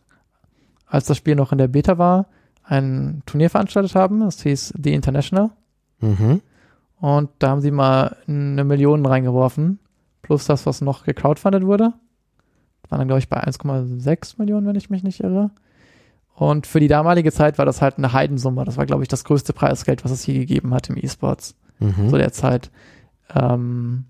als 0.87 1.07
das 1.07 1.17
Spiel 1.17 1.35
noch 1.35 1.53
in 1.53 1.59
der 1.59 1.69
Beta 1.69 1.99
war, 1.99 2.27
ein 2.63 3.23
Turnier 3.27 3.51
veranstaltet 3.51 3.95
haben. 3.95 4.21
Das 4.21 4.43
hieß 4.43 4.75
The 4.83 4.93
International. 4.93 5.51
Mhm. 6.01 6.41
Und 7.01 7.31
da 7.41 7.49
haben 7.49 7.61
sie 7.61 7.73
mal 7.73 8.17
eine 8.29 8.65
Million 8.65 9.05
reingeworfen. 9.05 9.81
Plus 10.23 10.47
das, 10.47 10.67
was 10.67 10.81
noch 10.81 11.05
gecrowdfundet 11.05 11.65
wurde. 11.65 11.93
Das 12.83 12.91
waren 12.91 12.99
dann, 13.01 13.09
glaube 13.09 13.19
ich, 13.21 13.29
bei 13.29 13.43
1,6 13.43 14.35
Millionen, 14.39 14.67
wenn 14.67 14.77
ich 14.77 14.89
mich 14.91 15.03
nicht 15.03 15.21
irre. 15.21 15.51
Und 16.35 16.67
für 16.67 16.81
die 16.81 16.89
damalige 16.89 17.31
Zeit 17.33 17.59
war 17.59 17.67
das 17.67 17.83
halt 17.83 17.99
eine 17.99 18.13
Heidensumme. 18.13 18.65
Das 18.65 18.77
war, 18.77 18.87
glaube 18.87 19.03
ich, 19.03 19.09
das 19.09 19.25
größte 19.25 19.53
Preisgeld, 19.53 20.05
was 20.05 20.11
es 20.13 20.25
je 20.27 20.35
gegeben 20.39 20.73
hat 20.75 20.89
im 20.89 20.97
E-Sports 20.97 21.55
Mhm. 21.79 22.09
zu 22.11 22.17
der 22.17 22.33
Zeit. 22.33 22.71
Ähm, 23.35 24.05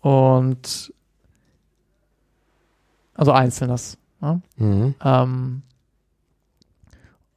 und 0.00 0.92
also 3.14 3.32
einzelnes. 3.32 3.98
Ja? 4.20 4.40
Mhm. 4.56 4.94
Ähm, 5.02 5.62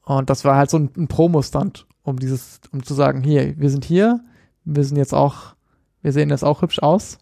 und 0.04 0.30
das 0.30 0.44
war 0.46 0.56
halt 0.56 0.70
so 0.70 0.78
ein, 0.78 0.90
ein 0.98 1.08
Promo-Stand, 1.08 1.86
um 2.04 2.18
dieses, 2.18 2.60
um 2.72 2.84
zu 2.84 2.94
sagen, 2.94 3.24
hier, 3.24 3.58
wir 3.60 3.70
sind 3.70 3.86
hier, 3.86 4.20
wir 4.66 4.84
sind 4.84 4.98
jetzt 4.98 5.14
auch, 5.14 5.56
wir 6.02 6.12
sehen 6.12 6.30
jetzt 6.30 6.44
auch 6.44 6.62
hübsch 6.62 6.80
aus 6.80 7.20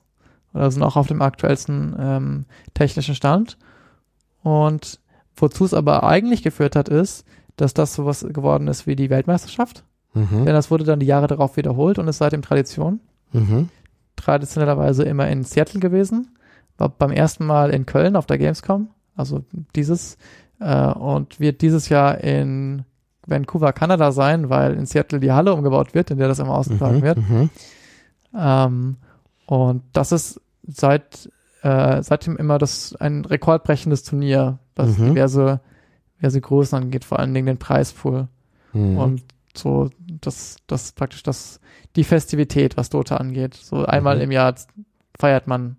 oder 0.56 0.72
sind 0.72 0.82
auch 0.82 0.96
auf 0.96 1.08
dem 1.08 1.22
aktuellsten 1.22 1.96
ähm, 2.00 2.46
technischen 2.74 3.14
Stand. 3.14 3.58
Und 4.42 5.00
wozu 5.36 5.66
es 5.66 5.74
aber 5.74 6.04
eigentlich 6.04 6.42
geführt 6.44 6.76
hat, 6.76 6.90
ist, 6.90 7.26
dass 7.58 7.74
das 7.74 7.94
sowas 7.94 8.26
geworden 8.28 8.68
ist 8.68 8.88
wie 8.88 8.96
die 8.96 9.10
Weltmeisterschaft. 9.10 9.84
Mhm. 10.14 10.46
Denn 10.46 10.54
das 10.54 10.72
wurde 10.72 10.86
dann 10.86 11.00
die 11.00 11.06
Jahre 11.06 11.28
darauf 11.28 11.58
wiederholt 11.58 12.00
und 12.00 12.08
ist 12.08 12.18
seitdem 12.20 12.42
Tradition. 12.42 13.00
Mhm. 13.34 13.70
Traditionellerweise 14.16 15.04
immer 15.04 15.28
in 15.28 15.44
Seattle 15.44 15.80
gewesen. 15.80 16.38
War 16.78 16.90
beim 16.90 17.12
ersten 17.12 17.46
Mal 17.46 17.70
in 17.70 17.86
Köln 17.86 18.16
auf 18.16 18.26
der 18.26 18.38
Gamescom. 18.38 18.90
Also 19.16 19.44
dieses. 19.76 20.18
Äh, 20.60 20.88
und 20.94 21.40
wird 21.42 21.62
dieses 21.62 21.90
Jahr 21.90 22.20
in 22.20 22.86
Vancouver, 23.28 23.74
Kanada 23.74 24.12
sein, 24.14 24.50
weil 24.50 24.74
in 24.76 24.86
Seattle 24.86 25.20
die 25.20 25.32
Halle 25.34 25.54
umgebaut 25.54 25.94
wird, 25.94 26.12
in 26.12 26.18
der 26.18 26.30
das 26.30 26.40
immer 26.40 26.56
ausgetragen 26.56 26.98
Mhm. 27.00 27.02
wird. 27.02 27.18
Mhm. 27.18 27.50
Ähm, 28.38 28.96
und 29.48 29.84
das 29.94 30.12
ist 30.12 30.40
seit 30.68 31.30
äh, 31.62 32.04
seitdem 32.04 32.38
immer 32.38 32.60
das 32.60 32.96
ein 33.00 33.26
rekordbrechendes 33.26 34.04
Turnier, 34.04 34.60
was 34.76 34.98
Mhm. 35.00 35.08
diverse, 35.16 35.62
diverse 36.20 36.40
Größen 36.42 36.78
angeht, 36.78 37.04
vor 37.06 37.18
allen 37.20 37.34
Dingen 37.34 37.48
den 37.48 37.58
Preispool. 37.58 38.28
Mhm. 38.74 38.98
Und 38.98 39.22
so, 39.56 39.90
das, 40.22 40.58
das 40.68 40.92
praktisch 40.92 41.24
das, 41.24 41.60
die 41.96 42.04
Festivität, 42.04 42.78
was 42.78 42.90
Dota 42.90 43.18
angeht. 43.18 43.56
So 43.56 43.84
einmal 43.86 44.18
Mhm. 44.18 44.22
im 44.24 44.32
Jahr 44.32 44.54
feiert 45.18 45.48
man 45.48 45.78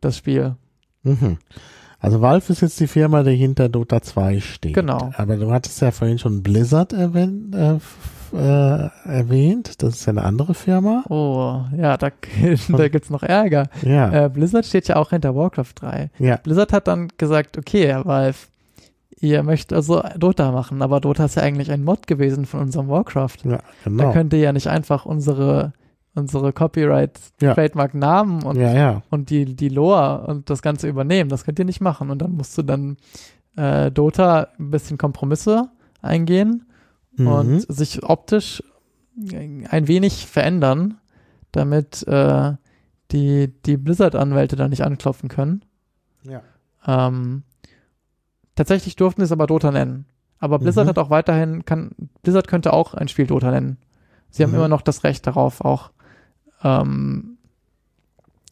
das 0.00 0.16
Spiel. 0.16 0.56
Mhm. 1.04 1.38
Also 2.00 2.20
Valve 2.20 2.52
ist 2.52 2.62
jetzt 2.62 2.80
die 2.80 2.86
Firma, 2.88 3.22
die 3.22 3.36
hinter 3.36 3.68
Dota 3.68 4.02
2 4.02 4.40
steht. 4.40 4.74
Genau. 4.74 5.12
Aber 5.16 5.36
du 5.36 5.52
hattest 5.52 5.80
ja 5.82 5.90
vorhin 5.92 6.18
schon 6.18 6.42
Blizzard 6.42 6.92
erwähnt, 6.92 7.54
äh, 7.54 7.78
äh, 8.32 8.88
erwähnt. 9.08 9.82
Das 9.82 9.94
ist 9.94 10.06
ja 10.06 10.12
eine 10.12 10.24
andere 10.24 10.54
Firma. 10.54 11.04
Oh, 11.08 11.62
ja, 11.76 11.96
da, 11.96 12.10
da 12.68 12.88
gibt's 12.88 13.10
noch 13.10 13.22
Ärger. 13.22 13.68
Ja. 13.82 14.24
Äh, 14.26 14.28
Blizzard 14.30 14.66
steht 14.66 14.88
ja 14.88 14.96
auch 14.96 15.10
hinter 15.10 15.34
Warcraft 15.34 15.72
3. 15.76 16.10
ja. 16.18 16.36
Blizzard 16.36 16.72
hat 16.72 16.88
dann 16.88 17.08
gesagt, 17.18 17.56
okay, 17.58 17.86
Herr 17.86 18.04
Valve, 18.04 18.36
ihr 19.18 19.42
möchtet 19.42 19.72
also 19.72 20.02
Dota 20.18 20.52
machen, 20.52 20.82
aber 20.82 21.00
Dota 21.00 21.24
ist 21.24 21.36
ja 21.36 21.42
eigentlich 21.42 21.70
ein 21.70 21.84
Mod 21.84 22.06
gewesen 22.06 22.44
von 22.46 22.60
unserem 22.60 22.88
Warcraft. 22.88 23.38
Ja, 23.44 23.58
Da 23.58 23.62
genau. 23.84 24.12
könnt 24.12 24.32
ihr 24.32 24.40
ja 24.40 24.52
nicht 24.52 24.66
einfach 24.68 25.06
unsere, 25.06 25.72
unsere 26.14 26.52
Copyright, 26.52 27.18
Ja. 27.40 27.54
Trademark-Namen 27.54 28.42
und, 28.42 28.56
ja, 28.56 28.72
ja. 28.74 29.02
und 29.10 29.30
die, 29.30 29.56
die 29.56 29.68
Lore 29.70 30.26
und 30.26 30.50
das 30.50 30.60
Ganze 30.62 30.88
übernehmen. 30.88 31.30
Das 31.30 31.44
könnt 31.44 31.58
ihr 31.58 31.64
nicht 31.64 31.80
machen. 31.80 32.10
Und 32.10 32.20
dann 32.20 32.32
musst 32.32 32.56
du 32.58 32.62
dann 32.62 32.96
äh, 33.56 33.90
Dota 33.90 34.48
ein 34.58 34.70
bisschen 34.70 34.98
Kompromisse 34.98 35.68
eingehen 36.02 36.66
Mhm. 37.16 37.26
und 37.28 37.60
sich 37.72 38.02
optisch 38.02 38.62
ein 39.18 39.88
wenig 39.88 40.26
verändern, 40.26 40.98
damit 41.52 42.06
äh, 42.06 42.52
die, 43.12 43.48
die 43.64 43.76
Blizzard-Anwälte 43.76 44.56
da 44.56 44.68
nicht 44.68 44.82
anklopfen 44.84 45.28
können. 45.28 45.64
ja. 46.24 46.42
Ähm, 46.86 47.42
tatsächlich 48.54 48.94
durften 48.96 49.20
sie 49.20 49.24
es 49.24 49.32
aber 49.32 49.46
Dota 49.46 49.70
nennen. 49.72 50.06
Aber 50.38 50.58
Blizzard 50.58 50.84
Mhm. 50.86 50.90
hat 50.90 50.98
auch 50.98 51.10
weiterhin, 51.10 51.64
kann, 51.64 51.90
Blizzard 52.22 52.46
könnte 52.46 52.72
auch 52.72 52.94
ein 52.94 53.08
Spiel 53.08 53.26
Dota 53.26 53.50
nennen. 53.50 53.78
Sie 54.30 54.42
haben 54.42 54.50
Mhm. 54.50 54.56
immer 54.56 54.68
noch 54.68 54.82
das 54.82 55.02
Recht 55.02 55.26
darauf, 55.26 55.60
auch. 55.62 55.90
Ähm, 56.62 57.38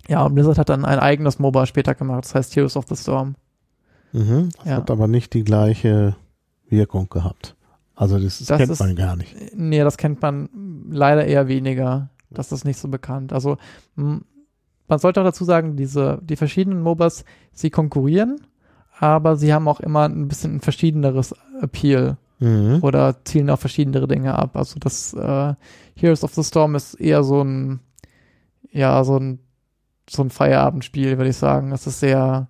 ja, 0.09 0.25
und 0.25 0.35
Blizzard 0.35 0.59
hat 0.59 0.69
dann 0.69 0.85
ein 0.85 0.99
eigenes 0.99 1.39
MOBA 1.39 1.67
später 1.67 1.95
gemacht, 1.95 2.25
das 2.25 2.35
heißt 2.35 2.57
Heroes 2.57 2.77
of 2.77 2.87
the 2.89 2.97
Storm. 2.97 3.37
Mhm. 4.13 4.51
Das 4.57 4.65
Ja. 4.67 4.77
hat 4.77 4.91
aber 4.91 5.07
nicht 5.09 5.33
die 5.35 5.45
gleiche 5.45 6.17
Wirkung 6.69 7.09
gehabt. 7.09 7.55
Also 7.97 8.19
das, 8.19 8.39
Das 8.45 8.59
kennt 8.59 8.71
ist- 8.73 8.81
man 8.81 8.97
gar 8.97 9.17
nicht. 9.17 9.35
Nee, 9.57 9.81
das 9.81 9.97
kennt 9.97 10.21
man 10.21 10.49
leider 10.91 11.25
eher 11.27 11.47
weniger. 11.49 12.11
Das 12.31 12.51
ist 12.53 12.65
nicht 12.65 12.79
so 12.79 12.89
bekannt. 12.89 13.33
Also 13.33 13.57
man 13.95 14.99
sollte 14.99 15.21
auch 15.21 15.25
dazu 15.25 15.45
sagen, 15.45 15.77
diese, 15.77 16.19
die 16.23 16.37
verschiedenen 16.37 16.83
MOBAs, 16.83 17.25
sie 17.53 17.71
konkurrieren, 17.71 18.41
aber 18.99 19.37
sie 19.37 19.55
haben 19.55 19.69
auch 19.69 19.81
immer 19.81 20.09
ein 20.09 20.27
bisschen 20.29 20.57
ein 20.57 20.61
verschiedeneres 20.61 21.35
Appeal 21.61 22.17
Mhm. 22.41 22.81
oder 22.83 23.25
zielen 23.25 23.49
auf 23.49 23.61
verschiedene 23.61 24.07
Dinge 24.09 24.37
ab. 24.37 24.57
Also 24.57 24.81
das 24.81 25.15
äh, 25.15 25.55
Heroes 25.97 26.25
of 26.25 26.35
the 26.35 26.43
Storm 26.43 26.75
ist 26.75 26.95
eher 26.95 27.23
so 27.23 27.43
ein, 27.43 27.79
ja, 28.73 29.05
so 29.05 29.17
ein, 29.19 29.39
so 30.11 30.23
ein 30.25 30.31
Feierabendspiel, 30.31 31.17
würde 31.17 31.31
ich 31.31 31.37
sagen. 31.37 31.71
Es 31.71 31.87
ist 31.87 32.01
sehr 32.01 32.49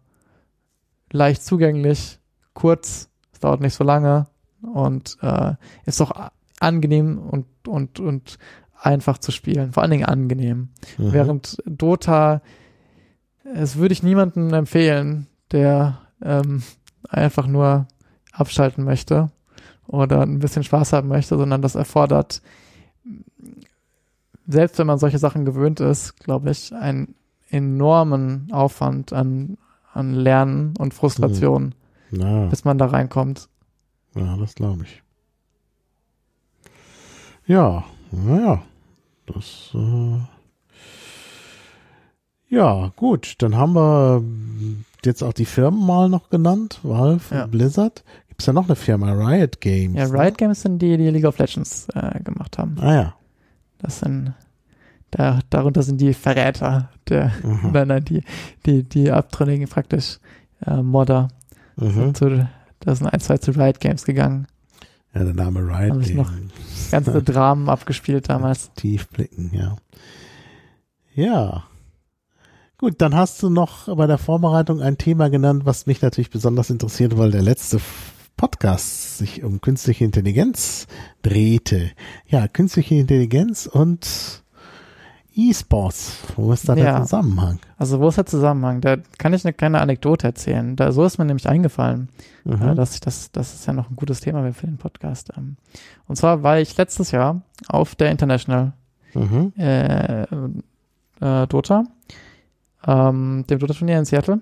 leicht 1.12 1.44
zugänglich, 1.44 2.18
kurz, 2.54 3.10
es 3.32 3.40
dauert 3.40 3.60
nicht 3.60 3.74
so 3.74 3.84
lange 3.84 4.26
und 4.64 5.16
äh, 5.22 5.54
ist 5.86 6.00
auch 6.00 6.10
a- 6.12 6.32
angenehm 6.60 7.18
und, 7.18 7.46
und, 7.66 8.00
und 8.00 8.38
einfach 8.80 9.18
zu 9.18 9.32
spielen. 9.32 9.72
Vor 9.72 9.82
allen 9.82 9.90
Dingen 9.92 10.04
angenehm. 10.06 10.68
Mhm. 10.98 11.12
Während 11.12 11.56
Dota, 11.66 12.42
es 13.54 13.76
würde 13.76 13.92
ich 13.92 14.02
niemandem 14.02 14.52
empfehlen, 14.52 15.26
der 15.52 15.98
ähm, 16.22 16.62
einfach 17.08 17.46
nur 17.46 17.86
abschalten 18.32 18.84
möchte 18.84 19.30
oder 19.86 20.22
ein 20.22 20.38
bisschen 20.38 20.64
Spaß 20.64 20.92
haben 20.92 21.08
möchte, 21.08 21.36
sondern 21.36 21.62
das 21.62 21.74
erfordert, 21.74 22.40
selbst 24.46 24.78
wenn 24.78 24.86
man 24.86 24.98
solche 24.98 25.18
Sachen 25.18 25.44
gewöhnt 25.44 25.80
ist, 25.80 26.18
glaube 26.20 26.50
ich, 26.50 26.74
einen 26.74 27.14
enormen 27.50 28.48
Aufwand 28.52 29.12
an, 29.12 29.56
an 29.92 30.12
Lernen 30.14 30.74
und 30.78 30.92
Frustration, 30.94 31.74
Na, 32.10 32.46
bis 32.46 32.64
man 32.64 32.78
da 32.78 32.86
reinkommt. 32.86 33.48
Ja, 34.14 34.36
das 34.36 34.54
glaube 34.54 34.84
ich. 34.84 35.02
Ja, 37.46 37.84
naja. 38.10 38.62
Das, 39.26 39.70
äh, 39.74 40.18
ja, 42.48 42.92
gut. 42.96 43.34
Dann 43.42 43.56
haben 43.56 43.74
wir 43.74 44.22
jetzt 45.04 45.22
auch 45.22 45.32
die 45.32 45.44
Firmen 45.44 45.84
mal 45.86 46.08
noch 46.08 46.30
genannt. 46.30 46.80
Valve, 46.82 47.34
Ja. 47.34 47.46
Blizzard. 47.46 48.04
Gibt 48.28 48.42
es 48.42 48.46
ja 48.46 48.52
noch 48.52 48.64
eine 48.64 48.76
Firma, 48.76 49.12
Riot 49.12 49.60
Games. 49.60 49.96
Ja, 49.96 50.08
ne? 50.08 50.18
Riot 50.24 50.38
Games 50.38 50.62
sind 50.62 50.78
die, 50.80 50.96
die 50.96 51.10
League 51.10 51.24
of 51.24 51.38
Legends 51.38 51.88
äh, 51.94 52.20
gemacht 52.22 52.58
haben. 52.58 52.76
Ah 52.80 52.94
ja. 52.94 53.14
Das 53.78 54.00
sind, 54.00 54.32
da, 55.10 55.40
darunter 55.50 55.82
sind 55.82 56.00
die 56.00 56.14
Verräter, 56.14 56.88
der, 57.08 57.32
Mhm. 57.42 57.70
nein, 57.72 57.88
nein, 57.88 58.04
die, 58.04 58.22
die, 58.66 58.82
die 58.82 59.10
Abtrünnigen 59.10 59.68
praktisch, 59.68 60.18
äh, 60.66 60.82
Modder. 60.82 61.28
Mhm. 61.76 62.14
Zu, 62.14 62.48
da 62.84 62.94
sind 62.94 63.06
ein, 63.08 63.20
zwei 63.20 63.38
zu 63.38 63.50
Riot 63.52 63.80
Games 63.80 64.04
gegangen. 64.04 64.46
Ja, 65.14 65.24
der 65.24 65.34
Name 65.34 65.60
Riot 65.60 65.90
Haben 65.92 66.02
sich 66.04 66.14
noch- 66.14 66.30
Games. 66.32 66.52
Ganze 66.90 67.22
Dramen 67.22 67.68
abgespielt 67.68 68.28
damals. 68.28 68.70
Tief 68.74 69.08
blicken, 69.08 69.50
ja. 69.54 69.76
Ja. 71.14 71.64
Gut, 72.78 72.94
dann 72.98 73.14
hast 73.14 73.42
du 73.42 73.50
noch 73.50 73.94
bei 73.96 74.06
der 74.06 74.18
Vorbereitung 74.18 74.80
ein 74.80 74.98
Thema 74.98 75.30
genannt, 75.30 75.64
was 75.64 75.86
mich 75.86 76.02
natürlich 76.02 76.30
besonders 76.30 76.70
interessiert, 76.70 77.16
weil 77.16 77.30
der 77.30 77.42
letzte 77.42 77.80
Podcast 78.36 79.18
sich 79.18 79.44
um 79.44 79.60
künstliche 79.60 80.04
Intelligenz 80.04 80.86
drehte. 81.22 81.92
Ja, 82.26 82.48
künstliche 82.48 82.96
Intelligenz 82.96 83.66
und 83.66 84.42
E-Sports. 85.36 86.18
Wo 86.36 86.52
ist 86.52 86.68
da 86.68 86.74
der 86.74 86.84
Ja. 86.84 87.02
Zusammenhang? 87.02 87.58
Also 87.76 87.98
wo 88.00 88.08
ist 88.08 88.16
der 88.18 88.26
Zusammenhang? 88.26 88.80
Da 88.80 88.96
kann 89.18 89.32
ich 89.34 89.44
eine 89.44 89.52
kleine 89.52 89.80
Anekdote 89.80 90.26
erzählen. 90.28 90.76
Da, 90.76 90.92
so 90.92 91.04
ist 91.04 91.18
mir 91.18 91.24
nämlich 91.24 91.48
eingefallen, 91.48 92.08
Mhm. 92.44 92.62
äh, 92.62 92.74
dass 92.74 92.94
ich 92.94 93.00
das, 93.00 93.32
das 93.32 93.54
ist 93.54 93.66
ja 93.66 93.72
noch 93.72 93.90
ein 93.90 93.96
gutes 93.96 94.20
Thema 94.20 94.42
wäre 94.42 94.52
für 94.52 94.66
den 94.66 94.78
Podcast. 94.78 95.30
Ähm, 95.36 95.56
Und 96.06 96.16
zwar 96.16 96.42
war 96.42 96.58
ich 96.60 96.76
letztes 96.76 97.10
Jahr 97.10 97.42
auf 97.68 97.94
der 97.94 98.10
International 98.10 98.72
Mhm. 99.14 99.52
äh, 99.56 100.22
äh, 100.22 101.46
Dota, 101.48 101.84
ähm, 102.86 103.44
dem 103.48 103.58
Dota-Turnier 103.58 103.98
in 103.98 104.04
Seattle. 104.04 104.40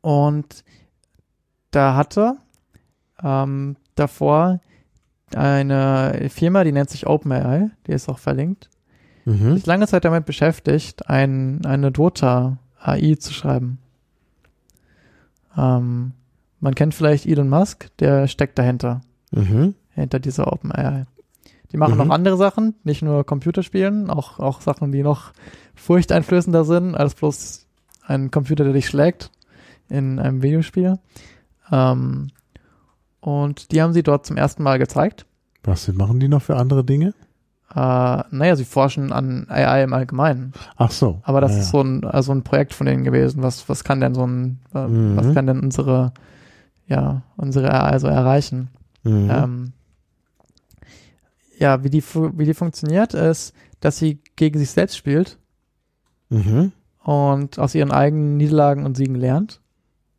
Und 0.00 0.64
da 1.70 1.94
hatte 1.96 2.36
ähm, 3.22 3.76
davor 3.94 4.60
eine 5.34 6.28
Firma, 6.30 6.62
die 6.64 6.72
nennt 6.72 6.90
sich 6.90 7.06
OpenAI, 7.06 7.70
die 7.86 7.92
ist 7.92 8.08
auch 8.08 8.18
verlinkt, 8.18 8.68
Mhm. 9.26 9.54
sich 9.56 9.66
lange 9.66 9.86
Zeit 9.86 10.04
damit 10.06 10.24
beschäftigt, 10.24 11.10
ein, 11.10 11.64
eine 11.66 11.92
Dota-AI 11.92 13.16
zu 13.18 13.32
schreiben. 13.34 13.78
Ähm, 15.56 16.12
man 16.60 16.74
kennt 16.74 16.94
vielleicht 16.94 17.26
Elon 17.26 17.48
Musk, 17.48 17.88
der 17.98 18.28
steckt 18.28 18.58
dahinter 18.58 19.00
Mhm. 19.32 19.74
hinter 19.90 20.20
dieser 20.20 20.52
OpenAI. 20.52 21.04
Die 21.72 21.76
machen 21.76 21.94
Mhm. 21.98 22.06
noch 22.06 22.10
andere 22.14 22.36
Sachen, 22.36 22.74
nicht 22.84 23.02
nur 23.02 23.24
Computerspielen, 23.24 24.08
auch, 24.10 24.38
auch 24.38 24.60
Sachen, 24.60 24.92
die 24.92 25.02
noch 25.02 25.32
furchteinflößender 25.74 26.64
sind, 26.64 26.94
als 26.94 27.14
bloß 27.14 27.66
ein 28.06 28.30
Computer, 28.30 28.64
der 28.64 28.72
dich 28.72 28.86
schlägt 28.86 29.30
in 29.88 30.18
einem 30.20 30.42
Videospiel. 30.42 30.98
Ähm, 31.72 32.28
und 33.20 33.72
die 33.72 33.82
haben 33.82 33.92
sie 33.92 34.04
dort 34.04 34.24
zum 34.26 34.36
ersten 34.36 34.62
Mal 34.62 34.78
gezeigt. 34.78 35.26
Was 35.64 35.88
machen 35.92 36.20
die 36.20 36.28
noch 36.28 36.42
für 36.42 36.56
andere 36.56 36.84
Dinge? 36.84 37.12
Äh, 37.74 37.78
naja, 38.30 38.56
sie 38.56 38.64
forschen 38.64 39.12
an 39.12 39.46
AI 39.48 39.82
im 39.84 39.92
Allgemeinen. 39.92 40.52
Ach 40.76 40.90
so. 40.90 41.20
Aber 41.24 41.40
das 41.40 41.52
ja, 41.52 41.58
ist 41.58 41.70
so 41.70 41.80
ein, 41.82 42.04
also 42.04 42.32
ein 42.32 42.42
Projekt 42.44 42.72
von 42.74 42.86
denen 42.86 43.04
gewesen. 43.04 43.42
Was, 43.42 43.68
was 43.68 43.82
kann 43.84 44.00
denn 44.00 44.14
so 44.14 44.26
ein, 44.26 44.60
äh, 44.74 44.86
Mhm. 44.86 45.16
was 45.16 45.34
kann 45.34 45.46
denn 45.46 45.60
unsere, 45.60 46.12
ja, 46.86 47.22
unsere 47.36 47.72
AI 47.72 47.98
so 47.98 48.06
erreichen? 48.06 48.68
ja. 49.04 49.10
Mhm. 49.10 49.30
Ähm, 49.30 49.72
ja, 51.58 51.82
wie 51.84 51.90
die, 51.90 52.02
wie 52.04 52.44
die 52.44 52.54
funktioniert, 52.54 53.14
ist, 53.14 53.54
dass 53.80 53.98
sie 53.98 54.20
gegen 54.36 54.58
sich 54.58 54.70
selbst 54.70 54.96
spielt 54.96 55.38
Mhm. 56.28 56.72
und 57.02 57.58
aus 57.58 57.74
ihren 57.74 57.92
eigenen 57.92 58.36
Niederlagen 58.36 58.84
und 58.84 58.96
Siegen 58.96 59.14
lernt. 59.14 59.60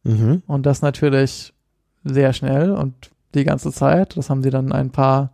Mhm. 0.04 0.42
Und 0.48 0.66
das 0.66 0.82
natürlich 0.82 1.54
sehr 2.04 2.34
schnell 2.34 2.72
und 2.72 3.12
die 3.36 3.44
ganze 3.44 3.72
Zeit. 3.72 4.16
Das 4.18 4.30
haben 4.30 4.42
sie 4.42 4.50
dann 4.50 4.72
ein 4.72 4.90
paar, 4.92 5.32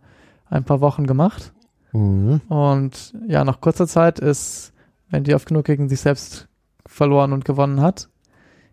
ein 0.50 0.64
paar 0.64 0.80
Wochen 0.80 1.06
gemacht. 1.06 1.52
Mhm. 1.94 2.40
Und 2.48 3.14
ja, 3.26 3.44
nach 3.44 3.60
kurzer 3.60 3.86
Zeit 3.86 4.18
ist, 4.18 4.72
wenn 5.08 5.24
die 5.24 5.34
oft 5.34 5.46
genug 5.46 5.64
gegen 5.64 5.88
sich 5.88 6.00
selbst 6.00 6.48
verloren 6.86 7.32
und 7.32 7.44
gewonnen 7.44 7.80
hat, 7.80 8.08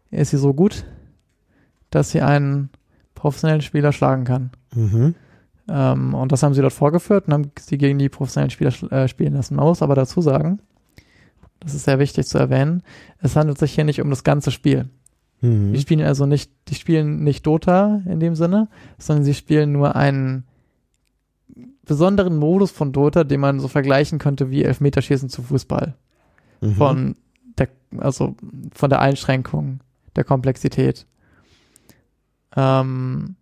ist 0.10 0.32
sie 0.32 0.38
so 0.38 0.54
gut, 0.54 0.86
dass 1.92 2.12
sie 2.12 2.22
einen 2.22 2.70
professionellen 3.16 3.62
Spieler 3.62 3.92
schlagen 3.94 4.26
kann. 4.26 4.52
Mhm. 4.76 5.16
Ähm, 5.70 6.14
und 6.14 6.32
das 6.32 6.42
haben 6.44 6.54
sie 6.54 6.62
dort 6.62 6.74
vorgeführt 6.74 7.28
und 7.28 7.34
haben 7.34 7.52
sie 7.60 7.78
gegen 7.78 8.00
die 8.00 8.10
professionellen 8.10 8.50
Spieler 8.50 8.74
äh, 8.92 9.08
spielen 9.08 9.34
lassen. 9.34 9.56
Man 9.56 9.66
muss 9.66 9.82
aber 9.82 9.96
dazu 9.96 10.22
sagen, 10.22 10.60
das 11.60 11.76
ist 11.76 11.86
sehr 11.86 12.00
wichtig 12.00 12.26
zu 12.26 12.40
erwähnen, 12.40 12.82
es 13.20 13.36
handelt 13.36 13.60
sich 13.60 13.74
hier 13.74 13.84
nicht 13.84 14.02
um 14.02 14.10
das 14.10 14.24
ganze 14.24 14.50
Spiel. 14.50 14.90
Mhm. 15.42 15.74
Die 15.74 15.80
spielen 15.80 16.02
also 16.02 16.26
nicht, 16.26 16.52
die 16.70 16.76
spielen 16.76 17.24
nicht 17.24 17.46
Dota 17.46 18.02
in 18.06 18.20
dem 18.20 18.36
Sinne, 18.36 18.68
sondern 18.98 19.24
sie 19.24 19.36
spielen 19.36 19.72
nur 19.72 19.96
einen 19.96 20.46
besonderen 21.92 22.38
Modus 22.38 22.72
von 22.72 22.94
Dota, 22.94 23.26
den 23.26 23.42
man 23.42 23.60
so 23.60 23.68
vergleichen 23.68 24.18
könnte 24.18 24.50
wie 24.50 24.64
Elfmeterschießen 24.64 25.28
zu 25.28 25.44
Fußball. 25.44 25.96
Mhm. 26.62 26.76
Von 26.76 27.16
der, 27.58 27.68
also 27.98 28.36
von 28.74 28.90
der 28.90 29.02
Einschränkung 29.02 29.82
der 30.16 30.24
Komplexität. 30.24 31.06
Ähm, 32.56 33.36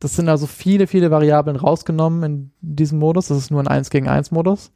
das 0.00 0.16
sind 0.16 0.28
also 0.28 0.46
viele, 0.46 0.86
viele 0.86 1.10
Variablen 1.10 1.56
rausgenommen 1.56 2.22
in 2.22 2.50
diesem 2.60 2.98
Modus. 2.98 3.28
Das 3.28 3.38
ist 3.38 3.50
nur 3.50 3.60
ein 3.62 3.68
1 3.68 3.88
gegen 3.88 4.06
1 4.06 4.32
Modus. 4.32 4.70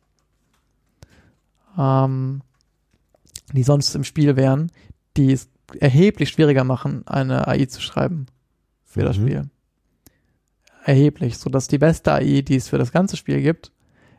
Ähm, 1.78 2.40
die 3.52 3.62
sonst 3.62 3.94
im 3.94 4.04
Spiel 4.04 4.36
wären, 4.36 4.72
die 5.18 5.32
es 5.32 5.50
erheblich 5.78 6.30
schwieriger 6.30 6.64
machen, 6.64 7.06
eine 7.06 7.46
AI 7.46 7.66
zu 7.66 7.82
schreiben. 7.82 8.24
für 8.84 9.02
das 9.04 9.16
Mhm. 9.18 9.22
Spiel. 9.26 9.50
Erheblich, 10.84 11.38
so 11.38 11.48
dass 11.50 11.68
die 11.68 11.78
beste 11.78 12.12
AI, 12.12 12.42
die 12.42 12.56
es 12.56 12.68
für 12.68 12.78
das 12.78 12.92
ganze 12.92 13.16
Spiel 13.16 13.40
gibt, 13.40 13.72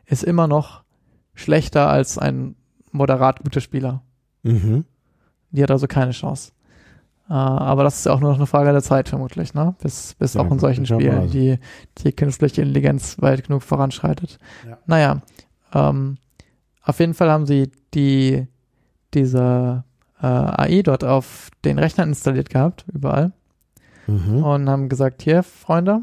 ist 0.06 0.24
immer 0.24 0.46
noch 0.46 0.82
schlechter 1.34 1.88
als 1.88 2.16
ein 2.18 2.54
moderat 2.92 3.42
guter 3.42 3.60
Spieler. 3.60 4.02
Mhm. 4.42 4.84
Die 5.50 5.62
hat 5.62 5.70
also 5.70 5.86
keine 5.86 6.12
Chance. 6.12 6.52
Äh, 7.28 7.32
aber 7.32 7.84
das 7.84 7.98
ist 7.98 8.06
ja 8.06 8.12
auch 8.12 8.20
nur 8.20 8.30
noch 8.30 8.36
eine 8.36 8.46
Frage 8.46 8.70
der 8.72 8.82
Zeit 8.82 9.08
vermutlich, 9.08 9.54
ne? 9.54 9.74
Bis, 9.82 10.14
bis 10.14 10.34
Ja, 10.34 10.42
auch 10.42 10.50
in 10.50 10.58
solchen 10.58 10.84
Spielen 10.86 11.20
möglicherweise. 11.22 11.58
die, 11.96 12.02
die 12.04 12.12
künstliche 12.12 12.60
Intelligenz 12.62 13.16
weit 13.20 13.46
genug 13.46 13.62
voranschreitet. 13.62 14.38
Ja. 14.68 14.78
Naja, 14.86 15.22
ähm, 15.74 16.18
auf 16.82 16.98
jeden 17.00 17.14
Fall 17.14 17.30
haben 17.30 17.46
sie 17.46 17.70
die, 17.94 18.46
diese 19.14 19.84
äh, 20.20 20.26
AI 20.26 20.82
dort 20.82 21.02
auf 21.04 21.48
den 21.64 21.78
Rechnern 21.78 22.10
installiert 22.10 22.50
gehabt, 22.50 22.84
überall, 22.92 23.32
Mhm. 24.06 24.44
und 24.44 24.68
haben 24.68 24.88
gesagt, 24.90 25.22
hier, 25.22 25.42
Freunde, 25.42 26.02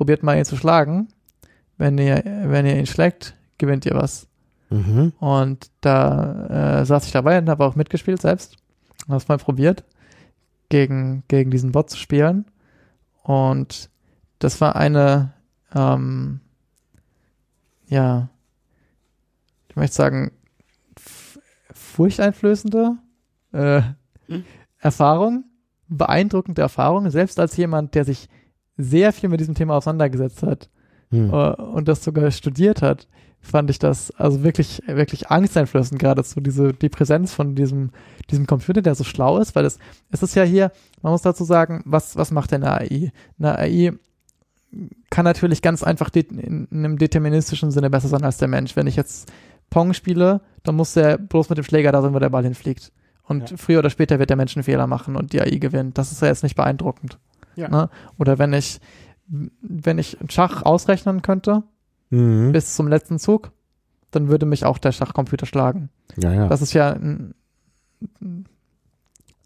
probiert 0.00 0.22
mal 0.22 0.38
ihn 0.38 0.46
zu 0.46 0.56
schlagen. 0.56 1.08
Wenn 1.76 1.98
ihr, 1.98 2.22
wenn 2.24 2.64
ihr 2.64 2.78
ihn 2.78 2.86
schlägt, 2.86 3.36
gewinnt 3.58 3.84
ihr 3.84 3.94
was. 3.94 4.28
Mhm. 4.70 5.12
Und 5.20 5.70
da 5.82 6.80
äh, 6.80 6.86
saß 6.86 7.04
ich 7.04 7.12
dabei 7.12 7.36
und 7.36 7.50
habe 7.50 7.66
auch 7.66 7.76
mitgespielt 7.76 8.22
selbst. 8.22 8.56
Habe 9.08 9.18
es 9.18 9.28
mal 9.28 9.36
probiert, 9.36 9.84
gegen, 10.70 11.24
gegen 11.28 11.50
diesen 11.50 11.72
Bot 11.72 11.90
zu 11.90 11.98
spielen. 11.98 12.46
Und 13.24 13.90
das 14.38 14.58
war 14.62 14.74
eine, 14.74 15.34
ähm, 15.74 16.40
ja, 17.88 18.30
ich 19.68 19.76
möchte 19.76 19.96
sagen, 19.96 20.30
furchteinflößende 21.74 22.96
äh, 23.52 23.82
Hm. 24.30 24.44
Erfahrung, 24.78 25.44
beeindruckende 25.88 26.62
Erfahrung, 26.62 27.10
selbst 27.10 27.38
als 27.38 27.56
jemand, 27.56 27.94
der 27.94 28.04
sich 28.04 28.28
sehr 28.82 29.12
viel 29.12 29.28
mit 29.28 29.40
diesem 29.40 29.54
Thema 29.54 29.76
auseinandergesetzt 29.76 30.42
hat 30.42 30.68
Mhm. 31.12 31.30
äh, 31.32 31.52
und 31.54 31.88
das 31.88 32.04
sogar 32.04 32.30
studiert 32.30 32.82
hat, 32.82 33.08
fand 33.40 33.68
ich 33.70 33.78
das 33.80 34.12
also 34.12 34.44
wirklich, 34.44 34.80
wirklich 34.86 35.28
angsteinflößend 35.28 35.98
geradezu, 36.00 36.40
diese, 36.40 36.72
die 36.72 36.88
Präsenz 36.88 37.32
von 37.34 37.54
diesem, 37.56 37.90
diesem 38.30 38.46
Computer, 38.46 38.80
der 38.82 38.94
so 38.94 39.02
schlau 39.02 39.38
ist, 39.38 39.56
weil 39.56 39.64
es, 39.64 39.78
es 40.12 40.22
ist 40.22 40.36
ja 40.36 40.44
hier, 40.44 40.70
man 41.02 41.10
muss 41.12 41.22
dazu 41.22 41.42
sagen, 41.42 41.82
was, 41.84 42.16
was 42.16 42.30
macht 42.30 42.52
denn 42.52 42.62
eine 42.62 42.80
AI? 42.80 43.12
Eine 43.40 43.58
AI 43.58 43.92
kann 45.10 45.24
natürlich 45.24 45.62
ganz 45.62 45.82
einfach 45.82 46.10
in 46.14 46.68
einem 46.70 46.96
deterministischen 46.98 47.70
Sinne 47.72 47.90
besser 47.90 48.08
sein 48.08 48.22
als 48.22 48.36
der 48.36 48.46
Mensch. 48.48 48.76
Wenn 48.76 48.86
ich 48.86 48.94
jetzt 48.94 49.32
Pong 49.68 49.94
spiele, 49.94 50.42
dann 50.62 50.76
muss 50.76 50.94
der 50.94 51.18
bloß 51.18 51.48
mit 51.48 51.58
dem 51.58 51.64
Schläger 51.64 51.90
da 51.92 52.02
sein, 52.02 52.14
wo 52.14 52.18
der 52.20 52.28
Ball 52.30 52.44
hinfliegt. 52.44 52.92
Und 53.24 53.50
Ja. 53.50 53.56
früher 53.56 53.80
oder 53.80 53.90
später 53.90 54.18
wird 54.20 54.30
der 54.30 54.36
Mensch 54.36 54.56
einen 54.56 54.62
Fehler 54.64 54.86
machen 54.86 55.16
und 55.16 55.32
die 55.32 55.40
AI 55.40 55.58
gewinnt. 55.58 55.98
Das 55.98 56.12
ist 56.12 56.22
ja 56.22 56.28
jetzt 56.28 56.42
nicht 56.44 56.56
beeindruckend. 56.56 57.18
Ja. 57.56 57.68
Ne? 57.68 57.90
Oder 58.18 58.38
wenn 58.38 58.52
ich, 58.52 58.80
wenn 59.26 59.98
ich 59.98 60.16
Schach 60.28 60.62
ausrechnen 60.62 61.22
könnte, 61.22 61.62
Mhm. 62.12 62.50
bis 62.50 62.74
zum 62.74 62.88
letzten 62.88 63.20
Zug, 63.20 63.52
dann 64.10 64.26
würde 64.28 64.44
mich 64.44 64.64
auch 64.64 64.78
der 64.78 64.90
Schachcomputer 64.90 65.46
schlagen. 65.46 65.90
Ja, 66.16 66.32
ja. 66.32 66.48
Das 66.48 66.60
ist 66.60 66.72
ja, 66.72 66.96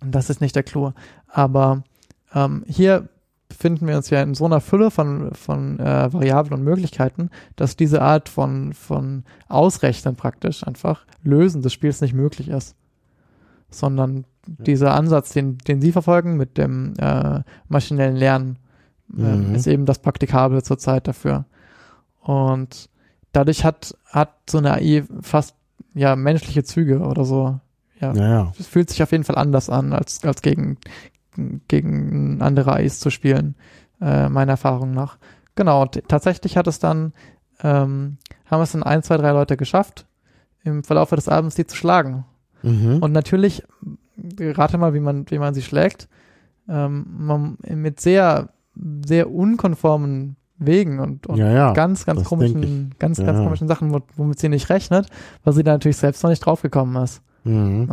das 0.00 0.30
ist 0.30 0.40
nicht 0.40 0.56
der 0.56 0.62
Clou. 0.62 0.92
Aber 1.28 1.84
ähm, 2.34 2.64
hier 2.66 3.08
befinden 3.48 3.86
wir 3.86 3.96
uns 3.96 4.10
ja 4.10 4.22
in 4.22 4.34
so 4.34 4.46
einer 4.46 4.60
Fülle 4.60 4.90
von, 4.90 5.34
von 5.34 5.78
äh, 5.78 6.12
Variablen 6.12 6.58
und 6.58 6.64
Möglichkeiten, 6.64 7.30
dass 7.56 7.76
diese 7.76 8.02
Art 8.02 8.28
von, 8.28 8.72
von 8.72 9.24
Ausrechnen 9.48 10.16
praktisch 10.16 10.66
einfach 10.66 11.04
Lösen 11.22 11.62
des 11.62 11.72
Spiels 11.72 12.00
nicht 12.00 12.14
möglich 12.14 12.48
ist. 12.48 12.74
Sondern 13.70 14.24
dieser 14.46 14.94
Ansatz, 14.94 15.32
den, 15.32 15.58
den 15.58 15.80
Sie 15.80 15.92
verfolgen 15.92 16.36
mit 16.36 16.58
dem 16.58 16.94
äh, 16.98 17.40
maschinellen 17.68 18.16
Lernen, 18.16 18.58
ähm, 19.16 19.50
Mhm. 19.50 19.54
ist 19.54 19.66
eben 19.66 19.86
das 19.86 19.98
Praktikable 19.98 20.62
zurzeit 20.62 21.06
dafür. 21.06 21.44
Und 22.20 22.88
dadurch 23.32 23.64
hat, 23.64 23.96
hat 24.06 24.30
so 24.48 24.58
eine 24.58 24.74
AI 24.74 25.04
fast 25.20 25.54
ja 25.94 26.16
menschliche 26.16 26.64
Züge 26.64 27.00
oder 27.00 27.24
so. 27.24 27.60
Ja, 28.00 28.12
ja, 28.12 28.28
ja. 28.28 28.52
es 28.58 28.66
fühlt 28.66 28.90
sich 28.90 29.02
auf 29.02 29.12
jeden 29.12 29.24
Fall 29.24 29.36
anders 29.36 29.70
an, 29.70 29.92
als, 29.92 30.24
als 30.24 30.42
gegen, 30.42 30.78
gegen 31.68 32.42
andere 32.42 32.72
AIs 32.74 32.98
zu 32.98 33.10
spielen, 33.10 33.54
äh, 34.00 34.28
meiner 34.28 34.52
Erfahrung 34.52 34.92
nach. 34.92 35.18
Genau, 35.54 35.82
und 35.82 36.02
tatsächlich 36.08 36.56
hat 36.56 36.66
es 36.66 36.78
dann, 36.80 37.12
ähm, 37.62 38.18
haben 38.46 38.62
es 38.62 38.72
dann 38.72 38.82
ein, 38.82 39.02
zwei, 39.02 39.16
drei 39.16 39.30
Leute 39.30 39.56
geschafft, 39.56 40.06
im 40.64 40.82
Verlauf 40.82 41.10
des 41.10 41.28
Abends 41.28 41.54
die 41.54 41.66
zu 41.66 41.76
schlagen. 41.76 42.24
Mhm. 42.62 42.98
Und 43.00 43.12
natürlich, 43.12 43.62
rate 44.40 44.78
mal, 44.78 44.94
wie 44.94 45.00
man, 45.00 45.24
wie 45.30 45.38
man 45.38 45.54
sie 45.54 45.62
schlägt, 45.62 46.08
ähm, 46.68 47.06
man, 47.18 47.58
mit 47.74 48.00
sehr, 48.00 48.50
sehr 49.06 49.30
unkonformen 49.30 50.36
Wegen 50.56 51.00
und, 51.00 51.26
und 51.26 51.36
ja, 51.36 51.50
ja. 51.52 51.72
ganz, 51.72 52.06
ganz 52.06 52.20
das 52.20 52.28
komischen, 52.28 52.94
ganz, 53.00 53.18
Ja, 53.18 53.24
ganz 53.26 53.38
komischen 53.38 53.66
Sachen, 53.68 53.92
wo- 53.92 54.00
womit 54.16 54.38
sie 54.38 54.48
nicht 54.48 54.70
rechnet, 54.70 55.08
weil 55.42 55.52
sie 55.52 55.64
da 55.64 55.72
natürlich 55.72 55.96
selbst 55.96 56.22
noch 56.22 56.30
nicht 56.30 56.40
draufgekommen 56.46 57.02
ist. 57.02 57.22
Mhm. 57.42 57.88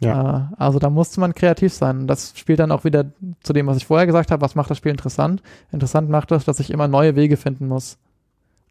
Ja. 0.00 0.50
Äh, 0.50 0.54
also 0.56 0.78
da 0.80 0.90
musste 0.90 1.20
man 1.20 1.34
kreativ 1.34 1.72
sein. 1.72 2.06
Das 2.08 2.32
spielt 2.36 2.58
dann 2.58 2.72
auch 2.72 2.84
wieder 2.84 3.06
zu 3.42 3.52
dem, 3.52 3.66
was 3.68 3.76
ich 3.76 3.86
vorher 3.86 4.06
gesagt 4.06 4.30
habe, 4.32 4.42
was 4.42 4.56
macht 4.56 4.70
das 4.70 4.78
Spiel 4.78 4.90
interessant? 4.90 5.40
Interessant 5.70 6.10
macht 6.10 6.32
es, 6.32 6.44
dass 6.44 6.58
ich 6.60 6.70
immer 6.70 6.88
neue 6.88 7.14
Wege 7.16 7.36
finden 7.36 7.68
muss, 7.68 7.96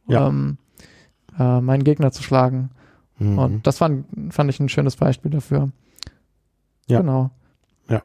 Ja. 0.08 0.28
ähm, 0.28 0.58
äh, 1.40 1.62
meinen 1.62 1.84
Gegner 1.86 2.12
zu 2.12 2.24
schlagen. 2.24 2.70
Mhm. 3.20 3.40
Und 3.40 3.68
das 3.68 3.78
fand, 3.78 4.06
fand 4.34 4.50
ich 4.50 4.60
ein 4.60 4.70
schönes 4.70 4.96
Beispiel 4.98 5.32
dafür. 5.32 5.70
Ja. 6.88 7.02
Genau. 7.02 7.32
Ja. 7.90 8.02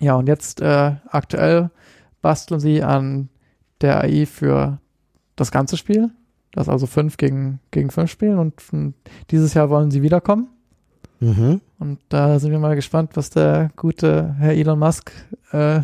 Ja, 0.00 0.14
und 0.14 0.26
jetzt 0.28 0.60
äh, 0.60 0.96
aktuell 1.08 1.70
basteln 2.22 2.60
sie 2.60 2.82
an 2.82 3.28
der 3.80 4.02
AI 4.02 4.26
für 4.26 4.78
das 5.36 5.50
ganze 5.50 5.76
Spiel. 5.76 6.10
Das 6.52 6.68
also 6.68 6.86
fünf 6.86 7.16
gegen, 7.16 7.60
gegen 7.70 7.90
fünf 7.90 8.10
spielen 8.10 8.38
und 8.38 8.54
dieses 9.30 9.54
Jahr 9.54 9.70
wollen 9.70 9.90
sie 9.92 10.02
wiederkommen. 10.02 10.48
Mhm. 11.20 11.60
Und 11.78 12.00
da 12.08 12.38
sind 12.40 12.50
wir 12.50 12.58
mal 12.58 12.74
gespannt, 12.74 13.12
was 13.14 13.30
der 13.30 13.70
gute 13.76 14.34
Herr 14.38 14.52
Elon 14.54 14.78
Musk 14.78 15.12
äh, 15.52 15.80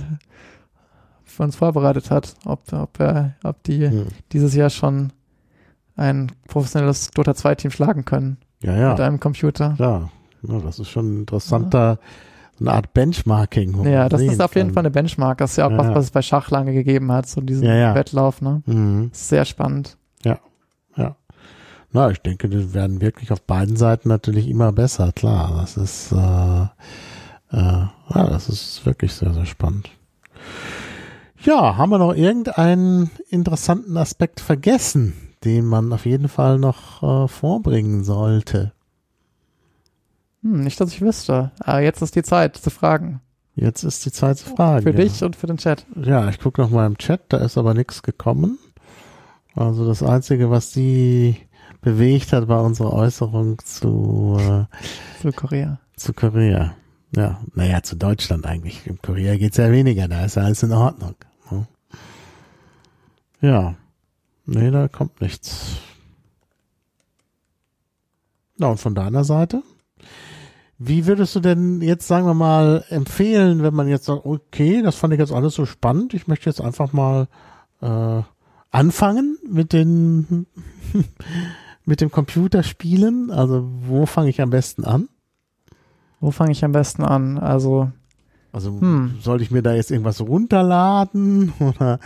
für 1.24 1.42
uns 1.44 1.54
vorbereitet 1.56 2.10
hat. 2.10 2.34
Ob, 2.44 2.72
ob, 2.72 2.98
er, 2.98 3.34
ob 3.44 3.62
die 3.62 3.88
Mhm. 3.88 4.06
dieses 4.32 4.54
Jahr 4.54 4.70
schon 4.70 5.12
ein 5.94 6.32
professionelles 6.48 7.10
Dota 7.12 7.34
2 7.34 7.54
Team 7.54 7.70
schlagen 7.70 8.04
können 8.04 8.38
Ja, 8.62 8.90
mit 8.90 8.98
ja. 8.98 9.06
einem 9.06 9.20
Computer. 9.20 9.74
Klar. 9.76 10.10
Ja, 10.42 10.58
das 10.60 10.78
ist 10.78 10.88
schon 10.88 11.14
ein 11.14 11.18
interessanter, 11.20 11.98
eine 12.60 12.72
Art 12.72 12.94
Benchmarking. 12.94 13.84
Ja, 13.84 14.08
das 14.08 14.22
ist 14.22 14.40
auf 14.40 14.54
jeden 14.54 14.68
kann. 14.68 14.74
Fall 14.74 14.82
eine 14.82 14.90
Benchmark. 14.90 15.38
Das 15.38 15.52
ist 15.52 15.56
ja 15.58 15.66
auch 15.66 15.70
Ja, 15.72 15.78
was, 15.78 15.86
ja. 15.86 15.94
was 15.94 16.04
es 16.06 16.10
bei 16.10 16.22
Schach 16.22 16.50
lange 16.50 16.72
gegeben 16.72 17.12
hat, 17.12 17.28
so 17.28 17.40
diesen 17.40 17.64
Ja, 17.66 17.74
ja. 17.74 17.94
Wettlauf, 17.94 18.40
ne? 18.40 18.62
Mhm. 18.66 19.10
Sehr 19.12 19.44
spannend. 19.44 19.96
Na, 21.92 22.10
ich 22.10 22.18
denke, 22.20 22.50
die 22.50 22.74
werden 22.74 23.00
wirklich 23.00 23.32
auf 23.32 23.40
beiden 23.40 23.76
Seiten 23.76 24.08
natürlich 24.10 24.48
immer 24.48 24.70
besser, 24.70 25.12
klar. 25.12 25.56
Das 25.60 25.78
ist, 25.78 26.12
äh, 26.12 26.16
äh, 26.16 26.66
ja, 27.52 27.90
das 28.10 28.50
ist 28.50 28.84
wirklich 28.84 29.14
sehr, 29.14 29.32
sehr 29.32 29.46
spannend. 29.46 29.88
Ja, 31.42 31.76
haben 31.78 31.90
wir 31.90 31.98
noch 31.98 32.14
irgendeinen 32.14 33.10
interessanten 33.30 33.96
Aspekt 33.96 34.40
vergessen, 34.40 35.14
den 35.44 35.64
man 35.64 35.90
auf 35.92 36.04
jeden 36.04 36.28
Fall 36.28 36.58
noch 36.58 37.02
äh, 37.24 37.28
vorbringen 37.28 38.04
sollte? 38.04 38.72
Hm, 40.46 40.60
nicht, 40.62 40.80
dass 40.80 40.92
ich 40.92 41.00
wüsste. 41.00 41.50
Aber 41.58 41.80
jetzt 41.80 42.02
ist 42.02 42.14
die 42.14 42.22
Zeit 42.22 42.56
zu 42.56 42.70
fragen. 42.70 43.20
Jetzt 43.56 43.82
ist 43.82 44.04
die 44.06 44.12
Zeit 44.12 44.38
zu 44.38 44.48
fragen. 44.50 44.82
Für 44.82 44.90
ja. 44.90 44.96
dich 44.96 45.24
und 45.24 45.34
für 45.34 45.46
den 45.48 45.56
Chat. 45.56 45.86
Ja, 45.96 46.28
ich 46.28 46.38
gucke 46.38 46.60
noch 46.60 46.70
mal 46.70 46.86
im 46.86 46.98
Chat, 46.98 47.22
da 47.30 47.38
ist 47.38 47.58
aber 47.58 47.74
nichts 47.74 48.02
gekommen. 48.02 48.58
Also 49.54 49.86
das 49.86 50.02
Einzige, 50.02 50.50
was 50.50 50.72
sie 50.72 51.36
bewegt 51.80 52.32
hat, 52.32 52.46
war 52.48 52.62
unsere 52.62 52.92
Äußerung 52.92 53.58
zu, 53.64 54.36
äh, 54.38 54.66
Zu 55.22 55.32
Korea. 55.32 55.80
zu 55.96 56.12
Korea. 56.12 56.74
Ja, 57.16 57.40
naja, 57.54 57.82
zu 57.82 57.96
Deutschland 57.96 58.44
eigentlich. 58.46 58.86
In 58.86 59.00
Korea 59.00 59.36
geht's 59.36 59.56
ja 59.56 59.70
weniger, 59.72 60.06
da 60.06 60.24
ist 60.26 60.36
ja 60.36 60.42
alles 60.42 60.62
in 60.62 60.72
Ordnung. 60.72 61.14
ne? 61.50 61.66
Ja, 63.40 63.74
nee, 64.44 64.70
da 64.70 64.88
kommt 64.88 65.20
nichts. 65.20 65.76
Na, 68.58 68.68
und 68.68 68.78
von 68.78 68.94
deiner 68.94 69.24
Seite? 69.24 69.62
Wie 70.78 71.06
würdest 71.06 71.34
du 71.34 71.40
denn 71.40 71.80
jetzt, 71.80 72.06
sagen 72.06 72.26
wir 72.26 72.34
mal, 72.34 72.84
empfehlen, 72.90 73.62
wenn 73.62 73.74
man 73.74 73.88
jetzt 73.88 74.04
sagt, 74.04 74.26
okay, 74.26 74.82
das 74.82 74.96
fand 74.96 75.14
ich 75.14 75.18
jetzt 75.20 75.32
alles 75.32 75.54
so 75.54 75.64
spannend, 75.64 76.12
ich 76.12 76.26
möchte 76.28 76.50
jetzt 76.50 76.60
einfach 76.60 76.92
mal 76.92 77.28
äh, 77.80 78.22
anfangen 78.70 79.38
mit 79.48 79.72
den 79.72 80.46
mit 81.86 82.00
dem 82.00 82.10
Computerspielen? 82.10 83.30
Also 83.30 83.66
wo 83.86 84.04
fange 84.06 84.28
ich 84.28 84.40
am 84.42 84.50
besten 84.50 84.84
an? 84.84 85.08
Wo 86.20 86.30
fange 86.30 86.52
ich 86.52 86.64
am 86.64 86.72
besten 86.72 87.02
an? 87.04 87.38
Also, 87.38 87.90
Also 88.52 88.70
Hm. 88.80 89.16
soll 89.20 89.40
ich 89.40 89.50
mir 89.50 89.62
da 89.62 89.74
jetzt 89.74 89.90
irgendwas 89.90 90.20
runterladen 90.20 91.52
oder 91.60 92.00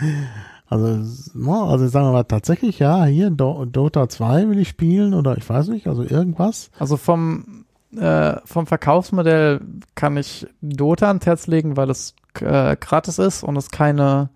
also, 0.67 1.03
no, 1.33 1.65
also 1.65 1.85
sagen 1.89 2.05
wir 2.07 2.13
mal 2.13 2.23
tatsächlich, 2.23 2.79
ja, 2.79 3.03
hier 3.03 3.29
Do 3.29 3.65
Dota 3.65 4.07
2 4.07 4.47
will 4.47 4.59
ich 4.59 4.69
spielen 4.69 5.13
oder 5.13 5.37
ich 5.37 5.49
weiß 5.49 5.67
nicht, 5.67 5.87
also 5.87 6.03
irgendwas. 6.03 6.71
also 6.79 6.95
vom, 6.95 7.65
äh, 7.97 8.37
vom 8.45 8.67
Verkaufsmodell 8.67 9.61
kann 9.95 10.17
ich 10.17 10.47
Dota 10.61 11.07
ans 11.07 11.25
Herz 11.25 11.47
legen, 11.47 11.77
weil 11.77 11.89
es 11.89 12.15
äh, 12.39 12.75
gratis 12.77 13.19
ist 13.19 13.43
und 13.43 13.57
es 13.57 13.71
keine 13.71 14.29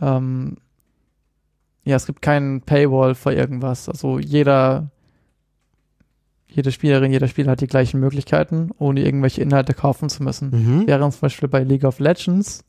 ähm, 0.00 0.56
ja, 1.84 1.96
es 1.96 2.06
gibt 2.06 2.22
keinen 2.22 2.60
Paywall 2.62 3.14
für 3.14 3.32
irgendwas. 3.32 3.88
Also 3.88 4.18
jeder, 4.18 4.90
jede 6.46 6.70
Spielerin, 6.70 7.12
jeder 7.12 7.28
Spieler 7.28 7.52
hat 7.52 7.60
die 7.60 7.66
gleichen 7.66 7.98
Möglichkeiten, 7.98 8.70
ohne 8.78 9.04
irgendwelche 9.04 9.42
Inhalte 9.42 9.74
kaufen 9.74 10.08
zu 10.08 10.22
müssen. 10.22 10.50
Mhm. 10.50 10.86
Während 10.86 11.14
zum 11.14 11.22
Beispiel 11.22 11.48
bei 11.48 11.64
League 11.64 11.84
of 11.84 11.98
Legends 11.98 12.64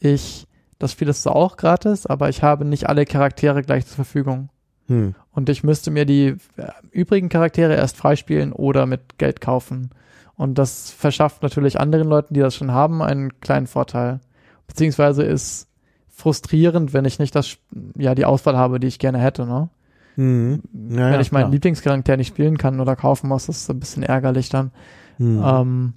ich, 0.00 0.46
das 0.78 0.92
Spiel 0.92 1.08
ist 1.08 1.22
zwar 1.22 1.36
auch 1.36 1.56
gratis, 1.56 2.04
aber 2.04 2.28
ich 2.28 2.42
habe 2.42 2.64
nicht 2.64 2.88
alle 2.88 3.06
Charaktere 3.06 3.62
gleich 3.62 3.86
zur 3.86 3.96
Verfügung. 3.96 4.50
Hm. 4.86 5.14
Und 5.32 5.48
ich 5.48 5.64
müsste 5.64 5.90
mir 5.90 6.04
die 6.04 6.36
äh, 6.56 6.70
übrigen 6.90 7.28
Charaktere 7.28 7.74
erst 7.74 7.96
freispielen 7.96 8.52
oder 8.52 8.86
mit 8.86 9.18
Geld 9.18 9.40
kaufen. 9.40 9.90
Und 10.36 10.58
das 10.58 10.90
verschafft 10.90 11.42
natürlich 11.42 11.78
anderen 11.80 12.08
Leuten, 12.08 12.34
die 12.34 12.40
das 12.40 12.56
schon 12.56 12.72
haben, 12.72 13.02
einen 13.02 13.40
kleinen 13.40 13.66
Vorteil. 13.66 14.20
Beziehungsweise 14.66 15.22
ist 15.22 15.68
frustrierend, 16.08 16.92
wenn 16.92 17.04
ich 17.04 17.18
nicht 17.18 17.34
das, 17.34 17.56
ja, 17.96 18.14
die 18.14 18.24
Auswahl 18.24 18.56
habe, 18.56 18.80
die 18.80 18.86
ich 18.86 18.98
gerne 18.98 19.18
hätte, 19.18 19.46
ne? 19.46 19.68
Mhm. 20.16 20.62
Ja, 20.90 21.10
wenn 21.10 21.20
ich 21.20 21.32
meinen 21.32 21.42
klar. 21.42 21.52
Lieblingscharakter 21.52 22.16
nicht 22.16 22.28
spielen 22.28 22.56
kann 22.56 22.80
oder 22.80 22.94
kaufen 22.94 23.28
muss, 23.28 23.46
das 23.46 23.58
ist 23.58 23.70
ein 23.70 23.80
bisschen 23.80 24.04
ärgerlich 24.04 24.48
dann. 24.48 24.70
Mhm. 25.18 25.42
Ähm, 25.44 25.94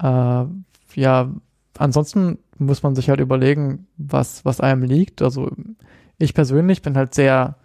äh, 0.00 1.00
ja, 1.00 1.30
ansonsten 1.78 2.38
muss 2.58 2.82
man 2.82 2.94
sich 2.94 3.08
halt 3.08 3.20
überlegen, 3.20 3.86
was, 3.96 4.44
was 4.44 4.60
einem 4.60 4.82
liegt. 4.82 5.22
Also 5.22 5.50
ich 6.18 6.34
persönlich 6.34 6.82
bin 6.82 6.96
halt 6.96 7.14
sehr, 7.14 7.56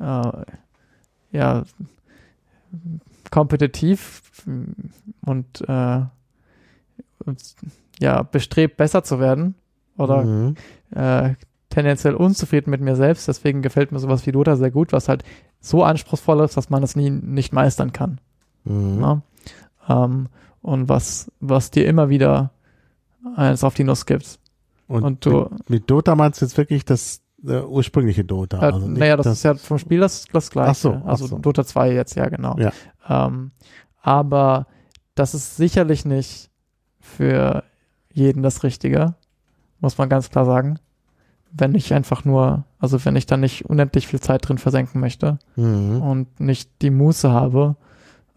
äh, 0.00 0.44
ja, 1.32 1.64
kompetitiv 3.30 4.22
und 5.24 5.60
äh, 5.68 6.00
ja, 8.00 8.22
bestrebt, 8.22 8.76
besser 8.76 9.02
zu 9.04 9.20
werden 9.20 9.54
oder 9.96 10.24
Mhm. 10.24 10.54
äh, 10.94 11.34
tendenziell 11.68 12.14
unzufrieden 12.14 12.70
mit 12.70 12.80
mir 12.80 12.96
selbst. 12.96 13.28
Deswegen 13.28 13.60
gefällt 13.62 13.92
mir 13.92 13.98
sowas 13.98 14.26
wie 14.26 14.32
Dota 14.32 14.56
sehr 14.56 14.70
gut, 14.70 14.92
was 14.92 15.08
halt 15.08 15.24
so 15.60 15.84
anspruchsvoll 15.84 16.40
ist, 16.44 16.56
dass 16.56 16.70
man 16.70 16.82
es 16.82 16.96
nie 16.96 17.10
nicht 17.10 17.52
meistern 17.52 17.92
kann. 17.92 18.20
Mhm. 18.64 18.98
Ne? 19.00 19.22
Ähm, 19.88 20.28
und 20.62 20.88
was, 20.88 21.30
was 21.40 21.70
dir 21.70 21.86
immer 21.86 22.08
wieder 22.08 22.50
eins 23.36 23.64
auf 23.64 23.74
die 23.74 23.84
Nuss 23.84 24.06
gibt. 24.06 24.38
Und, 24.86 25.02
Und 25.02 25.26
du, 25.26 25.48
mit, 25.50 25.70
mit 25.70 25.90
Dota 25.90 26.14
meinst 26.14 26.40
du 26.40 26.46
jetzt 26.46 26.56
wirklich 26.56 26.84
das 26.84 27.20
äh, 27.46 27.60
ursprüngliche 27.62 28.24
Dota? 28.24 28.58
äh, 28.58 28.72
also 28.72 28.88
nicht 28.88 28.98
naja, 28.98 29.16
das, 29.16 29.26
ist 29.26 29.42
ja 29.42 29.54
vom 29.54 29.78
Spiel 29.78 30.00
das, 30.00 30.26
das 30.32 30.50
gleiche. 30.50 30.70
Ach 30.70 30.74
so, 30.74 31.02
ach 31.04 31.08
also 31.10 31.26
so. 31.26 31.38
Dota 31.38 31.64
2 31.64 31.92
jetzt, 31.92 32.14
ja, 32.16 32.28
genau. 32.28 32.56
Ja. 32.58 32.72
Ähm, 33.08 33.52
aber 34.02 34.66
das 35.14 35.34
ist 35.34 35.56
sicherlich 35.56 36.04
nicht 36.04 36.50
für 37.00 37.64
jeden 38.12 38.42
das 38.42 38.62
Richtige, 38.62 39.14
muss 39.80 39.98
man 39.98 40.08
ganz 40.08 40.30
klar 40.30 40.44
sagen. 40.44 40.78
Wenn 41.50 41.74
ich 41.74 41.94
einfach 41.94 42.24
nur, 42.24 42.64
also 42.78 43.02
wenn 43.04 43.16
ich 43.16 43.26
da 43.26 43.36
nicht 43.36 43.64
unendlich 43.64 44.06
viel 44.06 44.20
Zeit 44.20 44.46
drin 44.46 44.58
versenken 44.58 45.00
möchte 45.00 45.38
Mhm. 45.56 46.02
und 46.02 46.40
nicht 46.40 46.70
die 46.82 46.90
Muße 46.90 47.30
habe, 47.30 47.76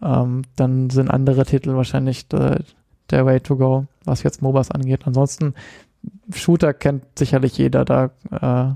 ähm, 0.02 0.42
dann 0.56 0.90
sind 0.90 1.10
andere 1.10 1.44
Titel 1.44 1.74
wahrscheinlich 1.74 2.26
der, 2.28 2.62
der 3.10 3.26
Way 3.26 3.40
to 3.40 3.56
go, 3.56 3.86
was 4.04 4.22
jetzt 4.22 4.40
MOBAs 4.42 4.70
angeht. 4.70 5.06
Ansonsten, 5.06 5.54
Shooter 6.34 6.72
kennt 6.72 7.04
sicherlich 7.18 7.58
jeder, 7.58 7.84
da 7.84 8.10
äh, 8.30 8.74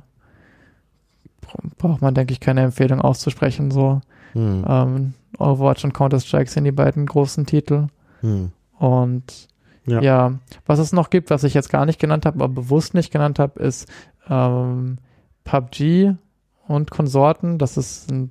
braucht 1.79 2.03
man, 2.03 2.15
denke 2.15 2.33
ich, 2.33 2.41
keine 2.41 2.63
Empfehlung 2.63 3.01
auszusprechen. 3.01 3.71
So 3.71 4.01
Mhm. 4.35 4.65
ähm, 4.69 5.15
Overwatch 5.39 5.85
und 5.85 5.95
Counter-Strike 5.95 6.51
sind 6.51 6.65
die 6.65 6.73
beiden 6.73 7.07
großen 7.07 7.47
Titel. 7.47 7.87
Mhm. 8.23 8.53
Und 8.79 9.49
Ja. 9.87 10.01
ja. 10.03 10.33
was 10.67 10.79
es 10.79 10.93
noch 10.93 11.09
gibt, 11.11 11.31
was 11.31 11.45
ich 11.45 11.55
jetzt 11.55 11.71
gar 11.71 11.87
nicht 11.87 11.99
genannt 12.01 12.27
habe, 12.27 12.43
aber 12.43 12.53
bewusst 12.53 12.93
nicht 12.95 13.11
genannt 13.13 13.39
habe, 13.39 13.61
ist 13.63 13.89
ähm, 14.29 14.99
PUBG 15.45 16.15
und 16.69 16.91
Konsorten. 16.91 17.59
Das 17.59 17.77
ist 17.77 18.11
ein, 18.11 18.31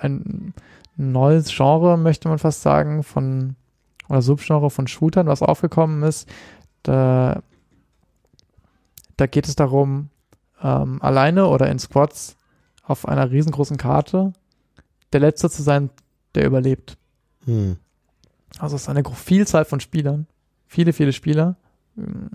ein 0.00 0.54
neues 0.96 1.54
Genre, 1.54 1.98
möchte 1.98 2.28
man 2.28 2.38
fast 2.38 2.62
sagen, 2.62 3.02
von 3.02 3.56
oder 4.08 4.22
Subgenre 4.22 4.70
von 4.70 4.86
Shootern, 4.86 5.26
was 5.26 5.42
aufgekommen 5.42 6.02
ist. 6.02 6.28
Da, 6.82 7.42
da 9.16 9.26
geht 9.26 9.46
es 9.48 9.56
darum, 9.56 10.08
ähm, 10.62 11.00
alleine 11.02 11.46
oder 11.48 11.70
in 11.70 11.78
Squads 11.78 12.36
auf 12.86 13.06
einer 13.08 13.30
riesengroßen 13.30 13.76
Karte 13.76 14.32
der 15.12 15.20
Letzte 15.20 15.48
zu 15.50 15.62
sein, 15.62 15.90
der 16.34 16.46
überlebt. 16.46 16.96
Mhm. 17.46 17.76
Also 18.58 18.76
es 18.76 18.82
ist 18.82 18.88
eine 18.88 19.02
Vielzahl 19.04 19.64
von 19.64 19.80
Spielern, 19.80 20.26
viele, 20.66 20.92
viele 20.92 21.12
Spieler 21.12 21.56
ähm, 21.96 22.30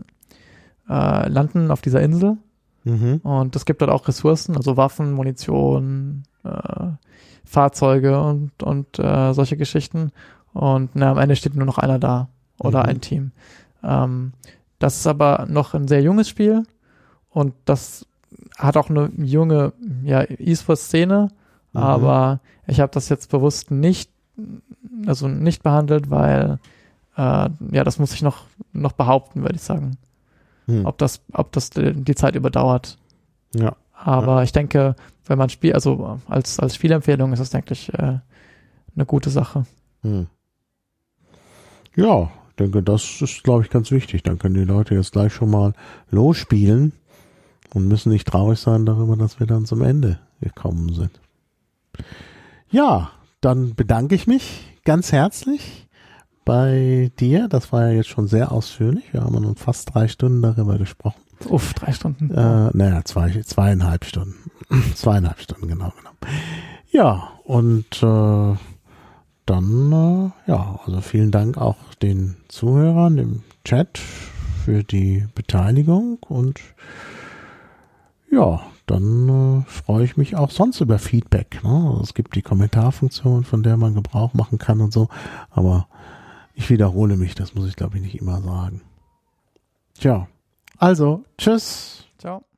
äh, 0.89 1.29
landen 1.29 1.71
auf 1.71 1.81
dieser 1.81 2.01
Insel 2.01 2.37
Mhm. 2.85 3.17
und 3.23 3.55
es 3.57 3.65
gibt 3.65 3.81
dort 3.81 3.91
auch 3.91 4.07
Ressourcen, 4.07 4.55
also 4.55 4.77
Waffen, 4.77 5.11
Munition, 5.11 6.23
äh, 6.45 6.87
Fahrzeuge 7.43 8.21
und, 8.21 8.63
und 8.63 8.97
äh, 8.99 9.33
solche 9.33 9.57
Geschichten. 9.57 10.11
Und 10.53 10.91
na, 10.93 11.11
am 11.11 11.17
Ende 11.17 11.35
steht 11.35 11.55
nur 11.55 11.65
noch 11.65 11.77
einer 11.77 11.99
da 11.99 12.29
oder 12.57 12.79
Mhm. 12.83 12.89
ein 12.89 13.01
Team. 13.01 13.31
Ähm, 13.83 14.31
das 14.79 14.97
ist 14.97 15.07
aber 15.07 15.45
noch 15.49 15.73
ein 15.73 15.89
sehr 15.89 16.01
junges 16.01 16.29
Spiel 16.29 16.63
und 17.29 17.53
das 17.65 18.05
hat 18.58 18.77
auch 18.77 18.90
eine 18.90 19.09
junge 19.17 19.74
ja, 20.03 20.24
E-Sport-Szene, 20.24 21.30
Mhm. 21.74 21.82
aber 21.82 22.40
ich 22.67 22.80
habe 22.80 22.91
das 22.91 23.09
jetzt 23.09 23.30
bewusst 23.30 23.72
nicht, 23.72 24.09
also 25.06 25.27
nicht 25.27 25.64
behandelt, 25.64 26.09
weil 26.09 26.59
äh, 27.16 27.49
ja, 27.72 27.83
das 27.83 27.99
muss 27.99 28.14
ich 28.14 28.22
noch, 28.22 28.45
noch 28.74 28.93
behaupten, 28.93 29.41
würde 29.41 29.56
ich 29.56 29.61
sagen. 29.61 29.98
Mhm. 30.67 30.85
Ob 30.85 30.98
das, 30.98 31.22
ob 31.33 31.51
das 31.51 31.69
die, 31.69 31.93
die 31.93 32.16
Zeit 32.16 32.35
überdauert. 32.35 32.98
Ja. 33.56 33.75
Aber 33.93 34.43
ich 34.43 34.51
denke, 34.51 34.95
wenn 35.25 35.38
man 35.38 35.49
spielt, 35.49 35.75
also 35.75 36.19
als, 36.27 36.59
als 36.59 36.75
Spielempfehlung 36.75 37.33
ist 37.33 37.40
das, 37.40 37.49
denke 37.49 37.74
ich, 37.74 37.93
äh, 37.93 38.19
eine 38.95 39.06
gute 39.06 39.30
Sache. 39.30 39.66
Hm. 40.01 40.27
Ja, 41.95 42.32
ich 42.49 42.56
denke, 42.56 42.82
das 42.82 43.22
ist, 43.22 43.43
glaube 43.43 43.64
ich, 43.64 43.69
ganz 43.69 43.91
wichtig. 43.91 44.24
Dann 44.24 44.40
können 44.40 44.56
die 44.56 44.64
Leute 44.64 44.95
jetzt 44.95 45.11
gleich 45.11 45.33
schon 45.33 45.51
mal 45.51 45.74
losspielen 46.09 46.93
und 47.73 47.88
müssen 47.88 48.11
nicht 48.11 48.27
traurig 48.27 48.59
sein 48.59 48.85
darüber, 48.85 49.15
dass 49.15 49.39
wir 49.39 49.48
dann 49.48 49.65
zum 49.65 49.81
Ende 49.81 50.19
gekommen 50.41 50.93
sind. 50.93 51.19
Ja, 52.69 53.11
dann 53.41 53.75
bedanke 53.75 54.15
ich 54.15 54.27
mich 54.27 54.65
ganz 54.85 55.11
herzlich 55.11 55.88
bei 56.45 57.11
dir. 57.19 57.48
Das 57.48 57.72
war 57.72 57.88
ja 57.88 57.93
jetzt 57.93 58.09
schon 58.09 58.27
sehr 58.27 58.51
ausführlich. 58.51 59.14
Wir 59.14 59.22
haben 59.22 59.41
nun 59.41 59.56
fast 59.56 59.93
drei 59.93 60.07
Stunden 60.07 60.41
darüber 60.41 60.77
gesprochen. 60.77 61.22
Uff, 61.48 61.73
drei 61.73 61.93
Stunden. 61.93 62.31
Äh, 62.31 62.69
naja, 62.73 63.01
zwei, 63.06 63.41
zweieinhalb 63.41 64.06
Stunden. 64.06 64.51
zweieinhalb 64.95 65.39
Stunden, 65.39 65.67
genau 65.67 65.91
genommen. 65.98 66.17
Ja, 66.91 67.30
und 67.43 68.03
äh, 68.03 68.57
dann, 69.45 69.91
äh, 69.91 70.51
ja, 70.51 70.80
also 70.85 71.01
vielen 71.01 71.31
Dank 71.31 71.57
auch 71.57 71.93
den 72.01 72.38
Zuhörern 72.49 73.17
im 73.17 73.43
Chat 73.64 73.99
für 74.65 74.83
die 74.83 75.25
Beteiligung 75.33 76.17
und 76.27 76.59
ja, 78.32 78.61
dann 78.85 79.64
äh, 79.66 79.69
freue 79.69 80.03
ich 80.03 80.17
mich 80.17 80.35
auch 80.35 80.51
sonst 80.51 80.82
über 80.82 80.99
Feedback. 80.99 81.64
Ne? 81.64 81.99
Es 82.01 82.14
gibt 82.14 82.35
die 82.35 82.41
Kommentarfunktion, 82.41 83.43
von 83.43 83.64
der 83.64 83.77
man 83.77 83.93
Gebrauch 83.93 84.33
machen 84.33 84.58
kann 84.58 84.82
und 84.82 84.93
so, 84.93 85.09
aber 85.49 85.88
ich 86.53 86.69
wiederhole 86.69 87.17
mich, 87.17 87.35
das 87.35 87.56
muss 87.56 87.67
ich 87.67 87.75
glaube 87.75 87.98
ich 87.98 88.03
nicht 88.03 88.19
immer 88.19 88.41
sagen. 88.41 88.82
Tja, 89.93 90.27
also, 90.77 91.25
tschüss. 91.38 92.06
Ciao. 92.17 92.48